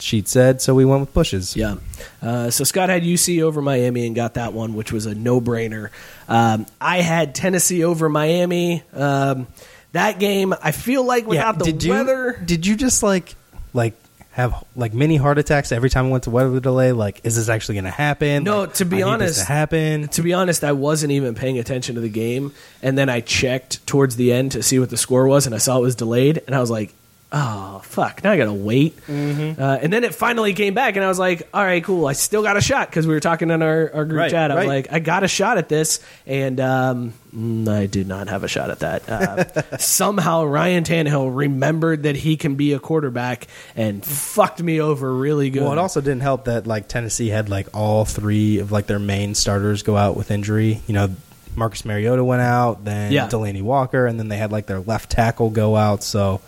sheet 0.02 0.28
said. 0.28 0.62
So 0.62 0.74
we 0.76 0.86
went 0.86 1.02
with 1.02 1.14
pushes. 1.14 1.56
Yeah. 1.56 1.76
Uh, 2.22 2.50
so 2.50 2.64
Scott 2.64 2.90
had 2.90 3.04
UC 3.04 3.42
over 3.44 3.62
Miami 3.62 4.06
and 4.08 4.16
got 4.16 4.36
that 4.36 4.54
one, 4.54 4.74
which 4.74 4.92
was 4.92 5.06
a 5.06 5.16
no 5.16 5.40
brainer. 5.42 5.90
Um, 6.28 6.66
I 6.80 7.02
had 7.02 7.36
Tennessee 7.36 7.84
over 7.84 8.10
Miami. 8.10 8.84
Um, 8.94 9.48
that 9.92 10.20
game, 10.20 10.54
I 10.62 10.72
feel 10.72 11.04
like 11.04 11.26
without 11.26 11.58
the 11.60 11.66
did 11.66 11.84
you, 11.84 11.92
weather. 11.92 12.42
Did 12.46 12.66
you 12.68 12.76
just 12.76 13.02
like 13.04 13.36
like 13.74 13.94
have 14.32 14.64
like 14.76 14.94
mini 14.94 15.16
heart 15.18 15.38
attacks 15.40 15.72
every 15.72 15.90
time 15.90 16.06
we 16.06 16.12
went 16.12 16.26
to 16.26 16.30
weather 16.30 16.60
delay? 16.60 16.92
Like, 16.92 17.22
is 17.24 17.36
this 17.36 17.50
actually 17.50 17.76
going 17.76 17.86
to 17.86 17.90
happen? 17.92 18.44
No, 18.44 18.62
Like, 18.62 18.74
to 18.76 18.86
be 18.86 19.02
I 19.04 19.10
honest- 19.14 19.40
to 19.40 19.46
happen. 19.46 20.08
To 20.10 20.22
be 20.22 20.34
honest, 20.34 20.64
I 20.64 20.72
wasn't 20.74 21.12
even 21.14 21.34
paying 21.36 21.58
attention 21.58 21.96
to 21.96 22.02
the 22.02 22.10
game, 22.10 22.54
and 22.84 22.98
then 22.98 23.10
I 23.10 23.22
checked 23.22 23.86
towards 23.88 24.16
the 24.16 24.32
end 24.32 24.52
to 24.54 24.64
see 24.64 24.78
what 24.80 24.90
the 24.92 24.98
score 24.98 25.28
was, 25.28 25.46
and 25.48 25.56
I 25.56 25.58
saw 25.58 25.78
it 25.78 25.82
was 25.82 25.96
delayed, 25.96 26.42
and 26.46 26.56
I 26.56 26.60
was 26.62 26.70
like, 26.70 26.94
oh 27.32 27.80
fuck, 27.84 28.24
now 28.24 28.32
I 28.32 28.38
gotta 28.38 28.54
wait. 28.54 28.98
Mm-hmm. 29.06 29.62
Uh, 29.62 29.78
and 29.82 29.94
then 29.94 30.04
it 30.04 30.16
finally 30.16 30.54
came 30.54 30.74
back, 30.74 30.96
and 30.96 31.06
I 31.06 31.08
was 31.08 31.20
like, 31.20 31.48
all 31.54 31.64
right, 31.64 31.84
cool. 31.84 32.08
I 32.08 32.14
still 32.14 32.42
got 32.42 32.58
a 32.58 32.62
shot 32.62 32.90
because 32.90 33.06
we 33.06 33.14
were 33.14 33.20
talking 33.20 33.50
in 33.52 33.62
our, 33.62 33.92
our 33.94 34.06
group 34.06 34.20
Right, 34.20 34.32
chat. 34.32 34.52
I 34.52 34.56
was 34.56 34.62
right. 34.68 34.86
like, 34.86 34.94
I 34.94 35.00
got 35.00 35.24
a 35.24 35.28
shot 35.28 35.58
at 35.58 35.70
this, 35.70 36.00
and 36.26 36.60
um, 36.60 37.14
mm, 37.36 37.68
I 37.68 37.86
do 37.86 38.04
not 38.04 38.30
have 38.30 38.44
a 38.44 38.48
shot 38.48 38.72
at 38.72 38.80
that. 38.80 39.10
Uh, 39.10 39.78
somehow 39.78 40.46
Ryan 40.46 40.84
Tannehill 40.84 41.36
remembered 41.36 42.04
that 42.04 42.16
he 42.16 42.36
can 42.36 42.56
be 42.56 42.74
a 42.74 42.80
quarterback 42.80 43.48
and 43.76 44.04
fucked 44.04 44.62
me 44.62 44.82
over 44.82 45.14
really 45.14 45.50
good. 45.52 45.62
Well, 45.64 45.72
it 45.74 45.78
also 45.78 46.02
didn't 46.02 46.22
help 46.22 46.46
that 46.46 46.66
like 46.66 46.88
Tennessee 46.88 47.28
had 47.30 47.48
like 47.50 47.68
all 47.76 48.06
three 48.06 48.60
of 48.60 48.72
like 48.72 48.88
their 48.88 49.00
main 49.00 49.36
starters 49.36 49.84
go 49.84 49.96
out 49.96 50.18
with 50.18 50.32
injury. 50.32 50.82
You 50.88 50.94
know, 50.96 51.16
Marcus 51.56 51.86
Mariota 51.86 52.24
went 52.24 52.42
out, 52.42 52.86
then 52.86 53.12
Yeah. 53.12 53.28
Delanie 53.28 53.62
Walker, 53.62 54.08
and 54.08 54.20
then 54.20 54.30
they 54.30 54.38
had 54.38 54.52
like 54.52 54.66
their 54.66 54.80
left 54.80 55.12
tackle 55.12 55.50
go 55.50 55.76
out. 55.76 56.04
So 56.04 56.42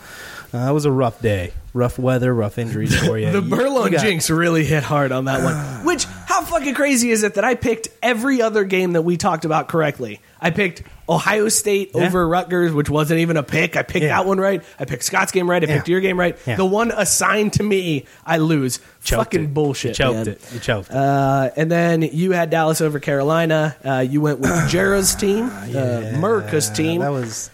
uh, 0.54 0.58
it 0.68 0.72
was 0.72 0.84
a 0.84 0.90
rough 0.90 1.20
day, 1.22 1.52
rough 1.72 1.98
weather, 1.98 2.34
rough 2.34 2.58
injuries 2.58 2.94
for 2.98 3.18
you. 3.18 3.30
the 3.32 3.40
You- 3.42 3.48
Burlone 3.50 3.84
you 3.86 3.90
got- 3.92 4.02
jinx 4.02 4.28
really 4.30 4.64
hit 4.64 4.82
hard 4.82 5.12
on 5.12 5.24
that 5.26 5.42
one. 5.42 5.54
Which, 5.86 6.04
how 6.04 6.42
fucking 6.42 6.74
crazy 6.74 7.10
is 7.10 7.22
it 7.22 7.34
that 7.34 7.44
I 7.44 7.54
picked 7.54 7.88
every 8.02 8.40
other 8.42 8.64
game 8.64 8.92
that 8.92 9.02
we 9.02 9.16
talked 9.16 9.44
about 9.44 9.68
correctly? 9.68 10.20
I 10.40 10.50
picked 10.50 10.82
Ohio 11.08 11.48
State 11.48 11.92
Yeah. 11.94 12.06
over 12.06 12.26
Rutgers, 12.26 12.72
which 12.72 12.90
wasn't 12.90 13.20
even 13.20 13.36
a 13.36 13.42
pick. 13.42 13.76
I 13.76 13.82
picked 13.82 14.02
Yeah. 14.04 14.08
that 14.16 14.26
one 14.26 14.38
right. 14.38 14.62
I 14.78 14.84
picked 14.86 15.04
Scott's 15.04 15.30
game 15.32 15.48
right. 15.48 15.62
I 15.62 15.66
picked 15.66 15.88
Yeah. 15.88 15.92
your 15.92 16.00
game 16.00 16.18
right. 16.18 16.36
Yeah. 16.46 16.56
The 16.56 16.64
one 16.64 16.90
assigned 16.90 17.52
to 17.54 17.62
me, 17.62 18.06
I 18.26 18.38
lose. 18.38 18.80
Choked 19.04 19.18
fucking 19.24 19.44
it. 19.44 19.54
bullshit. 19.54 19.90
You 19.98 20.04
choked 20.04 20.14
man. 20.16 20.28
it. 20.28 20.40
You 20.52 20.60
choked 20.60 20.90
it. 20.90 20.96
Uh, 20.96 21.50
and 21.56 21.70
then 21.70 22.02
you 22.02 22.32
had 22.32 22.50
Dallas 22.50 22.80
over 22.80 22.98
Carolina. 23.00 23.76
Uh, 23.84 23.98
you 24.08 24.20
went 24.20 24.40
with 24.40 24.50
Jera's 24.70 25.14
team, 25.14 25.44
uh, 25.46 26.12
Murka's 26.18 26.70
team. 26.70 27.00
That 27.00 27.10
was. 27.12 27.50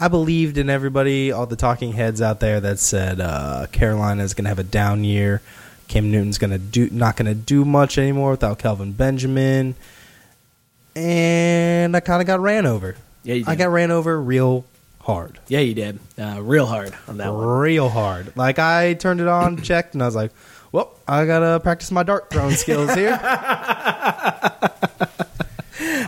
I 0.00 0.08
believed 0.08 0.58
in 0.58 0.68
everybody, 0.68 1.30
all 1.30 1.46
the 1.46 1.56
talking 1.56 1.92
heads 1.92 2.20
out 2.20 2.40
there 2.40 2.60
that 2.60 2.78
said 2.80 3.20
uh, 3.20 3.66
Carolina 3.72 4.22
is 4.24 4.34
going 4.34 4.44
to 4.44 4.48
have 4.48 4.58
a 4.58 4.64
down 4.64 5.04
year. 5.04 5.40
Cam 5.86 6.10
Newton's 6.10 6.38
going 6.38 6.50
to 6.50 6.58
do 6.58 6.88
not 6.90 7.16
going 7.16 7.26
to 7.26 7.34
do 7.34 7.64
much 7.64 7.98
anymore 7.98 8.32
without 8.32 8.58
Kelvin 8.58 8.92
Benjamin, 8.92 9.74
and 10.96 11.94
I 11.96 12.00
kind 12.00 12.20
of 12.22 12.26
got 12.26 12.40
ran 12.40 12.66
over. 12.66 12.96
Yeah, 13.22 13.34
you 13.34 13.44
I 13.46 13.54
got 13.54 13.68
ran 13.70 13.90
over 13.90 14.20
real 14.20 14.64
hard, 15.02 15.38
yeah, 15.48 15.60
you 15.60 15.74
did. 15.74 15.98
Uh, 16.18 16.40
real 16.42 16.66
hard 16.66 16.94
on 17.06 17.18
that 17.18 17.32
one. 17.32 17.46
real 17.46 17.88
hard. 17.90 18.34
Like 18.36 18.58
I 18.58 18.94
turned 18.94 19.20
it 19.20 19.28
on, 19.28 19.60
checked, 19.62 19.92
and 19.94 20.02
I 20.02 20.06
was 20.06 20.14
like, 20.16 20.32
"Well, 20.72 20.90
I 21.06 21.26
gotta 21.26 21.60
practice 21.60 21.90
my 21.90 22.02
dart 22.02 22.30
throwing 22.30 22.56
skills 22.56 22.94
here." 22.94 23.18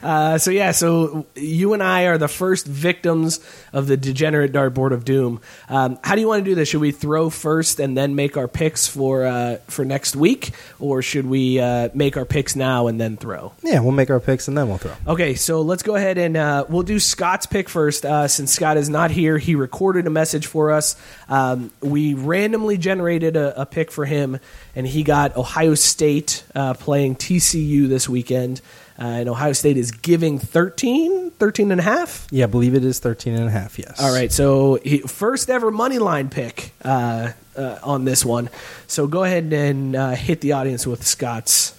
Uh, 0.07 0.39
so 0.39 0.53
yeah, 0.53 0.71
so 0.71 1.27
you 1.35 1.73
and 1.73 1.83
I 1.83 2.05
are 2.05 2.17
the 2.17 2.29
first 2.29 2.65
victims 2.65 3.41
of 3.73 3.89
the 3.89 3.97
degenerate 3.97 4.53
dartboard 4.53 4.93
of 4.93 5.05
doom. 5.05 5.41
Um, 5.69 5.99
how 6.05 6.15
do 6.15 6.21
you 6.21 6.29
want 6.29 6.45
to 6.45 6.49
do 6.49 6.55
this? 6.55 6.69
Should 6.69 6.81
we 6.81 6.93
throw 6.93 7.29
first 7.29 7.81
and 7.81 7.97
then 7.97 8.15
make 8.15 8.37
our 8.37 8.47
picks 8.47 8.87
for 8.87 9.27
uh, 9.27 9.57
for 9.67 9.85
next 9.85 10.15
week, 10.15 10.53
or 10.79 11.03
should 11.03 11.27
we 11.27 11.59
uh, 11.59 11.89
make 11.93 12.17
our 12.17 12.25
picks 12.25 12.55
now 12.55 12.87
and 12.87 13.01
then 13.01 13.17
throw? 13.17 13.53
yeah, 13.65 13.81
we'll 13.81 13.91
make 13.91 14.09
our 14.11 14.21
picks 14.21 14.47
and 14.47 14.57
then 14.57 14.69
we'll 14.69 14.79
throw. 14.79 14.95
Okay, 15.09 15.35
so 15.35 15.63
let's 15.63 15.83
go 15.83 15.97
ahead 15.97 16.19
and 16.19 16.37
uh, 16.37 16.65
we'll 16.69 16.85
do 16.85 17.01
Scott's 17.01 17.47
pick 17.47 17.69
first. 17.69 18.05
Uh, 18.07 18.29
since 18.29 18.53
Scott 18.53 18.77
is 18.77 18.89
not 18.89 19.11
here, 19.11 19.39
he 19.39 19.57
recorded 19.57 20.07
a 20.07 20.11
message 20.11 20.47
for 20.47 20.71
us. 20.71 20.95
Um, 21.29 21.73
we 21.81 22.15
randomly 22.15 22.79
generated 22.79 23.35
a, 23.35 23.63
a 23.63 23.67
pick 23.67 23.91
for 23.91 24.05
him, 24.05 24.39
and 24.77 24.87
he 24.87 25.03
got 25.03 25.37
Ohio 25.37 25.75
State 25.75 26.45
uh, 26.55 26.75
playing 26.75 27.17
TCU 27.17 27.89
this 27.89 28.09
weekend. 28.09 28.61
Uh, 28.99 29.05
and 29.05 29.29
Ohio 29.29 29.53
State 29.53 29.77
is 29.77 29.91
giving 29.91 30.39
13, 30.39 31.31
13 31.33 31.71
and 31.71 31.81
a 31.81 31.85
half. 31.85 32.27
Yeah, 32.31 32.45
I 32.45 32.47
believe 32.47 32.75
it 32.75 32.85
is 32.85 32.99
13 32.99 33.35
and 33.35 33.45
a 33.47 33.51
half, 33.51 33.79
yes. 33.79 34.01
All 34.01 34.13
right, 34.13 34.33
so 34.33 34.79
he, 34.83 34.99
first 35.01 35.51
ever 35.51 35.71
money 35.71 35.99
line 35.99 36.31
pick 36.31 36.73
uh, 36.83 37.33
uh, 37.57 37.79
on 37.83 38.05
this 38.05 38.25
one. 38.25 38.49
So 38.87 39.07
go 39.07 39.25
ahead 39.25 39.53
and 39.53 39.95
uh, 39.95 40.11
hit 40.13 40.41
the 40.41 40.53
audience 40.53 40.87
with 40.87 41.07
Scott's. 41.07 41.75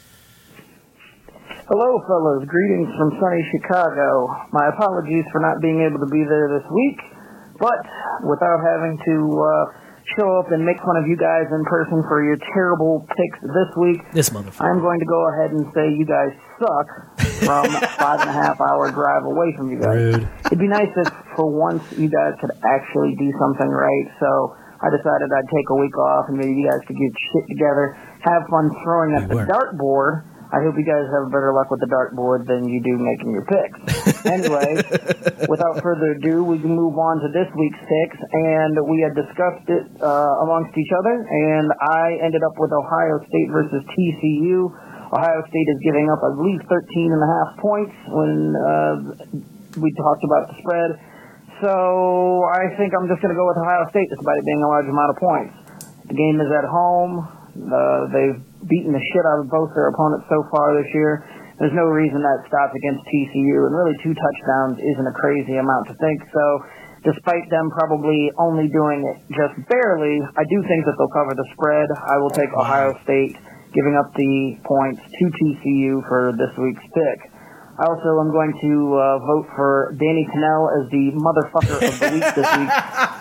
Hello, 1.68 2.00
fellas. 2.08 2.48
Greetings 2.48 2.88
from 2.98 3.12
sunny 3.20 3.44
Chicago. 3.52 4.32
My 4.54 4.70
apologies 4.70 5.26
for 5.32 5.42
not 5.42 5.60
being 5.60 5.82
able 5.84 6.00
to 6.00 6.10
be 6.10 6.24
there 6.24 6.48
this 6.48 6.70
week, 6.72 7.00
but 7.60 7.76
without 8.24 8.62
having 8.64 8.96
to 9.04 9.16
uh, 9.42 9.87
show 10.16 10.40
up 10.40 10.48
and 10.52 10.64
make 10.64 10.78
fun 10.80 10.96
of 10.96 11.06
you 11.08 11.18
guys 11.18 11.50
in 11.52 11.64
person 11.68 12.00
for 12.08 12.24
your 12.24 12.38
terrible 12.56 13.04
picks 13.04 13.40
this 13.44 13.70
week, 13.76 14.00
This 14.14 14.30
motherfucker. 14.30 14.64
I'm 14.64 14.80
going 14.80 15.00
to 15.00 15.06
go 15.10 15.22
ahead 15.36 15.52
and 15.52 15.66
say 15.76 15.92
you 15.92 16.06
guys 16.08 16.32
suck 16.62 16.88
from 17.44 17.66
a 17.76 17.82
five 18.00 18.22
and 18.22 18.30
a 18.30 18.38
half 18.38 18.62
hour 18.62 18.92
drive 18.92 19.26
away 19.26 19.52
from 19.58 19.72
you 19.72 19.80
guys. 19.82 20.24
Rude. 20.24 20.28
It'd 20.48 20.60
be 20.60 20.72
nice 20.72 20.90
if 20.96 21.12
for 21.36 21.52
once 21.52 21.84
you 21.98 22.08
guys 22.08 22.40
could 22.40 22.52
actually 22.64 23.16
do 23.20 23.30
something 23.42 23.68
right. 23.68 24.08
So 24.20 24.56
I 24.80 24.88
decided 24.94 25.28
I'd 25.34 25.50
take 25.52 25.68
a 25.74 25.78
week 25.82 25.98
off 25.98 26.26
and 26.30 26.38
maybe 26.38 26.54
you 26.54 26.70
guys 26.70 26.80
could 26.88 26.96
get 26.96 27.12
shit 27.12 27.46
together, 27.50 27.98
have 28.22 28.44
fun 28.50 28.70
throwing 28.86 29.12
at 29.18 29.28
the 29.28 29.36
were. 29.36 29.48
dartboard. 29.50 30.37
I 30.48 30.64
hope 30.64 30.80
you 30.80 30.88
guys 30.88 31.04
have 31.12 31.28
better 31.28 31.52
luck 31.52 31.68
with 31.68 31.84
the 31.84 31.92
dartboard 31.92 32.48
than 32.48 32.72
you 32.72 32.80
do 32.80 32.96
making 32.96 33.36
your 33.36 33.44
picks. 33.44 34.24
anyway, 34.32 34.80
without 35.52 35.84
further 35.84 36.16
ado, 36.16 36.40
we 36.48 36.56
can 36.64 36.72
move 36.72 36.96
on 36.96 37.20
to 37.20 37.28
this 37.36 37.52
week's 37.52 37.84
picks. 37.84 38.20
And 38.32 38.80
we 38.88 39.04
had 39.04 39.12
discussed 39.12 39.68
it 39.68 39.86
uh, 40.00 40.44
amongst 40.48 40.72
each 40.80 40.94
other, 41.04 41.20
and 41.20 41.68
I 41.92 42.24
ended 42.24 42.48
up 42.48 42.56
with 42.56 42.72
Ohio 42.72 43.20
State 43.28 43.50
versus 43.52 43.84
TCU. 43.92 44.72
Ohio 45.12 45.40
State 45.52 45.68
is 45.68 45.80
giving 45.84 46.08
up, 46.08 46.20
I 46.24 46.32
believe, 46.40 46.64
13 46.64 47.12
and 47.12 47.22
a 47.24 47.30
half 47.32 47.50
points 47.60 47.96
when 48.08 48.32
uh, 48.56 48.96
we 49.84 49.92
talked 50.00 50.24
about 50.24 50.44
the 50.48 50.56
spread. 50.64 50.90
So 51.60 51.74
I 52.56 52.72
think 52.80 52.96
I'm 52.96 53.12
just 53.12 53.20
going 53.20 53.36
to 53.36 53.40
go 53.40 53.48
with 53.52 53.60
Ohio 53.60 53.84
State 53.92 54.08
despite 54.16 54.38
it 54.40 54.46
being 54.48 54.64
a 54.64 54.70
large 54.72 54.88
amount 54.88 55.10
of 55.12 55.18
points. 55.20 55.56
The 56.08 56.16
game 56.16 56.40
is 56.40 56.48
at 56.56 56.64
home. 56.70 57.28
Uh, 57.58 58.08
they've 58.14 58.40
beaten 58.70 58.94
the 58.94 59.04
shit 59.12 59.26
out 59.26 59.42
of 59.42 59.48
both 59.50 59.74
their 59.74 59.90
opponents 59.90 60.30
so 60.30 60.40
far 60.54 60.78
this 60.78 60.90
year. 60.94 61.26
There's 61.58 61.74
no 61.74 61.90
reason 61.90 62.22
that 62.22 62.46
stops 62.46 62.74
against 62.78 63.02
TCU, 63.10 63.58
and 63.66 63.74
really 63.74 63.98
two 64.06 64.14
touchdowns 64.14 64.78
isn't 64.78 65.08
a 65.10 65.16
crazy 65.18 65.58
amount 65.58 65.90
to 65.90 65.98
think. 65.98 66.22
So, 66.30 66.46
despite 67.02 67.50
them 67.50 67.74
probably 67.74 68.30
only 68.38 68.70
doing 68.70 69.02
it 69.02 69.18
just 69.34 69.58
barely, 69.66 70.22
I 70.38 70.46
do 70.46 70.58
think 70.70 70.86
that 70.86 70.94
they'll 71.02 71.16
cover 71.18 71.34
the 71.34 71.48
spread. 71.58 71.90
I 71.98 72.16
will 72.22 72.30
take 72.30 72.54
Ohio 72.54 72.94
State 73.02 73.34
giving 73.74 73.98
up 73.98 74.14
the 74.14 74.62
points 74.64 75.02
to 75.02 75.24
TCU 75.34 76.06
for 76.06 76.38
this 76.38 76.54
week's 76.62 76.86
pick. 76.94 77.37
I 77.78 77.86
also 77.86 78.20
am 78.20 78.32
going 78.32 78.58
to 78.58 78.98
uh, 78.98 79.20
vote 79.20 79.46
for 79.56 79.94
Danny 80.00 80.26
Kanell 80.34 80.66
as 80.82 80.90
the 80.90 81.14
motherfucker 81.14 81.78
of 81.78 82.00
the 82.00 82.10
week 82.10 82.26
this 82.34 82.50
week 82.58 82.74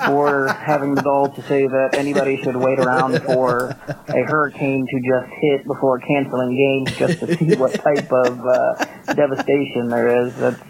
for 0.09 0.49
having 0.49 0.95
the 0.95 1.03
gall 1.03 1.29
to 1.29 1.43
say 1.43 1.67
that 1.67 1.93
anybody 1.93 2.41
should 2.41 2.57
wait 2.57 2.79
around 2.79 3.21
for 3.21 3.69
a 3.69 4.23
hurricane 4.25 4.87
to 4.89 4.97
just 5.05 5.29
hit 5.43 5.67
before 5.67 6.01
canceling 6.01 6.57
games 6.57 6.97
just 6.97 7.21
to 7.21 7.37
see 7.37 7.55
what 7.57 7.75
type 7.75 8.11
of 8.11 8.41
uh, 8.41 9.13
devastation 9.13 9.89
there 9.93 10.25
is. 10.25 10.35
That's 10.37 10.63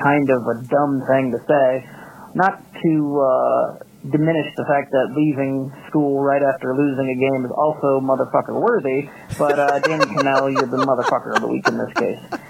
kind 0.00 0.30
of 0.30 0.40
a 0.40 0.56
dumb 0.64 1.04
thing 1.04 1.36
to 1.36 1.40
say. 1.44 1.84
Not 2.32 2.64
to 2.72 3.20
uh, 3.20 3.84
diminish 4.08 4.48
the 4.56 4.64
fact 4.64 4.92
that 4.92 5.12
leaving 5.12 5.70
school 5.90 6.24
right 6.24 6.42
after 6.42 6.72
losing 6.72 7.12
a 7.12 7.18
game 7.20 7.44
is 7.44 7.52
also 7.52 8.00
motherfucker 8.00 8.56
worthy, 8.56 9.10
but 9.36 9.58
uh, 9.58 9.78
Danny 9.80 10.06
Kanell, 10.06 10.48
you're 10.56 10.64
the 10.64 10.80
motherfucker 10.88 11.36
of 11.36 11.42
the 11.42 11.48
week 11.48 11.68
in 11.68 11.76
this 11.76 11.92
case. 12.00 12.40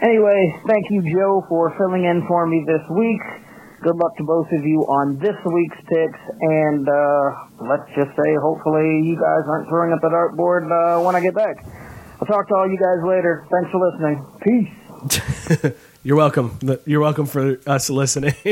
Anyway, 0.00 0.54
thank 0.68 0.84
you, 0.90 1.02
Joe, 1.02 1.44
for 1.48 1.74
filling 1.76 2.04
in 2.04 2.24
for 2.28 2.46
me 2.46 2.64
this 2.66 2.82
week. 2.96 3.20
Good 3.82 3.96
luck 3.96 4.16
to 4.18 4.24
both 4.24 4.46
of 4.52 4.64
you 4.64 4.80
on 4.86 5.18
this 5.18 5.34
week's 5.44 5.76
picks, 5.88 6.20
and 6.40 6.88
uh, 6.88 7.66
let's 7.68 7.86
just 7.96 8.10
say, 8.14 8.30
hopefully, 8.42 9.02
you 9.06 9.14
guys 9.14 9.42
aren't 9.48 9.68
throwing 9.68 9.92
up 9.92 10.00
the 10.00 10.08
dartboard 10.08 10.66
uh, 10.70 11.02
when 11.02 11.16
I 11.16 11.20
get 11.20 11.34
back. 11.34 11.64
I'll 12.20 12.26
talk 12.26 12.46
to 12.48 12.54
all 12.54 12.68
you 12.68 12.78
guys 12.78 13.02
later. 13.06 13.46
Thanks 13.50 13.70
for 13.70 13.78
listening. 13.90 14.26
Peace. 14.42 15.72
You're 16.02 16.16
welcome. 16.16 16.58
You're 16.86 17.00
welcome 17.00 17.26
for 17.26 17.58
us 17.66 17.90
listening. 17.90 18.34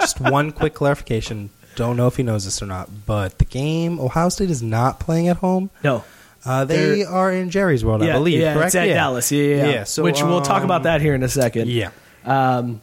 Just 0.00 0.20
one 0.20 0.52
quick 0.52 0.74
clarification. 0.74 1.50
Don't 1.74 1.96
know 1.96 2.06
if 2.06 2.16
he 2.16 2.22
knows 2.22 2.44
this 2.44 2.62
or 2.62 2.66
not, 2.66 2.88
but 3.06 3.38
the 3.38 3.44
game 3.44 3.98
Ohio 4.00 4.28
State 4.28 4.50
is 4.50 4.62
not 4.62 4.98
playing 5.00 5.28
at 5.28 5.38
home. 5.38 5.70
no. 5.84 6.04
Uh, 6.46 6.64
they 6.64 7.00
They're- 7.02 7.08
are 7.08 7.32
in 7.32 7.50
Jerry's 7.50 7.84
World, 7.84 8.02
I 8.02 8.12
believe. 8.12 8.40
yeah, 8.40 8.54
correct? 8.54 8.66
it's 8.68 8.74
at 8.76 8.88
yeah. 8.88 8.94
Dallas. 8.94 9.32
Yeah, 9.32 9.42
yeah, 9.42 9.56
yeah. 9.56 9.68
Yeah, 9.70 9.84
so, 9.84 10.02
Which 10.04 10.22
we'll 10.22 10.40
talk 10.42 10.58
um, 10.60 10.64
about 10.64 10.84
that 10.84 11.00
here 11.00 11.14
in 11.14 11.22
a 11.22 11.28
second. 11.28 11.68
Yeah. 11.68 11.90
Um, 12.24 12.80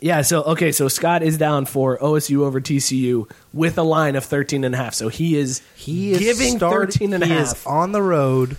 yeah, 0.00 0.20
so 0.22 0.42
okay, 0.42 0.70
so 0.72 0.86
Scott 0.88 1.22
is 1.22 1.38
down 1.38 1.64
for 1.64 1.98
OSU 1.98 2.40
over 2.42 2.60
TCU 2.60 3.28
with 3.54 3.78
a 3.78 3.82
line 3.82 4.14
of 4.16 4.24
13 4.24 4.62
and 4.64 4.74
a 4.74 4.78
half. 4.78 4.94
So 4.94 5.08
he 5.08 5.36
is 5.36 5.62
He 5.74 6.12
is 6.12 6.18
giving 6.18 6.56
start- 6.58 6.92
13 6.92 7.14
and 7.14 7.22
a 7.22 7.26
he 7.26 7.32
half. 7.32 7.42
is 7.56 7.66
on 7.66 7.92
the 7.92 8.02
road, 8.02 8.56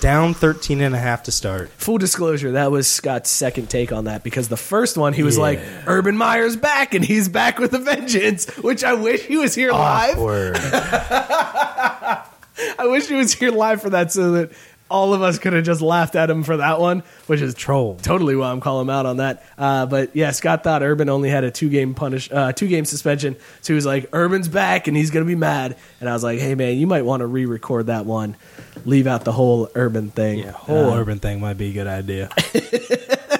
down 0.00 0.32
13 0.34 0.80
and 0.80 0.94
a 0.94 0.98
half 0.98 1.24
to 1.24 1.32
start. 1.32 1.68
Full 1.78 1.98
disclosure, 1.98 2.52
that 2.52 2.70
was 2.70 2.86
Scott's 2.86 3.28
second 3.30 3.68
take 3.68 3.90
on 3.92 4.04
that 4.04 4.22
because 4.22 4.48
the 4.48 4.56
first 4.56 4.96
one 4.96 5.12
he 5.12 5.22
was 5.24 5.36
Yeah. 5.36 5.42
like, 5.42 5.60
Urban 5.86 6.16
Meyer's 6.16 6.56
back 6.56 6.94
and 6.94 7.04
he's 7.04 7.28
back 7.28 7.58
with 7.58 7.72
a 7.74 7.78
vengeance, 7.78 8.46
which 8.58 8.84
I 8.84 8.94
wish 8.94 9.22
he 9.24 9.36
was 9.36 9.54
here 9.54 9.72
live. 9.72 10.16
Awkward. 10.16 10.56
I 12.78 12.86
wish 12.86 13.06
he 13.08 13.14
was 13.14 13.32
here 13.34 13.50
live 13.50 13.82
for 13.82 13.90
that 13.90 14.12
so 14.12 14.32
that 14.32 14.52
all 14.88 15.12
of 15.14 15.20
us 15.20 15.40
could 15.40 15.52
have 15.52 15.64
just 15.64 15.80
laughed 15.80 16.14
at 16.14 16.30
him 16.30 16.44
for 16.44 16.58
that 16.58 16.78
one, 16.78 17.02
which 17.26 17.40
is 17.40 17.54
Troll. 17.54 17.96
totally 18.02 18.36
why 18.36 18.52
I'm 18.52 18.60
calling 18.60 18.86
him 18.86 18.90
out 18.90 19.04
on 19.04 19.16
that. 19.16 19.44
Uh, 19.58 19.84
but 19.86 20.14
yeah, 20.14 20.30
Scott 20.30 20.62
thought 20.62 20.80
Urban 20.84 21.08
only 21.08 21.28
had 21.28 21.42
a 21.42 21.50
two 21.50 21.68
game 21.68 21.92
punish, 21.94 22.30
uh, 22.30 22.52
two 22.52 22.68
game 22.68 22.84
suspension, 22.84 23.34
so 23.62 23.72
he 23.72 23.74
was 23.74 23.84
like, 23.84 24.08
"Urban's 24.14 24.46
back 24.46 24.86
and 24.86 24.96
he's 24.96 25.10
gonna 25.10 25.24
be 25.24 25.34
mad." 25.34 25.76
And 26.00 26.08
I 26.08 26.12
was 26.12 26.22
like, 26.22 26.38
"Hey 26.38 26.54
man, 26.54 26.76
you 26.78 26.86
might 26.86 27.02
want 27.04 27.20
to 27.22 27.26
re-record 27.26 27.86
that 27.88 28.06
one, 28.06 28.36
leave 28.84 29.08
out 29.08 29.24
the 29.24 29.32
whole 29.32 29.68
Urban 29.74 30.10
thing." 30.10 30.38
Yeah, 30.38 30.52
whole 30.52 30.90
Uh, 30.92 30.98
urban 31.00 31.18
thing 31.18 31.40
might 31.40 31.58
be 31.58 31.70
a 31.70 31.72
good 31.72 31.88
idea. 31.88 32.28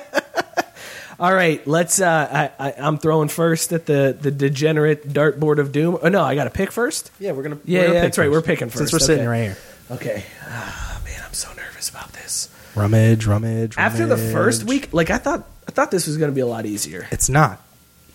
All 1.18 1.34
right, 1.34 1.66
let's. 1.66 2.00
Uh, 2.00 2.50
I, 2.58 2.68
I, 2.68 2.74
I'm 2.76 2.98
throwing 2.98 3.28
first 3.28 3.72
at 3.72 3.86
the 3.86 4.16
the 4.20 4.30
degenerate 4.30 5.08
dartboard 5.08 5.58
of 5.58 5.72
doom. 5.72 5.98
Oh 6.02 6.08
no, 6.08 6.22
I 6.22 6.34
got 6.34 6.44
to 6.44 6.50
pick 6.50 6.70
first. 6.70 7.10
Yeah, 7.18 7.32
we're 7.32 7.42
gonna. 7.42 7.58
Yeah, 7.64 7.80
we're 7.80 7.84
gonna 7.86 7.94
yeah, 7.94 8.00
pick 8.00 8.02
that's 8.02 8.18
right. 8.18 8.24
first. 8.24 8.32
We're 8.32 8.42
picking 8.42 8.68
first. 8.68 8.78
Since 8.78 8.92
we're 8.92 8.98
sitting 8.98 9.26
right 9.26 9.42
here. 9.42 9.58
Okay. 9.90 10.24
Ah, 10.42 11.00
man, 11.04 11.22
I'm 11.24 11.32
so 11.32 11.48
nervous 11.54 11.88
about 11.88 12.12
this. 12.12 12.50
Rummage, 12.74 13.26
rummage. 13.26 13.78
After 13.78 14.04
the 14.06 14.18
first 14.18 14.64
week, 14.64 14.92
like 14.92 15.08
I 15.10 15.16
thought, 15.16 15.48
I 15.66 15.70
thought 15.70 15.90
this 15.90 16.06
was 16.06 16.18
going 16.18 16.30
to 16.30 16.34
be 16.34 16.42
a 16.42 16.46
lot 16.46 16.66
easier. 16.66 17.06
it's 17.10 17.30
not. 17.30 17.62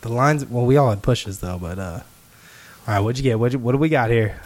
The 0.01 0.09
lines. 0.09 0.45
Well, 0.45 0.65
we 0.65 0.77
all 0.77 0.89
had 0.89 1.01
pushes 1.01 1.39
though, 1.39 1.57
but 1.57 1.79
uh. 1.79 2.01
All 2.87 2.93
right, 2.95 2.99
what'd 2.99 3.17
you 3.17 3.23
get? 3.23 3.39
What 3.39 3.55
what 3.55 3.71
do 3.71 3.77
we 3.79 3.89
got 3.89 4.11
here? 4.11 4.39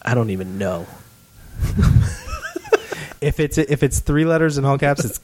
I 0.00 0.14
don't 0.14 0.30
even 0.30 0.58
know. 0.58 0.86
If 3.20 3.40
it's 3.40 3.58
if 3.58 3.82
it's 3.82 3.98
three 3.98 4.24
letters 4.24 4.58
in 4.58 4.64
all 4.64 4.78
caps, 4.78 5.04
it's 5.04 5.20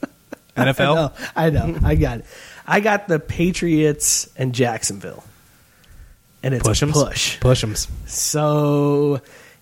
NFL. 0.57 1.13
I 1.37 1.51
know. 1.51 1.63
I 1.63 1.69
know. 1.71 1.79
I 1.85 1.95
got 1.95 2.19
it. 2.21 2.25
I 2.67 2.81
got 2.81 3.09
the 3.09 3.19
Patriots 3.19 4.29
and 4.37 4.55
Jacksonville, 4.55 5.23
and 6.43 6.55
it's 6.55 6.67
Push 6.67 6.83
a 6.83 6.87
push. 6.87 7.41
Push 7.41 7.63
'ems. 7.65 7.89
So 8.07 9.21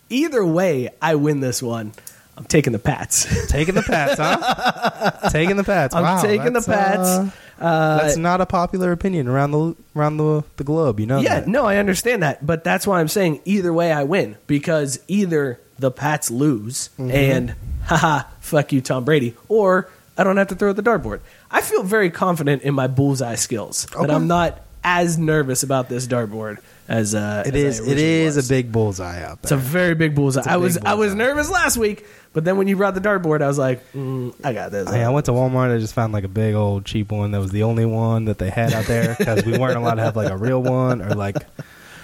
either 0.09 0.45
way, 0.45 0.91
I 1.01 1.17
win 1.17 1.41
this 1.41 1.63
one. 1.63 1.93
I'm 2.37 2.45
taking 2.45 2.73
the 2.73 2.79
Pats. 2.79 3.49
Taking 3.49 3.75
the 3.75 3.83
Pats, 3.83 4.15
huh? 4.19 5.29
taking 5.31 5.57
the 5.57 5.65
Pats. 5.65 5.95
I'm 5.95 6.03
Wow, 6.03 6.23
taking 6.23 6.53
the 6.55 6.61
that's, 6.61 6.67
Pats. 6.67 7.37
uh, 7.61 7.99
that's 7.99 8.17
not 8.17 8.41
a 8.41 8.47
popular 8.47 8.91
opinion 8.93 9.29
around 9.29 9.51
the 9.51 9.77
around 9.95 10.17
the 10.17 10.43
the 10.57 10.65
globe. 10.65 10.99
You 11.01 11.07
know 11.07 11.21
yeah, 11.21 11.41
that. 11.41 11.49
no, 11.49 11.67
I 11.67 11.77
understand 11.77 12.23
that, 12.23 12.45
but 12.47 12.65
that's 12.65 12.87
why 12.87 13.01
I'm 13.01 13.09
saying 13.09 13.41
either 13.45 13.73
way 13.73 13.93
I 13.93 14.05
win 14.05 14.37
because 14.47 14.99
either 15.09 15.61
the 15.79 15.91
Pats 15.91 16.31
lose 16.31 16.89
Mm-hmm. 16.99 17.11
and 17.11 17.55
haha, 17.85 18.23
fuck 18.41 18.73
you, 18.73 18.81
Tom 18.81 19.05
Brady, 19.05 19.35
or 19.49 19.91
I 20.17 20.25
don't 20.25 20.37
have 20.37 20.49
to 20.49 20.55
throw 20.55 20.71
at 20.71 20.77
the 20.77 20.83
dartboard. 20.83 21.21
I 21.51 21.61
feel 21.63 21.83
very 21.83 22.11
confident 22.11 22.63
in 22.63 22.75
my 22.75 22.87
bullseye 22.87 23.35
skills, 23.37 23.87
but 23.93 24.05
Okay. 24.05 24.13
I'm 24.15 24.27
not 24.27 24.61
as 24.85 25.17
nervous 25.17 25.63
about 25.63 25.89
this 25.89 26.07
dartboard 26.09 26.59
as 26.89 27.15
uh, 27.15 27.45
It 27.47 27.55
as 27.55 27.79
is 27.79 27.81
I 27.81 27.83
it 27.85 27.87
originally 27.89 28.21
is 28.23 28.37
was. 28.37 28.51
a 28.51 28.53
big 28.53 28.73
bullseye 28.73 29.23
out 29.23 29.39
It's 29.45 29.53
a 29.53 29.57
there. 29.57 29.65
very 29.65 29.95
big 29.95 30.15
bullseye. 30.15 30.43
I 30.45 30.57
was 30.57 30.77
I 30.79 30.95
was 30.95 31.11
bullseye. 31.13 31.19
nervous 31.25 31.51
last 31.51 31.77
week, 31.77 32.05
but 32.33 32.45
then 32.45 32.57
when 32.59 32.67
you 32.69 32.77
brought 32.77 32.95
the 32.95 33.01
dartboard, 33.01 33.43
I 33.43 33.47
was 33.47 33.59
like, 33.59 33.81
mm, 33.93 34.35
I 34.45 34.53
got 34.53 34.73
this. 34.73 34.89
I, 34.89 35.03
I 35.03 35.09
went 35.11 35.27
to 35.27 35.33
Walmart. 35.33 35.75
I 35.75 35.79
just 35.79 35.95
found 35.95 36.13
like 36.13 36.25
a 36.25 36.29
big 36.29 36.55
old 36.57 36.85
cheap 36.85 37.13
one 37.13 37.31
that 37.31 37.39
was 37.41 37.53
the 37.53 37.63
only 37.63 37.87
one 37.87 38.25
that 38.25 38.39
they 38.39 38.51
had 38.51 38.73
out 38.73 38.87
there 38.87 39.15
because 39.19 39.45
we 39.45 39.57
weren't 39.57 39.77
allowed 39.77 39.95
to 39.95 40.03
have 40.03 40.17
like 40.17 40.31
a 40.31 40.37
real 40.37 40.61
one 40.63 41.01
or 41.01 41.15
like 41.15 41.37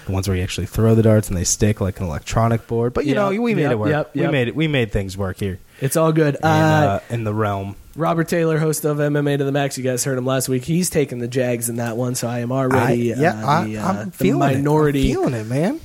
the 0.05 0.11
ones 0.13 0.27
where 0.29 0.37
you 0.37 0.41
actually 0.43 0.67
throw 0.67 0.95
the 0.95 1.03
darts 1.03 1.27
and 1.27 1.37
they 1.37 1.43
stick 1.43 1.81
like 1.81 1.99
an 1.99 2.05
electronic 2.05 2.65
board. 2.65 2.93
But 2.93 3.05
you 3.05 3.13
Yep, 3.13 3.17
know, 3.33 3.41
we 3.41 3.53
made 3.55 3.63
yep, 3.63 3.71
it 3.73 3.79
work. 3.79 3.89
yep, 3.89 4.15
We 4.15 4.21
yep. 4.21 4.31
made 4.31 4.47
it. 4.47 4.55
We 4.55 4.67
made 4.69 4.91
things 4.93 5.17
work 5.17 5.37
here 5.37 5.59
It's 5.81 5.95
all 5.97 6.11
good. 6.11 6.35
in, 6.35 6.41
Uh, 6.45 6.99
uh, 7.09 7.13
in 7.13 7.23
the 7.23 7.33
realm. 7.33 7.75
Robert 7.95 8.27
Taylor, 8.29 8.57
host 8.57 8.85
of 8.85 8.97
MMA 8.97 9.37
to 9.39 9.43
the 9.43 9.51
Max, 9.51 9.77
you 9.77 9.83
guys 9.83 10.03
heard 10.03 10.17
him 10.17 10.25
last 10.25 10.47
week. 10.47 10.63
He's 10.63 10.89
taking 10.89 11.19
the 11.19 11.27
Jags 11.27 11.67
in 11.69 11.77
that 11.77 11.97
one, 11.97 12.15
so 12.15 12.27
I 12.27 12.39
am 12.39 12.51
already 12.51 13.13
I, 13.13 13.15
yeah, 13.17 13.31
uh, 13.45 13.63
the, 13.65 13.77
I, 13.77 13.81
uh, 13.81 13.87
I'm 13.87 14.05
the 14.05 14.11
feeling 14.11 14.39
minority. 14.39 14.99
It. 14.99 15.15
I'm 15.17 15.23
feeling 15.23 15.33
it, 15.33 15.47
man. 15.47 15.79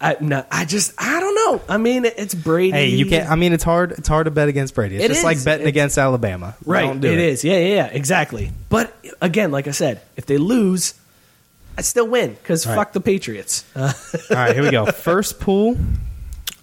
I, 0.00 0.16
no, 0.20 0.44
I 0.50 0.64
just 0.64 0.92
I 0.96 1.18
don't 1.18 1.34
know. 1.34 1.60
I 1.68 1.76
mean, 1.76 2.04
it's 2.04 2.32
Brady. 2.34 2.70
Hey, 2.70 2.88
you 2.90 3.06
can't. 3.06 3.28
I 3.28 3.34
mean, 3.34 3.52
it's 3.52 3.64
hard. 3.64 3.92
It's 3.92 4.06
hard 4.06 4.26
to 4.26 4.30
bet 4.30 4.48
against 4.48 4.74
Brady. 4.76 4.94
It's 4.96 5.04
It 5.04 5.08
just 5.08 5.18
is. 5.20 5.24
like 5.24 5.44
betting 5.44 5.62
It's- 5.66 5.68
against 5.70 5.98
Alabama. 5.98 6.54
right? 6.64 6.82
Don't 6.86 7.00
do 7.00 7.10
it 7.12 7.18
is. 7.18 7.42
Yeah, 7.44 7.58
yeah, 7.58 7.74
yeah, 7.74 7.86
exactly. 7.86 8.52
But 8.68 8.94
again, 9.20 9.50
like 9.50 9.66
I 9.66 9.72
said, 9.72 10.00
if 10.16 10.24
they 10.26 10.38
lose, 10.38 10.94
I 11.76 11.80
still 11.82 12.06
win 12.06 12.34
because 12.34 12.64
right. 12.66 12.76
fuck 12.76 12.92
the 12.92 13.00
Patriots. 13.00 13.64
Uh, 13.74 13.92
All 14.30 14.36
right, 14.36 14.54
here 14.54 14.62
we 14.62 14.70
go. 14.70 14.86
First 14.92 15.40
pool. 15.40 15.76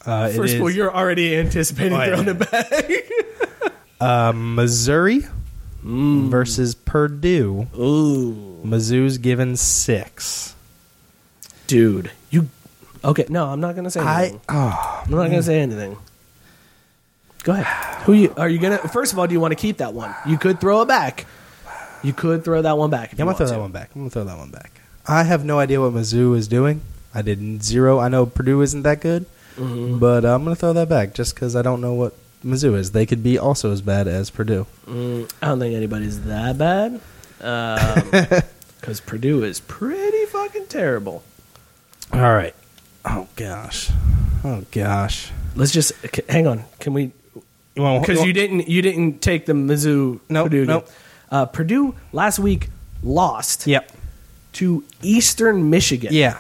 Uh, 0.06 0.30
first 0.30 0.56
of 0.56 0.62
all, 0.62 0.70
you're 0.70 0.94
already 0.96 1.36
anticipating 1.36 1.94
Oh, 1.94 2.04
yeah. 2.04 2.08
throwing 2.16 2.28
it 2.30 2.52
back. 2.52 3.74
uh, 4.00 4.32
Missouri 4.36 5.22
versus 5.84 6.76
Purdue. 6.76 7.68
Ooh, 7.78 8.62
Mizzou's 8.66 9.18
given 9.18 9.56
six. 9.56 10.56
dude, 11.68 12.12
you 12.30 12.50
okay? 13.04 13.26
No, 13.30 13.48
I'm 13.48 13.60
not 13.60 13.76
gonna 13.76 13.90
say 13.92 14.00
I 14.00 14.22
anything. 14.24 14.42
oh 14.50 15.02
I'm 15.06 15.12
not 15.12 15.26
gonna 15.30 15.44
say 15.44 15.60
anything. 15.62 15.98
Go 17.44 17.54
ahead. 17.54 18.04
Who 18.04 18.14
you 18.14 18.34
are 18.38 18.50
you 18.50 18.60
gonna? 18.60 18.78
First 18.80 19.14
of 19.14 19.20
all, 19.20 19.28
do 19.28 19.34
you 19.34 19.40
want 19.40 19.52
to 19.52 19.56
keep 19.56 19.78
that 19.78 19.94
one? 19.94 20.14
You 20.28 20.38
could 20.38 20.60
throw 20.60 20.82
it 20.82 20.88
back. 20.88 21.26
You 22.04 22.14
could 22.14 22.44
throw 22.44 22.62
that 22.62 22.78
one 22.78 22.90
back. 22.90 23.14
If 23.14 23.20
I'm 23.20 23.28
you 23.28 23.34
gonna 23.34 23.38
throw 23.38 23.46
want 23.46 23.54
that 23.56 23.62
one 23.62 23.72
back. 23.72 23.90
I'm 23.96 24.02
gonna 24.02 24.10
throw 24.12 24.24
that 24.26 24.38
one 24.38 24.50
back. 24.52 24.82
I 25.08 25.24
have 25.24 25.46
no 25.46 25.60
idea 25.60 25.80
what 25.82 25.94
Mizzou 25.94 26.36
is 26.38 26.48
doing. 26.48 26.82
I 27.14 27.22
did 27.22 27.64
zero. 27.64 28.00
I 28.00 28.08
know 28.10 28.26
Purdue 28.26 28.62
isn't 28.62 28.82
that 28.84 29.02
good, 29.02 29.26
Mm-hmm. 29.56 30.00
but 30.00 30.26
I'm 30.26 30.44
gonna 30.44 30.56
throw 30.56 30.74
that 30.74 30.90
back 30.90 31.14
just 31.14 31.34
because 31.36 31.56
I 31.56 31.62
don't 31.62 31.80
know 31.82 31.94
what 31.94 32.14
Mizzou 32.44 32.76
is. 32.78 32.92
They 32.92 33.06
could 33.06 33.24
be 33.24 33.38
also 33.40 33.72
as 33.72 33.82
bad 33.82 34.08
as 34.08 34.30
Purdue. 34.30 34.68
Mm, 34.88 35.32
I 35.42 35.48
don't 35.48 35.60
think 35.60 35.76
anybody's 35.76 36.22
that 36.26 36.58
bad. 36.58 37.00
Because 38.82 39.00
Purdue 39.00 39.44
is 39.44 39.62
pretty 39.62 40.26
fucking 40.26 40.68
terrible. 40.68 41.24
All 42.14 42.20
right. 42.22 42.54
Oh 43.04 43.28
gosh. 43.36 43.90
Oh 44.44 44.64
gosh. 44.72 45.32
Let's 45.56 45.72
just 45.72 45.92
c- 46.16 46.22
hang 46.30 46.46
on. 46.46 46.66
Can 46.80 46.94
we? 46.94 47.12
Because 47.74 48.24
you 48.24 48.32
didn't 48.32 48.68
you 48.70 48.84
didn't 48.84 49.22
take 49.24 49.48
the 49.48 49.54
Mizzou 49.54 50.20
Nope, 50.30 50.46
Purdue. 50.52 50.66
nope. 50.66 50.88
Uh, 51.32 51.46
Purdue 51.48 51.96
last 52.14 52.38
week 52.38 52.70
lost 53.02 53.66
Yep. 53.66 53.92
to 54.54 54.84
Eastern 55.02 55.72
Michigan. 55.72 56.14
Yeah. 56.14 56.38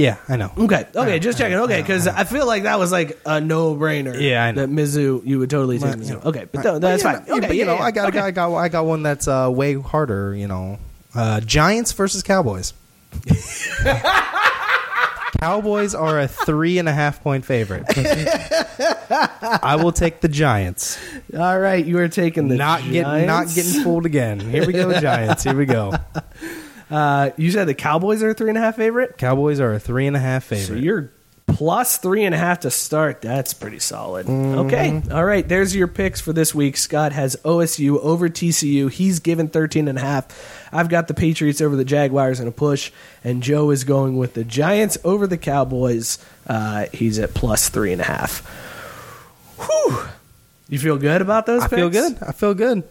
Yeah. 0.00 0.16
I 0.28 0.36
know. 0.36 0.50
Okay. 0.56 0.86
Okay. 0.94 1.18
just 1.18 1.36
checking. 1.38 1.58
Okay. 1.58 1.80
Because 1.82 2.06
I 2.08 2.24
feel 2.24 2.46
like 2.46 2.62
that 2.62 2.78
was 2.78 2.90
like 2.90 3.18
a 3.26 3.40
no 3.40 3.74
brainer. 3.74 4.18
Yeah, 4.18 4.44
I 4.44 4.52
know. 4.52 4.62
That 4.62 4.70
Mizzou, 4.70 5.26
you 5.26 5.38
would 5.40 5.50
totally 5.50 5.78
take 5.78 5.90
But, 5.90 5.98
Mizzou. 6.00 6.24
okay, 6.24 6.46
but 6.50 6.80
that's 6.80 7.04
yeah, 7.04 7.12
fine. 7.12 7.24
yeah, 7.26 7.34
okay, 7.34 7.46
but 7.46 7.56
you 7.56 7.60
yeah, 7.60 7.66
know, 7.66 7.74
yeah, 7.74 7.82
I 7.82 7.90
got, 7.90 8.08
okay. 8.08 8.20
I 8.20 8.30
got, 8.30 8.54
I 8.56 8.68
got 8.68 8.86
one 8.86 9.02
that's 9.02 9.28
uh, 9.28 9.50
way 9.52 9.74
harder. 9.74 10.34
You 10.34 10.48
know, 10.48 10.78
uh, 11.14 11.40
Giants 11.40 11.92
versus 11.92 12.22
Cowboys. 12.22 12.72
Cowboys 15.40 15.94
are 15.94 16.20
a 16.20 16.28
three 16.28 16.78
and 16.78 16.88
a 16.88 16.92
half 16.92 17.22
point 17.22 17.44
favorite. 17.44 17.84
I 17.90 19.78
will 19.82 19.92
take 19.92 20.20
the 20.20 20.28
Giants. 20.28 20.98
All 21.36 21.58
right, 21.58 21.84
you 21.84 21.98
are 21.98 22.08
taking 22.08 22.48
the 22.48 22.56
not 22.56 22.82
getting, 22.82 23.26
not 23.26 23.48
Giants. 23.48 23.54
getting 23.54 23.82
fooled 23.82 24.06
again. 24.06 24.40
Here 24.40 24.66
we 24.66 24.72
go, 24.72 24.98
Giants. 25.00 25.44
Here 25.44 25.54
we 25.56 25.66
go. 25.66 25.92
Uh, 26.90 27.30
you 27.36 27.50
said 27.50 27.66
the 27.66 27.74
Cowboys 27.74 28.22
are 28.22 28.30
a 28.30 28.34
three 28.34 28.48
and 28.48 28.58
a 28.58 28.60
half 28.60 28.76
favorite. 28.76 29.16
Cowboys 29.18 29.60
are 29.60 29.72
a 29.72 29.78
three 29.78 30.06
and 30.06 30.16
a 30.16 30.20
half 30.20 30.44
favorite. 30.44 30.66
So 30.66 30.74
you're 30.74 31.12
plus 31.46 31.98
three 31.98 32.24
and 32.24 32.34
a 32.34 32.38
half 32.38 32.60
to 32.60 32.70
start. 32.70 33.20
That's 33.22 33.54
pretty 33.54 33.78
solid. 33.78 34.26
Mm-hmm. 34.26 34.58
Okay. 34.60 35.02
All 35.12 35.24
right. 35.24 35.46
There's 35.46 35.74
your 35.74 35.88
picks 35.88 36.20
for 36.20 36.32
this 36.32 36.54
week. 36.54 36.76
Scott 36.76 37.12
has 37.12 37.36
OSU 37.44 37.98
over 38.00 38.28
TCU. 38.28 38.90
He's 38.90 39.20
given 39.20 39.48
13 39.48 39.88
and 39.88 39.98
a 39.98 40.00
half. 40.00 40.68
I've 40.72 40.88
got 40.88 41.08
the 41.08 41.14
Patriots 41.14 41.60
over 41.60 41.76
the 41.76 41.84
Jaguars 41.84 42.40
in 42.40 42.48
a 42.48 42.52
push. 42.52 42.92
And 43.24 43.42
Joe 43.42 43.70
is 43.70 43.84
going 43.84 44.16
with 44.16 44.34
the 44.34 44.44
Giants 44.44 44.98
over 45.04 45.26
the 45.26 45.38
Cowboys. 45.38 46.18
Uh, 46.46 46.86
he's 46.92 47.18
at 47.18 47.34
plus 47.34 47.68
three 47.68 47.92
and 47.92 48.00
a 48.00 48.04
half. 48.04 48.40
Whew. 49.58 50.04
You 50.68 50.78
feel 50.78 50.96
good 50.98 51.20
about 51.20 51.46
those 51.46 51.62
picks? 51.62 51.72
I 51.72 51.76
feel 51.76 51.90
good. 51.90 52.18
I 52.22 52.32
feel 52.32 52.54
good. 52.54 52.84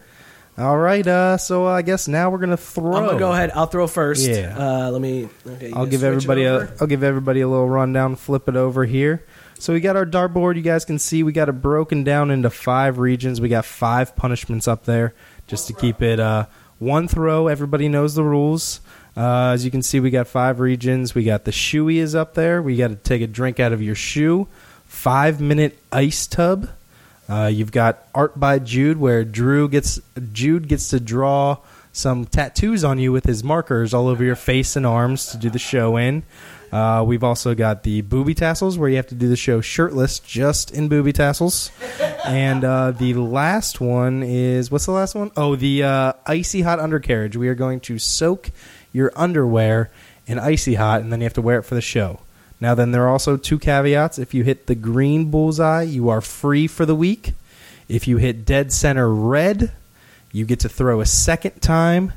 All 0.60 0.76
right. 0.76 1.06
Uh, 1.06 1.38
so 1.38 1.66
I 1.66 1.80
guess 1.80 2.06
now 2.06 2.28
we're 2.28 2.38
gonna 2.38 2.56
throw. 2.56 2.94
I'm 2.94 3.08
to 3.10 3.18
go 3.18 3.32
ahead. 3.32 3.50
I'll 3.54 3.66
throw 3.66 3.86
first. 3.86 4.28
Yeah. 4.28 4.54
Uh, 4.58 4.90
let 4.90 5.00
me. 5.00 5.28
Okay, 5.46 5.72
I'll 5.72 5.86
give 5.86 6.04
everybody 6.04 6.44
a? 6.44 6.70
I'll 6.80 6.86
give 6.86 7.02
everybody 7.02 7.40
a 7.40 7.48
little 7.48 7.68
rundown. 7.68 8.16
Flip 8.16 8.46
it 8.48 8.56
over 8.56 8.84
here. 8.84 9.24
So 9.58 9.72
we 9.72 9.80
got 9.80 9.96
our 9.96 10.06
dartboard. 10.06 10.56
You 10.56 10.62
guys 10.62 10.84
can 10.84 10.98
see 10.98 11.22
we 11.22 11.32
got 11.32 11.48
it 11.48 11.60
broken 11.60 12.04
down 12.04 12.30
into 12.30 12.50
five 12.50 12.98
regions. 12.98 13.40
We 13.40 13.48
got 13.48 13.64
five 13.64 14.16
punishments 14.16 14.68
up 14.68 14.84
there 14.84 15.14
just 15.46 15.66
to 15.68 15.72
keep 15.72 16.02
it 16.02 16.20
uh, 16.20 16.46
one 16.78 17.08
throw. 17.08 17.46
Everybody 17.48 17.88
knows 17.88 18.14
the 18.14 18.24
rules. 18.24 18.80
Uh, 19.16 19.50
as 19.52 19.64
you 19.64 19.70
can 19.70 19.82
see, 19.82 19.98
we 19.98 20.10
got 20.10 20.28
five 20.28 20.60
regions. 20.60 21.14
We 21.14 21.24
got 21.24 21.44
the 21.44 21.50
shoey 21.50 21.96
is 21.96 22.14
up 22.14 22.34
there. 22.34 22.62
We 22.62 22.76
got 22.76 22.88
to 22.88 22.96
take 22.96 23.22
a 23.22 23.26
drink 23.26 23.60
out 23.60 23.72
of 23.72 23.82
your 23.82 23.94
shoe. 23.94 24.46
Five 24.84 25.40
minute 25.40 25.78
ice 25.92 26.26
tub. 26.26 26.68
Uh, 27.30 27.46
you've 27.46 27.70
got 27.70 28.08
art 28.14 28.38
by 28.38 28.58
Jude, 28.58 28.98
where 28.98 29.24
Drew 29.24 29.68
gets 29.68 30.00
Jude 30.32 30.66
gets 30.66 30.88
to 30.88 30.98
draw 30.98 31.58
some 31.92 32.24
tattoos 32.24 32.82
on 32.82 32.98
you 32.98 33.12
with 33.12 33.24
his 33.24 33.44
markers 33.44 33.94
all 33.94 34.08
over 34.08 34.24
your 34.24 34.36
face 34.36 34.74
and 34.76 34.84
arms 34.84 35.26
to 35.26 35.36
do 35.36 35.48
the 35.48 35.58
show 35.58 35.96
in. 35.96 36.24
Uh, 36.72 37.04
we've 37.06 37.24
also 37.24 37.54
got 37.54 37.82
the 37.82 38.00
booby 38.02 38.34
tassels, 38.34 38.78
where 38.78 38.88
you 38.88 38.96
have 38.96 39.06
to 39.08 39.14
do 39.14 39.28
the 39.28 39.36
show 39.36 39.60
shirtless, 39.60 40.18
just 40.20 40.72
in 40.72 40.88
booby 40.88 41.12
tassels. 41.12 41.70
and 42.24 42.64
uh, 42.64 42.92
the 42.92 43.14
last 43.14 43.80
one 43.80 44.22
is 44.22 44.70
what's 44.70 44.86
the 44.86 44.92
last 44.92 45.14
one? 45.14 45.30
Oh, 45.36 45.56
the 45.56 45.82
uh, 45.82 46.12
icy 46.26 46.62
hot 46.62 46.78
undercarriage. 46.78 47.36
We 47.36 47.48
are 47.48 47.54
going 47.54 47.80
to 47.80 47.98
soak 47.98 48.50
your 48.92 49.12
underwear 49.16 49.90
in 50.26 50.38
icy 50.38 50.74
hot, 50.74 51.00
and 51.00 51.12
then 51.12 51.20
you 51.20 51.24
have 51.24 51.34
to 51.34 51.42
wear 51.42 51.58
it 51.58 51.62
for 51.62 51.74
the 51.74 51.80
show. 51.80 52.20
Now, 52.60 52.74
then, 52.74 52.90
there 52.90 53.04
are 53.04 53.08
also 53.08 53.36
two 53.36 53.58
caveats. 53.58 54.18
If 54.18 54.34
you 54.34 54.44
hit 54.44 54.66
the 54.66 54.74
green 54.74 55.30
bullseye, 55.30 55.82
you 55.82 56.10
are 56.10 56.20
free 56.20 56.66
for 56.66 56.84
the 56.84 56.94
week. 56.94 57.32
If 57.88 58.06
you 58.06 58.18
hit 58.18 58.44
dead 58.44 58.72
center 58.72 59.12
red, 59.12 59.72
you 60.30 60.44
get 60.44 60.60
to 60.60 60.68
throw 60.68 61.00
a 61.00 61.06
second 61.06 61.60
time 61.60 62.12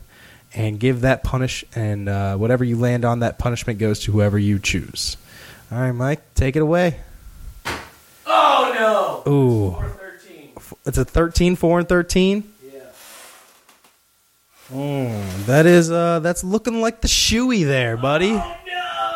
and 0.54 0.80
give 0.80 1.02
that 1.02 1.24
punish, 1.24 1.66
and 1.76 2.08
uh, 2.08 2.36
whatever 2.38 2.64
you 2.64 2.78
land 2.78 3.06
on, 3.06 3.20
that 3.20 3.40
punishment 3.40 3.80
goes 3.80 4.02
to 4.02 4.12
whoever 4.12 4.38
you 4.38 4.60
choose. 4.60 5.18
All 5.72 5.80
right, 5.80 5.92
Mike, 5.92 6.22
take 6.36 6.56
it 6.56 6.62
away. 6.62 7.00
Oh 8.28 9.24
no! 9.26 9.32
Ooh, 9.32 9.84
it's 10.86 10.98
a 10.98 11.06
13, 11.06 11.56
4 11.56 11.80
and 11.80 11.90
13. 11.90 12.54
Yeah. 12.64 12.80
Mm, 14.72 15.46
that 15.46 15.66
is 15.66 15.92
uh 15.92 16.20
that's 16.20 16.44
looking 16.44 16.82
like 16.82 17.02
the 17.02 17.08
shoey 17.08 17.66
there, 17.66 17.98
buddy. 17.98 18.40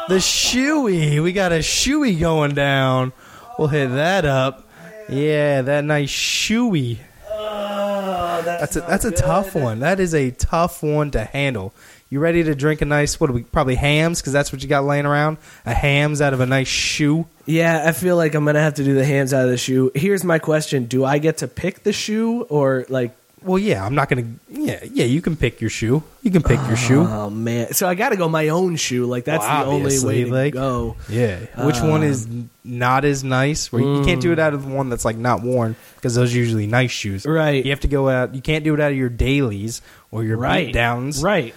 The 0.09 0.15
shoey. 0.15 1.21
We 1.21 1.33
got 1.33 1.51
a 1.51 1.59
shoey 1.59 2.17
going 2.19 2.53
down. 2.55 3.11
We'll 3.59 3.67
hit 3.67 3.87
that 3.87 4.23
up. 4.23 4.67
Yeah, 5.09 5.61
that 5.63 5.83
nice 5.83 6.09
shoey. 6.09 6.99
Oh, 7.29 8.41
that's 8.45 8.75
That's 8.75 8.75
a 8.75 8.81
that's 8.81 9.05
a 9.05 9.11
tough 9.11 9.53
one. 9.55 9.79
That 9.79 9.99
is 9.99 10.13
a 10.13 10.31
tough 10.31 10.81
one 10.81 11.11
to 11.11 11.23
handle. 11.25 11.73
You 12.09 12.21
ready 12.21 12.41
to 12.43 12.55
drink 12.55 12.81
a 12.81 12.85
nice 12.85 13.19
what 13.19 13.27
do 13.27 13.33
we 13.33 13.43
probably 13.43 13.75
Hamm's 13.75 14.21
because 14.21 14.31
that's 14.31 14.53
what 14.53 14.63
you 14.63 14.69
got 14.69 14.85
laying 14.85 15.05
around? 15.05 15.37
A 15.65 15.73
Hamm's 15.73 16.21
out 16.21 16.33
of 16.33 16.39
a 16.39 16.45
nice 16.45 16.69
shoe. 16.69 17.27
Yeah, 17.45 17.83
I 17.85 17.91
feel 17.91 18.15
like 18.15 18.33
I'm 18.33 18.45
gonna 18.45 18.61
have 18.61 18.75
to 18.75 18.83
do 18.85 18.93
the 18.93 19.03
Hamm's 19.03 19.33
out 19.33 19.43
of 19.43 19.51
the 19.51 19.57
shoe. 19.57 19.91
Here's 19.93 20.23
my 20.23 20.39
question: 20.39 20.85
Do 20.85 21.03
I 21.03 21.17
get 21.17 21.39
to 21.39 21.47
pick 21.49 21.83
the 21.83 21.91
shoe, 21.91 22.43
or 22.43 22.85
like? 22.87 23.13
Well, 23.43 23.59
yeah, 23.59 23.85
I'm 23.85 23.93
not 23.95 24.09
gonna. 24.09 24.25
Yeah, 24.49 24.83
yeah, 24.91 25.05
you 25.05 25.21
can 25.21 25.37
pick 25.37 25.61
your 25.61 25.69
shoe. 25.69 26.03
You 26.23 26.31
can 26.31 26.41
pick 26.41 26.59
your 26.67 26.75
shoe. 26.75 27.01
Oh 27.07 27.29
man! 27.29 27.71
So 27.73 27.87
I 27.87 27.93
got 27.95 28.09
to 28.09 28.17
go 28.17 28.27
my 28.27 28.49
own 28.49 28.75
shoe. 28.77 29.05
Like 29.05 29.25
that's 29.25 29.43
Well, 29.45 29.59
the 29.65 29.69
only 29.71 29.83
obviously, 29.85 30.23
way 30.23 30.29
to 30.29 30.33
like- 30.35 30.53
go. 30.53 30.95
Yeah. 31.07 31.37
Which 31.65 31.79
one 31.79 32.01
is 32.03 32.25
Um, 32.25 32.49
not 32.65 33.05
as 33.05 33.23
nice? 33.23 33.71
Where 33.71 33.81
you 33.81 34.03
can't 34.03 34.21
do 34.21 34.31
it 34.33 34.39
out 34.39 34.53
of 34.55 34.63
the 34.67 34.73
one 34.73 34.89
that's 34.89 35.05
like 35.05 35.17
not 35.17 35.43
worn 35.43 35.75
because 35.95 36.15
those 36.15 36.33
are 36.33 36.37
usually 36.37 36.65
nice 36.67 36.91
shoes. 36.91 37.25
Right. 37.25 37.63
You 37.63 37.71
have 37.71 37.81
to 37.81 37.87
go 37.87 38.09
out. 38.09 38.33
You 38.33 38.41
can't 38.41 38.63
do 38.63 38.73
it 38.73 38.79
out 38.79 38.91
of 38.91 38.97
your 38.97 39.09
dailies 39.09 39.81
or 40.11 40.23
your 40.23 40.37
Right. 40.37 40.73
downs. 40.73 41.21
Right. 41.21 41.53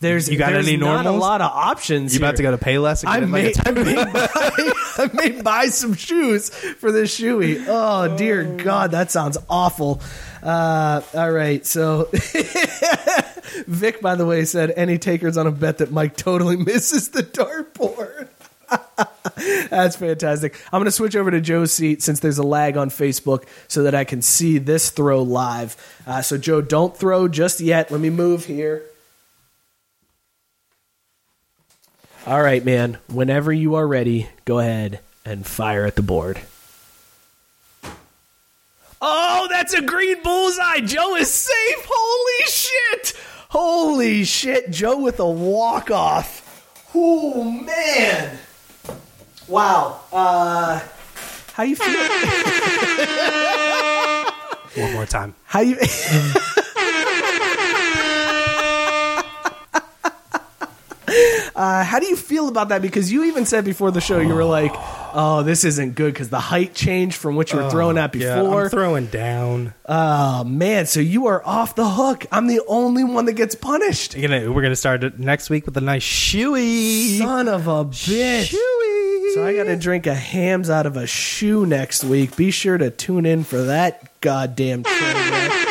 There's 0.00 0.30
You 0.30 0.38
got 0.38 0.52
there's 0.52 0.66
any 0.66 0.78
not 0.78 1.00
a 1.00 1.02
normals? 1.02 1.20
lot 1.20 1.40
of 1.42 1.50
options. 1.52 2.14
You 2.14 2.20
about 2.20 2.36
to 2.36 2.42
here. 2.42 2.50
go 2.52 2.56
to 2.56 2.64
Payless? 2.64 3.02
and 3.04 3.10
I 3.12 3.20
get 3.20 3.28
may, 3.28 3.52
a 3.52 3.62
I 3.66 3.70
may 3.72 4.04
buy, 4.12 4.72
I 4.96 5.10
may 5.12 5.42
buy 5.42 5.66
some 5.66 5.92
shoes 5.92 6.48
for 6.48 6.90
this 6.90 7.14
shoey. 7.20 7.62
Oh 7.68 8.16
dear 8.16 8.44
God, 8.44 8.92
that 8.92 9.10
sounds 9.10 9.36
awful. 9.50 10.00
Uh, 10.42 11.02
all 11.14 11.30
right, 11.30 11.66
so 11.66 12.08
Vic, 13.66 14.00
by 14.00 14.14
the 14.14 14.24
way, 14.26 14.44
said 14.44 14.72
any 14.76 14.98
takers 14.98 15.36
on 15.36 15.46
a 15.46 15.50
bet 15.50 15.78
that 15.78 15.90
Mike 15.90 16.16
totally 16.16 16.56
misses 16.64 17.10
the 17.10 17.22
dartboard. 17.22 18.28
That's 19.70 19.96
fantastic. 19.96 20.54
I'm 20.66 20.78
going 20.78 20.84
to 20.84 20.90
switch 20.90 21.16
over 21.16 21.30
to 21.30 21.40
Joe's 21.40 21.72
seat 21.72 22.02
since 22.02 22.20
there's 22.20 22.38
a 22.38 22.42
lag 22.42 22.76
on 22.76 22.90
Facebook 22.90 23.44
so 23.68 23.82
that 23.82 23.94
I 23.94 24.04
can 24.04 24.22
see 24.22 24.58
this 24.58 24.90
throw 24.90 25.22
live. 25.22 25.76
Uh, 26.06 26.22
so, 26.22 26.38
Joe, 26.38 26.60
don't 26.60 26.96
throw 26.96 27.28
just 27.28 27.60
yet. 27.60 27.90
Let 27.90 28.00
me 28.00 28.10
move 28.10 28.44
here. 28.44 28.82
All 32.26 32.42
right, 32.42 32.64
man. 32.64 32.98
Whenever 33.08 33.52
you 33.52 33.74
are 33.74 33.86
ready, 33.86 34.28
go 34.44 34.58
ahead 34.58 35.00
and 35.24 35.46
fire 35.46 35.84
at 35.84 35.96
the 35.96 36.02
board. 36.02 36.40
Oh, 39.02 39.46
that's 39.50 39.72
a 39.72 39.80
green 39.80 40.22
bullseye. 40.22 40.80
Joe 40.80 41.16
is 41.16 41.30
safe. 41.32 41.86
Holy 41.88 42.46
shit. 42.46 43.14
Holy 43.48 44.24
shit. 44.24 44.70
Joe 44.70 44.98
with 44.98 45.20
a 45.20 45.30
walk 45.30 45.90
off. 45.90 46.86
Oh, 46.94 47.42
man. 47.44 48.38
Wow. 49.48 50.00
Uh, 50.12 50.80
how 51.54 51.62
you 51.62 51.76
feel? 51.76 51.88
One 54.84 54.92
more 54.92 55.06
time. 55.06 55.34
How 55.44 55.60
you? 55.60 55.76
uh, 61.56 61.84
how 61.84 61.98
do 61.98 62.06
you 62.06 62.16
feel 62.16 62.48
about 62.48 62.68
that? 62.70 62.82
Because 62.82 63.10
you 63.12 63.24
even 63.24 63.46
said 63.46 63.64
before 63.64 63.90
the 63.90 64.00
show 64.00 64.18
you 64.20 64.34
were 64.34 64.44
like, 64.44 64.72
"Oh, 65.12 65.42
this 65.42 65.64
isn't 65.64 65.94
good" 65.94 66.12
because 66.12 66.28
the 66.30 66.40
height 66.40 66.74
changed 66.74 67.16
from 67.16 67.36
what 67.36 67.52
you 67.52 67.58
were 67.58 67.70
throwing 67.70 67.98
at 67.98 68.14
Yeah, 68.14 68.42
before. 68.42 68.64
I'm 68.64 68.68
throwing 68.70 69.06
down. 69.06 69.74
oh 69.86 70.44
man, 70.44 70.86
so 70.86 71.00
you 71.00 71.26
are 71.26 71.44
off 71.46 71.74
the 71.74 71.88
hook. 71.88 72.26
I'm 72.32 72.46
the 72.46 72.60
only 72.68 73.04
one 73.04 73.24
that 73.26 73.34
gets 73.34 73.54
punished. 73.54 74.16
You're 74.16 74.28
gonna, 74.28 74.52
we're 74.52 74.62
gonna 74.62 74.76
start 74.76 75.04
it 75.04 75.18
next 75.18 75.50
week 75.50 75.66
with 75.66 75.76
a 75.76 75.80
nice 75.80 76.02
shoey. 76.04 77.18
Son 77.18 77.48
of 77.48 77.66
a 77.66 77.84
bitch. 77.84 78.54
Shoey. 78.54 79.34
So 79.34 79.46
I 79.46 79.54
got 79.54 79.64
to 79.64 79.76
drink 79.76 80.08
a 80.08 80.14
Hamm's 80.14 80.70
out 80.70 80.86
of 80.86 80.96
a 80.96 81.06
shoe 81.06 81.64
next 81.64 82.02
week. 82.02 82.34
Be 82.34 82.50
sure 82.50 82.76
to 82.76 82.90
tune 82.90 83.24
in 83.26 83.44
for 83.44 83.62
that 83.62 84.20
goddamn. 84.20 84.82
Hey, 84.82 85.64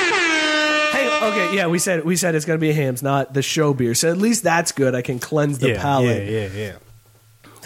okay, 1.31 1.55
yeah, 1.55 1.67
we 1.67 1.79
said 1.79 2.03
we 2.03 2.15
said 2.15 2.35
it's 2.35 2.45
gonna 2.45 2.59
be 2.59 2.69
a 2.69 2.73
Hamm's, 2.73 3.03
not 3.03 3.33
the 3.33 3.41
show 3.41 3.73
beer. 3.73 3.95
So 3.95 4.09
at 4.09 4.17
least 4.17 4.43
that's 4.43 4.71
good. 4.71 4.95
I 4.95 5.01
can 5.01 5.19
cleanse 5.19 5.59
the 5.59 5.69
yeah, 5.69 5.81
palate. 5.81 6.27
Yeah, 6.27 6.47
yeah, 6.47 6.49
yeah. 6.53 6.75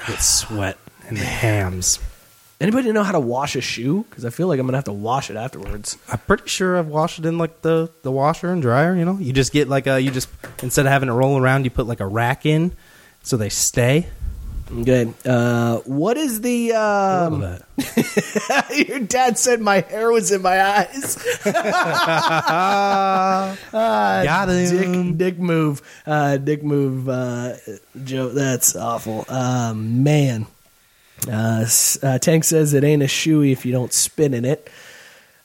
Get 0.08 0.22
sweat 0.22 0.78
and 1.08 1.18
the 1.18 1.24
Hamm's. 1.24 2.00
Anybody 2.62 2.94
know 2.94 3.04
how 3.04 3.12
to 3.12 3.20
wash 3.20 3.58
a 3.58 3.62
shoe? 3.62 4.06
Because 4.10 4.24
I 4.24 4.30
feel 4.30 4.48
like 4.48 4.60
I'm 4.60 4.66
gonna 4.66 4.78
have 4.78 4.86
to 4.86 4.94
wash 4.94 5.30
it 5.30 5.36
afterwards. 5.36 5.98
I'm 6.10 6.20
pretty 6.20 6.48
sure 6.48 6.78
I've 6.78 6.88
washed 6.88 7.20
it 7.20 7.26
in 7.26 7.38
like 7.38 7.62
the, 7.62 7.92
the 8.04 8.12
washer 8.12 8.52
and 8.52 8.62
dryer. 8.62 8.96
You 8.96 9.04
know, 9.04 9.18
you 9.18 9.34
just 9.34 9.52
get 9.52 9.68
like 9.68 9.86
a 9.88 10.00
you 10.00 10.12
just 10.12 10.30
instead 10.62 10.86
of 10.86 10.92
having 10.92 11.10
it 11.10 11.14
roll 11.14 11.38
around, 11.38 11.66
you 11.66 11.72
put 11.72 11.88
like 11.88 12.00
a 12.00 12.08
rack 12.08 12.46
in, 12.46 12.74
so 13.22 13.36
they 13.38 13.50
stay. 13.50 14.08
Good. 14.68 15.14
Uh, 15.26 15.78
what 15.80 16.18
is 16.18 16.42
the? 16.42 16.74
Um, 16.74 17.42
your 18.88 19.00
dad 19.00 19.38
said 19.38 19.62
my 19.62 19.82
hair 19.82 20.12
was 20.12 20.32
in 20.32 20.42
my 20.42 20.62
eyes. 20.62 21.16
Got 23.72 24.50
him. 24.50 25.18
Dick, 25.18 25.18
dick 25.36 25.40
move, 25.40 25.82
uh, 26.06 26.38
dick 26.38 26.64
move, 26.64 27.08
uh, 27.10 27.54
Joe. 28.04 28.30
That's 28.30 28.76
awful. 28.76 29.26
Um, 29.30 30.04
man, 30.04 30.48
uh, 31.32 31.66
uh, 32.02 32.18
Tank 32.20 32.44
says 32.44 32.74
it 32.74 32.84
ain't 32.84 33.04
a 33.04 33.08
shoey 33.08 33.52
if 33.52 33.66
you 33.66 33.72
don't 33.72 33.94
spin 33.94 34.34
in 34.34 34.46
it. 34.46 34.70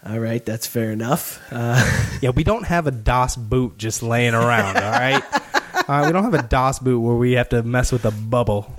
All 0.06 0.18
right, 0.20 0.44
that's 0.44 0.66
fair 0.66 0.92
enough. 0.92 1.40
Uh, 1.50 1.84
Yeah, 2.22 2.30
we 2.30 2.44
don't 2.44 2.64
have 2.66 2.86
a 2.86 2.90
Das 2.92 3.36
Boot 3.36 3.78
just 3.78 4.02
laying 4.02 4.34
around. 4.34 4.76
all 4.76 4.92
right. 4.92 5.22
Uh, 5.86 6.05
we 6.06 6.12
don't 6.12 6.24
have 6.24 6.34
a 6.34 6.42
Das 6.42 6.78
Boot 6.78 7.00
where 7.00 7.16
we 7.16 7.32
have 7.32 7.48
to 7.50 7.62
mess 7.62 7.92
with 7.92 8.05
a 8.05 8.10
bubble. 8.10 8.74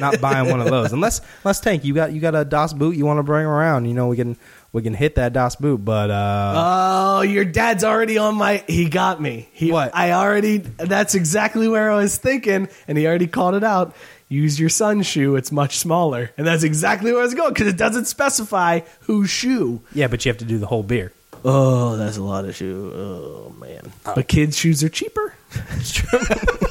Not 0.00 0.20
buying 0.20 0.48
one 0.50 0.60
of 0.60 0.68
those, 0.68 0.92
unless 0.92 1.20
unless 1.42 1.60
Tank, 1.60 1.84
you 1.84 1.94
got 1.94 2.12
you 2.12 2.20
got 2.20 2.34
a 2.34 2.44
Das 2.44 2.72
Boot 2.72 2.96
you 2.96 3.04
want 3.06 3.18
to 3.18 3.22
bring 3.22 3.44
around. 3.46 3.86
You 3.86 3.94
know, 3.94 4.08
we 4.08 4.16
can 4.16 4.36
we 4.72 4.82
can 4.82 4.94
hit 4.94 5.16
that 5.16 5.32
Das 5.32 5.56
Boot, 5.56 5.84
but 5.84 6.10
uh, 6.10 7.18
oh, 7.18 7.22
your 7.22 7.44
dad's 7.44 7.84
already 7.84 8.18
on 8.18 8.34
my. 8.36 8.62
He 8.66 8.88
got 8.88 9.20
me. 9.20 9.48
He, 9.52 9.72
What? 9.72 9.94
I 9.94 10.12
already. 10.12 10.58
That's 10.58 11.14
exactly 11.14 11.68
where 11.68 11.90
I 11.90 11.96
was 11.96 12.16
thinking, 12.16 12.68
and 12.86 12.98
he 12.98 13.06
already 13.06 13.26
called 13.26 13.54
it 13.54 13.64
out. 13.64 13.94
Use 14.30 14.60
your 14.60 14.68
son's 14.68 15.06
shoe. 15.06 15.36
It's 15.36 15.50
much 15.50 15.78
smaller, 15.78 16.30
and 16.36 16.46
that's 16.46 16.62
exactly 16.62 17.12
where 17.12 17.22
I 17.22 17.24
was 17.24 17.34
going 17.34 17.52
because 17.54 17.66
it 17.66 17.78
doesn't 17.78 18.04
specify 18.04 18.80
whose 19.02 19.30
shoe. 19.30 19.80
yeah, 19.94 20.06
but 20.06 20.24
you 20.24 20.30
have 20.30 20.38
to 20.38 20.44
do 20.44 20.58
the 20.58 20.66
whole 20.66 20.82
beer. 20.82 21.12
Oh, 21.44 21.96
that's 21.96 22.16
a 22.18 22.22
lot 22.22 22.44
of 22.44 22.54
shoe. 22.54 22.92
Oh 22.94 23.54
man, 23.58 23.90
but 24.04 24.28
kids' 24.28 24.56
shoes 24.58 24.84
are 24.84 24.88
cheaper. 24.90 25.34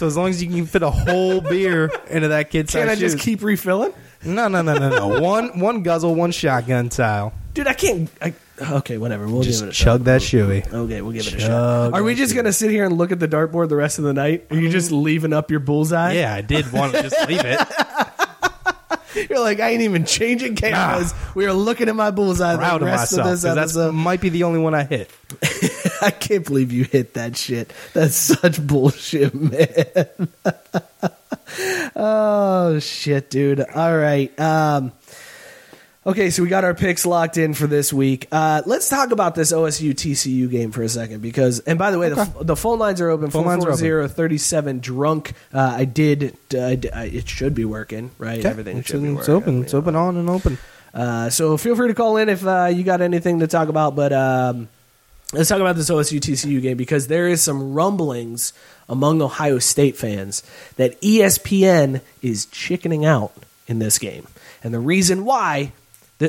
So 0.00 0.06
as 0.06 0.16
long 0.16 0.30
as 0.30 0.42
you 0.42 0.48
can 0.48 0.64
fit 0.64 0.82
a 0.82 0.90
whole 0.90 1.42
beer 1.42 1.90
into 2.08 2.28
that 2.28 2.50
kid's 2.50 2.72
Can't 2.72 2.88
I 2.88 2.94
just 2.94 3.18
keep 3.18 3.42
refilling, 3.42 3.92
No, 4.24 4.48
no, 4.48 4.62
no, 4.62 4.74
no, 4.78 4.88
no. 4.88 5.20
one 5.20 5.58
one 5.58 5.82
guzzle, 5.82 6.14
one 6.14 6.30
shotgun 6.32 6.90
style. 6.90 7.34
dude? 7.52 7.66
I 7.66 7.74
can't. 7.74 8.10
I, 8.22 8.32
okay, 8.60 8.96
whatever. 8.96 9.26
We'll 9.26 9.42
Just 9.42 9.60
give 9.60 9.68
it 9.68 9.72
a 9.72 9.74
chug 9.74 10.00
shot. 10.00 10.04
that 10.04 10.20
shoey. 10.22 10.72
Okay, 10.72 11.02
we'll 11.02 11.12
give 11.12 11.26
it 11.26 11.34
a 11.34 11.36
Chug 11.36 11.40
shot. 11.40 11.92
Are 11.92 12.02
we 12.02 12.14
that 12.14 12.18
just 12.18 12.32
shoey. 12.32 12.36
gonna 12.36 12.52
sit 12.52 12.70
here 12.70 12.86
and 12.86 12.96
look 12.96 13.12
at 13.12 13.20
the 13.20 13.28
dartboard 13.28 13.68
the 13.68 13.76
rest 13.76 13.98
of 13.98 14.04
the 14.04 14.14
night? 14.14 14.46
Are 14.50 14.56
you 14.56 14.62
mm-hmm. 14.62 14.70
just 14.70 14.90
leaving 14.90 15.34
up 15.34 15.50
your 15.50 15.60
bullseye? 15.60 16.14
Yeah, 16.14 16.34
I 16.34 16.40
did 16.40 16.72
want 16.72 16.94
to 16.94 17.02
just 17.02 17.16
leave 17.28 17.42
it. 17.44 17.58
You're 19.28 19.40
like, 19.40 19.60
I 19.60 19.70
ain't 19.70 19.82
even 19.82 20.06
changing 20.06 20.54
cameras. 20.54 21.12
Ah. 21.14 21.32
We 21.34 21.44
are 21.46 21.52
looking 21.52 21.88
at 21.88 21.96
my 21.96 22.10
bullseye 22.10 22.56
Proud 22.56 22.80
the 22.80 22.86
of 22.86 22.92
rest 22.92 23.12
myself 23.12 23.26
of 23.26 23.32
this 23.32 23.42
because 23.42 23.54
that 23.56 23.58
episode. 23.82 23.92
might 23.92 24.20
be 24.20 24.28
the 24.30 24.44
only 24.44 24.60
one 24.60 24.74
I 24.74 24.84
hit. 24.84 25.10
I 26.02 26.10
can't 26.10 26.44
believe 26.44 26.72
you 26.72 26.84
hit 26.84 27.14
that 27.14 27.36
shit. 27.36 27.72
That's 27.92 28.16
such 28.16 28.64
bullshit, 28.64 29.34
man. 29.34 30.28
oh 31.96 32.78
shit, 32.78 33.30
dude. 33.30 33.60
All 33.60 33.96
right. 33.96 34.38
Um, 34.38 34.92
okay, 36.06 36.30
so 36.30 36.42
we 36.42 36.48
got 36.48 36.64
our 36.64 36.74
picks 36.74 37.04
locked 37.04 37.36
in 37.36 37.54
for 37.54 37.66
this 37.66 37.92
week. 37.92 38.28
Uh, 38.32 38.62
let's 38.66 38.88
talk 38.88 39.10
about 39.10 39.34
this 39.34 39.52
OSU 39.52 39.92
TCU 39.92 40.50
game 40.50 40.70
for 40.70 40.82
a 40.82 40.88
second 40.88 41.20
because, 41.20 41.60
and 41.60 41.78
by 41.78 41.90
the 41.90 41.98
way, 41.98 42.08
the, 42.08 42.32
the 42.42 42.56
phone 42.56 42.78
lines 42.78 43.00
are 43.00 43.10
open. 43.10 43.30
Phone 43.30 43.44
lines 43.46 43.64
are 43.64 43.70
open. 43.72 43.84
440-37 43.84 44.80
drunk. 44.80 45.32
Uh, 45.52 45.74
I 45.76 45.84
did. 45.84 46.36
Uh, 46.54 46.64
I 46.66 46.74
d- 46.76 46.90
I- 46.90 47.04
it 47.04 47.28
should 47.28 47.54
be 47.54 47.64
working, 47.64 48.10
right? 48.18 48.44
Everything 48.44 48.78
it's, 48.78 48.88
should 48.88 49.02
be 49.02 49.08
working. 49.08 49.18
it's 49.18 49.28
open. 49.28 49.62
It's 49.62 49.74
open 49.74 49.96
on 49.96 50.16
and 50.16 50.30
open. 50.30 50.58
Uh, 50.92 51.30
so 51.30 51.56
feel 51.56 51.76
free 51.76 51.88
to 51.88 51.94
call 51.94 52.16
in 52.16 52.28
if 52.28 52.44
uh, 52.44 52.66
you 52.72 52.82
got 52.82 53.00
anything 53.00 53.40
to 53.40 53.46
talk 53.46 53.68
about. 53.68 53.94
But 53.94 54.12
um, 54.12 54.68
let's 55.32 55.48
talk 55.48 55.60
about 55.60 55.76
this 55.76 55.90
OSU 55.90 56.20
TCU 56.20 56.60
game 56.62 56.76
because 56.76 57.06
there 57.06 57.28
is 57.28 57.42
some 57.42 57.72
rumblings 57.74 58.52
among 58.88 59.22
Ohio 59.22 59.58
State 59.58 59.96
fans 59.96 60.42
that 60.76 61.00
ESPN 61.00 62.00
is 62.22 62.46
chickening 62.46 63.04
out 63.04 63.32
in 63.66 63.78
this 63.78 63.98
game, 63.98 64.26
and 64.62 64.74
the 64.74 64.80
reason 64.80 65.24
why 65.24 65.72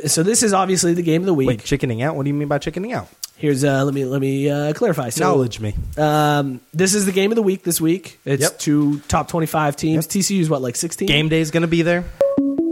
so 0.07 0.23
this 0.23 0.41
is 0.41 0.53
obviously 0.53 0.93
the 0.93 1.01
game 1.01 1.21
of 1.21 1.25
the 1.25 1.33
week. 1.33 1.47
Wait, 1.47 1.63
chickening 1.65 2.01
out? 2.01 2.15
What 2.15 2.23
do 2.23 2.29
you 2.29 2.33
mean 2.33 2.47
by 2.47 2.59
chickening 2.59 2.93
out? 2.93 3.09
Here's 3.35 3.63
uh, 3.63 3.83
let 3.83 3.93
me 3.93 4.05
let 4.05 4.21
me 4.21 4.49
uh, 4.49 4.71
clarify. 4.73 5.09
So, 5.09 5.25
Acknowledge 5.25 5.59
me. 5.59 5.75
Um, 5.97 6.61
this 6.73 6.93
is 6.93 7.05
the 7.05 7.11
game 7.11 7.31
of 7.31 7.35
the 7.35 7.41
week 7.41 7.63
this 7.63 7.81
week. 7.81 8.19
It's 8.23 8.43
Yep. 8.43 8.59
two 8.59 8.99
top 9.07 9.27
twenty-five 9.27 9.75
teams. 9.75 10.07
TCU's 10.07 10.49
what 10.49 10.61
like 10.61 10.75
sixteen. 10.75 11.07
Game 11.07 11.27
day 11.27 11.41
is 11.41 11.51
going 11.51 11.61
to 11.61 11.67
be 11.67 11.81
there. 11.81 12.05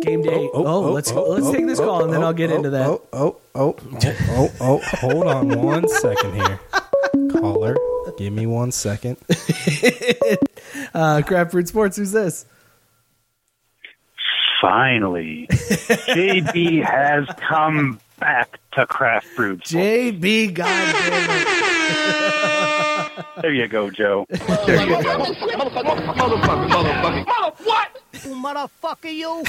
Game 0.10 0.22
day. 0.24 0.50
Oh, 0.54 0.92
let's 0.92 1.12
let's 1.12 1.52
take 1.52 1.68
this 1.68 1.80
call 1.80 2.04
and 2.04 2.12
then 2.12 2.24
I'll 2.24 2.34
get 2.34 2.52
into 2.52 2.72
that. 2.72 2.88
Oh, 2.88 3.02
oh, 3.14 3.38
oh, 3.54 3.76
oh, 3.94 4.18
oh, 4.30 4.52
oh. 4.60 4.82
Hold 4.98 5.28
on 5.28 5.62
one 5.64 5.88
second 5.88 6.34
here. 6.34 6.60
Caller, 7.32 7.78
give 8.18 8.34
me 8.34 8.46
one 8.48 8.72
second. 8.72 9.18
Uh, 10.94 11.22
Craft 11.22 11.52
Brewed 11.52 11.68
Sports. 11.68 11.98
Who's 11.98 12.12
this? 12.12 12.46
Finally, 14.62 15.48
JB 15.50 16.84
has 16.86 17.28
come 17.38 18.00
back 18.20 18.60
to 18.74 18.86
craft 18.86 19.28
brewed. 19.36 19.62
JB, 19.62 20.54
goddamn 20.54 21.79
There 23.42 23.54
you 23.54 23.68
go, 23.68 23.90
Joe. 23.90 24.26
There 24.66 24.86
you 24.86 25.04
go. 25.04 25.26
Motherfucker, 28.14 29.14
you. 29.14 29.44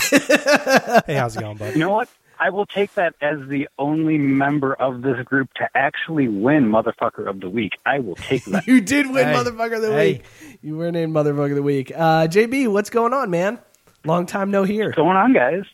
Hey, 1.07 1.15
how's 1.15 1.37
it 1.37 1.41
going, 1.41 1.57
bud? 1.57 1.73
You 1.75 1.81
know 1.81 1.91
what? 1.91 2.09
I 2.39 2.49
will 2.51 2.65
take 2.67 2.95
that 2.95 3.15
as 3.21 3.39
the 3.49 3.69
only 3.79 4.17
member 4.17 4.73
of 4.75 5.03
this 5.03 5.23
group 5.25 5.53
to 5.55 5.69
actually 5.75 6.27
win 6.29 6.71
Motherfucker 6.71 7.29
of 7.29 7.41
the 7.41 7.51
Week. 7.51 7.73
I 7.85 7.99
will 7.99 8.15
take 8.15 8.45
that. 8.47 8.67
You 8.67 8.81
did 8.81 9.11
win 9.11 9.27
Hey. 9.29 9.35
Motherfucker 9.35 9.77
of 9.77 9.83
the 9.83 9.93
Hey. 9.93 10.13
Week. 10.13 10.59
You 10.63 10.77
were 10.77 10.91
named 10.91 11.15
Motherfucker 11.15 11.51
of 11.51 11.57
the 11.57 11.63
Week. 11.63 11.93
Uh, 11.95 12.27
JB, 12.29 12.73
what's 12.73 12.89
going 12.91 13.13
on, 13.13 13.29
man? 13.31 13.59
Long 14.07 14.25
time 14.25 14.51
no 14.51 14.65
here. 14.65 14.87
What's 14.87 14.97
going 14.97 15.17
on, 15.17 15.35
guys? 15.35 15.65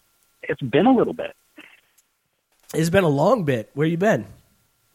It's 0.43 0.61
been 0.61 0.87
a 0.87 0.93
little 0.93 1.13
bit. 1.15 1.35
It's 2.75 2.91
been 2.91 3.05
a 3.05 3.09
long 3.09 3.45
bit. 3.45 3.71
Where 3.75 3.87
you 3.87 3.97
been? 3.97 4.27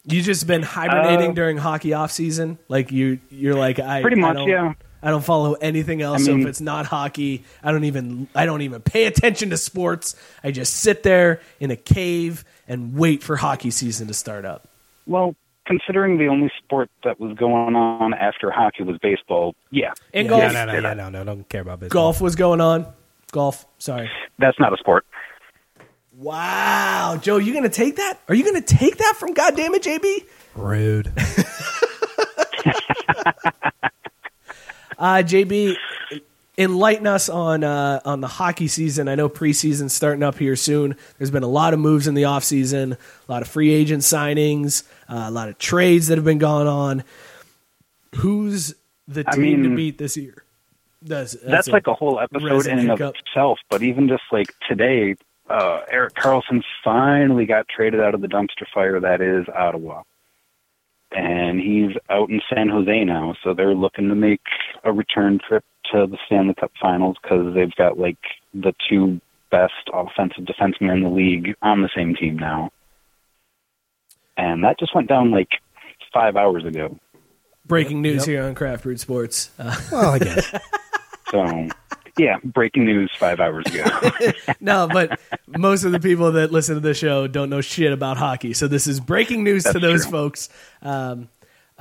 You 0.03 0.22
just 0.22 0.48
been 0.48 0.64
hibernating 0.64 1.32
Uh, 1.32 1.34
during 1.34 1.57
hockey 1.57 1.94
off 1.94 2.11
season? 2.11 2.57
Like 2.68 2.91
you, 2.91 3.19
you're 3.30 3.53
like 3.56 3.80
I 3.80 4.02
Pretty 4.02 4.19
much, 4.19 4.38
don't- 4.38 4.48
yeah. 4.48 4.73
I 5.03 5.10
don't 5.10 5.23
follow 5.26 5.53
anything 5.53 6.02
else. 6.03 6.22
I 6.22 6.26
so 6.26 6.38
if 6.38 6.45
it's 6.45 6.61
not 6.61 6.86
hockey, 6.86 7.44
I 7.64 7.72
don't 7.72 7.86
even 7.86 8.28
I 8.36 8.45
don't 8.45 8.61
even 8.61 8.82
pay 8.82 9.06
attention 9.06 9.49
to 9.49 9.57
sports. 9.57 10.15
I 10.44 10.52
just 10.52 10.73
sit 10.76 11.02
there 11.03 11.41
in 11.60 11.72
a 11.72 11.76
cave 11.76 12.45
and 12.68 12.95
wait 12.95 13.23
for 13.23 13.36
hockey 13.36 13.72
season 13.72 14.07
to 14.10 14.14
start 14.14 14.45
up. 14.45 14.68
Well, 15.07 15.36
considering 15.65 16.18
the 16.19 16.28
only 16.28 16.52
sport 16.60 16.90
that 17.03 17.19
was 17.19 17.36
going 17.36 17.76
on 17.76 18.14
after 18.14 18.52
hockey 18.52 18.84
was 18.84 18.98
baseball, 18.99 19.56
yeah. 19.72 19.94
And 20.14 20.26
yeah, 20.28 20.30
golf. 20.30 20.53
No, 20.53 20.65
no, 20.65 20.80
no, 20.80 20.88
yeah, 20.90 20.94
no, 20.94 21.10
no. 21.10 21.23
Don't 21.23 21.49
care 21.49 21.61
about 21.61 21.80
baseball. 21.80 22.03
Golf 22.03 22.22
was 22.22 22.36
going 22.36 22.61
on. 22.61 22.86
Golf. 23.32 23.65
Sorry. 23.80 24.10
That's 24.38 24.60
not 24.60 24.72
a 24.73 24.78
sport. 24.78 25.06
Wow, 26.22 27.18
Joe, 27.19 27.38
you 27.38 27.52
gonna 27.52 27.68
take 27.68 27.95
that? 27.95 28.19
Are 28.30 28.35
you 28.35 28.45
gonna 28.45 28.61
take 28.61 28.98
that 28.98 29.15
from 29.18 29.34
goddamn 29.34 29.73
it, 29.73 29.81
JB? 29.81 30.26
Rude. 30.56 31.11
Uh, 35.02 35.23
JB, 35.23 35.76
enlighten 36.60 37.07
us 37.07 37.27
on 37.27 37.64
uh, 37.64 37.99
on 38.06 38.22
the 38.22 38.27
hockey 38.27 38.68
season. 38.68 39.07
I 39.07 39.15
know 39.15 39.27
preseason's 39.30 39.93
starting 39.93 40.22
up 40.22 40.38
here 40.38 40.56
soon. 40.56 40.95
There's 41.18 41.31
been 41.31 41.41
a 41.41 41.48
lot 41.48 41.73
of 41.73 41.80
moves 41.80 42.06
in 42.06 42.14
the 42.14 42.22
offseason, 42.22 42.93
a 42.93 43.31
lot 43.31 43.41
of 43.41 43.48
free 43.48 43.73
agent 43.73 44.03
signings, 44.03 44.84
uh, 45.10 45.23
a 45.26 45.31
lot 45.31 45.49
of 45.49 45.57
trades 45.57 46.06
that 46.07 46.19
have 46.19 46.26
been 46.26 46.38
going 46.38 46.68
on. 46.68 47.03
Who's 48.18 48.76
the 49.07 49.23
I 49.26 49.35
team 49.35 49.64
to 49.64 49.76
beat 49.76 49.98
this 49.98 50.15
year? 50.15 50.43
That's, 51.02 51.35
That's, 51.43 51.68
like 51.68 51.88
a 51.88 51.95
whole 51.95 52.19
episode 52.19 52.68
in 52.68 52.77
and 52.77 52.91
of 52.91 53.02
itself. 53.02 53.57
But 53.72 53.81
even 53.81 54.07
just 54.07 54.22
like 54.31 54.53
today, 54.69 55.15
uh, 55.52 55.82
Erik 55.91 56.14
Karlsson 56.15 56.64
finally 56.84 57.45
got 57.45 57.68
traded 57.68 57.99
out 57.99 58.14
of 58.15 58.22
the 58.22 58.28
dumpster 58.28 58.65
fire 58.73 58.99
that 58.99 59.22
is 59.22 59.45
Ottawa. 59.53 60.03
And 61.14 61.60
he's 61.60 61.91
out 62.10 62.30
in 62.30 62.41
San 62.53 62.69
Jose 62.69 63.03
now, 63.03 63.36
so 63.44 63.53
they're 63.53 63.76
looking 63.76 64.07
to 64.10 64.15
make 64.15 64.41
a 64.86 64.94
return 64.94 65.40
trip 65.45 65.65
to 65.91 66.07
the 66.07 66.18
Stanley 66.26 66.53
Cup 66.53 66.72
Finals 66.82 67.18
because 67.22 67.53
they've 67.53 67.76
got 67.76 67.99
like 67.99 68.18
the 68.53 68.73
two 68.90 69.19
best 69.49 69.73
offensive 69.94 70.45
defensemen 70.45 70.94
in 70.94 71.03
the 71.03 71.10
league 71.10 71.53
on 71.61 71.82
the 71.82 71.90
same 71.94 72.15
team 72.15 72.40
now. 72.40 72.72
And 74.38 74.64
that 74.64 74.80
just 74.80 74.95
went 74.95 75.10
down 75.10 75.32
like 75.32 75.49
five 76.14 76.38
hours 76.38 76.64
ago. 76.65 76.98
breaking 77.65 78.02
news 78.02 78.22
Yep. 78.22 78.28
here 78.28 78.44
on 78.44 78.56
Craft 78.56 78.84
Brewed 78.84 78.99
Sports. 78.99 79.49
Uh, 79.60 79.76
Well, 79.91 80.11
I 80.11 80.19
guess. 80.19 80.53
So, 81.30 81.68
yeah, 82.17 82.38
breaking 82.43 82.85
news 82.85 83.11
five 83.17 83.39
hours 83.39 83.65
ago. 83.67 83.85
no, 84.59 84.88
but 84.88 85.19
most 85.47 85.83
of 85.83 85.91
the 85.91 85.99
people 85.99 86.33
that 86.33 86.51
listen 86.51 86.75
to 86.75 86.81
the 86.81 86.93
show 86.93 87.27
don't 87.27 87.49
know 87.49 87.61
shit 87.61 87.91
about 87.93 88.17
hockey, 88.17 88.53
so 88.53 88.67
this 88.67 88.88
is 88.88 88.99
breaking 88.99 89.43
news 89.43 89.63
to 89.63 89.79
those 89.79 90.03
true. 90.03 90.11
folks. 90.11 90.49
Um, 90.81 91.29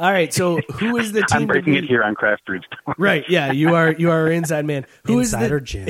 all 0.01 0.11
right, 0.11 0.33
so 0.33 0.61
who 0.75 0.97
is 0.97 1.13
the 1.13 1.21
team? 1.29 1.29
I'm 1.33 1.41
to 1.43 1.47
breaking 1.47 1.75
it 1.75 1.85
here 1.85 2.03
on 2.03 2.15
Craft 2.15 2.47
Brewed. 2.47 2.65
Right, 2.97 3.25
yeah, 3.29 3.53
you 3.53 3.75
are 3.75 3.93
you 3.93 4.11
are 4.11 4.21
our 4.21 4.31
inside 4.31 4.65
man. 4.65 4.87
Who 5.05 5.19
is 5.21 5.35
Insider 5.35 5.61
the 5.61 5.67
Jim. 5.67 5.89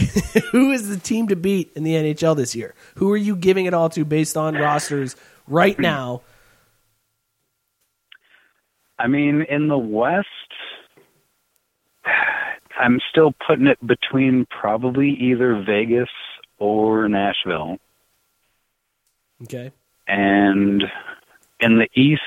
who 0.50 0.72
is 0.72 0.88
the 0.88 0.96
team 0.96 1.28
to 1.28 1.36
beat 1.36 1.70
in 1.76 1.84
the 1.84 1.94
NHL 1.94 2.36
this 2.36 2.56
year? 2.56 2.74
Who 2.96 3.12
are 3.12 3.16
you 3.16 3.36
giving 3.36 3.66
it 3.66 3.74
all 3.74 3.88
to 3.90 4.04
based 4.04 4.36
on 4.36 4.54
rosters 4.54 5.14
right 5.46 5.78
now? 5.78 6.22
I 8.98 9.06
mean, 9.06 9.46
in 9.48 9.68
the 9.68 9.78
West, 9.78 10.26
I'm 12.80 12.98
still 13.10 13.32
putting 13.46 13.66
it 13.66 13.78
between 13.86 14.46
probably 14.46 15.10
either 15.10 15.62
Vegas 15.66 16.08
or 16.58 17.08
Nashville. 17.08 17.78
Okay, 19.44 19.72
And 20.06 20.82
in 21.60 21.78
the 21.78 21.88
East, 21.94 22.20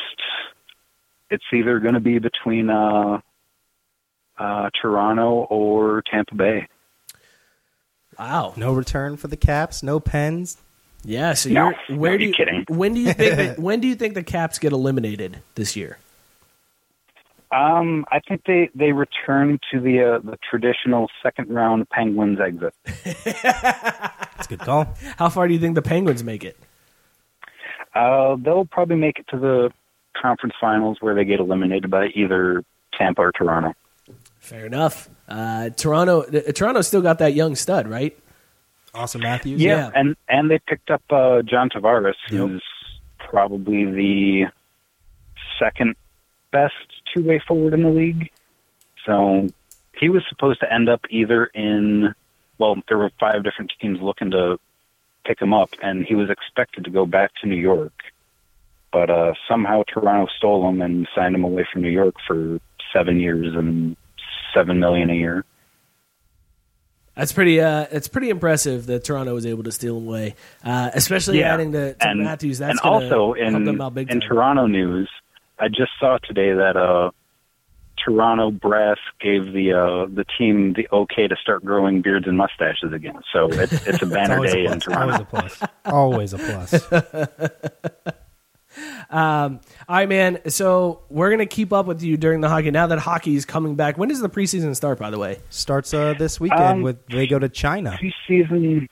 it's 1.30 1.44
either 1.54 1.80
going 1.80 1.94
to 1.94 2.00
be 2.00 2.18
between 2.20 2.70
uh, 2.70 3.20
uh, 4.38 4.70
Toronto 4.82 5.46
or 5.50 6.02
Tampa 6.10 6.34
Bay. 6.36 6.68
wow, 8.18 8.54
No 8.58 8.74
return 8.74 9.18
for 9.18 9.28
the 9.28 9.38
Caps. 9.38 9.84
No 9.84 10.00
pens. 10.00 10.58
yeah. 11.04 11.34
So 11.34 11.50
No, 11.50 11.72
you're 11.88 11.98
where 11.98 12.12
no, 12.14 12.18
do 12.18 12.24
you 12.24 12.30
you 12.30 12.36
kidding. 12.36 12.66
when 12.68 12.94
do 12.96 13.00
you 13.00 13.14
think 13.14 13.36
that, 13.38 13.60
when 13.68 13.80
do 13.80 13.88
you 13.88 13.96
think 13.96 14.14
the 14.16 14.24
Caps 14.24 14.58
get 14.60 14.72
eliminated 14.72 15.42
this 15.56 15.76
year? 15.76 15.98
Um, 17.54 18.06
I 18.12 18.20
think 18.20 18.42
they, 18.48 18.70
they 18.74 18.92
return 18.94 19.60
to 19.72 19.80
the 19.80 20.02
uh, 20.02 20.20
the 20.20 20.38
traditional 20.50 21.08
second 21.22 21.50
round 21.54 21.88
Penguins 21.90 22.40
exit. 22.40 22.74
That's 23.44 24.46
a 24.46 24.50
good 24.50 24.60
call. 24.60 24.88
How 25.18 25.30
far 25.30 25.48
do 25.48 25.54
you 25.54 25.60
think 25.60 25.76
the 25.76 25.82
Penguins 25.84 26.24
make 26.24 26.44
it? 26.44 26.58
Uh, 27.94 28.36
they'll 28.40 28.66
probably 28.66 28.96
make 28.96 29.20
it 29.20 29.28
to 29.30 29.38
the 29.38 29.72
conference 30.20 30.56
finals 30.60 30.98
where 31.00 31.14
they 31.14 31.26
get 31.26 31.40
eliminated 31.40 31.92
by 31.92 32.08
either 32.16 32.64
Tampa 32.98 33.22
or 33.22 33.32
Toronto. 33.32 33.74
Fair 34.40 34.66
enough. 34.66 35.10
Uh, 35.28 35.70
Toronto, 35.70 36.22
uh, 36.24 36.52
Toronto 36.54 36.82
still 36.82 37.02
got 37.02 37.20
that 37.20 37.34
young 37.34 37.56
stud, 37.56 37.88
right? 37.88 38.18
Auston 38.94 39.22
Matthews. 39.22 39.62
Yeah, 39.62 39.76
Yeah. 39.78 39.92
and 39.96 40.16
and 40.28 40.50
they 40.52 40.60
picked 40.68 40.90
up 40.92 41.02
uh, 41.12 41.42
John 41.44 41.70
Tavares, 41.70 42.14
who's 42.30 42.64
probably 43.20 43.86
the 43.86 44.46
second 45.60 45.96
best 46.54 46.74
two 47.14 47.24
way 47.24 47.42
forward 47.46 47.74
in 47.74 47.84
the 47.84 47.90
league. 47.90 48.32
So 49.06 49.50
he 50.00 50.08
was 50.08 50.24
supposed 50.30 50.62
to 50.62 50.72
end 50.74 50.88
up 50.88 51.02
either 51.10 51.46
in 51.48 52.14
well, 52.60 52.76
there 52.88 52.98
were 52.98 53.12
five 53.20 53.44
different 53.44 53.74
teams 53.82 54.00
looking 54.02 54.32
to 54.32 54.58
pick 55.26 55.42
him 55.42 55.54
up, 55.54 55.70
and 55.82 56.06
he 56.06 56.16
was 56.16 56.30
expected 56.30 56.86
to 56.86 56.92
go 56.92 57.06
back 57.06 57.32
to 57.42 57.48
New 57.48 57.56
York, 57.58 57.94
but 58.92 59.10
uh, 59.10 59.34
somehow 59.50 59.84
Toronto 59.92 60.32
stole 60.38 60.70
him 60.70 60.82
and 60.82 61.08
signed 61.16 61.36
him 61.36 61.44
away 61.44 61.68
from 61.74 61.82
New 61.82 61.90
York 61.90 62.16
for 62.28 62.60
seven 62.94 63.20
years 63.20 63.56
and 63.56 63.98
seven 64.54 64.80
million 64.80 65.10
a 65.10 65.16
year. 65.16 65.46
That's 67.16 67.32
pretty. 67.32 67.60
Uh, 67.62 67.86
it's 67.92 68.08
pretty 68.08 68.30
impressive 68.30 68.88
that 68.88 69.04
Toronto 69.04 69.34
was 69.36 69.46
able 69.46 69.64
to 69.64 69.72
steal 69.72 69.98
him 69.98 70.08
away, 70.08 70.36
uh, 70.64 70.90
especially 70.94 71.40
Yeah. 71.40 71.54
adding 71.54 71.72
to, 71.74 71.94
to 71.94 72.08
and, 72.08 72.24
Matthews. 72.24 72.58
That's 72.58 72.80
and 72.80 72.80
also 72.80 73.34
in 73.34 73.66
them 73.66 73.82
out 73.82 73.94
big 73.94 74.10
in. 74.12 74.20
Toronto 74.20 74.66
news, 74.68 75.10
I 75.64 75.68
just 75.70 75.92
saw 76.00 76.18
today 76.18 76.54
that 76.54 76.76
uh, 76.76 77.12
Toronto 78.04 78.52
brass 78.52 78.98
gave 79.22 79.54
the 79.54 79.74
uh, 79.74 80.06
the 80.14 80.26
team 80.38 80.74
the 80.74 80.88
okay 80.92 81.28
to 81.28 81.36
start 81.42 81.64
growing 81.64 82.02
beards 82.02 82.28
and 82.28 82.38
mustaches 82.38 82.92
again. 82.92 83.20
So 83.32 83.48
it's 83.52 83.72
it's 83.88 84.02
a 84.02 84.06
banner 84.16 84.36
always 84.36 84.52
a 84.52 84.56
day 84.56 84.66
in 84.66 84.80
plus. 84.82 84.98
Always 84.98 85.20
a 85.20 85.26
plus. 85.26 85.64
Always 85.86 86.34
a 86.34 86.38
plus. 86.38 88.14
Um, 89.10 89.60
all 89.88 89.98
right, 89.98 90.10
man. 90.10 90.40
So 90.50 91.04
we're 91.10 91.30
gonna 91.30 91.46
keep 91.46 91.72
up 91.72 91.86
with 91.86 92.02
you 92.02 92.18
during 92.18 92.42
the 92.42 92.50
hockey. 92.50 92.72
Now 92.72 92.88
that 92.88 92.98
hockey 92.98 93.36
is 93.36 93.46
coming 93.46 93.76
back, 93.76 94.00
when 94.00 94.10
does 94.10 94.20
the 94.20 94.30
preseason 94.30 94.76
start? 94.76 94.98
By 94.98 95.12
the 95.12 95.20
way, 95.20 95.40
Starts 95.52 95.94
uh, 95.94 96.16
this 96.18 96.40
weekend 96.40 96.62
Um, 96.64 96.82
with 96.82 97.06
they 97.08 97.28
go 97.28 97.38
to 97.38 97.50
China. 97.50 98.00
Preseason, 98.02 98.88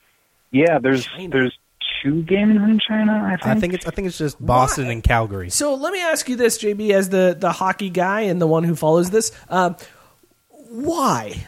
yeah. 0.52 0.78
There's 0.78 1.06
China. 1.06 1.28
there's 1.30 1.58
two 2.02 2.22
games 2.22 2.56
in 2.56 2.78
China. 2.86 3.24
I 3.24 3.36
think. 3.36 3.46
I 3.46 3.60
think 3.60 3.74
it's 3.74 3.86
I 3.86 3.90
think 3.90 4.08
it's 4.08 4.18
just 4.18 4.44
Boston 4.44 4.88
and 4.90 5.02
Calgary. 5.02 5.50
so 5.50 5.74
let 5.74 5.92
me 5.92 6.00
ask 6.00 6.28
you 6.28 6.36
this, 6.36 6.58
JB, 6.58 6.90
as 6.90 7.08
the 7.08 7.36
the 7.38 7.52
hockey 7.52 7.90
guy 7.90 8.22
and 8.22 8.40
the 8.40 8.46
one 8.46 8.64
who 8.64 8.74
follows 8.74 9.10
this, 9.10 9.32
um, 9.48 9.76
why? 10.70 11.46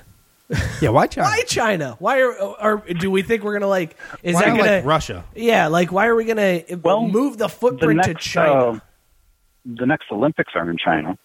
Yeah, 0.81 0.90
why 0.90 1.06
China? 1.06 1.28
Why 1.28 1.43
China? 1.43 1.97
Why 1.98 2.20
are 2.20 2.32
or 2.35 2.85
do 2.98 3.10
we 3.10 3.22
think 3.22 3.43
we're 3.43 3.55
gonna 3.55 3.66
like? 3.66 3.97
Is 4.22 4.35
Why 4.35 4.43
that 4.43 4.56
gonna 4.56 4.72
like, 4.76 4.85
Russia? 4.85 5.24
Yeah, 5.35 5.68
like 5.68 5.90
why 5.90 6.06
are 6.06 6.14
we 6.14 6.24
gonna 6.24 6.62
well, 6.82 7.06
move 7.09 7.39
the 7.39 7.47
The 7.47 7.48
footprint 7.48 8.02
to 8.05 8.14
China? 8.14 8.52
uh, 8.52 8.81
the 9.64 9.86
next 9.86 10.05
Olympics 10.12 10.52
are 10.55 10.70
in 10.70 10.76
China. 10.76 11.18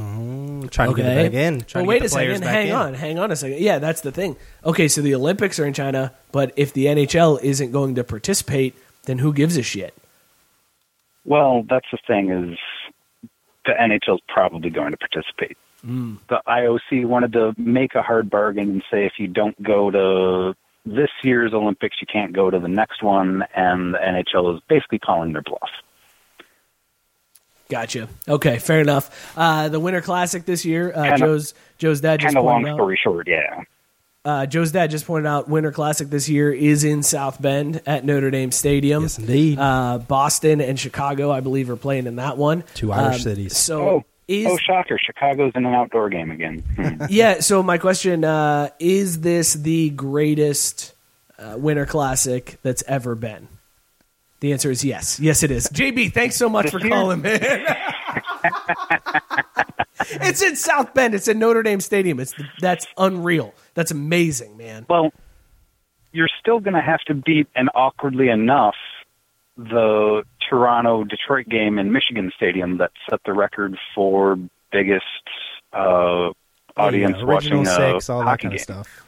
Oh, 0.00 0.66
trying 0.70 0.90
to 0.90 0.94
get 0.94 1.06
it 1.06 1.32
back 1.32 1.34
in. 1.34 1.60
Trying 1.62 1.86
Well, 1.86 1.88
wait 1.88 1.98
to 1.98 2.04
get 2.04 2.06
a 2.06 2.08
the 2.08 2.14
players 2.14 2.38
second. 2.38 2.52
Hang 2.52 2.68
in. 2.68 2.74
on. 2.74 2.94
Hang 2.94 3.18
on 3.18 3.30
a 3.32 3.36
second. 3.36 3.58
Yeah, 3.58 3.78
that's 3.78 4.00
the 4.00 4.12
thing. 4.12 4.36
Okay, 4.64 4.86
so 4.86 5.00
the 5.00 5.14
Olympics 5.14 5.58
are 5.58 5.66
in 5.66 5.72
China, 5.72 6.12
but 6.30 6.52
if 6.56 6.72
the 6.72 6.86
NHL 6.86 7.42
isn't 7.42 7.72
going 7.72 7.96
to 7.96 8.04
participate, 8.04 8.74
then 9.04 9.18
who 9.18 9.32
gives 9.32 9.56
a 9.56 9.62
shit? 9.62 9.94
Well, 11.24 11.64
that's 11.68 11.86
the 11.90 11.98
thing 12.06 12.30
is 12.30 12.58
the 13.66 13.72
NHL 13.72 14.14
is 14.14 14.20
probably 14.28 14.70
going 14.70 14.92
to 14.92 14.96
participate. 14.96 15.58
Mm. 15.86 16.18
The 16.28 16.40
IOC 16.46 17.06
wanted 17.06 17.32
to 17.32 17.54
make 17.58 17.94
a 17.94 18.02
hard 18.02 18.30
bargain 18.30 18.70
and 18.70 18.82
say 18.90 19.04
if 19.04 19.14
you 19.18 19.26
don't 19.26 19.60
go 19.62 19.90
to 19.90 20.54
this 20.86 21.10
year's 21.22 21.52
Olympics, 21.52 21.96
you 22.00 22.06
can't 22.10 22.32
go 22.32 22.50
to 22.50 22.58
the 22.58 22.68
next 22.68 23.02
one, 23.02 23.44
and 23.54 23.94
the 23.94 23.98
NHL 23.98 24.56
is 24.56 24.62
basically 24.68 24.98
calling 24.98 25.32
their 25.32 25.42
bluff. 25.42 25.70
Gotcha. 27.68 28.08
Okay, 28.26 28.58
fair 28.58 28.80
enough. 28.80 29.34
Uh, 29.36 29.68
the 29.68 29.78
Winter 29.80 30.00
Classic 30.00 30.44
this 30.44 30.64
year, 30.64 30.90
uh, 30.94 31.02
Kinda- 31.02 31.18
Joe's 31.18 31.54
Joe's 31.78 32.00
dad 32.00 32.20
just 32.20 32.28
Kind 32.34 32.38
of 32.38 32.44
long 32.44 32.62
pointed 32.62 32.70
out. 32.72 32.76
story 32.76 33.00
short, 33.02 33.28
yeah. 33.28 33.62
Uh, 34.24 34.46
Joe's 34.46 34.72
dad 34.72 34.90
just 34.90 35.06
pointed 35.06 35.26
out 35.28 35.48
Winter 35.48 35.70
Classic 35.70 36.08
this 36.10 36.28
year 36.28 36.52
is 36.52 36.82
in 36.84 37.02
South 37.02 37.40
Bend 37.40 37.80
at 37.86 38.04
Notre 38.04 38.30
Dame 38.30 38.50
Stadium. 38.52 39.02
Yes, 39.04 39.18
indeed. 39.18 39.58
Uh, 39.58 39.98
Boston 39.98 40.60
and 40.60 40.78
Chicago, 40.78 41.30
I 41.30 41.40
believe, 41.40 41.70
are 41.70 41.76
playing 41.76 42.06
in 42.06 42.16
that 42.16 42.36
one. 42.36 42.64
Two 42.74 42.92
Irish 42.92 43.16
Um, 43.16 43.20
cities. 43.22 43.56
So 43.56 43.88
oh, 43.88 44.04
is 44.26 44.46
oh, 44.46 44.56
shocker! 44.58 44.98
Chicago's 44.98 45.52
in 45.54 45.64
an 45.64 45.74
outdoor 45.74 46.08
game 46.10 46.30
again. 46.30 46.58
Hmm. 46.76 47.04
yeah. 47.10 47.40
So 47.40 47.62
my 47.62 47.78
question 47.78 48.24
uh, 48.24 48.70
is: 48.78 49.20
This 49.20 49.54
the 49.54 49.90
greatest 49.90 50.94
uh, 51.38 51.54
Winter 51.56 51.86
Classic 51.86 52.58
that's 52.62 52.82
ever 52.86 53.14
been? 53.14 53.48
The 54.40 54.52
answer 54.52 54.70
is 54.70 54.84
yes. 54.84 55.18
Yes, 55.18 55.42
it 55.42 55.50
is. 55.50 55.66
JB, 55.68 56.12
thanks 56.12 56.36
so 56.36 56.48
much 56.48 56.70
for 56.70 56.78
year? 56.80 56.90
calling, 56.90 57.22
man. 57.22 57.40
it's 60.00 60.42
in 60.42 60.56
South 60.56 60.94
Bend. 60.94 61.14
It's 61.14 61.28
in 61.28 61.38
Notre 61.38 61.62
Dame 61.62 61.80
Stadium. 61.80 62.20
It's 62.20 62.34
that's 62.60 62.86
unreal. 62.96 63.52
That's 63.74 63.90
amazing, 63.90 64.56
man. 64.56 64.86
Well, 64.88 65.12
you're 66.12 66.28
still 66.40 66.60
going 66.60 66.74
to 66.74 66.80
have 66.80 67.00
to 67.06 67.14
beat, 67.14 67.48
and 67.54 67.68
awkwardly 67.74 68.28
enough, 68.28 68.76
the 69.56 70.22
Toronto 70.48 71.04
Detroit 71.04 71.48
game 71.48 71.78
in 71.78 71.92
Michigan 71.92 72.30
Stadium 72.36 72.78
that 72.78 72.92
set 73.10 73.20
the 73.26 73.32
record 73.32 73.76
for 73.94 74.38
biggest 74.70 75.04
uh, 75.72 76.30
audience 76.76 77.16
Oh, 77.18 77.20
Yeah, 77.20 77.24
original 77.24 77.58
watching 77.62 77.66
a 77.66 77.92
six, 77.94 78.08
all 78.08 78.20
that 78.20 78.24
hockey 78.26 78.42
kind 78.42 78.52
game. 78.52 78.56
of 78.56 78.60
stuff. 78.60 79.04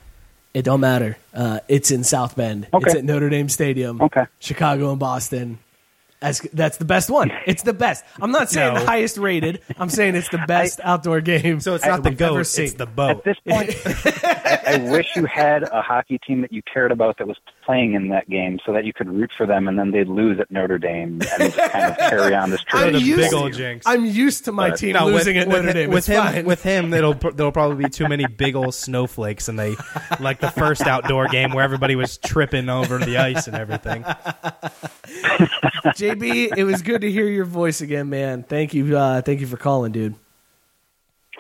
It 0.53 0.63
don't 0.63 0.81
matter. 0.81 1.17
Uh, 1.33 1.61
it's 1.69 1.91
in 1.91 2.03
South 2.05 2.35
Bend. 2.37 2.67
It's 2.73 2.95
at 2.95 3.05
Notre 3.05 3.29
Dame 3.29 3.49
Stadium. 3.49 4.01
Okay. 4.01 4.27
Chicago 4.41 4.91
and 4.91 4.99
Boston. 4.99 5.59
That's, 6.21 6.41
that's 6.53 6.77
the 6.77 6.85
best 6.85 7.09
one. 7.09 7.33
It's 7.47 7.63
the 7.63 7.73
best. 7.73 8.05
I'm 8.21 8.31
not 8.31 8.51
saying 8.51 8.75
No. 8.75 8.81
the 8.81 8.87
highest 8.87 9.17
rated. 9.17 9.63
I'm 9.79 9.89
saying 9.89 10.17
it's 10.17 10.29
the 10.29 10.39
best 10.47 10.79
outdoor 10.85 11.21
game. 11.23 11.61
So 11.61 11.75
it's 11.77 11.87
not 11.87 12.03
the 12.03 12.11
we've 12.11 12.19
goat, 12.19 12.41
it's 12.41 12.75
the 12.75 12.85
boat. 12.85 13.19
At 13.19 13.25
this 13.25 13.37
point, 13.49 13.71
I, 14.25 14.61
I 14.67 14.91
wish 14.91 15.07
you 15.17 15.25
had 15.25 15.63
a 15.63 15.81
hockey 15.81 16.19
team 16.19 16.43
that 16.43 16.53
you 16.53 16.61
cared 16.71 16.93
about 16.93 17.17
that 17.19 17.27
was 17.27 17.39
playing 17.71 17.95
in 17.95 18.09
that 18.09 18.29
game, 18.29 18.59
so 18.67 18.73
that 18.73 18.85
you 18.85 18.93
could 18.93 19.09
root 19.09 19.31
for 19.37 19.47
them, 19.47 19.69
and 19.69 19.79
then 19.79 19.93
they'd 19.93 20.09
lose 20.09 20.41
at 20.41 20.51
Notre 20.51 20.77
Dame 20.79 21.21
and 21.39 21.53
just 21.53 21.57
kind 21.57 21.85
of 21.93 21.97
carry 22.11 22.35
on 22.35 22.51
this 22.51 22.65
I'm 22.73 22.81
tradition. 22.91 23.07
used, 23.09 23.21
big 23.21 23.33
old 23.35 23.53
jinx. 23.53 23.87
I'm 23.87 24.05
used 24.05 24.45
to 24.47 24.53
my 24.53 24.71
But- 24.71 24.79
team 24.79 24.95
No, 24.95 25.07
losing 25.07 25.37
with, 25.37 25.47
at 25.47 25.49
with 25.49 25.57
Notre 25.57 25.69
hi- 25.69 25.73
Dame. 25.75 25.91
With 25.91 26.07
him, 26.07 26.23
fine. 26.25 26.45
with 26.47 26.63
him, 26.63 26.93
it'll 26.99 27.15
there'll 27.15 27.53
probably 27.53 27.85
be 27.85 27.91
too 27.91 28.09
many 28.09 28.27
big 28.27 28.57
old 28.57 28.75
snowflakes, 28.75 29.49
and 29.49 29.57
they 29.59 29.77
like 30.19 30.41
the 30.41 30.51
first 30.51 30.83
outdoor 30.83 31.29
game 31.29 31.53
where 31.53 31.63
everybody 31.63 31.95
was 31.95 32.19
tripping 32.19 32.69
over 32.69 32.99
the 32.99 33.19
ice 33.19 33.47
and 33.47 33.57
everything. 33.57 34.03
JB, 35.95 36.57
it 36.57 36.65
was 36.65 36.83
good 36.83 37.03
to 37.03 37.11
hear 37.11 37.27
your 37.27 37.45
voice 37.45 37.81
again, 37.81 38.09
man. 38.11 38.43
Thank 38.43 38.75
you. 38.75 38.97
Uh, 38.97 39.23
thank 39.23 39.41
you 39.41 39.47
for 39.47 39.57
calling, 39.57 39.93
dude. 39.93 40.15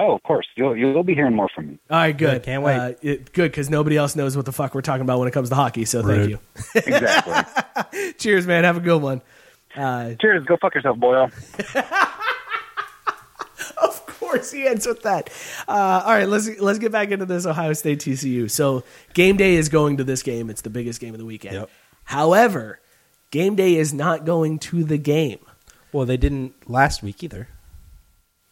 Oh, 0.01 0.15
of 0.15 0.23
course, 0.23 0.47
you'll 0.57 0.75
you'll 0.75 1.03
be 1.03 1.15
hearing 1.15 1.35
more 1.37 1.51
from 1.55 1.69
me. 1.69 1.79
All 1.91 1.99
right, 1.99 2.17
good. 2.17 2.37
Good, 2.37 2.43
can't 2.45 2.63
wait. 2.63 2.77
Uh, 2.77 2.93
it, 3.03 3.35
good 3.35 3.51
because 3.51 3.69
nobody 3.69 3.99
else 3.99 4.17
knows 4.17 4.35
what 4.35 4.47
the 4.47 4.53
fuck 4.53 4.75
we're 4.75 4.81
talking 4.81 5.03
about 5.03 5.19
when 5.19 5.29
it 5.29 5.33
comes 5.33 5.51
to 5.51 5.55
hockey. 5.55 5.85
So 5.85 6.03
thank 6.03 6.21
Rude. 6.21 6.31
you. 6.31 6.39
Exactly. 6.75 8.13
Cheers, 8.19 8.47
man. 8.47 8.65
Have 8.65 8.79
a 8.79 8.81
good 8.81 9.03
one. 9.03 9.21
Uh, 9.77 10.15
Cheers. 10.19 10.47
Go 10.47 10.57
fuck 10.57 10.75
yourself, 10.75 10.97
Boyle. 10.99 11.31
of 13.83 14.07
course, 14.07 14.51
he 14.51 14.67
ends 14.67 14.87
with 14.87 15.03
that. 15.03 15.29
Uh, 15.69 16.03
all 16.07 16.15
right, 16.15 16.29
let's 16.29 16.49
let's 16.61 16.79
get 16.79 16.93
back 16.93 17.11
into 17.11 17.27
this 17.27 17.45
Ohio 17.45 17.75
State 17.75 18.01
TCU. 18.01 18.51
So 18.51 18.85
game 19.13 19.37
day 19.37 19.57
is 19.57 19.69
going 19.69 19.99
to 19.99 20.05
this 20.05 20.23
game. 20.23 20.49
It's 20.49 20.63
the 20.63 20.71
biggest 20.71 20.99
game 21.01 21.13
of 21.13 21.19
the 21.21 21.27
weekend. 21.27 21.57
Yep. 21.57 21.71
However, 22.05 22.81
game 23.31 23.55
day 23.55 23.77
is 23.77 23.93
not 23.93 24.25
going 24.25 24.59
to 24.61 24.83
the 24.83 24.97
game. 24.99 25.41
Well, 25.93 26.07
they 26.07 26.17
didn't 26.17 26.71
last 26.71 27.03
week 27.03 27.23
either. 27.23 27.49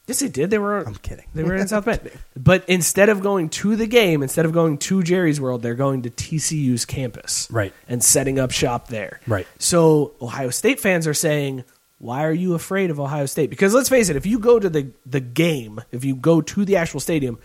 Yes, 0.08 0.20
they 0.20 0.28
did. 0.28 0.48
They 0.48 0.58
were. 0.58 0.78
I'm 0.86 0.94
kidding. 0.96 1.26
They 1.34 1.44
were 1.44 1.54
in 1.54 1.68
South 1.68 1.84
Bend. 1.84 2.10
But 2.34 2.64
instead 2.66 3.10
of 3.10 3.20
going 3.20 3.50
to 3.50 3.76
the 3.76 3.86
game, 3.86 4.22
instead 4.22 4.46
of 4.46 4.52
going 4.52 4.78
to 4.78 5.02
Jerry's 5.02 5.40
World, 5.40 5.62
they're 5.62 5.74
going 5.74 6.02
to 6.02 6.10
TCU's 6.10 6.86
campus. 6.86 7.46
Right. 7.50 7.74
And 7.88 8.02
setting 8.02 8.38
up 8.38 8.50
shop 8.50 8.88
there. 8.88 9.20
Right. 9.26 9.46
So 9.58 10.14
Ohio 10.20 10.48
State 10.48 10.80
fans 10.80 11.06
are 11.06 11.14
saying, 11.14 11.64
why 11.98 12.24
are 12.24 12.32
you 12.32 12.54
afraid 12.54 12.90
of 12.90 12.98
Ohio 12.98 13.26
State? 13.26 13.50
Because 13.50 13.74
let's 13.74 13.90
face 13.90 14.08
it, 14.08 14.16
if 14.16 14.24
you 14.24 14.38
go 14.38 14.58
to 14.58 14.70
the, 14.70 14.92
the 15.04 15.20
game, 15.20 15.82
if 15.92 16.04
you 16.04 16.16
go 16.16 16.40
to 16.40 16.64
the 16.64 16.76
actual 16.76 17.00
stadium, 17.00 17.38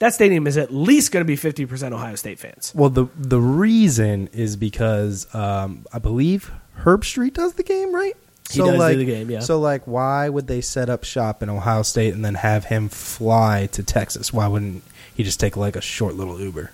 that 0.00 0.12
stadium 0.12 0.48
is 0.48 0.56
at 0.56 0.74
least 0.74 1.12
going 1.12 1.24
to 1.24 1.26
be 1.26 1.36
50% 1.36 1.92
Ohio 1.92 2.16
State 2.16 2.40
fans. 2.40 2.72
Well, 2.74 2.90
the 2.90 3.06
the 3.16 3.38
reason 3.38 4.28
is 4.32 4.56
because 4.56 5.32
um, 5.32 5.86
I 5.92 6.00
believe 6.00 6.50
Herbstreit 6.80 7.34
does 7.34 7.54
the 7.54 7.62
game, 7.62 7.94
right? 7.94 8.16
He 8.52 8.60
does 8.60 8.72
do 8.72 8.78
like, 8.78 8.96
the 8.98 9.04
game, 9.04 9.30
yeah. 9.30 9.40
So, 9.40 9.58
like, 9.58 9.86
why 9.86 10.28
would 10.28 10.46
they 10.46 10.60
set 10.60 10.88
up 10.88 11.04
shop 11.04 11.42
in 11.42 11.50
Ohio 11.50 11.82
State 11.82 12.14
and 12.14 12.24
then 12.24 12.34
have 12.34 12.66
him 12.66 12.88
fly 12.88 13.68
to 13.72 13.82
Texas? 13.82 14.32
Why 14.32 14.48
wouldn't 14.48 14.82
he 15.14 15.22
just 15.22 15.40
take 15.40 15.56
like 15.56 15.76
a 15.76 15.80
short 15.80 16.14
little 16.14 16.40
Uber? 16.40 16.70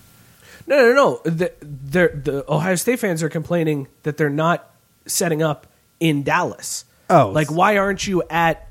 No, 0.67 0.77
no, 0.77 0.93
no. 0.93 1.21
The, 1.31 1.53
the 1.63 2.45
Ohio 2.49 2.75
State 2.75 2.99
fans 2.99 3.23
are 3.23 3.29
complaining 3.29 3.89
that 4.03 4.17
they're 4.17 4.29
not 4.29 4.71
setting 5.07 5.43
up 5.43 5.67
in 6.01 6.23
Dallas. 6.23 6.85
Oh, 7.11 7.31
like 7.31 7.51
why 7.51 7.79
aren't 7.79 8.07
you 8.07 8.23
at 8.29 8.69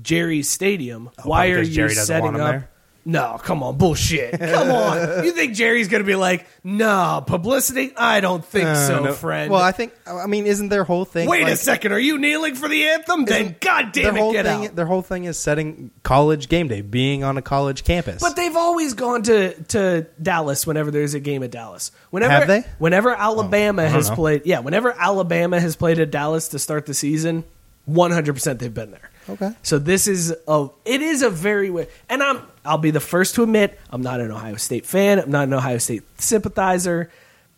Jerry's 0.00 0.50
Stadium? 0.50 1.10
Oh, 1.18 1.28
why 1.28 1.50
are 1.50 1.60
you 1.60 1.70
Jerry 1.70 1.90
setting 1.90 2.40
up? 2.40 2.50
there? 2.50 2.70
No, 3.06 3.38
come 3.42 3.62
on, 3.62 3.76
bullshit. 3.76 4.38
Come 4.40 4.70
on. 4.70 5.24
You 5.24 5.32
think 5.32 5.54
Jerry's 5.54 5.88
going 5.88 6.02
to 6.02 6.06
be 6.06 6.14
like, 6.14 6.46
no, 6.62 7.22
publicity? 7.26 7.92
I 7.96 8.20
don't 8.20 8.42
think 8.44 8.66
Uh, 8.66 8.74
so, 8.86 9.04
no. 9.04 9.12
friend. 9.12 9.50
Well, 9.50 9.60
I 9.60 9.72
think 9.72 9.92
I 10.06 10.26
mean, 10.26 10.46
isn't 10.46 10.70
their 10.70 10.84
whole 10.84 11.04
thing? 11.04 11.28
Wait 11.28 11.42
a 11.42 11.50
like, 11.50 11.56
second. 11.58 11.92
Are 11.92 11.98
you 11.98 12.16
kneeling 12.18 12.54
for 12.54 12.66
the 12.66 12.88
anthem? 12.88 13.26
Then, 13.26 13.56
their 13.60 14.08
it, 14.08 14.16
whole 14.16 14.32
get 14.32 14.46
thing, 14.46 14.66
out. 14.66 14.76
Their 14.76 14.86
whole 14.86 15.02
thing 15.02 15.24
is 15.24 15.38
setting 15.38 15.90
college 16.02 16.48
game 16.48 16.68
day, 16.68 16.80
being 16.80 17.24
on 17.24 17.36
a 17.36 17.42
college 17.42 17.84
campus. 17.84 18.22
But 18.22 18.36
they've 18.36 18.56
always 18.56 18.94
gone 18.94 19.22
to, 19.24 19.52
to 19.64 20.06
Dallas 20.20 20.66
whenever 20.66 20.90
there's 20.90 21.14
a 21.14 21.20
game 21.20 21.42
at 21.42 21.50
Dallas. 21.50 21.90
Whenever 22.10 22.32
Have 22.32 22.48
they? 22.48 22.64
Whenever 22.78 23.14
Alabama 23.14 23.82
I 23.82 23.86
has 23.86 24.08
played, 24.10 24.42
yeah, 24.46 24.60
whenever 24.60 24.92
Alabama 24.92 25.60
has 25.60 25.76
played 25.76 25.98
at 25.98 26.10
Dallas 26.10 26.48
to 26.48 26.58
start 26.58 26.86
the 26.86 26.94
season, 26.94 27.44
100% 27.88 28.58
they've 28.58 28.72
been 28.72 28.90
there. 28.90 29.10
Okay. 29.28 29.52
So 29.62 29.78
this 29.78 30.06
is 30.06 30.34
a 30.46 30.68
it 30.84 31.00
is 31.00 31.22
a 31.22 31.30
very 31.30 31.68
wi- 31.68 31.88
and 32.10 32.22
I'm 32.22 32.42
I'll 32.64 32.76
be 32.78 32.90
the 32.90 33.00
first 33.00 33.36
to 33.36 33.42
admit 33.42 33.80
I'm 33.88 34.02
not 34.02 34.20
an 34.20 34.30
Ohio 34.30 34.56
State 34.56 34.84
fan. 34.84 35.18
I'm 35.18 35.30
not 35.30 35.44
an 35.44 35.54
Ohio 35.54 35.78
State 35.78 36.02
sympathizer. 36.20 37.10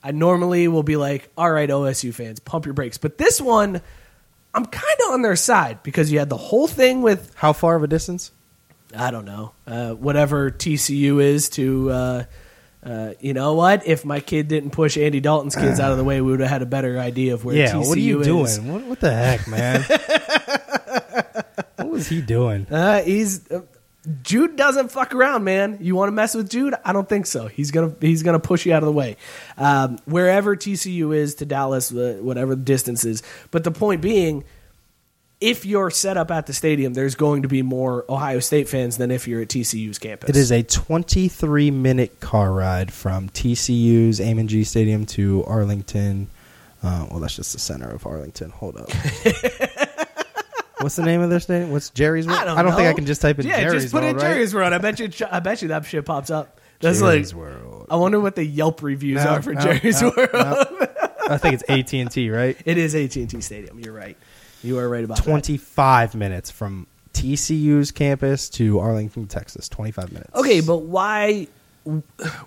I 0.02 0.12
normally 0.12 0.68
will 0.68 0.84
be 0.84 0.94
like, 0.96 1.28
"All 1.36 1.50
right, 1.50 1.68
OSU 1.68 2.14
fans, 2.14 2.38
pump 2.38 2.66
your 2.66 2.74
brakes." 2.74 2.98
But 2.98 3.18
this 3.18 3.40
one 3.40 3.82
I'm 4.56 4.64
kind 4.64 5.00
of 5.06 5.12
on 5.12 5.22
their 5.22 5.36
side 5.36 5.82
because 5.82 6.10
you 6.10 6.18
had 6.18 6.30
the 6.30 6.36
whole 6.36 6.66
thing 6.66 7.02
with 7.02 7.30
how 7.34 7.52
far 7.52 7.76
of 7.76 7.82
a 7.82 7.86
distance? 7.86 8.30
I 8.96 9.10
don't 9.10 9.26
know, 9.26 9.52
uh, 9.66 9.90
whatever 9.92 10.50
TCU 10.50 11.22
is 11.22 11.50
to, 11.50 11.90
uh, 11.90 12.24
uh, 12.82 13.12
you 13.20 13.34
know 13.34 13.52
what? 13.52 13.86
If 13.86 14.04
my 14.06 14.20
kid 14.20 14.48
didn't 14.48 14.70
push 14.70 14.96
Andy 14.96 15.20
Dalton's 15.20 15.56
kids 15.56 15.78
out 15.78 15.90
of 15.92 15.98
the 15.98 16.04
way, 16.04 16.22
we 16.22 16.30
would 16.30 16.40
have 16.40 16.48
had 16.48 16.62
a 16.62 16.66
better 16.66 16.98
idea 16.98 17.34
of 17.34 17.44
where 17.44 17.56
yeah, 17.56 17.72
TCU 17.72 17.88
what 17.88 17.98
are 17.98 18.00
you 18.00 18.20
is. 18.20 18.26
doing? 18.58 18.72
What, 18.72 18.84
what 18.84 19.00
the 19.00 19.12
heck, 19.12 19.46
man? 19.48 19.84
what 21.76 21.88
was 21.88 22.08
he 22.08 22.20
doing? 22.20 22.66
Uh, 22.70 23.02
he's 23.02 23.50
uh, 23.50 23.62
Jude 24.22 24.56
doesn't 24.56 24.92
fuck 24.92 25.14
around, 25.14 25.44
man. 25.44 25.78
You 25.80 25.96
want 25.96 26.08
to 26.08 26.12
mess 26.12 26.34
with 26.34 26.48
Jude? 26.48 26.74
I 26.84 26.92
don't 26.92 27.08
think 27.08 27.26
so. 27.26 27.48
He's 27.48 27.70
gonna 27.70 27.94
he's 28.00 28.22
gonna 28.22 28.38
push 28.38 28.66
you 28.66 28.72
out 28.72 28.82
of 28.82 28.86
the 28.86 28.92
way. 28.92 29.16
Um, 29.56 29.98
wherever 30.04 30.56
TCU 30.56 31.14
is 31.14 31.36
to 31.36 31.46
Dallas, 31.46 31.92
uh, 31.92 32.18
whatever 32.20 32.54
the 32.54 32.62
distance 32.62 33.04
is. 33.04 33.22
But 33.50 33.64
the 33.64 33.72
point 33.72 34.00
being, 34.00 34.44
if 35.40 35.66
you're 35.66 35.90
set 35.90 36.16
up 36.16 36.30
at 36.30 36.46
the 36.46 36.52
stadium, 36.52 36.94
there's 36.94 37.14
going 37.14 37.42
to 37.42 37.48
be 37.48 37.62
more 37.62 38.04
Ohio 38.08 38.40
State 38.40 38.68
fans 38.68 38.96
than 38.96 39.10
if 39.10 39.26
you're 39.26 39.42
at 39.42 39.48
TCU's 39.48 39.98
campus. 39.98 40.30
It 40.30 40.36
is 40.36 40.52
a 40.52 40.62
23 40.62 41.70
minute 41.72 42.20
car 42.20 42.52
ride 42.52 42.92
from 42.92 43.28
TCU's 43.30 44.20
Amon 44.20 44.46
G 44.48 44.64
Stadium 44.64 45.04
to 45.06 45.44
Arlington. 45.44 46.28
Uh, 46.82 47.06
well, 47.10 47.20
that's 47.20 47.34
just 47.36 47.52
the 47.52 47.58
center 47.58 47.88
of 47.88 48.06
Arlington. 48.06 48.50
Hold 48.50 48.76
up. 48.76 48.88
What's 50.80 50.96
the 50.96 51.02
name 51.04 51.22
of 51.22 51.30
their 51.30 51.40
thing? 51.40 51.72
What's 51.72 51.90
Jerry's? 51.90 52.26
World? 52.26 52.38
I 52.38 52.44
don't, 52.44 52.72
think 52.72 52.84
know. 52.84 52.90
I 52.90 52.92
can 52.92 53.06
just 53.06 53.22
type 53.22 53.38
in 53.38 53.46
yeah, 53.46 53.60
Jerry's 53.60 53.84
just 53.84 53.94
put 53.94 54.02
World, 54.02 54.16
in 54.16 54.22
right? 54.22 54.32
Jerry's 54.34 54.54
World. 54.54 54.72
I 54.72 54.78
bet 54.78 55.00
you. 55.00 55.10
I 55.30 55.40
bet 55.40 55.62
you 55.62 55.68
that 55.68 55.86
shit 55.86 56.04
pops 56.04 56.30
up. 56.30 56.60
That's 56.80 57.00
Jerry's 57.00 57.32
like 57.32 57.40
World. 57.42 57.86
I 57.90 57.96
wonder 57.96 58.20
what 58.20 58.36
the 58.36 58.44
Yelp 58.44 58.82
reviews 58.82 59.24
No, 59.24 59.30
are 59.30 59.42
for 59.42 59.54
no, 59.54 59.60
Jerry's 59.60 60.02
no, 60.02 60.12
World. 60.14 60.30
no. 60.34 60.88
I 61.28 61.38
think 61.38 61.54
it's 61.54 61.64
AT 61.68 61.92
and 61.94 62.10
T, 62.10 62.30
right? 62.30 62.56
It 62.64 62.76
is 62.76 62.94
AT 62.94 63.16
and 63.16 63.30
T 63.30 63.40
Stadium. 63.40 63.80
You're 63.80 63.94
right. 63.94 64.16
You 64.62 64.78
are 64.78 64.88
right 64.88 65.02
about 65.02 65.16
that. 65.16 65.24
Twenty-five 65.24 66.14
minutes 66.14 66.50
from 66.50 66.86
TCU's 67.14 67.90
campus 67.90 68.50
to 68.50 68.78
Arlington, 68.78 69.26
Texas. 69.28 69.70
Twenty-five 69.70 70.12
minutes. 70.12 70.34
Okay, 70.34 70.60
but 70.60 70.78
why? 70.78 71.48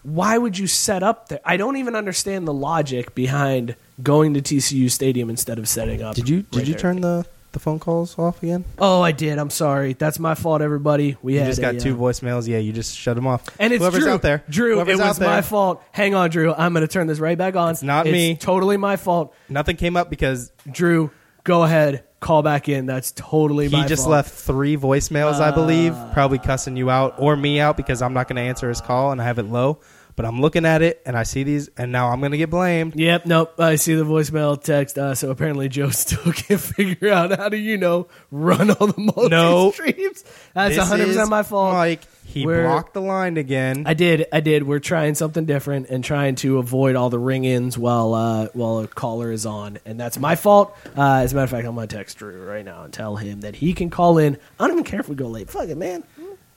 Why 0.04 0.38
would 0.38 0.58
you 0.58 0.68
set 0.68 1.02
up 1.02 1.30
there? 1.30 1.40
I 1.46 1.58
don't 1.58 1.78
even 1.78 1.96
understand 1.96 2.48
the 2.48 2.54
logic 2.54 3.16
behind 3.16 3.76
going 4.04 4.34
to 4.36 4.42
TCU 4.42 4.92
Stadium 4.92 5.30
instead 5.30 5.58
of 5.58 5.68
setting 5.68 6.02
up. 6.02 6.16
Did 6.16 6.30
you 6.30 6.44
did 6.44 6.58
right 6.58 6.68
you 6.68 6.74
there. 6.74 6.82
turn 6.82 7.02
the 7.02 7.26
the 7.52 7.60
phone 7.60 7.80
calls 7.80 8.18
off 8.20 8.42
again? 8.44 8.64
Oh, 8.78 9.02
I 9.02 9.12
did. 9.12 9.38
I'm 9.40 9.50
sorry. 9.50 9.94
That's 9.94 10.20
my 10.20 10.36
fault, 10.36 10.62
everybody. 10.62 11.18
We 11.22 11.34
You 11.34 11.40
had 11.40 11.48
just 11.48 11.62
got 11.62 11.76
a, 11.76 11.80
two 11.80 11.96
uh, 11.96 12.00
voicemails. 12.00 12.48
Yeah, 12.48 12.58
you 12.60 12.72
just 12.74 12.96
shut 12.98 13.16
them 13.16 13.26
off. 13.28 13.44
And 13.60 13.74
it's 13.74 13.82
Whoever's 13.82 14.04
Drew. 14.04 14.12
out 14.12 14.22
there. 14.22 14.44
Drew, 14.50 14.76
Whoever's 14.76 15.00
it 15.00 15.02
was 15.04 15.18
out 15.18 15.20
there. 15.20 15.30
my 15.30 15.42
fault. 15.42 15.84
Hang 15.92 16.14
on, 16.16 16.30
Drew. 16.30 16.54
I'm 16.54 16.74
going 16.74 16.86
to 16.88 16.92
turn 16.92 17.08
this 17.08 17.20
right 17.20 17.38
back 17.38 17.56
on. 17.56 17.72
It's 17.72 17.84
not 17.84 18.06
me. 18.06 18.36
Totally 18.36 18.78
my 18.78 18.98
fault. 18.98 19.34
Nothing 19.50 19.76
came 19.78 19.98
up 19.98 20.10
because 20.10 20.52
Drew, 20.72 21.12
go 21.44 21.64
ahead. 21.64 22.04
Call 22.20 22.44
back 22.44 22.68
in. 22.68 22.86
That's 22.86 23.12
totally 23.14 23.68
my 23.68 23.72
fault. 23.72 23.84
he 23.84 23.88
just 23.90 24.04
fault. 24.04 24.12
left 24.12 24.32
three 24.34 24.76
voicemails, 24.76 25.40
I 25.40 25.52
believe, 25.52 25.96
probably 26.12 26.38
cussing 26.38 26.76
you 26.76 26.90
out 26.90 27.16
or 27.18 27.36
me 27.38 27.62
out 27.62 27.78
because 27.78 28.02
I'm 28.02 28.14
not 28.14 28.28
going 28.28 28.36
to 28.36 28.42
answer 28.42 28.68
his 28.68 28.82
call 28.82 29.12
and 29.14 29.22
I 29.22 29.24
have 29.24 29.40
it 29.40 29.44
low. 29.44 29.80
But 30.20 30.26
I'm 30.26 30.42
looking 30.42 30.66
at 30.66 30.82
it 30.82 31.02
and 31.06 31.18
I 31.18 31.24
see 31.24 31.44
these, 31.44 31.70
and 31.78 31.94
now 31.94 32.10
I'm 32.10 32.20
going 32.20 32.34
to 32.34 32.38
get 32.38 32.50
blamed. 32.50 32.94
Yep, 33.00 33.26
nope. 33.26 33.54
I 33.58 33.76
see 33.76 33.96
the 33.96 34.04
voicemail 34.04 34.62
text. 34.62 34.98
Uh, 34.98 35.16
so 35.16 35.32
apparently 35.32 35.70
Joe 35.70 35.90
still 35.92 36.34
can't 36.34 36.60
figure 36.60 37.10
out 37.14 37.38
how 37.40 37.48
to, 37.48 37.58
you 37.58 37.78
know, 37.78 38.10
run 38.30 38.70
all 38.70 38.88
the 38.88 39.00
multi 39.00 39.30
No. 39.30 39.72
streams. 39.72 40.26
That's 40.54 40.76
100 40.78 41.06
percent 41.06 41.30
my 41.30 41.44
fault. 41.44 41.74
Mike, 41.74 42.02
he 42.26 42.46
We're- 42.46 42.64
blocked 42.64 42.94
the 42.96 43.00
line 43.02 43.38
again. 43.38 43.84
I 43.88 43.94
did, 43.94 44.26
I 44.34 44.42
did. 44.42 44.64
We're 44.64 44.80
trying 44.80 45.16
something 45.16 45.46
different 45.46 45.88
and 45.88 46.04
trying 46.04 46.36
to 46.36 46.58
avoid 46.58 46.98
all 46.98 47.10
the 47.10 47.18
ring-ins 47.18 47.78
while 47.78 48.14
uh, 48.14 48.48
while 48.52 48.80
a 48.80 48.88
caller 48.90 49.32
is 49.32 49.46
on, 49.46 49.80
and 49.86 49.98
that's 49.98 50.20
my 50.20 50.36
fault. 50.36 50.76
Uh, 50.98 51.22
as 51.24 51.32
a 51.32 51.36
matter 51.36 51.46
of 51.46 51.50
fact, 51.52 51.66
I'm 51.66 51.76
gonna 51.76 51.88
text 51.88 52.18
Drew 52.18 52.46
right 52.46 52.66
now 52.66 52.84
and 52.84 52.92
tell 52.92 53.16
him 53.16 53.40
that 53.40 53.56
he 53.56 53.72
can 53.72 53.90
call 53.90 54.18
in. 54.18 54.36
I 54.60 54.68
don't 54.68 54.72
even 54.72 54.84
care 54.84 55.00
if 55.00 55.08
we 55.08 55.16
go 55.16 55.28
late. 55.28 55.50
Fuck 55.50 55.70
it, 55.70 55.78
man. 55.78 56.04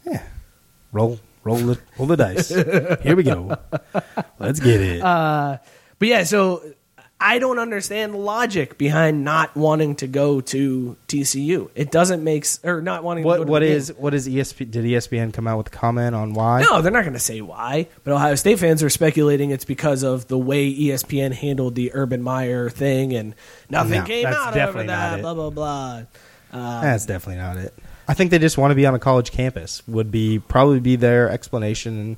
Yeah. 0.05 0.25
Roll, 0.91 1.21
roll 1.45 1.57
the, 1.57 1.79
roll 1.99 2.07
the 2.09 2.17
dice. 2.17 2.49
Here 3.03 3.17
we 3.17 3.23
go. 3.23 3.57
Let's 4.39 4.61
get 4.61 4.81
it. 4.81 5.01
Uh, 5.03 5.59
but 5.99 6.09
yeah, 6.09 6.25
so 6.25 6.63
I 7.21 7.39
don't 7.39 7.61
understand 7.61 8.15
the 8.15 8.19
logic 8.19 8.79
behind 8.79 9.23
not 9.25 9.55
wanting 9.57 9.95
to 9.97 10.09
go 10.09 10.41
to 10.41 10.97
TCU. 11.07 11.71
It 11.77 11.93
doesn't 11.93 12.25
make 12.25 12.43
s- 12.45 12.59
or 12.65 12.83
not 12.83 13.05
wanting 13.05 13.23
to 13.23 13.29
what 13.29 13.37
go 13.39 13.45
to 13.45 13.51
what 13.53 13.61
the 13.61 13.67
game. 13.67 13.77
is 13.77 13.93
what 13.97 14.13
is 14.15 14.29
ESP? 14.29 14.69
Did 14.71 14.85
ESPN 14.85 15.33
come 15.33 15.47
out 15.47 15.59
with 15.59 15.69
a 15.69 15.71
comment 15.71 16.17
on 16.17 16.35
why? 16.35 16.63
No, 16.63 16.83
they're 16.83 16.91
not 16.91 17.03
going 17.03 17.13
to 17.13 17.21
say 17.21 17.41
why. 17.41 17.87
But 18.03 18.15
Ohio 18.15 18.35
State 18.35 18.59
fans 18.59 18.83
are 18.83 18.91
speculating 18.91 19.51
it's 19.51 19.65
because 19.65 20.03
of 20.03 20.27
the 20.27 20.39
way 20.39 20.73
ESPN 20.75 21.33
handled 21.33 21.77
the 21.77 21.93
Urban 21.95 22.23
Meyer 22.23 22.69
thing, 22.71 23.15
and 23.15 23.37
nothing 23.71 24.01
No, 24.01 24.05
came 24.05 24.25
that's 24.25 24.37
out 24.37 24.49
over 24.49 24.59
definitely 24.59 24.87
that. 24.89 25.19
it. 25.21 25.23
Blah 25.23 25.35
blah 25.35 25.51
blah. 25.51 26.03
Uh, 26.53 26.81
That's 26.83 27.07
definitely 27.07 27.41
not 27.41 27.57
it. 27.57 27.73
I 28.09 28.15
think 28.15 28.31
they 28.31 28.39
just 28.39 28.59
want 28.59 28.71
to 28.71 28.75
be 28.75 28.87
on 28.87 28.95
a 28.95 28.99
college 28.99 29.31
campus. 29.31 29.83
Would 29.87 30.11
be 30.11 30.39
probably 30.41 30.81
be 30.81 30.97
their 30.97 31.31
explanation, 31.31 32.17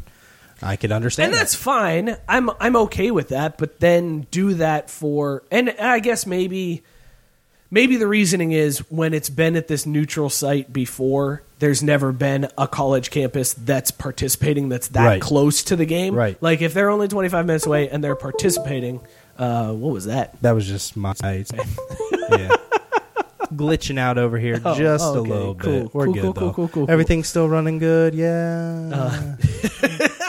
I 0.62 0.76
could 0.76 0.92
understand. 0.92 1.26
and 1.26 1.34
that. 1.34 1.38
that's 1.38 1.54
fine. 1.54 2.16
I'm 2.28 2.50
I'm 2.60 2.76
okay 2.76 3.10
with 3.10 3.28
that. 3.28 3.58
But 3.58 3.80
then 3.80 4.26
do 4.30 4.54
that 4.54 4.90
for, 4.90 5.42
and 5.50 5.70
I 5.70 5.98
guess 6.00 6.26
maybe 6.26 6.82
maybe 7.70 7.96
the 7.96 8.06
reasoning 8.06 8.52
is 8.52 8.78
when 8.90 9.12
it's 9.14 9.28
been 9.30 9.56
at 9.56 9.68
this 9.68 9.84
neutral 9.86 10.30
site 10.30 10.72
before. 10.72 11.42
There's 11.60 11.82
never 11.82 12.12
been 12.12 12.48
a 12.58 12.68
college 12.68 13.10
campus 13.10 13.54
that's 13.54 13.90
participating 13.90 14.68
that's 14.68 14.88
that 14.88 15.06
Right. 15.06 15.20
close 15.22 15.62
to 15.64 15.76
the 15.76 15.86
game. 15.86 16.14
Right. 16.14 16.36
Like 16.42 16.60
if 16.60 16.74
they're 16.74 16.90
only 16.90 17.08
25 17.08 17.46
minutes 17.46 17.64
away 17.64 17.88
and 17.88 18.04
they're 18.04 18.16
participating, 18.16 19.00
uh, 19.38 19.72
what 19.72 19.92
was 19.92 20.04
that? 20.04 20.40
That 20.42 20.52
was 20.52 20.66
just 20.66 20.94
my 20.96 21.14
yeah. 22.30 22.50
Glitching 23.52 23.98
out 23.98 24.18
over 24.18 24.38
here 24.38 24.60
Oh, 24.64 24.74
just 24.76 25.04
okay, 25.04 25.18
a 25.18 25.22
little 25.22 25.54
cool, 25.54 25.82
bit. 25.84 25.94
We're 25.94 26.04
cool, 26.06 26.14
good 26.14 26.22
cool, 26.22 26.32
though. 26.32 26.40
cool, 26.40 26.52
cool, 26.52 26.68
cool, 26.68 26.86
cool. 26.86 26.90
Everything's 26.90 27.28
still 27.28 27.48
running 27.48 27.78
good. 27.78 28.14
Yeah. 28.14 29.36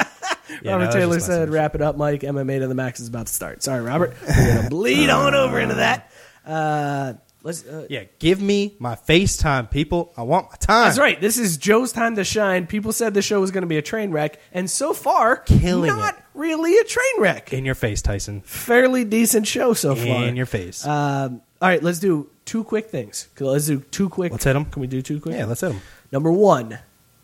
Yeah, 0.61 0.71
no, 0.71 0.77
Robert 0.77 0.85
that's 0.85 0.95
Taylor 0.95 1.15
just 1.15 1.25
said, 1.27 1.49
"Wrap 1.49 1.75
it 1.75 1.81
up, 1.81 1.95
Mike. 1.95 2.21
MMA 2.21 2.59
to 2.59 2.67
the 2.67 2.73
max 2.73 2.99
is 2.99 3.07
about 3.07 3.27
to 3.27 3.33
start." 3.33 3.61
Sorry, 3.61 3.81
Robert. 3.83 4.15
We're 4.27 4.55
gonna 4.55 4.69
bleed 4.69 5.09
on 5.11 5.35
over 5.35 5.59
into 5.59 5.75
that. 5.75 6.11
Uh, 6.43 7.13
let's. 7.43 7.63
Uh, 7.63 7.85
yeah, 7.87 8.05
give 8.17 8.41
me 8.41 8.75
my 8.79 8.95
FaceTime, 8.95 9.69
people. 9.69 10.11
I 10.17 10.23
want 10.23 10.47
my 10.49 10.55
time. 10.57 10.85
That's 10.85 10.97
right. 10.97 11.21
This 11.21 11.37
is 11.37 11.57
Joe's 11.57 11.91
time 11.91 12.15
to 12.15 12.23
shine. 12.23 12.65
People 12.65 12.93
said 12.93 13.13
the 13.13 13.21
show 13.21 13.39
was 13.41 13.51
going 13.51 13.61
to 13.61 13.67
be 13.67 13.77
a 13.77 13.83
train 13.83 14.09
wreck, 14.11 14.39
and 14.53 14.67
so 14.67 14.93
far, 14.93 15.37
Killing 15.37 15.87
not 15.87 16.19
really 16.33 16.75
a 16.77 16.83
train 16.83 17.13
wreck. 17.21 17.53
In 17.53 17.63
your 17.65 17.75
face, 17.75 18.01
Tyson. 18.01 18.41
Fairly 18.41 19.05
decent 19.05 19.45
show 19.45 19.73
so 19.73 19.93
far. 19.95 20.25
In 20.25 20.35
your 20.35 20.47
face. 20.47 20.85
Um, 20.87 21.41
all 21.61 21.69
right, 21.69 21.81
let's 21.81 21.99
do 21.99 22.29
two 22.45 22.63
quick 22.63 22.87
things. 22.89 23.27
Let's 23.39 23.67
do 23.67 23.79
two 23.91 24.09
quick. 24.09 24.31
Let's 24.31 24.43
hit 24.43 24.53
them. 24.53 24.65
Can 24.65 24.81
we 24.81 24.87
do 24.87 25.01
two 25.01 25.19
quick? 25.19 25.35
Yeah, 25.35 25.45
let's 25.45 25.61
hit 25.61 25.69
them. 25.69 25.81
Number 26.11 26.31
one, 26.31 26.79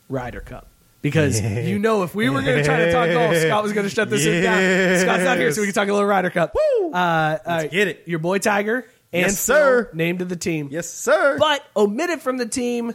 Ryder 0.10 0.42
Cup. 0.42 0.68
Because 1.02 1.42
you 1.68 1.80
know, 1.80 2.04
if 2.04 2.14
we 2.14 2.30
were 2.30 2.42
going 2.42 2.58
to 2.58 2.64
try 2.64 2.86
to 2.86 2.92
talk 2.92 3.10
golf, 3.10 3.36
Scott 3.36 3.64
was 3.64 3.74
going 3.74 3.88
to 3.88 3.94
shut 3.94 4.10
this 4.10 4.24
down. 4.24 5.00
Scott's 5.00 5.24
not 5.24 5.38
here, 5.38 5.52
so 5.52 5.62
we 5.62 5.68
can 5.68 5.74
talk 5.74 5.88
a 5.88 5.92
little 5.94 6.08
Ryder 6.08 6.30
Cup. 6.30 6.54
Woo! 6.56 6.92
Uh, 6.92 7.38
Let's 7.46 7.72
get 7.74 7.88
it. 7.88 8.04
Your 8.06 8.20
boy 8.20 8.38
Tiger 8.38 8.86
and 9.14 9.24
Yes, 9.24 9.40
sir. 9.40 9.90
Named 9.94 10.20
to 10.20 10.26
the 10.26 10.36
team. 10.36 10.70
Yes, 10.72 10.90
sir. 10.90 11.38
But 11.40 11.66
omitted 11.76 12.22
from 12.22 12.38
the 12.38 12.46
team, 12.46 12.94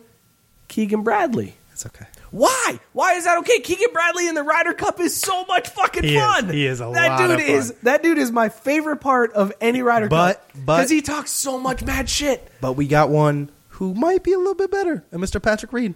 Keegan 0.69 1.03
Bradley. 1.03 1.55
That's 1.77 1.85
okay. 1.95 2.07
Why? 2.31 2.81
Why 2.95 3.15
is 3.17 3.25
that 3.27 3.37
okay? 3.41 3.61
Keegan 3.61 3.93
Bradley 3.93 4.27
in 4.29 4.35
the 4.35 4.43
Ryder 4.43 4.73
Cup 4.73 4.99
is 4.99 5.15
so 5.15 5.45
much 5.45 5.69
fucking 5.69 6.05
He 6.05 6.17
is. 6.17 6.23
fun. 6.23 6.49
He 6.49 6.65
is 6.67 6.81
a 6.81 6.85
that 6.95 7.09
lot 7.11 7.19
dude 7.19 7.31
of 7.33 7.41
fun. 7.43 7.51
is 7.51 7.73
that 7.83 8.03
dude 8.03 8.17
is 8.17 8.33
my 8.33 8.49
favorite 8.49 8.97
part 9.03 9.35
of 9.35 9.53
any 9.61 9.83
Ryder 9.83 10.09
But- 10.09 10.37
Cup. 10.37 10.51
but- 10.65 10.77
because 10.79 10.91
he 10.91 11.03
talks 11.03 11.31
so 11.33 11.59
much 11.59 11.85
mad 11.85 12.09
shit. 12.09 12.51
But 12.63 12.73
we 12.73 12.87
got 12.87 13.11
one 13.11 13.51
who 13.69 13.93
might 13.93 14.23
be 14.25 14.33
a 14.33 14.39
little 14.39 14.55
bit 14.55 14.71
better, 14.71 15.05
and 15.13 15.23
Mr. 15.23 15.43
Patrick 15.43 15.71
Reed. 15.75 15.93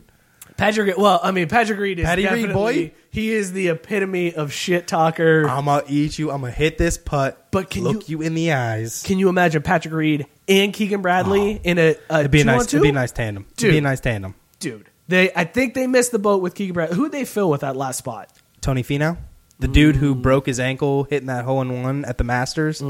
Patrick, 0.58 0.98
well, 0.98 1.18
I 1.22 1.30
mean, 1.30 1.48
Patrick 1.48 1.78
Reed 1.78 1.98
is 2.00 2.04
Patty 2.04 2.24
Reed, 2.24 2.30
definitely 2.48 2.88
boy. 2.88 2.92
he 3.10 3.32
is 3.32 3.54
the 3.54 3.68
epitome 3.68 4.34
of 4.34 4.52
shit 4.52 4.86
talker. 4.86 5.48
I'm 5.48 5.64
gonna 5.64 5.84
eat 5.88 6.18
you. 6.18 6.30
I'm 6.30 6.42
gonna 6.42 6.52
hit 6.52 6.76
this 6.76 6.98
putt. 6.98 7.46
But 7.50 7.70
can 7.70 7.84
look 7.84 8.10
you, 8.10 8.20
in 8.20 8.34
the 8.34 8.52
eyes? 8.52 9.02
Can 9.02 9.18
you 9.18 9.30
imagine 9.30 9.62
Patrick 9.62 9.94
Reed 9.94 10.26
and 10.46 10.74
Keegan 10.74 11.00
Bradley 11.00 11.56
oh, 11.56 11.60
in 11.64 11.78
a, 11.78 11.96
a 12.10 12.18
It'd 12.20 12.30
be 12.30 12.42
a 12.42 12.44
nice. 12.44 12.64
It'd 12.64 12.82
be 12.82 12.90
a 12.90 12.92
nice 12.92 13.10
tandem. 13.12 13.46
It'd 13.56 13.70
be 13.70 13.78
a 13.78 13.80
nice 13.80 14.00
tandem. 14.00 14.34
dude. 14.58 14.89
They, 15.10 15.30
I 15.34 15.44
think 15.44 15.74
they 15.74 15.86
missed 15.86 16.12
the 16.12 16.18
boat 16.18 16.40
with 16.42 16.54
Keegan 16.54 16.74
Bradley. 16.74 16.96
Who 16.96 17.02
would 17.02 17.12
they 17.12 17.24
fill 17.24 17.50
with 17.50 17.60
that 17.60 17.76
last 17.76 17.98
spot? 17.98 18.30
Tony 18.60 18.82
Finau, 18.82 19.16
the 19.58 19.68
dude 19.68 19.96
who 19.96 20.14
broke 20.14 20.46
his 20.46 20.60
ankle 20.60 21.04
hitting 21.04 21.26
that 21.26 21.44
hole 21.44 21.60
in 21.62 21.82
one 21.82 22.04
at 22.04 22.16
the 22.18 22.24
Masters. 22.24 22.80
I 22.80 22.86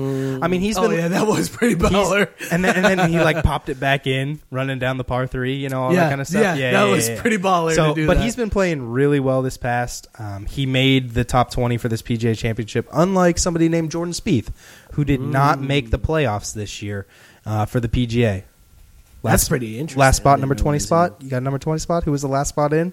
mean, 0.48 0.60
he's 0.60 0.76
been 0.78 0.90
Oh 0.90 0.94
yeah, 0.94 1.08
that 1.08 1.26
was 1.26 1.48
pretty 1.48 1.76
he's- 1.76 1.90
baller. 1.92 2.28
and 2.52 2.64
then 2.64 2.76
and 2.76 2.98
then 2.98 3.08
he 3.10 3.18
like 3.20 3.42
popped 3.44 3.68
it 3.70 3.80
back 3.80 4.06
in, 4.06 4.40
running 4.50 4.78
down 4.78 4.96
the 4.98 5.04
par 5.04 5.26
three, 5.26 5.54
you 5.56 5.68
know, 5.68 5.82
all 5.82 5.92
that 5.94 6.08
kind 6.10 6.20
of 6.20 6.26
stuff. 6.26 6.42
yeah, 6.42 6.54
Yeah, 6.54 6.70
that 6.72 6.84
was 6.90 7.08
yeah. 7.08 7.20
pretty 7.20 7.38
baller 7.38 7.74
So, 7.74 7.88
to 7.88 7.94
do 8.02 8.06
but 8.06 8.18
that. 8.18 8.22
he's 8.24 8.36
been 8.36 8.50
playing 8.50 8.90
really 8.90 9.18
well 9.20 9.42
this 9.42 9.56
past. 9.56 10.06
Um, 10.18 10.46
he 10.46 10.66
made 10.66 11.10
the 11.10 11.24
top 11.24 11.50
twenty 11.50 11.76
for 11.78 11.88
this 11.88 12.02
PGA 12.02 12.36
Championship, 12.36 12.88
unlike 12.92 13.38
somebody 13.38 13.68
named 13.68 13.90
Jordan 13.90 14.12
Spieth, 14.12 14.48
who 14.92 15.04
did 15.04 15.20
not 15.20 15.58
Mm. 15.58 15.66
make 15.68 15.90
the 15.90 15.98
playoffs 15.98 16.52
this 16.52 16.82
year 16.82 17.06
uh, 17.46 17.64
for 17.64 17.80
the 17.80 17.88
PGA. 17.88 18.42
That's 19.22 19.48
pretty 19.48 19.78
interesting. 19.78 20.00
Last 20.00 20.16
spot, 20.16 20.40
number 20.40 20.54
twenty 20.54 20.78
spot. 20.78 21.16
You 21.20 21.30
got 21.30 21.42
number 21.42 21.58
twenty 21.58 21.78
spot. 21.78 22.04
Who 22.04 22.10
was 22.10 22.22
the 22.22 22.28
last 22.28 22.48
spot 22.50 22.72
in? 22.72 22.92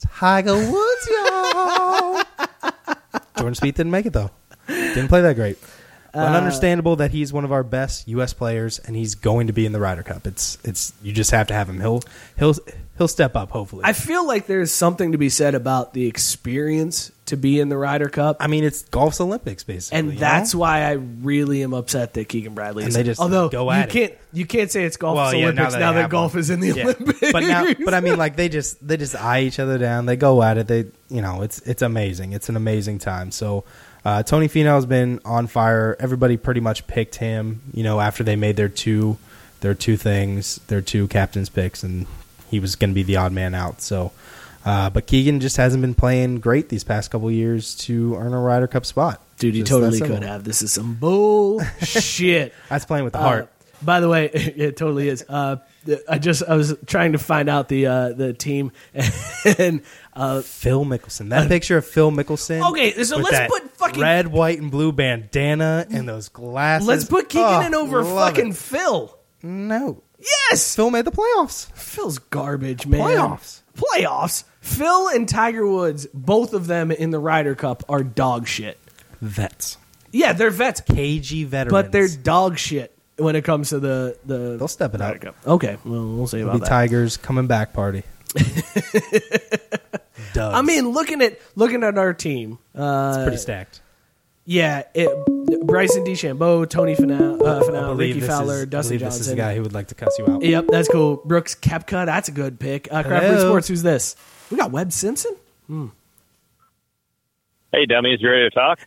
Tiger 0.00 0.54
Woods, 0.54 1.08
y'all. 1.10 2.22
Jordan 3.38 3.54
Spieth 3.54 3.74
didn't 3.74 3.90
make 3.90 4.06
it 4.06 4.12
though. 4.12 4.30
Didn't 4.68 5.08
play 5.08 5.22
that 5.22 5.34
great. 5.34 5.58
But 6.16 6.32
Uh, 6.32 6.38
understandable 6.38 6.96
that 6.96 7.10
he's 7.10 7.32
one 7.32 7.44
of 7.44 7.52
our 7.52 7.62
best 7.62 8.08
U.S. 8.08 8.32
players, 8.32 8.78
and 8.78 8.96
he's 8.96 9.14
going 9.14 9.46
to 9.48 9.52
be 9.52 9.66
in 9.66 9.72
the 9.72 9.80
Ryder 9.80 10.02
Cup. 10.02 10.26
It's 10.26 10.56
it's 10.64 10.92
you 11.02 11.12
just 11.12 11.30
have 11.30 11.46
to 11.48 11.54
have 11.54 11.68
him. 11.68 11.80
He'll 11.80 12.02
he'll 12.38 12.54
he'll 12.96 13.08
step 13.08 13.36
up. 13.36 13.50
Hopefully, 13.50 13.82
I 13.84 13.92
feel 13.92 14.26
like 14.26 14.46
there's 14.46 14.72
something 14.72 15.12
to 15.12 15.18
be 15.18 15.28
said 15.28 15.54
about 15.54 15.92
the 15.92 16.06
experience 16.06 17.12
to 17.26 17.36
be 17.36 17.58
in 17.60 17.68
the 17.68 17.76
Ryder 17.76 18.08
Cup. 18.08 18.36
I 18.40 18.46
mean, 18.46 18.62
it's 18.64 18.82
golf's 18.84 19.20
Olympics 19.20 19.64
basically, 19.64 19.98
and 19.98 20.12
you 20.14 20.18
that's 20.18 20.54
know? 20.54 20.60
why 20.60 20.82
I 20.84 20.92
really 20.92 21.62
am 21.62 21.74
upset 21.74 22.14
that 22.14 22.28
Keegan 22.28 22.54
Bradley 22.54 22.84
And 22.84 22.88
is 22.90 22.94
they 22.94 23.02
just 23.02 23.20
although 23.20 23.48
go 23.48 23.72
you 23.72 23.80
it. 23.80 23.90
can't 23.90 24.12
you 24.32 24.46
can't 24.46 24.70
say 24.70 24.84
it's 24.84 24.96
golf's 24.96 25.16
Well, 25.16 25.34
yeah, 25.34 25.44
Olympics 25.46 25.72
now 25.74 25.78
now, 25.80 25.86
that 25.86 25.92
they 25.92 25.94
that 25.96 26.02
have 26.02 26.10
golf 26.10 26.32
one. 26.34 26.40
is 26.40 26.50
in 26.50 26.60
the 26.60 26.68
Yeah. 26.72 26.82
Olympics. 26.84 27.32
But 27.32 27.40
now, 27.40 27.66
but 27.84 27.94
I 27.94 28.00
mean, 28.00 28.16
like 28.16 28.36
they 28.36 28.48
just 28.48 28.86
they 28.86 28.96
just 28.96 29.14
eye 29.16 29.42
each 29.42 29.58
other 29.58 29.76
down. 29.78 30.06
They 30.06 30.16
go 30.16 30.42
at 30.42 30.56
it. 30.56 30.68
They 30.68 30.84
you 31.08 31.20
know 31.20 31.42
it's 31.42 31.58
it's 31.62 31.82
amazing. 31.82 32.32
It's 32.32 32.48
an 32.48 32.56
amazing 32.56 32.98
time. 33.00 33.30
So 33.32 33.64
uh, 34.06 34.22
Tony 34.22 34.48
Finau's 34.48 34.86
been 34.86 35.20
on 35.24 35.46
fire. 35.48 35.96
Everybody 35.98 36.36
pretty 36.36 36.60
much 36.60 36.86
picked 36.86 37.16
him. 37.16 37.60
You 37.74 37.82
know 37.82 38.00
after 38.00 38.22
they 38.24 38.36
made 38.36 38.56
their 38.56 38.68
two 38.68 39.18
their 39.60 39.74
two 39.74 39.96
things, 39.96 40.60
their 40.68 40.80
two 40.80 41.08
captains 41.08 41.48
picks, 41.48 41.82
and 41.82 42.06
he 42.50 42.60
was 42.60 42.76
going 42.76 42.90
to 42.90 42.94
be 42.94 43.02
the 43.02 43.16
odd 43.16 43.32
man 43.32 43.54
out. 43.54 43.80
So. 43.82 44.12
Uh, 44.64 44.90
but 44.90 45.06
Keegan 45.06 45.38
just 45.38 45.56
hasn't 45.58 45.80
been 45.80 45.94
playing 45.94 46.40
great 46.40 46.68
these 46.70 46.82
past 46.82 47.12
couple 47.12 47.30
years 47.30 47.76
to 47.76 48.16
earn 48.16 48.32
a 48.34 48.40
Ryder 48.40 48.66
Cup 48.66 48.84
spot. 48.84 49.20
Dude, 49.38 49.54
he 49.54 49.60
Just 49.60 49.70
totally 49.70 50.00
could 50.00 50.24
have. 50.24 50.42
This 50.42 50.60
is 50.60 50.72
some 50.72 50.94
bullshit. 50.94 52.52
That's 52.68 52.84
playing 52.84 53.04
with 53.04 53.12
the 53.12 53.20
Uh, 53.20 53.22
heart. 53.22 53.48
By 53.80 54.00
the 54.00 54.08
way, 54.08 54.26
it 54.32 54.76
totally 54.76 55.08
is. 55.08 55.24
I 56.08 56.18
just 56.18 56.42
I 56.48 56.56
was 56.56 56.74
trying 56.86 57.12
to 57.12 57.18
find 57.18 57.48
out 57.48 57.68
the 57.68 57.86
uh, 57.86 58.08
the 58.12 58.32
team 58.32 58.72
and 59.58 59.82
uh, 60.14 60.42
Phil 60.42 60.84
Mickelson. 60.84 61.30
That 61.30 61.48
picture 61.48 61.76
of 61.78 61.86
Phil 61.86 62.10
Mickelson. 62.10 62.70
Okay, 62.70 63.02
so 63.04 63.18
let's 63.18 63.52
put 63.52 63.70
fucking- 63.76 64.02
red, 64.02 64.28
white, 64.28 64.60
and 64.60 64.70
blue 64.70 64.92
bandana 64.92 65.86
and 65.90 66.08
those 66.08 66.28
glasses. 66.28 66.88
let's 66.88 67.04
put 67.04 67.28
Keegan 67.28 67.74
Oh, 67.74 67.82
over 67.82 68.04
fucking 68.04 68.48
it. 68.48 68.56
Phil. 68.56 69.16
No, 69.42 70.02
Yes, 70.50 70.74
Phil 70.74 70.90
made 70.90 71.04
the 71.04 71.12
playoffs. 71.12 71.70
Phil's 71.72 72.18
garbage, 72.18 72.86
man. 72.86 73.00
Playoffs. 73.00 73.60
Playoffs. 73.76 74.44
Phil 74.60 75.08
and 75.08 75.28
Tiger 75.28 75.66
Woods, 75.66 76.06
both 76.14 76.54
of 76.54 76.66
them 76.66 76.90
in 76.90 77.10
the 77.10 77.18
Ryder 77.18 77.54
Cup, 77.54 77.84
are 77.88 78.02
dog 78.02 78.48
shit. 78.48 78.78
Vets, 79.20 79.76
Yeah, 80.12 80.32
they're 80.32 80.50
vets, 80.50 80.80
KG 80.80 81.46
veterans, 81.46 81.70
but 81.72 81.92
they're 81.92 82.08
dog 82.08 82.58
shit 82.58 82.95
when 83.16 83.36
it 83.36 83.44
comes 83.44 83.70
to 83.70 83.80
the 83.80 84.16
the. 84.24 84.56
they'll 84.58 84.68
step 84.68 84.94
it 84.94 85.00
up. 85.00 85.08
Ryder 85.08 85.18
Cup. 85.18 85.36
Okay, 85.46 85.76
well, 85.84 86.06
we'll 86.06 86.26
see 86.26 86.38
It'll 86.38 86.50
about 86.50 86.58
be 86.58 86.64
that. 86.64 86.68
Tigers 86.68 87.16
coming 87.16 87.46
back 87.46 87.72
party. 87.72 88.02
Doug. 90.34 90.54
I 90.54 90.62
mean, 90.62 90.90
looking 90.90 91.22
at 91.22 91.38
looking 91.54 91.82
at 91.82 91.96
our 91.98 92.12
team, 92.12 92.58
uh, 92.74 93.14
it's 93.14 93.24
pretty 93.24 93.38
stacked. 93.38 93.80
yeah, 94.44 94.82
it, 94.94 95.08
Bryson 95.66 96.04
DeChambeau, 96.04 96.68
Tony 96.68 96.94
Finau, 96.94 97.40
uh, 97.40 97.58
I 97.58 97.62
Finau 97.62 97.86
believe 97.88 98.16
Rickie 98.16 98.20
this 98.20 98.28
Fowler, 98.28 98.54
is, 98.56 98.62
I 98.62 98.64
Dustin 98.66 98.98
believe 98.98 99.10
this 99.12 99.20
is 99.20 99.26
the 99.28 99.36
guy 99.36 99.54
who 99.54 99.62
would 99.62 99.72
like 99.72 99.88
to 99.88 99.94
cuss 99.94 100.14
you 100.18 100.26
out. 100.28 100.42
Yep, 100.42 100.66
that's 100.68 100.88
cool. 100.88 101.22
Brooks 101.24 101.54
Koepka, 101.54 102.04
that's 102.06 102.28
a 102.28 102.32
good 102.32 102.58
pick. 102.60 102.88
Uh, 102.90 103.02
Craft 103.02 103.26
Brewed 103.26 103.38
Hello. 103.38 103.48
Sports, 103.50 103.68
who's 103.68 103.82
this? 103.82 104.16
We 104.50 104.56
got 104.58 104.70
Webb 104.70 104.92
Simpson. 104.92 105.34
Hey, 107.72 107.86
dummies, 107.86 108.20
you 108.20 108.30
ready 108.30 108.50
to 108.50 108.54
talk? 108.54 108.78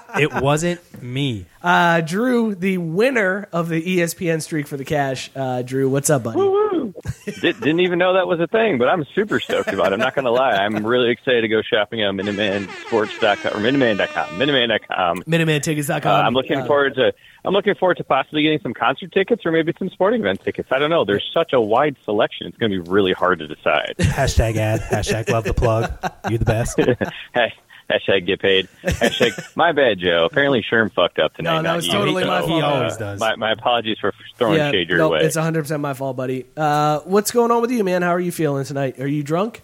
It 0.19 0.33
wasn't 0.33 1.01
me. 1.01 1.45
Uh, 1.61 2.01
Drew, 2.01 2.55
the 2.55 2.79
winner 2.79 3.47
of 3.53 3.69
the 3.69 3.79
ESPN 3.99 4.41
streak 4.41 4.65
for 4.65 4.77
the 4.77 4.83
cash. 4.83 5.29
Uh, 5.35 5.61
Drew, 5.61 5.87
what's 5.89 6.09
up, 6.09 6.23
buddy? 6.23 6.39
Did, 7.39 7.59
didn't 7.59 7.81
even 7.81 7.99
know 7.99 8.15
that 8.15 8.25
was 8.25 8.39
a 8.39 8.47
thing, 8.47 8.79
but 8.79 8.87
I'm 8.87 9.05
super 9.13 9.39
stoked 9.39 9.69
about 9.71 9.91
it. 9.91 9.93
I'm 9.93 9.99
not 9.99 10.15
going 10.15 10.25
to 10.25 10.31
lie. 10.31 10.53
I'm 10.53 10.83
really 10.83 11.11
excited 11.11 11.41
to 11.41 11.47
go 11.47 11.61
shopping 11.61 12.01
at 12.01 12.11
MinimanSports.com 12.15 13.53
or 13.53 13.59
Miniman.com. 13.63 14.39
Miniman.com. 14.39 15.17
MinimanTickets.com. 15.23 16.11
Uh, 16.11 16.21
I'm 16.27 16.33
looking 16.33 16.57
Uh, 16.61 16.65
forward 16.65 16.95
to 16.95 17.13
I'm 17.45 17.53
looking 17.53 17.75
forward 17.75 17.97
to 17.97 18.03
possibly 18.03 18.41
getting 18.41 18.59
some 18.61 18.73
concert 18.73 19.11
tickets 19.11 19.45
or 19.45 19.51
maybe 19.51 19.71
some 19.77 19.89
sporting 19.91 20.21
event 20.21 20.41
tickets. 20.43 20.69
I 20.71 20.79
don't 20.79 20.89
know. 20.89 21.05
There's 21.05 21.29
such 21.31 21.53
a 21.53 21.61
wide 21.61 21.95
selection. 22.05 22.47
It's 22.47 22.57
going 22.57 22.71
to 22.71 22.81
be 22.81 22.89
really 22.89 23.13
hard 23.13 23.37
to 23.37 23.47
decide. 23.47 23.93
Hashtag 23.99 24.57
ad. 24.57 24.81
Hashtag 24.81 25.29
love 25.29 25.43
the 25.43 25.53
plug. 25.53 25.91
You 26.29 26.37
the 26.39 26.45
best. 26.45 26.79
hey, 27.35 27.53
hashtag 27.91 28.25
get 28.25 28.39
paid. 28.39 28.67
Hashtag 28.83 29.55
my 29.55 29.71
bad, 29.71 29.99
Joe. 29.99 30.27
Apparently 30.29 30.63
Sherm 30.63 30.91
fucked 30.91 31.19
up 31.19 31.33
tonight. 31.33 31.57
No, 31.57 31.63
that 31.63 31.75
was 31.75 31.87
you. 31.87 31.93
totally 31.93 32.23
my 32.25 32.39
fault. 32.39 32.51
He 32.51 32.61
always 32.61 32.93
uh, 32.93 32.99
does. 32.99 33.19
My, 33.19 33.35
my 33.35 33.51
apologies 33.51 33.97
for 33.99 34.13
throwing 34.37 34.57
yeah, 34.57 34.71
shade 34.71 34.89
your 34.89 34.97
nope, 34.97 35.13
way. 35.13 35.19
It's 35.21 35.37
100% 35.37 35.79
my 35.79 35.93
fault, 35.93 36.17
buddy. 36.17 36.45
Uh, 36.55 36.99
what's 36.99 37.31
going 37.31 37.51
on 37.51 37.61
with 37.61 37.71
you, 37.71 37.83
man? 37.83 38.01
How 38.01 38.11
are 38.11 38.19
you 38.19 38.31
feeling 38.31 38.65
tonight? 38.65 38.99
Are 38.99 39.07
you 39.07 39.23
drunk? 39.23 39.61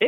Eh, 0.00 0.06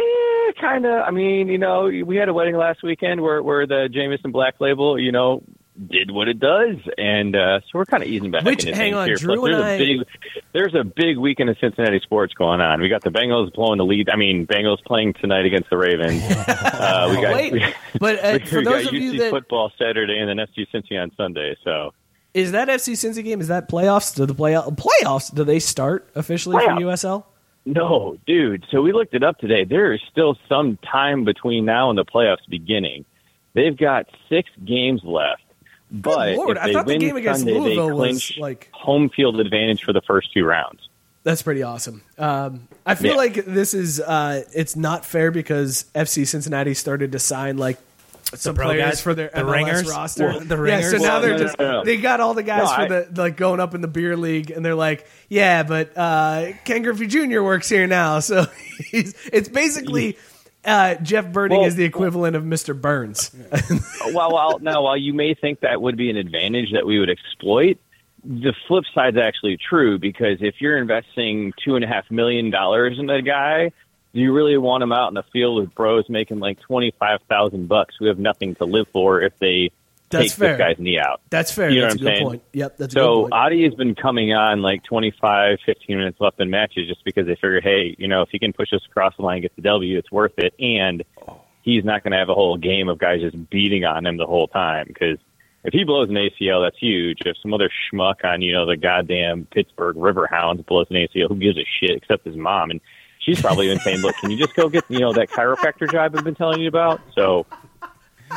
kind 0.61 0.87
of. 0.87 1.03
I 1.03 1.11
mean, 1.11 1.49
you 1.49 1.59
know, 1.59 1.85
we 1.85 2.17
had 2.17 2.29
a 2.29 2.35
wedding 2.35 2.57
last 2.57 2.83
weekend 2.83 3.21
where 3.21 3.43
where 3.43 3.67
the 3.67 3.89
Jameson 3.93 4.31
Black 4.31 4.61
Label, 4.61 4.99
you 4.99 5.13
know, 5.13 5.43
did 5.89 6.11
what 6.11 6.29
it 6.29 6.39
does, 6.39 6.77
and 6.99 7.35
uh, 7.35 7.61
so 7.61 7.67
we're 7.75 7.85
kind 7.87 8.03
of 8.03 8.09
easing 8.09 8.31
back 8.31 8.45
Which- 8.45 8.65
into 8.65 8.77
hang 8.77 8.95
on, 8.95 9.07
here. 9.07 9.17
Drew 9.17 9.37
Plus, 9.37 9.51
there's 9.51 9.57
and 9.57 9.65
I- 9.65 9.71
a 9.73 9.79
big 9.79 10.07
there's 10.53 10.75
a 10.75 10.85
big 10.85 11.19
weekend 11.19 11.51
of 11.51 11.57
Cincinnati 11.61 12.01
sports 12.01 12.35
going 12.35 12.61
on. 12.61 12.81
We 12.81 12.89
got 12.89 13.03
the 13.03 13.11
Bengals 13.11 13.53
blowing 13.55 13.79
the 13.79 13.85
lead. 13.85 14.11
I 14.11 14.17
mean, 14.17 14.47
Bengals 14.47 14.83
playing 14.85 15.15
tonight 15.15 15.47
against 15.47 15.71
the 15.71 15.77
Ravens. 15.77 16.23
uh, 16.49 17.07
we 17.11 17.23
got 17.23 17.35
Wait, 17.35 17.53
we, 17.53 17.65
but 17.99 18.25
uh, 18.25 18.39
we 18.41 18.47
for 18.47 18.63
got 18.63 18.71
those 18.73 18.87
of 18.87 18.93
UC 18.93 19.01
you 19.01 19.19
that 19.21 19.31
football 19.31 19.73
Saturday 19.79 20.19
and 20.19 20.29
then 20.29 20.47
FC 20.47 20.67
Cincy 20.73 21.01
on 21.01 21.13
Sunday. 21.17 21.57
So 21.65 21.93
is 22.35 22.53
that 22.53 22.69
FC 22.69 22.93
Cincy 22.93 23.25
game, 23.25 23.41
is 23.41 23.49
that 23.49 23.69
playoffs? 23.69 24.15
Do 24.15 24.27
the 24.27 24.35
play 24.35 24.53
playoffs? 24.53 25.35
Do 25.35 25.45
they 25.45 25.59
start 25.59 26.09
officially 26.15 26.57
for 26.65 26.71
Playoffs. 26.73 26.81
USL? 26.81 27.25
No, 27.67 28.17
dude. 28.27 28.65
So 28.71 28.81
we 28.83 28.93
looked 28.93 29.15
it 29.15 29.23
up 29.23 29.39
today. 29.39 29.65
There 29.65 29.93
is 29.93 30.01
still 30.11 30.37
some 30.49 30.79
time 30.79 31.25
between 31.25 31.65
now 31.65 31.91
and 31.91 31.99
the 31.99 32.05
playoffs 32.05 32.49
beginning. 32.49 33.05
They've 33.53 33.77
got 33.77 34.07
six 34.29 34.49
games 34.65 35.03
left. 35.05 35.43
But 35.91 36.37
Lord, 36.37 36.57
if 36.57 36.63
I 36.63 36.67
they 36.69 36.73
thought 36.73 36.87
the 36.87 36.99
game 36.99 37.17
against 37.17 37.41
Sunday, 37.41 37.59
Louisville 37.59 37.89
was, 37.91 37.97
clinch 37.97 38.39
like- 38.39 38.69
home 38.73 39.09
field 39.09 39.41
advantage 39.41 39.83
for 39.83 39.93
the 39.93 40.01
first 40.03 40.33
two 40.33 40.45
rounds. 40.45 40.89
That's 41.23 41.43
pretty 41.43 41.63
awesome. 41.63 42.03
Um, 42.19 42.69
I 42.87 42.95
feel 42.95 43.11
Yeah. 43.13 43.17
like 43.17 43.45
this 43.45 43.75
is 43.75 44.01
uh, 44.01 44.45
it's 44.55 44.75
not 44.77 45.05
fair 45.05 45.31
because 45.31 45.85
FC 45.95 46.27
Cincinnati 46.27 46.73
started 46.75 47.13
to 47.13 47.19
sign 47.19 47.59
like 47.59 47.77
some 48.35 48.55
players 48.55 48.81
guys? 48.81 49.01
for 49.03 49.13
their 49.13 49.29
The 49.35 49.41
MLS 49.43 49.53
ringers? 49.53 49.91
roster. 49.91 50.27
Well, 50.29 50.41
the 50.41 50.63
yeah, 50.65 50.81
so 50.83 50.97
now 50.99 51.03
Well, 51.03 51.21
they're 51.21 51.31
no, 51.33 51.37
no, 51.37 51.43
just 51.43 51.59
no, 51.59 51.71
no. 51.73 51.85
they 51.85 51.97
got 51.97 52.21
all 52.21 52.33
the 52.35 52.43
guys 52.45 52.61
No, 52.71 52.75
for 52.75 52.81
I- 52.83 52.89
the 52.89 53.09
like 53.23 53.37
going 53.37 53.59
up 53.61 53.75
in 53.75 53.81
the 53.81 53.89
beer 53.89 54.17
league, 54.17 54.51
and 54.53 54.65
they're 54.65 54.75
like, 54.77 55.07
yeah, 55.29 55.63
but 55.65 55.91
uh, 55.99 56.53
Ken 56.65 56.83
Griffey 56.83 57.07
Jr. 57.09 57.43
works 57.43 57.69
here 57.69 57.87
now, 57.89 58.21
so 58.21 58.47
he's 58.91 59.15
it's 59.33 59.49
basically. 59.49 60.17
Uh, 60.71 60.95
Jeff 60.97 61.27
Berding 61.27 61.59
Well- 61.59 61.65
is 61.65 61.75
the 61.75 61.85
equivalent 61.85 62.37
of 62.37 62.45
Mr. 62.45 62.81
Burns. 62.81 63.35
well, 64.15 64.33
while 64.33 64.59
now, 64.61 64.83
while 64.83 64.97
you 64.97 65.13
may 65.13 65.35
think 65.35 65.61
that 65.61 65.83
would 65.83 65.97
be 65.97 66.11
an 66.11 66.17
advantage 66.17 66.73
that 66.73 66.87
we 66.87 67.01
would 67.01 67.11
exploit, 67.11 67.79
the 68.23 68.55
flip 68.69 68.85
side's 68.95 69.17
actually 69.17 69.57
true 69.57 69.99
because 69.99 70.39
if 70.41 70.61
you're 70.61 70.79
investing 70.79 71.53
two 71.65 71.75
and 71.75 71.85
a 71.85 71.89
half 71.89 72.09
million 72.11 72.51
dollars 72.51 72.99
in 72.99 73.11
a 73.11 73.21
guy, 73.23 73.73
do 74.15 74.21
you 74.21 74.33
really 74.33 74.57
want 74.59 74.83
him 74.83 74.93
out 74.93 75.09
in 75.09 75.15
the 75.15 75.25
field 75.33 75.61
with 75.61 75.75
bros 75.75 76.09
making 76.09 76.39
like 76.39 76.61
twenty 76.61 76.93
five 76.99 77.21
thousand 77.29 77.69
bucks 77.69 77.95
who 77.99 78.07
have 78.07 78.19
nothing 78.19 78.55
to 78.57 78.65
live 78.65 78.87
for 78.93 79.21
if 79.23 79.37
they 79.39 79.71
That's 80.11 80.35
fair. 80.35 80.57
this 80.57 80.59
guy's 80.59 80.79
knee 80.79 80.99
out? 80.99 81.21
That's 81.31 81.53
fair. 81.53 81.71
You 81.71 81.81
know 81.83 81.89
That's 81.89 82.03
what 82.03 82.03
a 82.03 82.11
I'm 82.11 82.13
good 82.13 82.17
saying? 82.19 82.27
point. 82.29 82.43
Yep, 82.53 82.77
that's 82.79 82.95
a 82.95 82.97
good 82.97 83.03
So. 83.03 83.29
Adi 83.33 83.65
has 83.65 83.75
been 83.75 83.95
coming 83.95 84.33
on 84.33 84.61
like 84.63 84.83
25, 84.85 85.59
15 85.65 85.97
minutes 85.97 86.21
left 86.21 86.41
in 86.41 86.51
matches 86.51 86.89
just 86.89 87.05
because 87.05 87.27
they 87.27 87.35
figure, 87.37 87.61
hey, 87.61 87.95
you 87.99 88.09
know, 88.09 88.23
if 88.23 88.29
he 88.31 88.39
can 88.39 88.53
push 88.53 88.73
us 88.73 88.83
across 88.91 89.15
the 89.17 89.23
line 89.23 89.43
get 89.43 89.55
the 89.57 89.63
W, 89.63 89.97
it's 89.99 90.11
worth 90.11 90.39
it. 90.39 90.53
And 90.59 91.05
he's 91.63 91.85
not 91.85 92.03
going 92.03 92.13
to 92.13 92.19
have 92.19 92.29
a 92.29 92.35
whole 92.35 92.57
game 92.57 92.89
of 92.89 92.99
guys 92.99 93.21
just 93.21 93.51
beating 93.51 93.85
on 93.85 94.07
him 94.07 94.17
the 94.17 94.27
whole 94.27 94.49
time 94.49 94.87
because 94.89 95.19
if 95.63 95.75
he 95.75 95.85
blows 95.85 96.09
an 96.09 96.15
ACL, 96.17 96.65
that's 96.65 96.79
huge. 96.79 97.19
If 97.25 97.37
some 97.43 97.53
other 97.53 97.69
schmuck 97.93 98.25
on, 98.25 98.41
you 98.41 98.53
know, 98.53 98.67
the 98.67 98.77
goddamn 98.77 99.47
Pittsburgh 99.51 99.97
Riverhounds 99.97 100.65
blows 100.67 100.87
an 100.91 100.97
ACL, 100.97 101.29
who 101.29 101.37
gives 101.37 101.59
a 101.59 101.67
shit 101.81 101.91
except 101.91 102.25
his 102.25 102.37
mom? 102.37 102.71
And 102.71 102.81
she's 103.19 103.41
probably 103.41 103.69
been 103.69 103.79
saying, 103.81 104.01
look, 104.01 104.17
can 104.17 104.31
you 104.31 104.39
just 104.39 104.57
go 104.57 104.69
get, 104.71 104.85
you 104.89 105.01
know, 105.01 105.13
that 105.13 105.29
chiropractor 105.29 105.91
job 105.91 106.17
I've 106.17 106.25
been 106.25 106.35
telling 106.35 106.61
you 106.63 106.69
about? 106.69 107.01
So, 107.15 107.45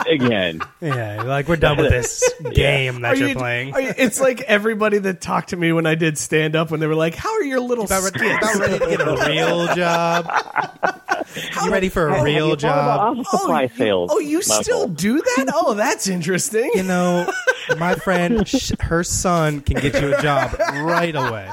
again, 0.07 0.61
Yeah, 0.81 1.23
like 1.23 1.47
we're 1.47 1.55
done 1.55 1.77
with 1.77 1.89
this 1.91 2.23
game 2.53 3.01
that 3.01 3.13
Are 3.13 3.15
you're 3.15 3.29
you- 3.29 3.35
playing. 3.35 3.73
are 3.73 3.81
you- 3.81 3.93
it's 3.97 4.19
like 4.19 4.41
everybody 4.41 4.97
that 4.99 5.21
talked 5.21 5.49
to 5.49 5.55
me 5.57 5.71
when 5.71 5.85
I 5.85 5.95
did 5.95 6.17
stand 6.17 6.55
up 6.55 6.71
when 6.71 6.79
they 6.79 6.87
were 6.87 6.95
like, 6.95 7.15
"How 7.15 7.33
are 7.33 7.43
your 7.43 7.59
little 7.59 7.85
About 7.85 8.03
ready, 8.03 8.19
skits?" 8.19 8.37
about 8.55 8.55
ready 8.69 8.79
to 8.79 8.85
get 8.97 9.01
a 9.01 9.25
real 9.29 9.75
job. 9.75 10.29
You 11.63 11.71
ready 11.71 11.89
for 11.89 12.07
a 12.09 12.15
Have 12.15 12.25
real 12.25 12.49
you 12.49 12.55
thought 12.55 12.63
about 12.63 13.15
job? 13.15 13.17
office 13.17 13.31
supply 13.31 13.63
oh, 13.63 13.77
sales? 13.77 14.09
Oh, 14.13 14.19
you 14.19 14.37
My 14.37 14.41
still 14.41 14.87
do 14.87 15.21
that? 15.21 15.51
Oh, 15.53 15.73
that's 15.73 16.07
interesting. 16.07 16.69
You 16.75 16.83
know, 16.83 17.31
my 17.77 17.95
friend, 17.95 18.47
sh- 18.47 18.71
her 18.81 19.03
son 19.03 19.61
can 19.61 19.79
get 19.79 19.99
you 20.01 20.13
a 20.15 20.21
job 20.21 20.53
right 20.59 21.15
away. 21.15 21.49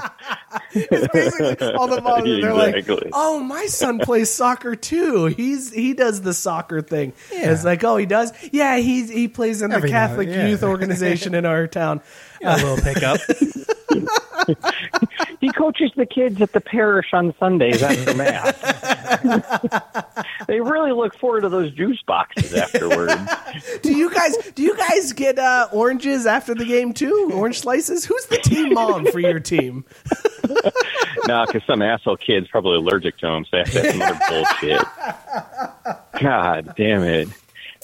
It's 0.73 1.07
basically 1.13 1.73
all 1.73 1.87
the 1.87 2.01
moms. 2.01 2.23
They're 2.25 2.53
like, 2.53 2.75
Exactly. 2.75 3.09
"Oh, 3.13 3.39
my 3.39 3.65
son 3.67 3.99
plays 3.99 4.29
soccer 4.29 4.75
too. 4.75 5.25
He's 5.27 5.71
he 5.71 5.93
does 5.93 6.21
the 6.21 6.33
soccer 6.33 6.81
thing." 6.81 7.13
Yeah. 7.31 7.51
It's 7.53 7.63
like, 7.63 7.83
"Oh, 7.83 7.95
he 7.97 8.05
does? 8.05 8.30
Yeah, 8.51 8.77
he's 8.77 9.09
he 9.09 9.27
plays 9.27 9.61
in 9.61 9.69
the 9.71 9.77
Every 9.77 9.89
now- 9.89 10.07
Catholic 10.07 10.29
yeah. 10.29 10.47
youth 10.47 10.63
organization 10.63 11.33
in 11.35 11.45
our 11.45 11.67
town." 11.67 12.01
A 12.43 12.55
little 12.57 12.77
pickup. 12.77 13.19
He 15.39 15.51
coaches 15.51 15.91
the 15.95 16.05
kids 16.05 16.39
at 16.41 16.51
the 16.53 16.61
parish 16.61 17.07
on 17.13 17.33
Sundays 17.39 17.81
after 17.81 18.13
mass. 18.13 18.55
they 20.47 20.59
really 20.61 20.91
look 20.91 21.15
forward 21.17 21.41
to 21.41 21.49
those 21.49 21.71
juice 21.71 22.01
boxes 22.05 22.53
afterward. 22.53 23.09
Do 23.81 23.91
you 23.95 24.11
guys 24.13 24.35
do 24.53 24.61
you 24.61 24.77
guys 24.77 25.13
get 25.13 25.39
uh, 25.39 25.67
oranges 25.71 26.25
after 26.27 26.53
the 26.53 26.65
game 26.65 26.93
too? 26.93 27.31
Orange 27.33 27.59
slices? 27.59 28.05
Who's 28.05 28.25
the 28.27 28.37
team 28.37 28.73
mom 28.73 29.05
for 29.07 29.19
your 29.19 29.39
team? 29.39 29.83
no, 31.27 31.45
because 31.47 31.63
some 31.65 31.81
asshole 31.81 32.17
kid's 32.17 32.47
probably 32.47 32.75
allergic 32.77 33.17
to 33.19 33.27
them, 33.27 33.45
so 33.45 33.49
they 33.51 33.57
have 33.59 33.71
to 33.71 33.81
have 33.81 33.91
some 33.91 34.01
other 34.01 34.19
bullshit. 34.29 36.21
God 36.21 36.73
damn 36.77 37.01
it. 37.03 37.29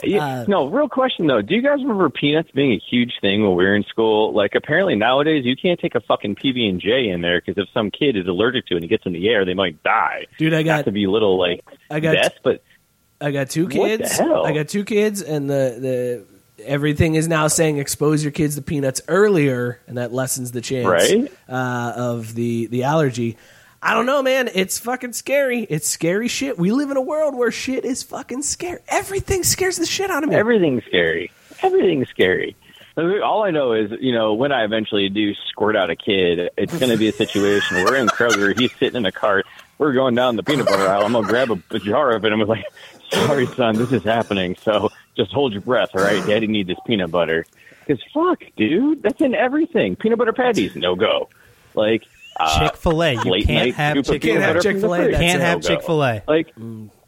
Yeah, 0.03 0.45
no, 0.47 0.67
real 0.67 0.87
question 0.89 1.25
though. 1.27 1.41
Do 1.41 1.55
you 1.55 1.61
guys 1.61 1.79
remember 1.81 2.09
peanuts 2.09 2.51
being 2.51 2.71
a 2.73 2.77
huge 2.89 3.13
thing 3.19 3.41
when 3.41 3.55
we 3.55 3.63
were 3.65 3.75
in 3.75 3.83
school? 3.83 4.31
Like, 4.33 4.53
apparently 4.55 4.95
nowadays 4.95 5.43
you 5.45 5.55
can't 5.55 5.79
take 5.79 5.95
a 5.95 6.01
fucking 6.01 6.35
PB 6.35 6.69
and 6.69 6.79
J 6.79 7.09
in 7.09 7.21
there 7.21 7.41
because 7.43 7.61
if 7.61 7.67
some 7.73 7.89
kid 7.89 8.15
is 8.15 8.27
allergic 8.27 8.67
to 8.67 8.75
it 8.75 8.77
and 8.77 8.85
it 8.85 8.89
gets 8.89 9.05
in 9.05 9.13
the 9.13 9.27
air, 9.29 9.43
they 9.45 9.55
might 9.55 9.81
die. 9.83 10.25
Dude, 10.37 10.53
I 10.53 10.57
Not 10.61 10.65
got 10.65 10.85
to 10.85 10.91
be 10.91 11.07
little 11.07 11.39
like 11.39 11.63
I 11.89 11.99
got- 11.99 12.13
death, 12.13 12.33
but 12.43 12.63
I 13.19 13.31
got 13.31 13.49
two 13.49 13.63
What 13.63 13.71
the 13.73 13.97
kids. 13.97 14.17
hell? 14.19 14.45
I 14.45 14.51
got 14.53 14.67
two 14.67 14.83
kids, 14.85 15.21
and 15.23 15.49
the 15.49 16.25
the 16.57 16.63
everything 16.63 17.15
is 17.15 17.27
now 17.27 17.47
saying 17.47 17.77
expose 17.79 18.23
your 18.23 18.31
kids 18.31 18.55
to 18.55 18.61
peanuts 18.61 19.01
earlier, 19.07 19.79
and 19.87 19.97
that 19.97 20.13
lessens 20.13 20.51
the 20.51 20.61
chance 20.61 20.85
Right? 20.87 21.31
uh, 21.49 21.93
of 21.95 22.35
the 22.35 22.67
the 22.67 22.83
allergy. 22.83 23.37
I 23.81 23.93
don't 23.93 24.05
know, 24.05 24.23
man. 24.23 24.49
It's 24.53 24.79
fucking 24.79 25.13
scary. 25.13 25.61
It's 25.63 25.87
scary 25.87 26.27
shit. 26.27 26.57
We 26.57 26.71
live 26.71 26.89
in 26.89 26.97
a 26.97 27.01
world 27.01 27.35
where 27.35 27.51
shit 27.51 27.85
is 27.85 28.03
fucking 28.03 28.41
scary. 28.41 28.79
Everything 28.87 29.43
scares 29.43 29.77
the 29.77 29.85
shit 29.85 30.09
out 30.09 30.23
of 30.23 30.29
me. 30.29 30.35
everything's 30.35 30.83
scary. 30.85 31.31
Everything's 31.61 32.09
scary. 32.09 32.55
All 32.97 33.43
I 33.43 33.51
know 33.51 33.73
is, 33.73 33.91
you 33.99 34.11
know, 34.11 34.33
when 34.33 34.51
I 34.51 34.63
eventually 34.63 35.07
do 35.09 35.35
squirt 35.49 35.75
out 35.75 35.91
a 35.91 35.95
kid, 35.95 36.49
it's 36.57 36.77
going 36.79 36.91
to 36.91 36.97
be 36.97 37.07
a 37.07 37.11
situation. 37.11 37.83
We're 37.83 37.95
in 37.95 38.07
Kroger. 38.07 38.59
He's 38.59 38.75
sitting 38.77 38.97
in 38.97 39.05
a 39.05 39.11
cart. 39.11 39.45
We're 39.77 39.93
going 39.93 40.15
down 40.15 40.35
the 40.35 40.43
peanut 40.43 40.65
butter 40.65 40.87
aisle. 40.87 41.05
I'm 41.05 41.11
going 41.11 41.25
to 41.25 41.29
grab 41.29 41.51
a, 41.51 41.61
a 41.75 41.79
jar 41.79 42.15
of 42.15 42.25
it. 42.25 42.33
I'm 42.33 42.39
like, 42.39 42.65
sorry, 43.11 43.45
son, 43.45 43.75
this 43.75 43.91
is 43.91 44.03
happening. 44.03 44.55
So 44.63 44.89
just 45.15 45.31
hold 45.31 45.53
your 45.53 45.61
breath, 45.61 45.91
all 45.93 46.01
right? 46.01 46.25
Daddy 46.25 46.47
needs 46.47 46.67
this 46.69 46.79
peanut 46.87 47.11
butter. 47.11 47.45
Because 47.85 48.03
fuck, 48.11 48.43
dude, 48.55 49.03
that's 49.03 49.21
in 49.21 49.35
everything. 49.35 49.95
Peanut 49.95 50.17
butter 50.17 50.33
patties, 50.33 50.75
no 50.75 50.95
go. 50.95 51.29
Like 51.75 52.03
Chick 52.57 52.75
Fil 52.77 53.03
A. 53.03 53.13
You 53.13 53.43
can't 53.45 53.75
have 53.75 54.03
Chick 54.05 54.21
Fil 54.23 54.35
A. 54.35 54.39
butter 54.39 54.53
from 54.53 54.61
Chick-fil-A, 54.61 55.11
Can't 55.13 55.41
have. 55.41 55.61
Chick 55.61 55.81
Fil 55.83 56.03
A. 56.03 56.21
Like 56.27 56.53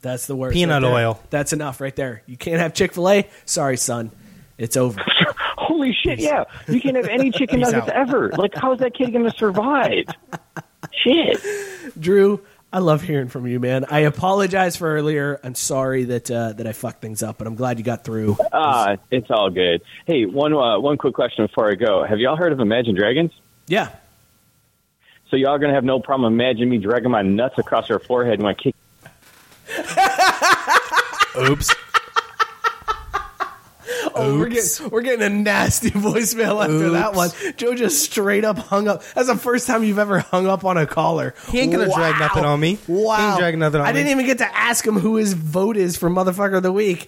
That's 0.01 0.27
the 0.27 0.35
worst. 0.35 0.53
Peanut 0.53 0.83
right 0.83 0.89
oil. 1.05 1.19
That's 1.29 1.53
enough 1.53 1.81
right 1.81 1.95
there. 1.95 2.23
You 2.25 2.37
can't 2.37 2.59
have 2.59 2.73
Chick 2.73 2.93
Fil 2.93 3.09
A. 3.09 3.29
Sorry, 3.45 3.77
son. 3.77 4.11
It's 4.57 4.75
over. 4.75 4.99
Holy 5.57 5.93
shit, 5.93 6.19
yeah. 6.19 6.43
You 6.67 6.81
can't 6.81 6.95
have 6.97 7.07
any 7.07 7.31
chicken 7.31 7.61
nuggets 7.61 7.87
out. 7.87 7.95
ever. 7.95 8.29
Like, 8.31 8.55
how 8.55 8.73
is 8.73 8.79
that 8.79 8.93
kid 8.93 9.11
going 9.13 9.23
to 9.23 9.31
survive? 9.37 10.05
shit. 10.91 11.39
Drew, 11.99 12.41
I 12.71 12.79
love 12.79 13.01
hearing 13.01 13.29
from 13.29 13.47
you, 13.47 13.59
man. 13.59 13.85
I 13.85 13.99
apologize 13.99 14.75
for 14.75 14.93
earlier. 14.93 15.39
I'm 15.43 15.55
sorry 15.55 16.03
that 16.05 16.29
uh, 16.29 16.53
that 16.53 16.67
I 16.67 16.73
fucked 16.73 17.01
things 17.01 17.23
up, 17.23 17.37
but 17.37 17.47
I'm 17.47 17.55
glad 17.55 17.77
you 17.79 17.85
got 17.85 18.03
through. 18.03 18.37
Ah, 18.53 18.97
it's 19.11 19.31
all 19.31 19.49
good. 19.49 19.81
Hey, 20.05 20.25
one 20.25 20.53
uh, 20.53 20.79
one 20.79 20.97
quick 20.97 21.13
question 21.13 21.45
before 21.47 21.71
I 21.71 21.75
go. 21.75 22.03
Have 22.03 22.19
y'all 22.19 22.35
heard 22.35 22.51
of 22.51 22.59
Imagine 22.59 22.95
Dragons? 22.95 23.31
Yeah. 23.67 23.89
So 25.29 25.37
y'all 25.37 25.51
are 25.51 25.59
gonna 25.59 25.73
have 25.73 25.83
no 25.83 25.99
problem 25.99 26.33
imagining 26.33 26.69
me 26.69 26.77
dragging 26.79 27.11
my 27.11 27.21
nuts 27.21 27.57
across 27.59 27.87
her 27.87 27.99
forehead 27.99 28.41
when 28.41 28.47
I 28.47 28.53
kick. 28.55 28.75
Oops. 31.49 31.75
Oh, 34.15 34.37
we're 34.37 34.49
getting 34.49 34.89
we're 34.89 35.01
getting 35.01 35.21
a 35.25 35.29
nasty 35.29 35.89
voicemail 35.91 36.61
after 36.63 36.91
that 36.91 37.13
one. 37.13 37.29
Joe 37.57 37.75
just 37.75 38.03
straight 38.03 38.45
up 38.45 38.57
hung 38.57 38.87
up. 38.87 39.03
That's 39.13 39.27
the 39.27 39.35
first 39.35 39.67
time 39.67 39.83
you've 39.83 39.99
ever 39.99 40.19
hung 40.19 40.47
up 40.47 40.65
on 40.65 40.77
a 40.77 40.85
caller. 40.85 41.33
He 41.51 41.59
ain't 41.59 41.71
gonna 41.71 41.93
drag 41.93 42.19
nothing 42.19 42.45
on 42.45 42.59
me. 42.59 42.77
Wow. 42.87 43.17
He 43.17 43.23
ain't 43.23 43.39
dragging 43.39 43.59
nothing 43.59 43.81
on 43.81 43.87
I 43.87 43.91
didn't 43.91 44.11
even 44.11 44.25
get 44.25 44.39
to 44.39 44.57
ask 44.57 44.85
him 44.85 44.97
who 44.99 45.15
his 45.17 45.33
vote 45.33 45.77
is 45.77 45.97
for 45.97 46.09
motherfucker 46.09 46.57
of 46.57 46.63
the 46.63 46.71
week. 46.71 47.07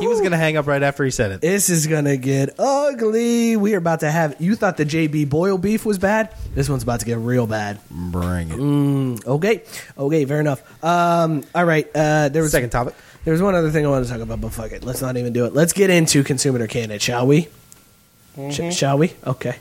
He 0.00 0.06
was 0.06 0.20
gonna 0.20 0.36
hang 0.36 0.56
up 0.56 0.66
right 0.66 0.82
after 0.82 1.04
he 1.04 1.10
said 1.10 1.32
it. 1.32 1.40
This 1.40 1.70
is 1.70 1.86
gonna 1.86 2.16
get 2.16 2.58
ugly. 2.58 3.56
We 3.56 3.74
are 3.74 3.78
about 3.78 4.00
to 4.00 4.10
have. 4.10 4.36
You 4.40 4.56
thought 4.56 4.76
the 4.76 4.86
JB 4.86 5.28
Boyle 5.28 5.58
beef 5.58 5.84
was 5.84 5.98
bad. 5.98 6.34
This 6.54 6.68
one's 6.68 6.82
about 6.82 7.00
to 7.00 7.06
get 7.06 7.18
real 7.18 7.46
bad. 7.46 7.78
Bring 7.90 8.50
it. 8.50 8.56
Mm, 8.58 9.26
okay, 9.26 9.62
okay, 9.98 10.24
fair 10.24 10.40
enough. 10.40 10.62
Um, 10.84 11.44
all 11.54 11.64
right. 11.64 11.86
Uh, 11.94 12.28
there 12.28 12.42
was 12.42 12.52
Second 12.52 12.70
topic. 12.70 12.94
There 13.24 13.32
was 13.32 13.40
one 13.40 13.54
other 13.54 13.70
thing 13.70 13.86
I 13.86 13.88
wanted 13.88 14.06
to 14.06 14.12
talk 14.12 14.20
about, 14.20 14.40
but 14.40 14.52
fuck 14.52 14.72
it. 14.72 14.84
Let's 14.84 15.00
not 15.00 15.16
even 15.16 15.32
do 15.32 15.46
it. 15.46 15.54
Let's 15.54 15.72
get 15.72 15.90
into 15.90 16.22
consumer 16.22 16.62
or 16.62 16.66
candidate, 16.66 17.02
shall 17.02 17.26
we? 17.26 17.48
Sh- 18.50 18.74
shall 18.74 18.98
we? 18.98 19.12
Okay. 19.26 19.56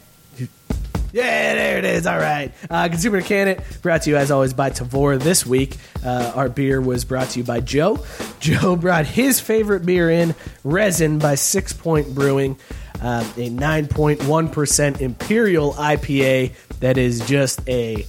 Yeah, 1.14 1.54
there 1.54 1.78
it 1.78 1.86
is. 1.86 2.08
All 2.08 2.18
right. 2.18 2.52
Uh, 2.72 2.90
Consumer 2.90 3.22
Candidate 3.22 3.64
brought 3.84 4.02
to 4.02 4.10
you, 4.10 4.18
as 4.18 4.32
always, 4.32 4.56
by 4.56 4.72
Tavour. 4.72 5.22
This 5.22 5.46
week, 5.46 5.78
uh, 6.04 6.32
our 6.34 6.50
beer 6.50 6.82
was 6.82 7.06
brought 7.06 7.30
to 7.30 7.40
you 7.40 7.46
by 7.46 7.60
Joe. 7.60 8.04
Joe 8.40 8.76
brought 8.76 9.06
his 9.06 9.40
favorite 9.40 9.86
beer 9.86 10.10
in, 10.10 10.34
Resin 10.64 11.20
by 11.20 11.36
Sixpoint 11.36 12.16
Brewing, 12.16 12.58
uh, 13.00 13.24
a 13.38 13.50
9.1% 13.52 15.02
Imperial 15.02 15.74
IPA 15.74 16.54
that 16.80 16.98
is 16.98 17.26
just 17.28 17.62
a 17.70 18.08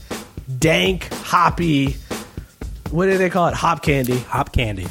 dank, 0.58 1.12
hoppy, 1.12 1.96
what 2.90 3.06
do 3.06 3.18
they 3.18 3.28
call 3.28 3.48
it? 3.48 3.54
Hop 3.54 3.82
candy. 3.82 4.18
Hop 4.18 4.52
candy. 4.52 4.86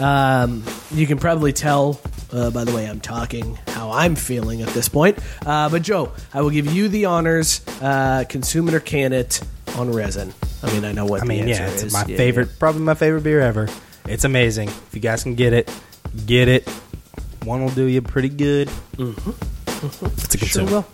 Um, 0.00 0.64
you 0.92 1.06
can 1.06 1.18
probably 1.18 1.52
tell 1.52 2.00
uh, 2.32 2.50
by 2.50 2.64
the 2.64 2.74
way 2.74 2.86
I'm 2.88 3.00
talking 3.00 3.56
how 3.68 3.90
I'm 3.90 4.14
feeling 4.16 4.62
at 4.62 4.68
this 4.68 4.88
point. 4.88 5.18
Uh, 5.44 5.68
but 5.68 5.82
Joe, 5.82 6.12
I 6.32 6.40
will 6.42 6.50
give 6.50 6.72
you 6.72 6.88
the 6.88 7.04
honors. 7.06 7.60
Uh, 7.80 8.24
consume 8.28 8.68
it 8.68 8.74
or 8.74 8.80
can 8.80 9.12
it 9.12 9.40
on 9.76 9.92
resin. 9.92 10.32
I 10.62 10.72
mean, 10.72 10.84
I 10.84 10.92
know 10.92 11.06
what 11.06 11.22
I 11.22 11.24
mean, 11.24 11.48
yeah, 11.48 11.68
it's 11.68 11.82
is. 11.84 11.92
my 11.92 12.04
Yeah, 12.06 12.16
favorite, 12.16 12.58
probably 12.58 12.82
my 12.82 12.94
favorite 12.94 13.22
beer 13.22 13.40
ever. 13.40 13.68
It's 14.06 14.24
amazing. 14.24 14.68
If 14.68 14.90
you 14.94 15.00
guys 15.00 15.22
can 15.22 15.34
get 15.34 15.52
it, 15.52 15.70
get 16.26 16.48
it. 16.48 16.68
One 17.44 17.62
will 17.62 17.70
do 17.70 17.84
you 17.84 18.02
pretty 18.02 18.28
good. 18.28 18.68
Mm-hmm. 18.96 20.06
It's 20.06 20.34
a 20.34 20.38
Sure 20.38 20.62
consume. 20.64 20.66
will. 20.70 20.86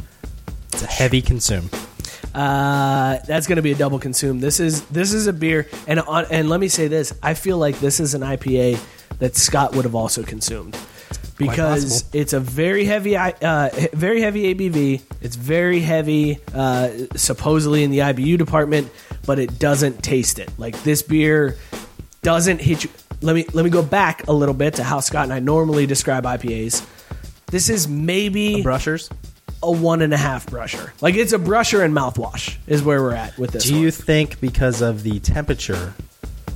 It's 0.73 0.83
a 0.83 0.87
heavy 0.87 1.23
consume. 1.23 1.71
Uh, 2.35 3.19
that's 3.27 3.47
going 3.47 3.57
to 3.57 3.63
be 3.63 3.73
a 3.73 3.75
double 3.77 3.99
consume. 3.99 4.41
This 4.41 4.61
is 4.61 4.83
this 4.87 5.13
is 5.15 5.27
a 5.27 5.33
beer, 5.33 5.69
and 5.87 5.99
on, 6.01 6.27
and 6.31 6.49
let 6.51 6.61
me 6.61 6.69
say 6.69 6.87
this: 6.87 7.13
I 7.23 7.35
feel 7.35 7.57
like 7.59 7.81
this 7.81 7.99
is 7.99 8.15
an 8.15 8.21
IPA 8.21 8.79
that 9.19 9.37
Scott 9.37 9.75
would 9.75 9.85
have 9.85 9.95
also 9.95 10.23
consumed 10.23 10.77
because 11.39 12.05
it's 12.13 12.33
a 12.33 12.41
very 12.41 12.85
heavy, 12.85 13.17
uh, 13.17 13.71
very 13.93 14.21
heavy 14.21 14.55
ABV. 14.55 15.03
It's 15.21 15.37
very 15.37 15.81
heavy, 15.81 16.39
uh, 16.55 16.91
supposedly 17.15 17.85
in 17.85 17.91
the 17.91 17.99
IBU 17.99 18.39
department, 18.39 18.91
but 19.27 19.39
it 19.39 19.59
doesn't 19.59 20.03
taste 20.03 20.39
it. 20.39 20.51
Like 20.59 20.83
this 20.83 21.03
beer 21.03 21.57
doesn't 22.23 22.61
hit 22.61 22.85
you. 22.85 22.91
Let 23.23 23.35
me 23.35 23.47
let 23.53 23.65
me 23.65 23.71
go 23.71 23.83
back 23.83 24.29
a 24.29 24.33
little 24.33 24.55
bit 24.55 24.75
to 24.75 24.85
how 24.85 25.01
Scott 25.01 25.25
and 25.25 25.33
I 25.33 25.41
normally 25.41 25.87
describe 25.87 26.25
IPAs. 26.25 26.87
This 27.47 27.69
is 27.69 27.89
maybe 27.89 28.63
brushers. 28.63 29.09
a 29.63 29.71
one 29.71 30.03
and 30.03 30.13
a 30.13 30.19
half 30.19 30.47
brusher. 30.47 30.91
Like 31.01 31.15
it's 31.15 31.33
a 31.33 31.39
brusher 31.39 31.85
and 31.85 31.95
mouthwash 31.95 32.57
is 32.67 32.83
where 32.83 33.03
we're 33.03 33.15
at 33.15 33.39
with 33.39 33.53
this. 33.53 33.65
Do 33.65 33.75
one. 33.75 33.83
you 33.83 33.91
think 33.91 34.41
because 34.41 34.83
of 34.83 35.03
the 35.03 35.21
temperature 35.21 35.95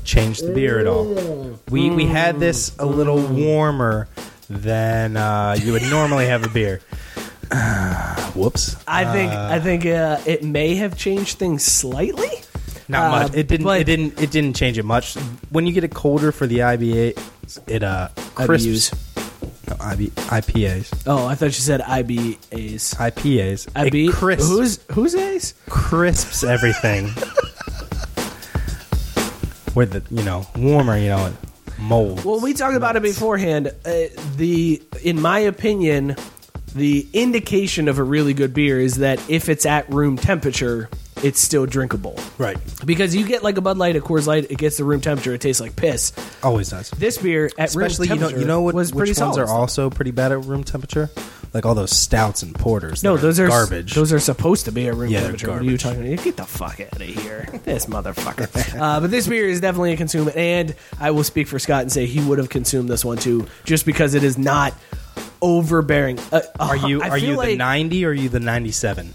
changed 0.04 0.46
the 0.46 0.52
beer 0.52 0.78
at 0.78 0.86
all? 0.86 1.58
We 1.70 1.90
we 1.90 2.06
had 2.06 2.40
this 2.40 2.76
a 2.78 2.86
little 2.86 3.20
warmer 3.20 4.08
than 4.48 5.16
uh, 5.16 5.56
you 5.60 5.72
would 5.72 5.82
normally 5.82 6.26
have 6.26 6.44
a 6.44 6.48
beer. 6.48 6.80
whoops. 8.34 8.76
I 8.86 9.04
think 9.12 9.32
Uh, 9.32 9.48
I 9.52 9.58
think 9.60 9.86
uh, 9.86 10.18
it 10.26 10.42
may 10.44 10.74
have 10.76 10.96
changed 10.96 11.38
things 11.38 11.64
slightly. 11.64 12.30
Not 12.88 13.04
Uh, 13.06 13.10
much. 13.24 13.34
It 13.34 13.48
didn't. 13.48 13.64
but- 13.66 13.80
It 13.80 13.84
didn't. 13.84 14.20
It 14.20 14.30
didn't 14.30 14.56
change 14.56 14.78
it 14.78 14.84
much. 14.84 15.14
When 15.50 15.66
you 15.66 15.72
get 15.72 15.84
it 15.84 15.94
colder 15.94 16.32
for 16.32 16.46
the 16.46 16.58
IBA, 16.60 17.18
it 17.66 17.82
uh 17.82 18.08
crisps. 18.34 18.92
No, 19.68 19.76
IB, 19.80 20.08
IPAs. 20.10 21.02
Oh, 21.06 21.26
I 21.26 21.36
thought 21.36 21.46
you 21.46 21.52
said 21.52 21.80
IBAs. 21.80 22.96
IPAs. 22.98 23.68
IB. 23.76 24.06
It 24.08 24.12
crisps. 24.12 24.48
Who's 24.48 24.78
who's 24.90 25.14
A's? 25.14 25.54
crisps 25.68 26.42
everything. 26.42 27.10
With 29.74 29.92
the 29.92 30.14
you 30.14 30.24
know 30.24 30.46
warmer, 30.56 30.96
you 30.98 31.08
know, 31.08 31.32
mold. 31.78 32.24
Well, 32.24 32.40
we 32.40 32.52
talked 32.52 32.76
about 32.76 32.96
it 32.96 33.02
beforehand. 33.02 33.68
Uh, 33.84 33.92
the, 34.36 34.82
in 35.02 35.20
my 35.20 35.38
opinion, 35.40 36.16
the 36.74 37.06
indication 37.12 37.88
of 37.88 37.98
a 37.98 38.02
really 38.02 38.34
good 38.34 38.54
beer 38.54 38.80
is 38.80 38.96
that 38.96 39.20
if 39.30 39.48
it's 39.48 39.66
at 39.66 39.88
room 39.92 40.16
temperature, 40.16 40.88
it's 41.22 41.40
still 41.40 41.66
drinkable. 41.66 42.18
Right. 42.38 42.56
Because 42.86 43.14
you 43.14 43.26
get 43.26 43.42
like 43.42 43.58
a 43.58 43.60
Bud 43.60 43.76
Light, 43.76 43.94
a 43.96 44.00
Coors 44.00 44.26
Light, 44.26 44.50
it 44.50 44.56
gets 44.58 44.76
to 44.78 44.84
room 44.84 45.00
temperature, 45.00 45.34
it 45.34 45.40
tastes 45.40 45.60
like 45.60 45.76
piss. 45.76 46.12
Always 46.42 46.70
does. 46.70 46.90
This 46.90 47.18
beer 47.18 47.50
at 47.58 47.68
Especially 47.68 48.08
room 48.08 48.16
you 48.16 48.20
know 48.20 48.26
temperature 48.28 48.40
you 48.40 48.46
know 48.46 48.62
what 48.62 48.74
was 48.74 48.90
pretty 48.92 49.10
which 49.10 49.18
ones 49.20 49.34
solid. 49.36 49.48
are 49.50 49.52
also 49.52 49.90
pretty 49.90 50.12
bad 50.12 50.32
at 50.32 50.44
room 50.44 50.64
temperature, 50.64 51.10
like 51.52 51.66
all 51.66 51.74
those 51.74 51.94
stouts 51.94 52.42
and 52.42 52.54
porters. 52.54 53.02
No, 53.02 53.16
that 53.16 53.22
those 53.22 53.38
are 53.40 53.48
garbage. 53.48 53.94
Those 53.94 54.12
are 54.14 54.20
supposed 54.20 54.64
to 54.64 54.72
be 54.72 54.88
at 54.88 54.94
room 54.94 55.10
Yeah, 55.10 55.20
they're 55.20 55.28
temperature. 55.32 55.50
What 55.50 55.60
are 55.60 55.64
you 55.64 55.76
garbage. 55.76 55.82
talking 55.82 56.12
about? 56.14 56.24
Get 56.24 56.36
the 56.38 56.44
fuck 56.46 56.80
out 56.80 56.94
of 56.94 57.00
here, 57.02 57.48
this 57.64 57.84
motherfucker. 57.86 58.80
uh, 58.80 59.00
but 59.00 59.10
this 59.10 59.26
beer 59.26 59.46
is 59.46 59.60
definitely 59.60 59.92
a 59.92 59.96
consume, 59.98 60.30
and 60.34 60.74
I 60.98 61.10
will 61.10 61.24
speak 61.24 61.48
for 61.48 61.58
Scott 61.58 61.82
and 61.82 61.92
say 61.92 62.06
he 62.06 62.20
would 62.26 62.38
have 62.38 62.48
consumed 62.48 62.88
this 62.88 63.04
one 63.04 63.18
too, 63.18 63.46
just 63.64 63.84
because 63.84 64.14
it 64.14 64.24
is 64.24 64.38
not 64.38 64.72
overbearing. 65.42 66.18
Uh, 66.32 66.42
are 66.58 66.76
you 66.76 67.02
I 67.02 67.08
are 67.08 67.18
feel 67.18 67.28
you 67.28 67.32
the 67.32 67.36
like 67.38 67.58
ninety 67.58 68.04
or 68.04 68.10
are 68.10 68.14
you 68.14 68.28
the 68.28 68.40
ninety 68.40 68.72
seven? 68.72 69.12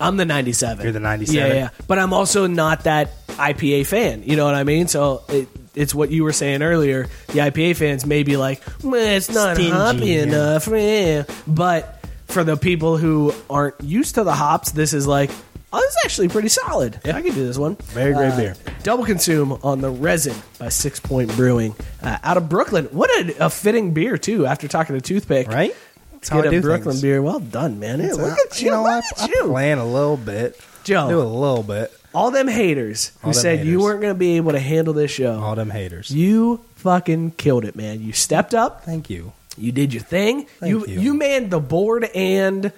I'm 0.00 0.16
the 0.16 0.24
97. 0.24 0.82
You're 0.82 0.92
the 0.92 0.98
97? 0.98 1.48
Yeah, 1.48 1.54
yeah. 1.54 1.68
But 1.86 2.00
I'm 2.00 2.12
also 2.12 2.48
not 2.48 2.84
that 2.84 3.12
IPA 3.28 3.86
fan. 3.86 4.24
You 4.24 4.34
know 4.34 4.44
what 4.44 4.56
I 4.56 4.64
mean? 4.64 4.88
So 4.88 5.22
it, 5.28 5.46
it's 5.76 5.94
what 5.94 6.10
you 6.10 6.24
were 6.24 6.32
saying 6.32 6.60
earlier. 6.62 7.08
The 7.28 7.38
IPA 7.38 7.76
fans 7.76 8.04
may 8.04 8.24
be 8.24 8.36
like, 8.36 8.60
it's 8.82 9.30
not 9.30 9.54
Stingy, 9.56 9.70
hoppy 9.70 10.06
yeah. 10.06 10.22
enough. 10.22 10.66
eh." 10.66 11.22
But 11.46 12.04
for 12.26 12.42
the 12.42 12.56
people 12.56 12.96
who 12.96 13.32
aren't 13.48 13.80
used 13.80 14.16
to 14.16 14.24
the 14.24 14.34
hops, 14.34 14.72
this 14.72 14.92
is 14.92 15.06
like, 15.06 15.30
oh, 15.72 15.78
this 15.80 15.90
is 15.90 15.98
actually 16.04 16.28
pretty 16.28 16.48
solid. 16.48 17.00
Yeah. 17.04 17.16
I 17.16 17.22
can 17.22 17.34
do 17.34 17.46
this 17.46 17.58
one. 17.58 17.76
Very 17.76 18.12
great 18.14 18.32
Uh, 18.32 18.36
beer. 18.36 18.56
Double 18.82 19.04
consume 19.04 19.52
on 19.62 19.80
the 19.80 19.90
resin 19.90 20.36
by 20.58 20.66
Sixpoint 20.66 21.34
Brewing 21.36 21.74
uh, 22.02 22.18
out 22.22 22.36
of 22.36 22.48
Brooklyn. 22.48 22.86
What 22.86 23.10
a, 23.10 23.46
a 23.46 23.50
fitting 23.50 23.92
beer, 23.94 24.18
too, 24.18 24.46
after 24.46 24.68
talking 24.68 24.94
to 24.96 25.00
Toothpick. 25.00 25.48
Right? 25.48 25.74
That's 26.12 26.28
how 26.28 26.36
Get 26.42 26.44
I 26.46 26.48
a 26.48 26.50
do 26.52 26.60
Brooklyn 26.62 26.92
things. 26.94 27.02
beer. 27.02 27.22
Well 27.22 27.40
done, 27.40 27.80
man. 27.80 28.00
It's, 28.00 28.16
look 28.16 28.38
at 28.38 28.60
you. 28.60 28.66
you 28.66 28.70
know, 28.72 28.82
look 28.84 29.04
I, 29.18 29.22
at 29.24 29.28
you. 29.28 29.44
I 29.44 29.46
plan 29.48 29.78
a 29.78 29.86
little 29.86 30.16
bit. 30.16 30.60
Joe. 30.84 31.08
do 31.08 31.20
a 31.20 31.22
little 31.22 31.62
bit. 31.62 31.92
all 32.14 32.30
them 32.32 32.48
haters 32.48 33.12
who 33.22 33.28
them 33.28 33.34
said 33.34 33.66
you 33.66 33.80
weren't 33.80 34.00
going 34.00 34.12
to 34.14 34.18
be 34.18 34.36
able 34.36 34.50
to 34.52 34.58
handle 34.60 34.92
this 34.94 35.10
show. 35.12 35.40
All 35.40 35.54
them 35.54 35.70
haters. 35.70 36.10
You 36.10 36.64
fucking 36.76 37.32
killed 37.32 37.64
it, 37.64 37.76
man. 37.76 38.00
You 38.02 38.12
stepped 38.12 38.52
up. 38.52 38.82
Thank 38.84 39.08
you. 39.08 39.32
You 39.56 39.70
did 39.70 39.92
your 39.94 40.02
thing. 40.02 40.46
Thank 40.58 40.70
you, 40.70 40.86
you. 40.86 41.00
you 41.00 41.14
manned 41.14 41.50
the 41.52 41.60
board 41.60 42.04
and 42.14 42.72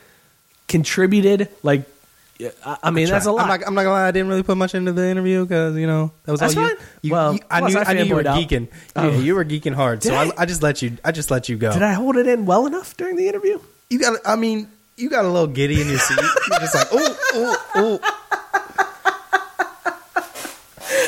contributed. 0.68 1.48
Like, 1.62 1.84
I, 2.40 2.76
I 2.82 2.90
mean, 2.90 3.08
that's 3.08 3.26
a 3.26 3.32
lot. 3.32 3.42
I'm 3.42 3.48
not, 3.60 3.66
I'm 3.68 3.74
not 3.74 3.82
gonna 3.82 3.94
lie. 3.94 4.08
I 4.08 4.10
didn't 4.10 4.28
really 4.28 4.42
put 4.42 4.56
much 4.56 4.74
into 4.74 4.92
the 4.92 5.06
interview 5.08 5.44
because 5.44 5.76
you 5.76 5.86
know 5.86 6.10
that 6.24 6.32
was 6.32 6.40
That's 6.40 6.56
all 6.56 6.62
you. 6.64 6.68
fine. 6.76 6.86
you, 7.02 7.12
Well, 7.12 7.34
you- 7.34 7.40
I 7.50 7.60
knew 7.60 7.78
I 7.78 7.82
I, 7.84 7.92
knew 7.94 8.04
you 8.04 8.14
were 8.16 8.26
out. 8.26 8.36
geeking. 8.38 8.68
Oh. 8.96 9.08
Yeah, 9.08 9.18
you 9.18 9.34
were 9.36 9.44
geeking 9.44 9.74
hard. 9.74 10.02
So 10.02 10.14
I, 10.14 10.30
I? 10.36 10.44
Just 10.46 10.62
let 10.62 10.82
you. 10.82 10.96
I 11.04 11.12
just 11.12 11.30
let 11.30 11.48
you 11.48 11.56
go. 11.56 11.72
did 11.72 11.82
I 11.82 11.92
hold 11.92 12.16
it 12.16 12.26
in 12.26 12.44
well 12.44 12.66
enough 12.66 12.96
during 12.96 13.16
the 13.16 13.28
interview? 13.28 13.60
You 13.88 13.98
got. 14.00 14.18
I 14.26 14.34
mean, 14.36 14.68
you 14.96 15.08
got 15.10 15.24
a 15.24 15.28
little 15.28 15.46
giddy 15.46 15.80
in 15.80 15.88
your 15.88 15.98
seat. 15.98 16.18
You're 16.50 16.58
just 16.60 16.74
like, 16.74 16.88
oh, 16.92 17.18
oh, 17.34 18.00
oh. 18.02 18.20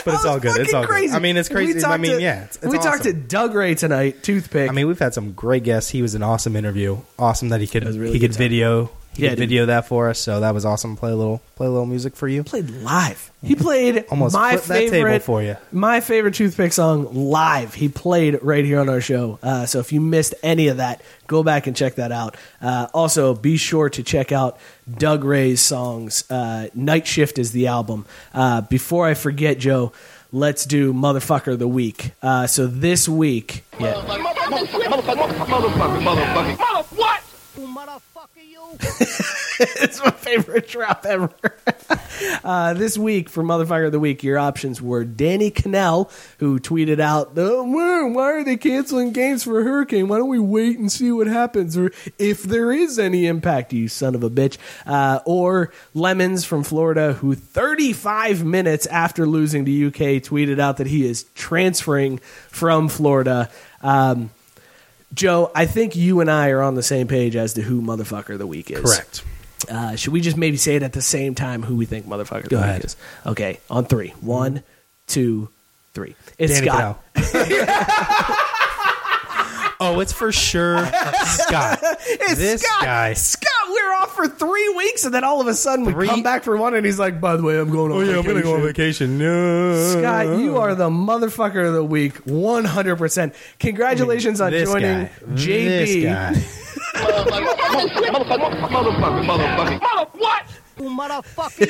But 0.05 0.15
it's 0.15 0.25
oh, 0.25 0.31
all 0.31 0.39
good. 0.39 0.61
It's 0.61 0.73
all 0.73 0.87
crazy. 0.87 1.09
good. 1.09 1.17
I 1.17 1.19
mean, 1.19 1.37
it's 1.37 1.49
crazy. 1.49 1.85
I 1.85 1.97
mean, 1.97 2.13
to- 2.13 2.23
yeah. 2.23 2.45
It's, 2.45 2.57
it's 2.59 2.67
we 2.67 2.79
talked 2.79 3.03
to. 3.03 3.13
Doug 3.13 3.55
Ray 3.55 3.75
tonight. 3.75 4.23
Toothpick. 4.23 4.71
I 4.71 4.73
mean, 4.73 4.87
we've 4.87 4.99
had 4.99 5.13
some 5.15 5.33
great 5.33 5.65
guests. 5.65 5.91
He 5.91 6.01
was 6.03 6.15
an 6.15 6.23
awesome 6.23 6.55
interview. 6.55 6.99
Awesome 7.19 7.49
that 7.49 7.61
he 7.61 7.67
could 7.67 7.85
really 7.85 8.13
he 8.13 8.21
could 8.21 8.31
time. 8.33 8.39
video 8.39 8.91
he 9.17 9.25
Yeah, 9.25 9.31
could 9.31 9.37
dude. 9.37 9.49
video 9.49 9.67
that 9.67 9.87
for 9.89 10.09
us. 10.11 10.19
So 10.19 10.41
that 10.41 10.55
was 10.55 10.65
awesome. 10.65 10.97
Play 10.97 11.11
a 11.11 11.17
little 11.17 11.41
play 11.57 11.67
a 11.67 11.71
little 11.71 11.87
music 11.87 12.15
for 12.17 12.29
you. 12.29 12.43
played 12.45 12.71
live. 12.71 13.31
He 13.43 13.55
played 13.55 14.05
Almost 14.11 14.35
my 14.35 14.53
flipped 14.53 14.69
that 14.69 14.75
table 14.79 14.91
favorite 14.91 15.23
for 15.23 15.43
you. 15.43 15.57
My 15.73 16.01
favorite 16.01 16.35
toothpick 16.35 16.73
song 16.73 17.13
live. 17.15 17.75
He 17.75 17.89
played 17.89 18.39
right 18.43 18.65
here 18.65 18.81
on 18.81 18.89
our 18.89 19.01
show. 19.01 19.39
Uh, 19.43 19.67
so 19.67 19.79
if 19.81 19.93
you 19.93 20.01
missed 20.01 20.35
any 20.43 20.69
of 20.69 20.77
that, 20.79 21.03
go 21.27 21.43
back 21.43 21.67
and 21.67 21.77
check 21.77 21.95
that 21.97 22.13
out. 22.13 22.37
Uh, 22.61 22.89
also, 22.95 23.35
be 23.35 23.57
sure 23.57 23.89
to 23.91 24.03
check 24.03 24.33
out 24.33 24.59
Doug 24.99 25.25
Ray's 25.25 25.61
songs. 25.61 26.25
Uh, 26.31 26.69
Night 26.75 27.07
Shift 27.07 27.39
is 27.39 27.53
the 27.53 27.67
album. 27.69 28.05
Uh, 28.35 28.61
before 28.63 29.07
I 29.07 29.15
forget, 29.15 29.59
Joe. 29.59 29.93
Let's 30.33 30.67
do 30.67 30.93
motherfucker 30.93 31.53
of 31.53 31.61
the 31.61 31.69
week. 31.69 32.11
Uh, 32.21 32.49
so 32.49 32.67
this 32.67 33.09
week, 33.09 33.65
yeah, 33.79 33.95
What? 36.91 37.23
it's 39.61 40.03
my 40.05 40.11
favorite 40.11 40.69
drop 40.69 41.05
ever. 41.07 41.31
uh, 42.45 42.75
this 42.75 42.99
week 42.99 43.29
for 43.29 43.43
Motherfucker 43.43 43.87
of 43.87 43.93
the 43.93 44.01
Week, 44.01 44.23
your 44.23 44.39
options 44.39 44.83
were 44.83 45.05
Danny 45.05 45.51
Kanell, 45.51 46.11
who 46.39 46.59
tweeted 46.59 47.01
out, 47.01 47.33
oh, 47.37 47.63
why- 47.65 47.97
Why 48.11 48.33
are 48.33 48.45
they 48.45 48.57
canceling 48.57 49.13
games 49.13 49.43
for 49.45 49.61
a 49.61 49.65
hurricane? 49.65 50.09
Why 50.09 50.19
don't 50.19 50.29
we 50.29 50.39
wait 50.39 50.79
and 50.79 50.91
see 50.93 51.11
what 51.11 51.27
happens? 51.27 51.77
Or 51.77 51.91
if 52.19 52.43
there 52.43 52.73
is 52.73 52.99
any 52.99 53.27
impact, 53.27 53.73
you 53.73 53.89
son 53.89 54.15
of 54.15 54.23
a 54.23 54.31
bitch. 54.31 54.59
Uh, 54.85 55.21
or 55.25 55.73
Lemons 55.95 56.45
from 56.45 56.63
Florida, 56.63 57.15
who 57.15 57.35
35 57.35 58.45
minutes 58.45 58.87
after 58.87 59.27
losing 59.27 59.65
to 59.65 59.87
UK 59.89 60.23
tweeted 60.23 60.61
out 60.61 60.77
that 60.77 60.87
he 60.87 61.07
is 61.07 61.25
transferring 61.35 62.19
from 62.49 62.89
Florida. 62.89 63.51
Um, 63.83 64.31
Joe, 65.15 65.51
I 65.55 65.67
think 65.67 65.97
you 65.97 66.21
and 66.21 66.31
I 66.31 66.51
are 66.51 66.63
on 66.63 66.75
the 66.75 66.83
same 66.83 67.09
page 67.09 67.37
as 67.37 67.55
to 67.55 67.63
who 67.63 67.81
motherfucker 67.81 68.31
of 68.31 68.39
the 68.39 68.47
week 68.47 68.71
is. 68.71 68.81
Correct. 68.81 69.25
Uh, 69.69 69.97
should 69.97 70.13
we 70.13 70.21
just 70.21 70.37
maybe 70.37 70.57
say 70.57 70.77
it 70.77 70.83
at 70.83 70.93
the 70.93 71.03
same 71.03 71.35
time 71.35 71.63
who 71.63 71.77
we 71.77 71.87
think 71.87 72.07
motherfucker 72.07 72.45
of 72.45 72.51
the 72.51 72.59
ahead. 72.59 72.77
week 72.77 72.85
is? 72.85 72.97
Okay, 73.25 73.61
on 73.71 73.85
three. 73.87 74.11
One, 74.21 74.63
two, 75.07 75.49
three. 75.95 76.15
It's 76.39 76.61
Danny 76.61 76.67
Scott. 76.67 77.03
Oh, 79.79 80.01
it's 80.01 80.13
for 80.13 80.33
sure 80.33 80.79
Scott. 81.25 81.79
It's 82.09 82.37
this 82.37 82.63
Scott. 82.63 82.83
guy. 82.85 83.13
Scott, 83.13 83.53
we're 83.69 83.95
off 83.95 84.15
for 84.17 84.27
three 84.29 84.69
weeks, 84.77 85.05
and 85.05 85.13
then 85.15 85.23
all 85.25 85.41
of 85.41 85.47
a 85.49 85.55
sudden 85.55 85.85
we 85.85 85.93
Three- 85.93 86.09
come 86.09 86.23
back 86.23 86.45
for 86.45 86.57
one, 86.57 86.75
and 86.75 86.87
he's 86.87 86.99
like, 86.99 87.21
"By 87.21 87.37
the 87.37 87.43
way, 87.43 87.59
I'm 87.59 87.71
going 87.71 87.93
on." 87.93 87.99
Oh 87.99 88.01
yeah, 88.01 88.17
I'm 88.19 88.25
gonna 88.25 88.43
go 88.43 88.55
on 88.55 88.63
vacation." 88.63 89.17
vacation. 89.17 89.19
No, 89.19 89.99
Scott, 90.01 90.39
you 90.39 90.57
are 90.59 90.75
the 90.75 90.89
motherfucker 90.89 91.67
of 91.67 91.75
the 91.75 91.85
week, 91.85 92.15
100%. 92.25 93.35
Congratulations 93.59 94.41
on 94.41 94.51
This 94.53 94.71
joining 94.71 95.05
guy. 95.05 95.11
JB. 95.35 95.67
This 95.67 96.05
guy. 96.05 96.35
What? 100.17 100.45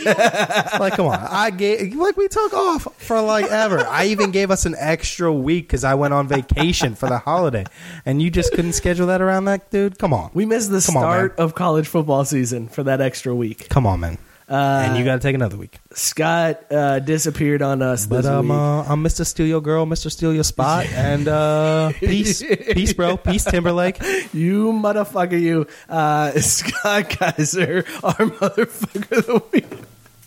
like, 0.79 0.95
come 0.95 1.07
on. 1.07 1.19
I 1.31 1.51
gave 1.51 1.95
like 1.95 2.17
we 2.17 2.29
took 2.29 2.53
off 2.53 2.89
for 2.99 3.21
like 3.21 3.47
ever. 3.47 3.81
I 3.87 4.07
even 4.07 4.31
gave 4.31 4.51
us 4.51 4.67
an 4.67 4.75
extra 4.79 5.33
week 5.33 5.67
because 5.69 5.85
I 5.85 5.95
went 5.95 6.15
on 6.15 6.29
vacation 6.29 6.95
for 6.95 7.09
the 7.09 7.19
holiday, 7.19 7.65
and 8.05 8.21
you 8.21 8.31
just 8.31 8.53
couldn't 8.53 8.73
schedule 8.73 9.07
that 9.09 9.21
around 9.21 9.45
that, 9.47 9.71
dude. 9.71 9.99
Come 9.99 10.13
on, 10.13 10.31
We 10.35 10.45
missed 10.45 10.71
the 10.71 10.81
Come 10.85 10.97
on, 10.97 11.03
start 11.03 11.39
of 11.39 11.55
college 11.55 11.87
football 11.89 12.25
season 12.25 12.69
for 12.69 12.83
that 12.85 13.01
extra 13.01 13.35
week. 13.35 13.69
come 13.69 13.87
on, 13.87 14.01
man. 14.01 14.19
Uh, 14.49 14.85
and 14.87 14.97
you 14.97 15.05
got 15.05 15.15
to 15.15 15.21
take 15.21 15.35
another 15.35 15.57
week. 15.57 15.79
Scott 15.93 16.71
uh, 16.71 17.01
disappeared 17.01 17.63
on 17.63 17.83
us 17.83 18.07
But 18.07 18.19
this 18.19 18.27
um, 18.27 18.49
week. 18.49 18.57
uh, 18.57 18.83
I'm 18.83 19.03
Mr. 19.03 19.27
Steal 19.27 19.47
Your 19.47 19.61
Girl, 19.61 19.87
Mr. 19.87 20.09
Steal 20.11 20.33
Your 20.33 20.45
Spot, 20.45 20.87
and 20.93 21.27
uh, 21.27 21.91
peace, 21.99 22.43
peace, 22.45 22.93
bro, 22.93 23.17
peace, 23.17 23.45
Timberlake. 23.45 24.01
You 24.33 24.73
motherfucker, 24.73 25.41
you. 25.41 25.67
Uh, 25.89 26.31
Scott 26.41 27.09
Kaiser, 27.11 27.85
our 28.05 28.15
motherfucker 28.15 29.19
of 29.19 29.27
the 29.27 29.43
week. 29.53 29.67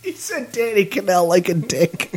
He 0.01 0.13
said 0.13 0.51
Danny 0.51 0.85
Canal 0.85 1.27
like 1.27 1.47
a 1.47 1.53
dick. 1.53 2.11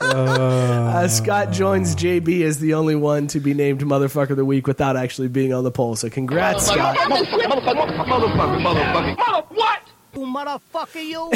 Uh, 0.00 1.06
Scott 1.08 1.52
joins 1.52 1.94
JB 1.94 2.42
as 2.42 2.58
the 2.58 2.74
only 2.74 2.94
one 2.94 3.26
to 3.28 3.40
be 3.40 3.52
named 3.54 3.80
motherfucker 3.82 4.30
of 4.30 4.36
the 4.36 4.44
week 4.44 4.66
without 4.66 4.96
actually 4.96 5.28
being 5.28 5.52
on 5.52 5.64
the 5.64 5.70
poll. 5.70 5.96
So 5.96 6.08
congrats, 6.08 6.66
Scott. 6.66 6.96
What? 9.50 9.80
Motherfucker, 10.14 11.04
you. 11.04 11.30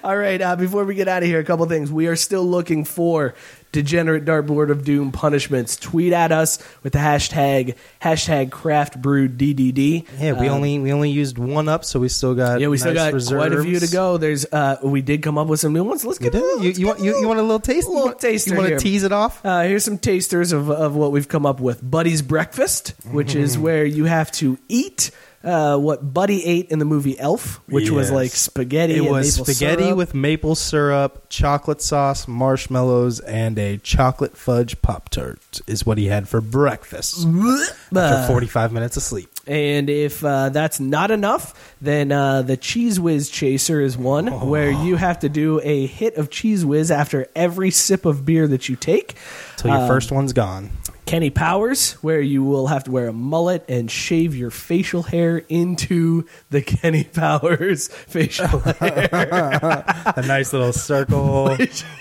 All 0.04 0.16
right, 0.16 0.40
uh, 0.40 0.56
before 0.56 0.84
we 0.84 0.94
get 0.94 1.08
out 1.08 1.22
of 1.22 1.28
here, 1.28 1.40
a 1.40 1.44
couple 1.44 1.66
things. 1.66 1.90
We 1.90 2.06
are 2.06 2.16
still 2.16 2.44
looking 2.44 2.84
for 2.84 3.34
Degenerate 3.76 4.24
Dartboard 4.24 4.70
of 4.70 4.86
Doom 4.86 5.12
punishments. 5.12 5.76
Tweet 5.76 6.14
at 6.14 6.32
us 6.32 6.58
with 6.82 6.94
the 6.94 6.98
hashtag 6.98 7.74
hashtag 8.00 8.50
Craft 8.50 9.02
Brewed 9.02 9.36
DDD. 9.36 10.06
Yeah, 10.18 10.32
we 10.32 10.48
Uh, 10.48 10.54
only 10.54 10.78
we 10.78 10.94
only 10.94 11.10
used 11.10 11.36
one 11.36 11.68
up, 11.68 11.84
so 11.84 12.00
we 12.00 12.08
still 12.08 12.34
got 12.34 12.58
Yeah, 12.58 12.68
we 12.68 12.78
still 12.78 12.94
nice 12.94 13.28
got 13.28 13.36
quite 13.36 13.52
a 13.52 13.62
few 13.62 13.78
to 13.78 13.86
go. 13.88 14.16
There's 14.16 14.46
uh 14.50 14.78
we 14.82 15.02
did 15.02 15.22
come 15.22 15.36
up 15.36 15.46
with 15.48 15.60
some 15.60 15.74
new 15.74 15.84
ones. 15.84 16.06
Let's 16.06 16.18
get 16.18 16.32
did? 16.32 16.64
You, 16.64 16.70
you 16.70 16.86
want 16.86 17.00
you, 17.00 17.20
you 17.20 17.28
want 17.28 17.38
a 17.38 17.42
little 17.42 17.60
taste? 17.60 17.86
a 17.86 17.90
little 17.90 18.08
you 18.08 18.14
taster 18.14 18.50
You 18.50 18.56
want 18.56 18.68
to 18.70 18.78
tease 18.78 19.02
it 19.02 19.12
off? 19.12 19.44
Uh, 19.44 19.60
here's 19.62 19.84
some 19.84 19.98
tasters 19.98 20.52
of, 20.52 20.70
of 20.70 20.96
what 20.96 21.12
we've 21.12 21.28
come 21.28 21.44
up 21.44 21.60
with. 21.60 21.82
Buddy's 21.82 22.22
Breakfast, 22.22 22.94
which 23.10 23.34
is 23.34 23.58
where 23.58 23.84
you 23.84 24.06
have 24.06 24.32
to 24.32 24.58
eat 24.68 25.10
uh, 25.46 25.78
what 25.78 26.12
Buddy 26.12 26.44
ate 26.44 26.70
in 26.70 26.78
the 26.80 26.84
movie 26.84 27.18
Elf, 27.18 27.60
which 27.68 27.88
was 27.90 28.08
Yes. 28.08 28.14
like 28.14 28.30
spaghetti. 28.32 28.94
It 28.96 28.98
and 29.02 29.10
was 29.10 29.38
maple 29.38 29.44
spaghetti 29.54 29.82
syrup. 29.84 29.96
with 29.96 30.14
maple 30.14 30.54
syrup, 30.56 31.26
chocolate 31.30 31.80
sauce, 31.80 32.26
marshmallows, 32.28 33.20
and 33.20 33.58
a 33.58 33.78
chocolate 33.78 34.36
fudge 34.36 34.82
pop 34.82 35.08
tart. 35.08 35.60
Is 35.66 35.86
what 35.86 35.96
he 35.98 36.06
had 36.06 36.28
for 36.28 36.40
breakfast 36.40 37.26
after 37.94 38.26
45 38.26 38.72
minutes 38.72 38.96
of 38.96 39.02
sleep. 39.02 39.28
And 39.46 39.88
if 39.88 40.24
uh, 40.24 40.48
that's 40.48 40.80
not 40.80 41.12
enough, 41.12 41.74
then 41.80 42.10
uh, 42.10 42.42
the 42.42 42.56
Cheez 42.56 42.98
Whiz 42.98 43.30
Chaser 43.30 43.80
is 43.80 43.96
one 43.96 44.28
Oh. 44.28 44.44
where 44.44 44.70
you 44.72 44.96
have 44.96 45.20
to 45.20 45.28
do 45.28 45.60
a 45.62 45.86
hit 45.86 46.16
of 46.16 46.30
Cheez 46.30 46.64
Whiz 46.64 46.90
after 46.90 47.28
every 47.36 47.70
sip 47.70 48.04
of 48.04 48.24
beer 48.26 48.48
that 48.48 48.68
you 48.68 48.74
take. 48.74 49.14
Till 49.56 49.70
your 49.70 49.82
Um, 49.82 49.88
first 49.88 50.10
one's 50.10 50.32
gone. 50.32 50.70
Kenny 51.06 51.30
Powers, 51.30 51.92
where 52.02 52.20
you 52.20 52.42
will 52.42 52.66
have 52.66 52.82
to 52.84 52.90
wear 52.90 53.06
a 53.06 53.12
mullet 53.12 53.64
and 53.68 53.88
shave 53.88 54.34
your 54.34 54.50
facial 54.50 55.04
hair 55.04 55.38
into 55.48 56.26
the 56.50 56.60
Kenny 56.66 57.04
Powers 57.04 57.86
facial 58.08 58.58
hair. 58.58 59.08
a 60.16 60.24
nice 60.26 60.52
little 60.52 60.72
circle 60.72 61.56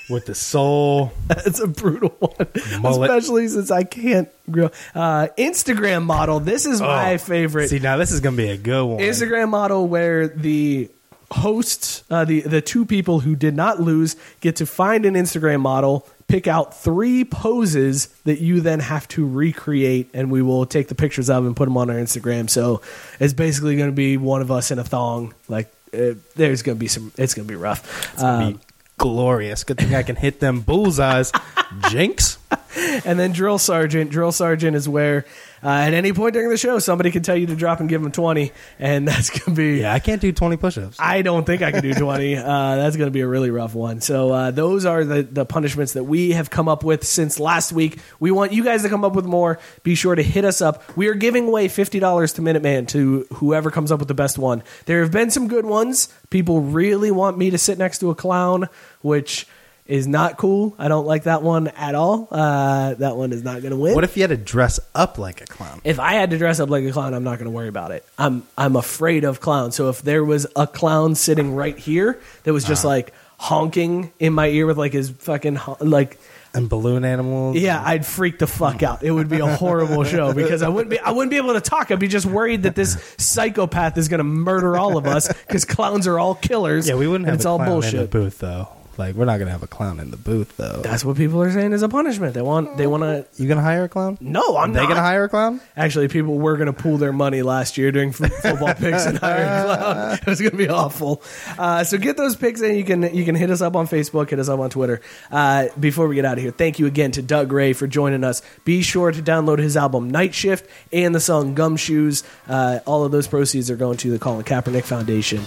with 0.09 0.25
the 0.25 0.33
soul. 0.33 1.13
That's 1.27 1.59
a 1.59 1.67
brutal 1.67 2.09
one, 2.19 2.81
Mullet. 2.81 3.09
especially 3.11 3.47
since 3.47 3.69
I 3.69 3.83
can't 3.83 4.27
grow. 4.49 4.71
Uh, 4.95 5.27
Instagram 5.37 6.03
model. 6.03 6.39
This 6.39 6.65
is 6.65 6.81
my 6.81 7.13
Oh. 7.13 7.17
favorite. 7.19 7.69
See, 7.69 7.77
now 7.79 7.97
this 7.97 8.11
is 8.11 8.21
going 8.21 8.35
to 8.35 8.41
be 8.41 8.49
a 8.49 8.57
good 8.57 8.85
one. 8.85 8.99
Instagram 8.99 9.49
model 9.49 9.87
where 9.87 10.27
the 10.27 10.89
hosts, 11.31 12.03
uh, 12.09 12.25
the 12.25 12.41
the 12.41 12.61
two 12.61 12.85
people 12.85 13.19
who 13.19 13.35
did 13.35 13.55
not 13.55 13.79
lose, 13.79 14.15
get 14.41 14.55
to 14.57 14.65
find 14.65 15.05
an 15.05 15.13
Instagram 15.15 15.59
model, 15.61 16.07
pick 16.27 16.47
out 16.47 16.75
three 16.75 17.23
poses 17.23 18.07
that 18.23 18.39
you 18.41 18.61
then 18.61 18.79
have 18.79 19.07
to 19.09 19.27
recreate, 19.27 20.09
and 20.13 20.31
we 20.31 20.41
will 20.41 20.65
take 20.65 20.87
the 20.87 20.95
pictures 20.95 21.29
of 21.29 21.45
and 21.45 21.55
put 21.55 21.65
them 21.65 21.77
on 21.77 21.89
our 21.89 21.95
Instagram. 21.97 22.49
So 22.49 22.81
it's 23.19 23.33
basically 23.33 23.75
going 23.77 23.89
to 23.89 23.95
be 23.95 24.17
one 24.17 24.41
of 24.41 24.49
us 24.51 24.71
in 24.71 24.79
a 24.79 24.83
thong. 24.83 25.33
Like 25.47 25.71
uh, 25.93 26.15
there's 26.35 26.61
going 26.61 26.77
to 26.77 26.79
be 26.79 26.87
some. 26.87 27.11
It's 27.17 27.33
going 27.33 27.47
to 27.47 27.51
be 27.51 27.55
rough. 27.57 28.11
It's 28.13 28.21
gonna 28.21 28.45
Um, 28.45 28.53
be 28.53 28.59
glorious. 28.97 29.63
Good 29.63 29.77
thing 29.77 29.93
I 29.93 30.03
can 30.03 30.15
hit 30.15 30.39
them 30.39 30.61
bullseyes. 30.61 31.31
Jinx. 31.89 32.37
and 33.05 33.19
then 33.19 33.31
drill 33.31 33.57
sergeant. 33.57 34.11
Drill 34.11 34.31
sergeant 34.31 34.75
is 34.75 34.87
where 34.87 35.25
uh, 35.63 35.69
at 35.69 35.93
any 35.93 36.13
point 36.13 36.33
during 36.33 36.49
the 36.49 36.57
show 36.57 36.79
somebody 36.79 37.11
can 37.11 37.23
tell 37.23 37.35
you 37.35 37.47
to 37.47 37.55
drop 37.55 37.79
and 37.79 37.89
give 37.89 38.01
them 38.01 38.11
twenty, 38.11 38.51
and 38.79 39.07
that's 39.07 39.29
gonna 39.29 39.55
be. 39.55 39.79
Yeah, 39.79 39.93
I 39.93 39.99
can't 39.99 40.21
do 40.21 40.31
20 40.31 40.57
push-ups. 40.57 40.97
I 40.99 41.21
don't 41.21 41.45
think 41.45 41.61
I 41.61 41.71
can 41.71 41.81
do 41.81 41.93
20. 41.93 42.35
Uh, 42.45 42.75
that's 42.75 42.95
going 42.95 43.07
to 43.07 43.11
be 43.11 43.21
a 43.21 43.27
really 43.27 43.49
rough 43.49 43.73
one. 43.73 44.01
So, 44.01 44.31
uh, 44.31 44.51
those 44.51 44.85
are 44.85 45.03
the, 45.03 45.23
the 45.23 45.45
punishments 45.45 45.93
that 45.93 46.03
we 46.03 46.31
have 46.31 46.49
come 46.49 46.67
up 46.67 46.83
with 46.83 47.03
since 47.03 47.39
last 47.39 47.71
week. 47.71 47.99
We 48.19 48.29
want 48.29 48.51
you 48.51 48.63
guys 48.63 48.83
to 48.83 48.89
come 48.89 49.03
up 49.03 49.13
with 49.13 49.25
more. 49.25 49.59
Be 49.83 49.95
sure 49.95 50.15
to 50.15 50.21
hit 50.21 50.45
us 50.45 50.61
up. 50.61 50.95
We 50.95 51.07
are 51.07 51.13
giving 51.13 51.47
away 51.47 51.67
$50 51.67 52.35
to 52.35 52.41
Minuteman 52.41 52.87
to 52.89 53.25
whoever 53.35 53.71
comes 53.71 53.91
up 53.91 53.99
with 53.99 54.07
the 54.07 54.13
best 54.13 54.37
one. 54.37 54.63
There 54.85 55.01
have 55.01 55.11
been 55.11 55.31
some 55.31 55.47
good 55.47 55.65
ones. 55.65 56.09
People 56.29 56.61
really 56.61 57.11
want 57.11 57.37
me 57.37 57.49
to 57.49 57.57
sit 57.57 57.77
next 57.77 57.99
to 57.99 58.09
a 58.09 58.15
clown, 58.15 58.69
which 59.01 59.47
is 59.87 60.07
not 60.07 60.37
cool. 60.37 60.73
I 60.79 60.87
don't 60.87 61.05
like 61.05 61.23
that 61.23 61.43
one 61.43 61.67
at 61.67 61.93
all. 61.95 62.27
Uh, 62.31 62.95
that 62.95 63.15
one 63.17 63.31
is 63.33 63.43
not 63.43 63.61
going 63.61 63.71
to 63.71 63.77
win. 63.77 63.93
What 63.93 64.03
if 64.03 64.17
you 64.17 64.23
had 64.23 64.29
to 64.31 64.37
dress 64.37 64.79
up 64.95 65.17
like 65.17 65.41
a 65.41 65.45
clown? 65.45 65.79
If 65.83 65.99
I 65.99 66.13
had 66.13 66.31
to 66.31 66.37
dress 66.37 66.59
up 66.59 66.69
like 66.69 66.83
a 66.85 66.91
clown, 66.91 67.13
I'm 67.13 67.23
not 67.23 67.37
going 67.37 67.45
to 67.45 67.51
worry 67.51 67.67
about 67.67 67.91
it. 67.91 68.03
I'm 68.17 68.43
I'm 68.57 68.75
afraid 68.75 69.23
of 69.25 69.39
clowns. 69.41 69.75
So 69.75 69.89
if 69.89 70.01
there 70.01 70.23
was 70.25 70.47
a 70.55 70.65
clown 70.65 71.13
sitting 71.15 71.53
right 71.55 71.77
here 71.77 72.19
that 72.43 72.53
was 72.53 72.63
just 72.65 72.83
Ah. 72.83 72.89
like 72.89 73.13
honking 73.37 74.11
in 74.19 74.33
my 74.33 74.47
ear 74.47 74.65
with 74.65 74.77
like 74.77 74.93
his 74.93 75.09
fucking 75.11 75.55
hon- 75.55 75.77
like 75.81 76.17
and 76.53 76.69
balloon 76.69 77.03
animals. 77.03 77.57
Yeah, 77.57 77.81
I'd 77.85 78.05
freak 78.05 78.39
the 78.39 78.47
fuck 78.47 78.81
out. 78.81 79.03
It 79.03 79.11
would 79.11 79.27
be 79.27 79.39
a 79.39 79.45
horrible 79.55 80.05
show 80.05 80.33
because 80.33 80.61
I 80.61 80.69
wouldn't 80.69 80.89
be 80.89 80.97
I 80.99 81.11
wouldn't 81.11 81.29
be 81.31 81.35
able 81.37 81.53
to 81.53 81.59
talk. 81.61 81.91
I'd 81.91 81.99
be 81.99 82.07
just 82.07 82.25
worried 82.25 82.63
that 82.63 82.75
this 82.75 82.97
psychopath 83.17 83.97
is 83.97 84.07
going 84.07 84.19
to 84.19 84.23
murder 84.23 84.77
all 84.77 84.97
of 84.97 85.05
us 85.05 85.27
because 85.47 85.65
clowns 85.65 86.07
are 86.07 86.17
all 86.17 86.33
killers. 86.33 86.87
Yeah, 86.87 86.95
we 86.95 87.07
wouldn't 87.07 87.25
have 87.27 87.35
it's 87.35 87.45
all 87.45 87.57
clown 87.57 87.67
in 87.69 87.79
the 87.81 87.81
bullshit. 87.91 88.09
booth 88.09 88.39
though. 88.39 88.69
Like 88.97 89.15
we're 89.15 89.25
not 89.25 89.39
gonna 89.39 89.51
have 89.51 89.63
a 89.63 89.67
clown 89.67 89.99
in 89.99 90.11
the 90.11 90.17
booth 90.17 90.55
though. 90.57 90.81
That's 90.81 91.03
what 91.03 91.17
people 91.17 91.41
are 91.41 91.51
saying 91.51 91.73
is 91.73 91.83
a 91.83 91.89
punishment. 91.89 92.33
They 92.33 92.41
want 92.41 92.77
they 92.77 92.87
want 92.87 93.03
to. 93.03 93.25
You 93.41 93.47
gonna 93.47 93.61
hire 93.61 93.83
a 93.85 93.89
clown? 93.89 94.17
No, 94.21 94.57
I'm 94.57 94.71
not 94.71 94.79
They 94.79 94.83
not. 94.83 94.89
gonna 94.89 95.01
hire 95.01 95.23
a 95.25 95.29
clown? 95.29 95.61
Actually, 95.77 96.07
people 96.07 96.35
were 96.37 96.55
going 96.57 96.67
to 96.67 96.73
pool 96.73 96.97
their 96.97 97.11
money 97.13 97.41
last 97.41 97.77
year 97.77 97.91
doing 97.91 98.09
f- 98.09 98.31
football 98.41 98.73
picks 98.73 99.05
and 99.05 99.17
hire 99.17 99.43
a 99.43 99.75
clown. 99.77 100.17
It 100.21 100.25
was 100.27 100.39
going 100.39 100.51
to 100.51 100.57
be 100.57 100.69
awful. 100.69 101.21
Uh, 101.57 101.83
so 101.83 101.97
get 101.97 102.17
those 102.17 102.35
picks 102.35 102.61
in. 102.61 102.75
You 102.77 102.83
can 102.83 103.03
you 103.15 103.25
can 103.25 103.35
hit 103.35 103.49
us 103.51 103.61
up 103.61 103.75
on 103.75 103.87
Facebook, 103.87 104.29
hit 104.29 104.39
us 104.39 104.49
up 104.49 104.59
on 104.59 104.69
Twitter. 104.69 105.01
Uh, 105.31 105.67
before 105.79 106.07
we 106.07 106.15
get 106.15 106.25
out 106.25 106.37
of 106.37 106.43
here, 106.43 106.51
thank 106.51 106.79
you 106.79 106.85
again 106.85 107.11
to 107.11 107.21
Doug 107.21 107.51
Ray 107.51 107.73
for 107.73 107.87
joining 107.87 108.23
us. 108.23 108.41
Be 108.63 108.81
sure 108.81 109.11
to 109.11 109.21
download 109.21 109.59
his 109.59 109.75
album 109.77 110.09
Night 110.09 110.33
Shift 110.33 110.69
and 110.93 111.13
the 111.13 111.19
song 111.19 111.55
Gumshoes. 111.55 112.23
Uh, 112.47 112.79
all 112.85 113.03
of 113.03 113.11
those 113.11 113.27
proceeds 113.27 113.69
are 113.69 113.75
going 113.75 113.97
to 113.97 114.11
the 114.11 114.19
Colin 114.19 114.43
Kaepernick 114.45 114.83
Foundation. 114.85 115.41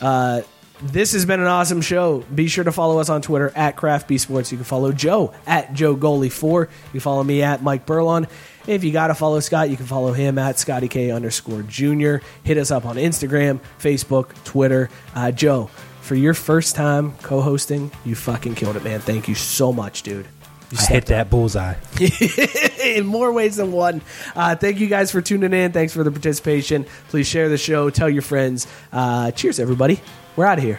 Uh, 0.00 0.42
this 0.84 1.12
has 1.12 1.24
been 1.24 1.40
an 1.40 1.46
awesome 1.46 1.80
show. 1.80 2.24
Be 2.34 2.46
sure 2.46 2.64
to 2.64 2.72
follow 2.72 2.98
us 2.98 3.08
on 3.08 3.22
Twitter 3.22 3.50
at 3.56 3.74
Craft 3.74 4.06
B 4.06 4.18
Sports. 4.18 4.52
You 4.52 4.58
can 4.58 4.66
follow 4.66 4.92
Joe 4.92 5.32
at 5.46 5.72
Joe 5.72 5.96
Goalie 5.96 6.30
Four. 6.30 6.68
You 6.86 6.90
can 6.92 7.00
follow 7.00 7.24
me 7.24 7.42
at 7.42 7.62
Mike 7.62 7.86
Burlon. 7.86 8.28
If 8.66 8.84
you 8.84 8.92
got 8.92 9.08
to 9.08 9.14
follow 9.14 9.40
Scott, 9.40 9.70
you 9.70 9.76
can 9.76 9.86
follow 9.86 10.12
him 10.12 10.38
at 10.38 10.58
Scotty 10.58 10.88
K 10.88 11.10
underscore 11.10 11.62
Junior. 11.62 12.20
Hit 12.42 12.58
us 12.58 12.70
up 12.70 12.84
on 12.84 12.96
Instagram, 12.96 13.60
Facebook, 13.78 14.42
Twitter. 14.44 14.90
Uh, 15.14 15.30
Joe, 15.30 15.70
for 16.02 16.16
your 16.16 16.34
first 16.34 16.76
time 16.76 17.12
co-hosting, 17.22 17.90
you 18.04 18.14
fucking 18.14 18.54
killed 18.54 18.76
it, 18.76 18.84
man. 18.84 19.00
Thank 19.00 19.26
you 19.26 19.34
so 19.34 19.72
much, 19.72 20.02
dude. 20.02 20.26
You 20.70 20.78
I 20.80 20.84
hit 20.86 21.06
that 21.06 21.30
bullseye. 21.30 21.76
in 22.82 23.06
more 23.06 23.32
ways 23.32 23.56
than 23.56 23.72
one. 23.72 24.02
Uh, 24.34 24.56
thank 24.56 24.80
you 24.80 24.86
guys 24.86 25.10
for 25.10 25.22
tuning 25.22 25.52
in. 25.52 25.72
Thanks 25.72 25.94
for 25.94 26.04
the 26.04 26.10
participation. 26.10 26.84
Please 27.08 27.26
share 27.26 27.48
the 27.48 27.58
show. 27.58 27.88
Tell 27.90 28.10
your 28.10 28.22
friends. 28.22 28.66
Uh, 28.92 29.30
cheers, 29.30 29.58
everybody. 29.58 30.00
We're 30.36 30.46
out 30.46 30.58
of 30.58 30.64
here. 30.64 30.78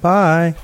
Bye. 0.00 0.54